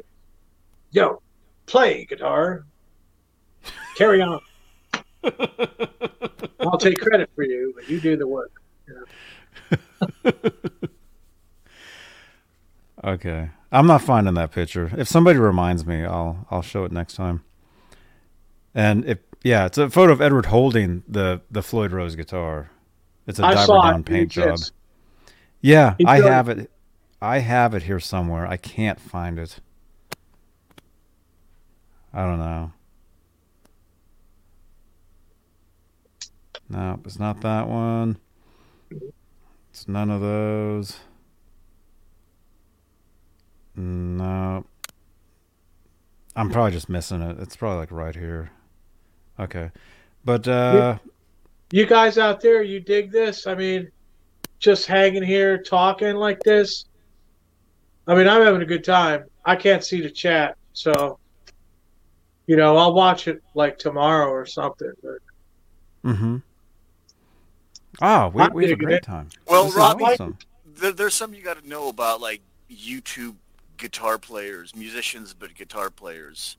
[0.89, 1.21] Yo,
[1.67, 2.65] play guitar.
[3.95, 4.39] Carry on.
[6.59, 8.51] I'll take credit for you, but you do the work.
[8.87, 9.03] you know.
[13.03, 14.91] Okay, I'm not finding that picture.
[14.95, 17.43] If somebody reminds me, I'll I'll show it next time.
[18.75, 22.69] And if yeah, it's a photo of Edward holding the the Floyd Rose guitar.
[23.25, 23.81] It's a I diver it.
[23.81, 24.59] down paint job.
[25.61, 26.71] Yeah, He I showed- have it.
[27.23, 28.45] I have it here somewhere.
[28.45, 29.59] I can't find it.
[32.13, 32.71] I don't know.
[36.69, 38.17] No, it's not that one.
[39.81, 40.99] It's none of those.
[43.75, 44.63] No.
[46.35, 47.39] I'm probably just missing it.
[47.39, 48.51] It's probably like right here.
[49.39, 49.71] Okay.
[50.23, 50.99] But uh
[51.71, 53.47] You guys out there, you dig this?
[53.47, 53.89] I mean,
[54.59, 56.85] just hanging here talking like this.
[58.05, 59.23] I mean, I'm having a good time.
[59.45, 61.17] I can't see the chat, so
[62.45, 64.93] you know, I'll watch it like tomorrow or something.
[65.01, 65.17] But
[66.07, 66.37] Mm-hmm.
[68.01, 69.29] Oh, we, I'm we have a great time.
[69.47, 70.37] Well, This Rob, awesome.
[70.65, 73.35] there, there's something you got to know about like YouTube
[73.77, 76.57] guitar players, musicians, but guitar players.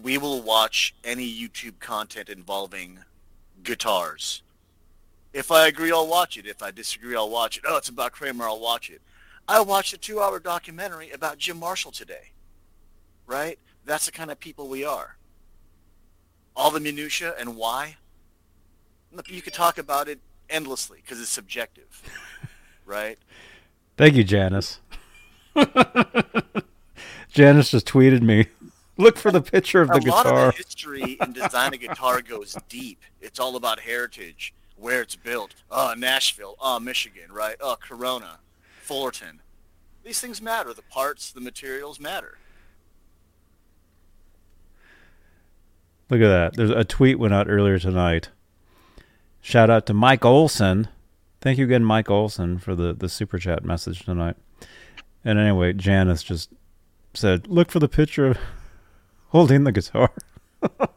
[0.00, 2.98] We will watch any YouTube content involving
[3.62, 4.42] guitars.
[5.32, 6.46] If I agree, I'll watch it.
[6.46, 7.64] If I disagree, I'll watch it.
[7.66, 9.00] Oh, it's about Kramer, I'll watch it.
[9.48, 12.32] I watched a two-hour documentary about Jim Marshall today.
[13.26, 13.58] Right?
[13.84, 15.16] That's the kind of people we are.
[16.54, 17.96] All the minutia and why.
[19.28, 22.02] You could talk about it endlessly because it's subjective,
[22.86, 23.18] right?
[23.96, 24.80] Thank you, Janice.
[27.32, 28.46] Janice just tweeted me.
[28.98, 30.48] Look for the picture of the a lot guitar.
[30.48, 33.02] of the history in design a guitar goes deep.
[33.20, 35.54] It's all about heritage, where it's built.
[35.70, 36.56] Oh, Nashville.
[36.60, 37.56] Oh, Michigan, right?
[37.60, 38.38] Oh, Corona,
[38.80, 39.42] Fullerton.
[40.02, 40.72] These things matter.
[40.72, 42.38] The parts, the materials matter.
[46.08, 46.54] Look at that.
[46.56, 48.30] There's a tweet went out earlier tonight.
[49.46, 50.88] Shout out to Mike Olson.
[51.40, 54.34] Thank you again, Mike Olson, for the, the super chat message tonight.
[55.24, 56.50] And anyway, Janice just
[57.14, 58.38] said, look for the picture of
[59.28, 60.10] holding the guitar.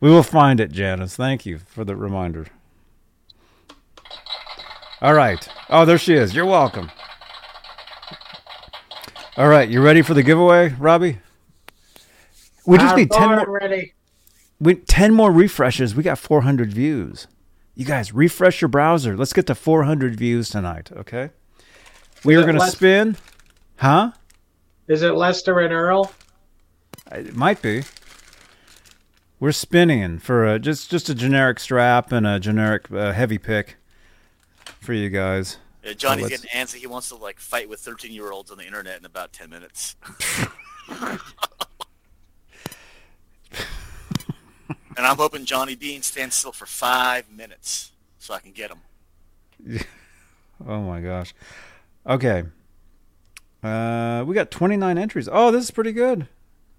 [0.00, 1.14] we will find it, Janice.
[1.14, 2.48] Thank you for the reminder.
[5.00, 5.48] All right.
[5.68, 6.34] Oh, there she is.
[6.34, 6.90] You're welcome.
[9.36, 9.68] All right.
[9.68, 11.20] You ready for the giveaway, Robbie?
[12.66, 13.60] We just need 10 born more.
[13.60, 13.94] ready.
[14.60, 15.94] We 10 more refreshes.
[15.94, 17.26] We got 400 views.
[17.74, 19.16] You guys, refresh your browser.
[19.16, 21.30] Let's get to 400 views tonight, okay?
[22.24, 23.16] We Is are going to spin.
[23.76, 24.12] Huh?
[24.86, 26.12] Is it Lester and Earl?
[27.10, 27.84] It might be.
[29.38, 33.76] We're spinning for a, just just a generic strap and a generic uh, heavy pick
[34.80, 35.56] for you guys.
[35.82, 36.74] Yeah, Johnny's let's- getting antsy.
[36.74, 39.96] He wants to like fight with 13-year-olds on the internet in about 10 minutes.
[44.96, 49.80] and I'm hoping Johnny Bean stands still for five minutes so I can get him.
[50.66, 51.34] Oh my gosh.
[52.06, 52.44] Okay.
[53.62, 55.28] Uh, we got 29 entries.
[55.30, 56.28] Oh, this is pretty good.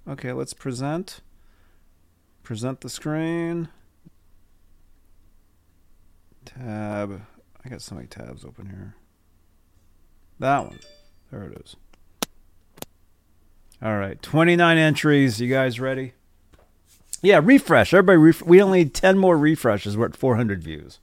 [0.08, 1.22] Okay, let's present.
[2.44, 3.70] Present the screen.
[6.46, 7.22] tab.
[7.64, 8.96] I got so many tabs open here.
[10.40, 10.80] That one.
[11.32, 11.76] There it is.
[13.82, 15.40] All right, 29 entries.
[15.40, 16.14] You guys ready?
[17.22, 17.94] Yeah, refresh.
[17.94, 19.96] Everybody, ref- we only need 10 more refreshes.
[19.96, 21.00] We're at 400 views.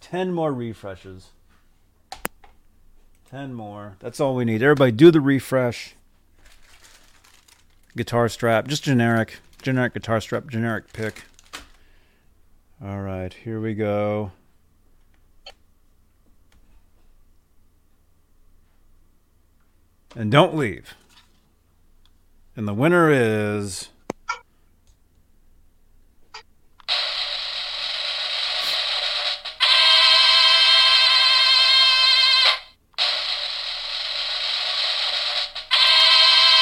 [0.00, 1.28] 10 more refreshes.
[3.30, 3.96] 10 more.
[4.00, 4.62] That's all we need.
[4.62, 5.94] Everybody, do the refresh.
[7.96, 9.38] Guitar strap, just generic.
[9.62, 11.24] Generic guitar strap, generic pick.
[12.82, 14.32] All right, here we go.
[20.16, 20.94] And don't leave.
[22.56, 23.89] And the winner is.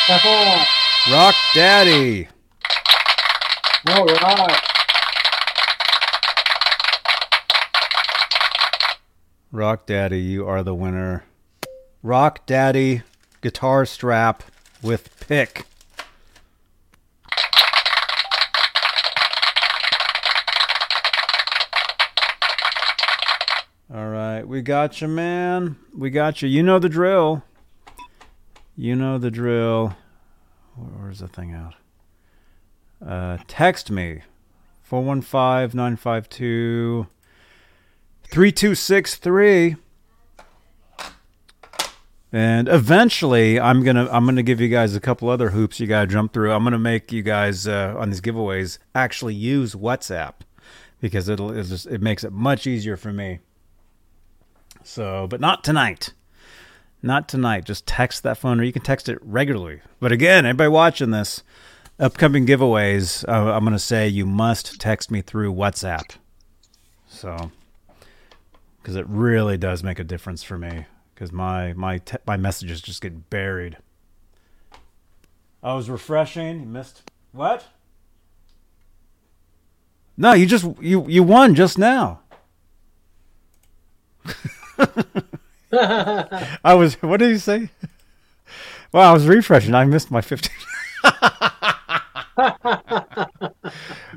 [0.08, 2.28] Rock Daddy.
[3.86, 4.60] All right.
[9.52, 11.24] Rock Daddy, you are the winner.
[12.02, 13.02] Rock Daddy
[13.42, 14.44] guitar strap
[14.82, 15.66] with pick.
[23.92, 25.76] All right, we got you, man.
[25.94, 26.48] We got you.
[26.48, 27.42] You know the drill.
[28.80, 29.96] You know the drill.
[30.76, 31.74] Where's the thing out?
[33.04, 34.22] Uh, text me.
[34.82, 37.08] 415 952
[38.22, 39.76] 3263
[42.32, 46.06] and eventually i'm gonna i'm gonna give you guys a couple other hoops you gotta
[46.06, 46.52] jump through.
[46.52, 50.34] I'm gonna make you guys uh, on these giveaways actually use whatsapp
[51.00, 53.40] because it'll just, it makes it much easier for me.
[54.84, 56.12] So but not tonight
[57.02, 60.68] not tonight just text that phone or you can text it regularly but again anybody
[60.68, 61.42] watching this
[61.98, 66.16] upcoming giveaways uh, i'm gonna say you must text me through whatsapp
[67.06, 67.50] so
[68.88, 70.86] because it really does make a difference for me
[71.18, 73.76] because my my te- my messages just get buried.
[75.62, 76.60] I was refreshing.
[76.60, 77.02] You missed
[77.32, 77.66] what?
[80.16, 82.20] No, you just you you won just now.
[85.72, 86.94] I was.
[87.02, 87.70] What did you say?
[88.92, 89.74] Well, I was refreshing.
[89.74, 90.56] I missed my fifteen.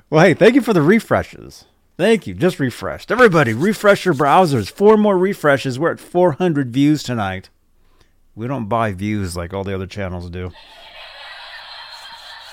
[0.09, 1.65] well, hey, thank you for the refreshes.
[1.97, 2.33] Thank you.
[2.33, 3.11] Just refreshed.
[3.11, 4.71] Everybody, refresh your browsers.
[4.71, 5.77] Four more refreshes.
[5.77, 7.49] We're at 400 views tonight.
[8.33, 10.51] We don't buy views like all the other channels do.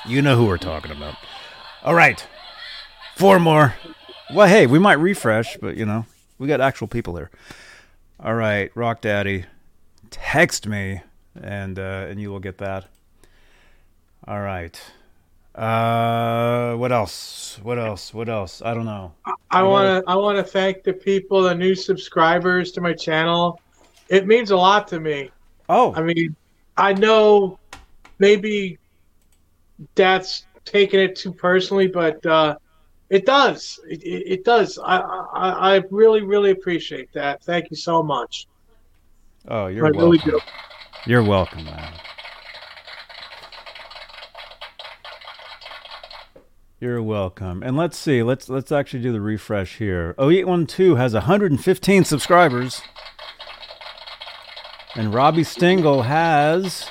[0.06, 1.14] You know who we're talking about.
[1.82, 2.26] All right.
[3.16, 3.74] Four more.
[4.34, 6.04] Well, hey, we might refresh, but you know,
[6.38, 7.30] we got actual people here.
[8.20, 9.44] All right, Rock Daddy,
[10.10, 11.02] text me
[11.40, 12.86] and uh, and you will get that.
[14.26, 14.80] All right.
[15.54, 17.60] Uh, what else?
[17.62, 18.12] What else?
[18.12, 18.60] What else?
[18.60, 19.12] I don't know.
[19.52, 23.60] I want to I want to thank the people, the new subscribers to my channel.
[24.08, 25.30] It means a lot to me.
[25.68, 26.34] Oh, I mean,
[26.76, 27.60] I know
[28.18, 28.78] maybe
[29.94, 32.56] that's taking it too personally, but uh,
[33.10, 33.80] it does.
[33.88, 34.78] It, it, does.
[34.78, 37.42] I, I I really really appreciate that.
[37.42, 38.46] Thank you so much.
[39.48, 40.10] Oh, you're I welcome.
[40.10, 40.40] really do.
[41.06, 41.92] You're welcome, man.
[46.80, 47.62] You're welcome.
[47.62, 48.22] And let's see.
[48.22, 50.14] Let's let's actually do the refresh here.
[50.18, 52.82] 0812 has 115 subscribers.
[54.94, 56.88] And Robbie Stingle has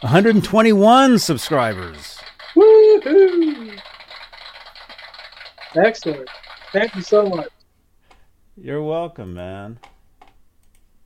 [0.00, 2.18] 121 subscribers.
[2.54, 3.80] Woohoo!
[5.76, 6.28] Excellent.
[6.72, 7.48] Thank you so much.
[8.56, 9.78] You're welcome, man.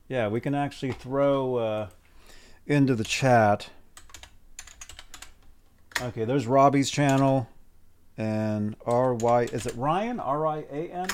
[0.07, 1.87] Yeah, we can actually throw uh,
[2.67, 3.69] into the chat.
[6.01, 7.47] Okay, there's Robbie's channel
[8.17, 9.43] and R Y.
[9.43, 10.19] Is it Ryan?
[10.19, 11.07] R I A N.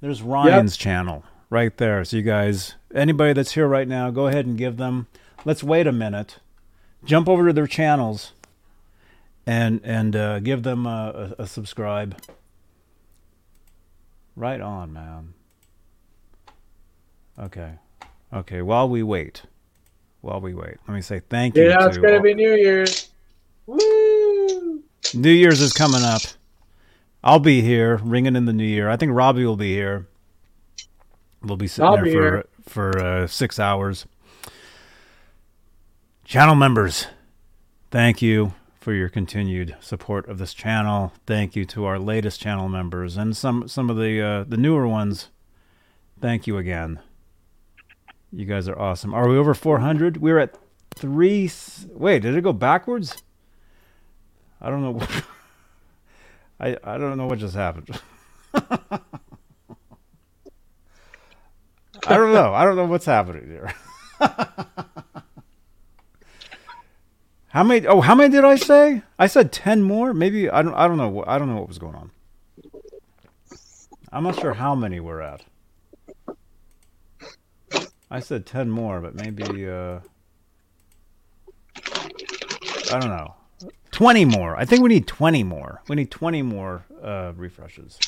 [0.00, 2.04] There's Ryan's channel right there.
[2.04, 5.06] So you guys, anybody that's here right now, go ahead and give them.
[5.44, 6.38] Let's wait a minute.
[7.04, 8.32] Jump over to their channels
[9.46, 12.20] and and uh, give them a, a, a subscribe.
[14.38, 15.34] Right on, man.
[17.40, 17.72] Okay.
[18.32, 19.42] Okay, while we wait.
[20.20, 20.76] While we wait.
[20.86, 23.10] Let me say thank you Yeah, it's to gonna be New Year's.
[23.66, 24.84] Woo!
[25.12, 26.22] New Year's is coming up.
[27.24, 28.88] I'll be here ringing in the new year.
[28.88, 30.06] I think Robbie will be here.
[31.42, 32.44] We'll be sitting I'll there be for here.
[32.62, 34.06] for uh, six hours.
[36.24, 37.08] Channel members,
[37.90, 38.52] thank you
[38.88, 41.12] for your continued support of this channel.
[41.26, 44.88] Thank you to our latest channel members and some some of the uh, the newer
[44.88, 45.28] ones.
[46.22, 46.98] Thank you again.
[48.32, 49.12] You guys are awesome.
[49.12, 50.22] Are we over 400?
[50.22, 50.56] We're at
[50.94, 51.50] three.
[51.90, 53.22] Wait, did it go backwards?
[54.58, 55.06] I don't know.
[56.58, 57.90] I I don't know what just happened.
[58.54, 59.00] I
[62.06, 62.54] don't know.
[62.54, 63.70] I don't know what's happening here.
[67.48, 67.86] how many?
[67.86, 69.02] Oh, how many did I say?
[69.18, 70.12] I said ten more.
[70.12, 70.74] Maybe I don't.
[70.74, 71.24] I don't know.
[71.26, 72.10] I don't know what was going on.
[74.12, 75.44] I'm not sure how many we're at.
[78.10, 80.00] I said ten more, but maybe uh,
[82.92, 83.34] I don't know.
[83.92, 84.56] Twenty more.
[84.56, 85.82] I think we need twenty more.
[85.88, 87.98] We need twenty more uh, refreshes.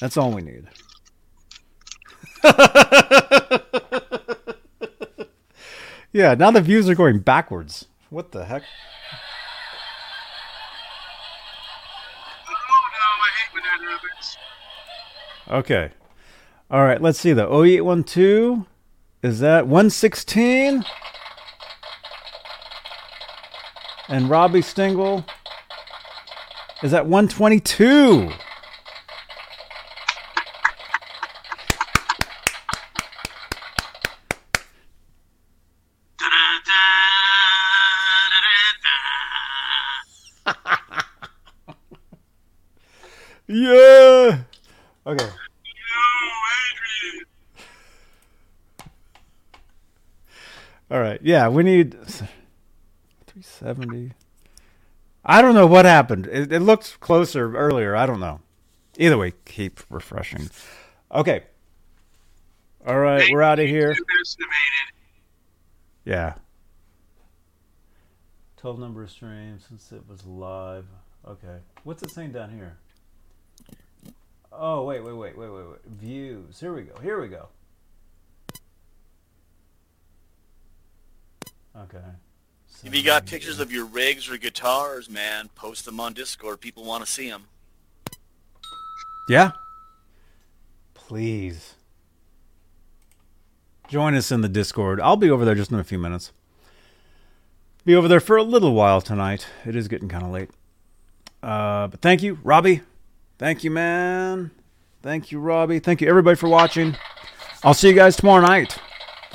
[0.00, 0.68] That's all we need.
[6.12, 7.86] yeah, now the views are going backwards.
[8.10, 8.62] What the heck?
[15.50, 15.90] Okay.
[16.70, 17.32] All right, let's see.
[17.32, 18.66] The 0812
[19.22, 20.84] is that 116?
[24.08, 25.24] And Robbie Stingle
[26.82, 28.30] is at 122.
[43.48, 44.42] Yeah.
[45.06, 45.28] Okay.
[50.90, 51.17] All right.
[51.28, 54.12] Yeah, we need 370.
[55.22, 56.26] I don't know what happened.
[56.26, 57.94] It, it looked closer earlier.
[57.94, 58.40] I don't know.
[58.96, 60.48] Either way, keep refreshing.
[61.12, 61.42] Okay.
[62.86, 63.94] All right, we're out of here.
[66.06, 66.36] Yeah.
[68.56, 70.86] Total number of streams since it was live.
[71.26, 71.58] Okay.
[71.84, 72.78] What's it saying down here?
[74.50, 75.84] Oh, wait, wait, wait, wait, wait, wait.
[75.84, 76.58] Views.
[76.58, 76.94] Here we go.
[77.02, 77.48] Here we go.
[81.84, 82.04] Okay.
[82.84, 86.60] If you got pictures of your rigs or guitars, man, post them on Discord.
[86.60, 87.44] People want to see them.
[89.28, 89.52] Yeah.
[90.94, 91.74] Please.
[93.88, 95.00] Join us in the Discord.
[95.00, 96.32] I'll be over there just in a few minutes.
[97.84, 99.46] Be over there for a little while tonight.
[99.64, 100.50] It is getting kind of late.
[101.42, 102.82] Uh, but thank you, Robbie.
[103.38, 104.50] Thank you, man.
[105.02, 105.78] Thank you, Robbie.
[105.78, 106.96] Thank you, everybody, for watching.
[107.62, 108.78] I'll see you guys tomorrow night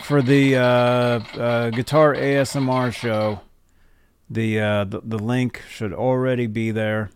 [0.03, 3.41] for the uh, uh, guitar ASMR show.
[4.30, 7.11] The, uh, the the link should already be there.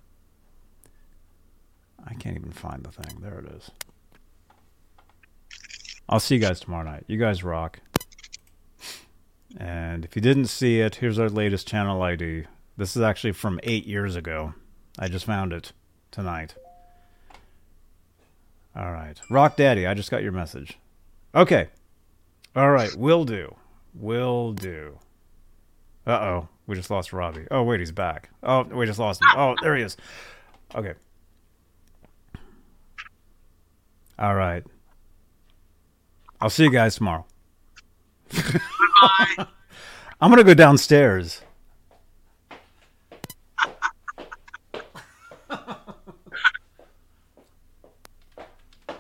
[2.06, 3.22] I can't even find the thing.
[3.22, 3.72] There it is.
[6.08, 7.04] I'll see you guys tomorrow night.
[7.08, 7.80] You guys rock.
[9.58, 12.46] And if you didn't see it, here's our latest channel ID.
[12.78, 14.54] This is actually from eight years ago.
[15.00, 15.74] I just found it
[16.12, 16.56] tonight.
[18.76, 19.20] All right.
[19.30, 20.78] Rock Daddy, I just got your message.
[21.34, 21.70] Okay.
[22.58, 22.94] All right.
[22.96, 23.56] Will do.
[23.94, 24.98] Will do.
[26.08, 26.48] Uh oh.
[26.66, 27.46] We just lost Robbie.
[27.52, 27.80] Oh, wait.
[27.80, 28.30] He's back.
[28.42, 29.30] Oh, we just lost him.
[29.38, 29.96] Oh, there he is.
[30.76, 30.94] Okay.
[34.18, 34.64] All right.
[36.42, 37.26] I'll see you guys tomorrow.
[40.20, 41.42] I'm going to go downstairs.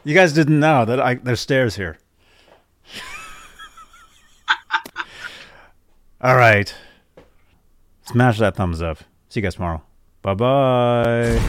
[0.04, 1.98] You guys didn't know that I there's stairs here.
[6.22, 6.74] All right.
[8.06, 9.00] Smash that thumbs up.
[9.30, 9.82] See you guys tomorrow.
[10.22, 11.40] Bye bye.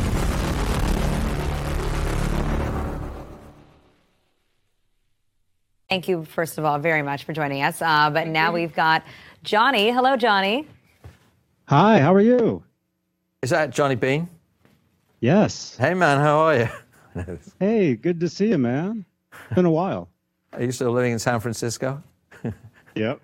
[5.88, 7.80] Thank you, first of all, very much for joining us.
[7.80, 9.02] Uh, but now we've got
[9.42, 9.90] Johnny.
[9.90, 10.66] Hello, Johnny.
[11.68, 12.62] Hi, how are you?
[13.40, 14.28] Is that Johnny Bean?
[15.20, 15.76] Yes.
[15.78, 16.68] Hey, man, how are you?
[17.58, 19.04] Hey, good to see you, man.
[19.54, 20.08] Been a while.
[20.52, 22.02] Are you still living in San Francisco?
[22.94, 23.20] Yep.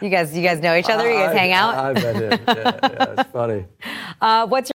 [0.00, 1.08] You guys, you guys know each other.
[1.10, 1.74] You guys I- hang out.
[1.74, 2.40] I, I bet it.
[2.46, 3.64] Yeah, yeah, it's funny.
[4.20, 4.70] Uh, what's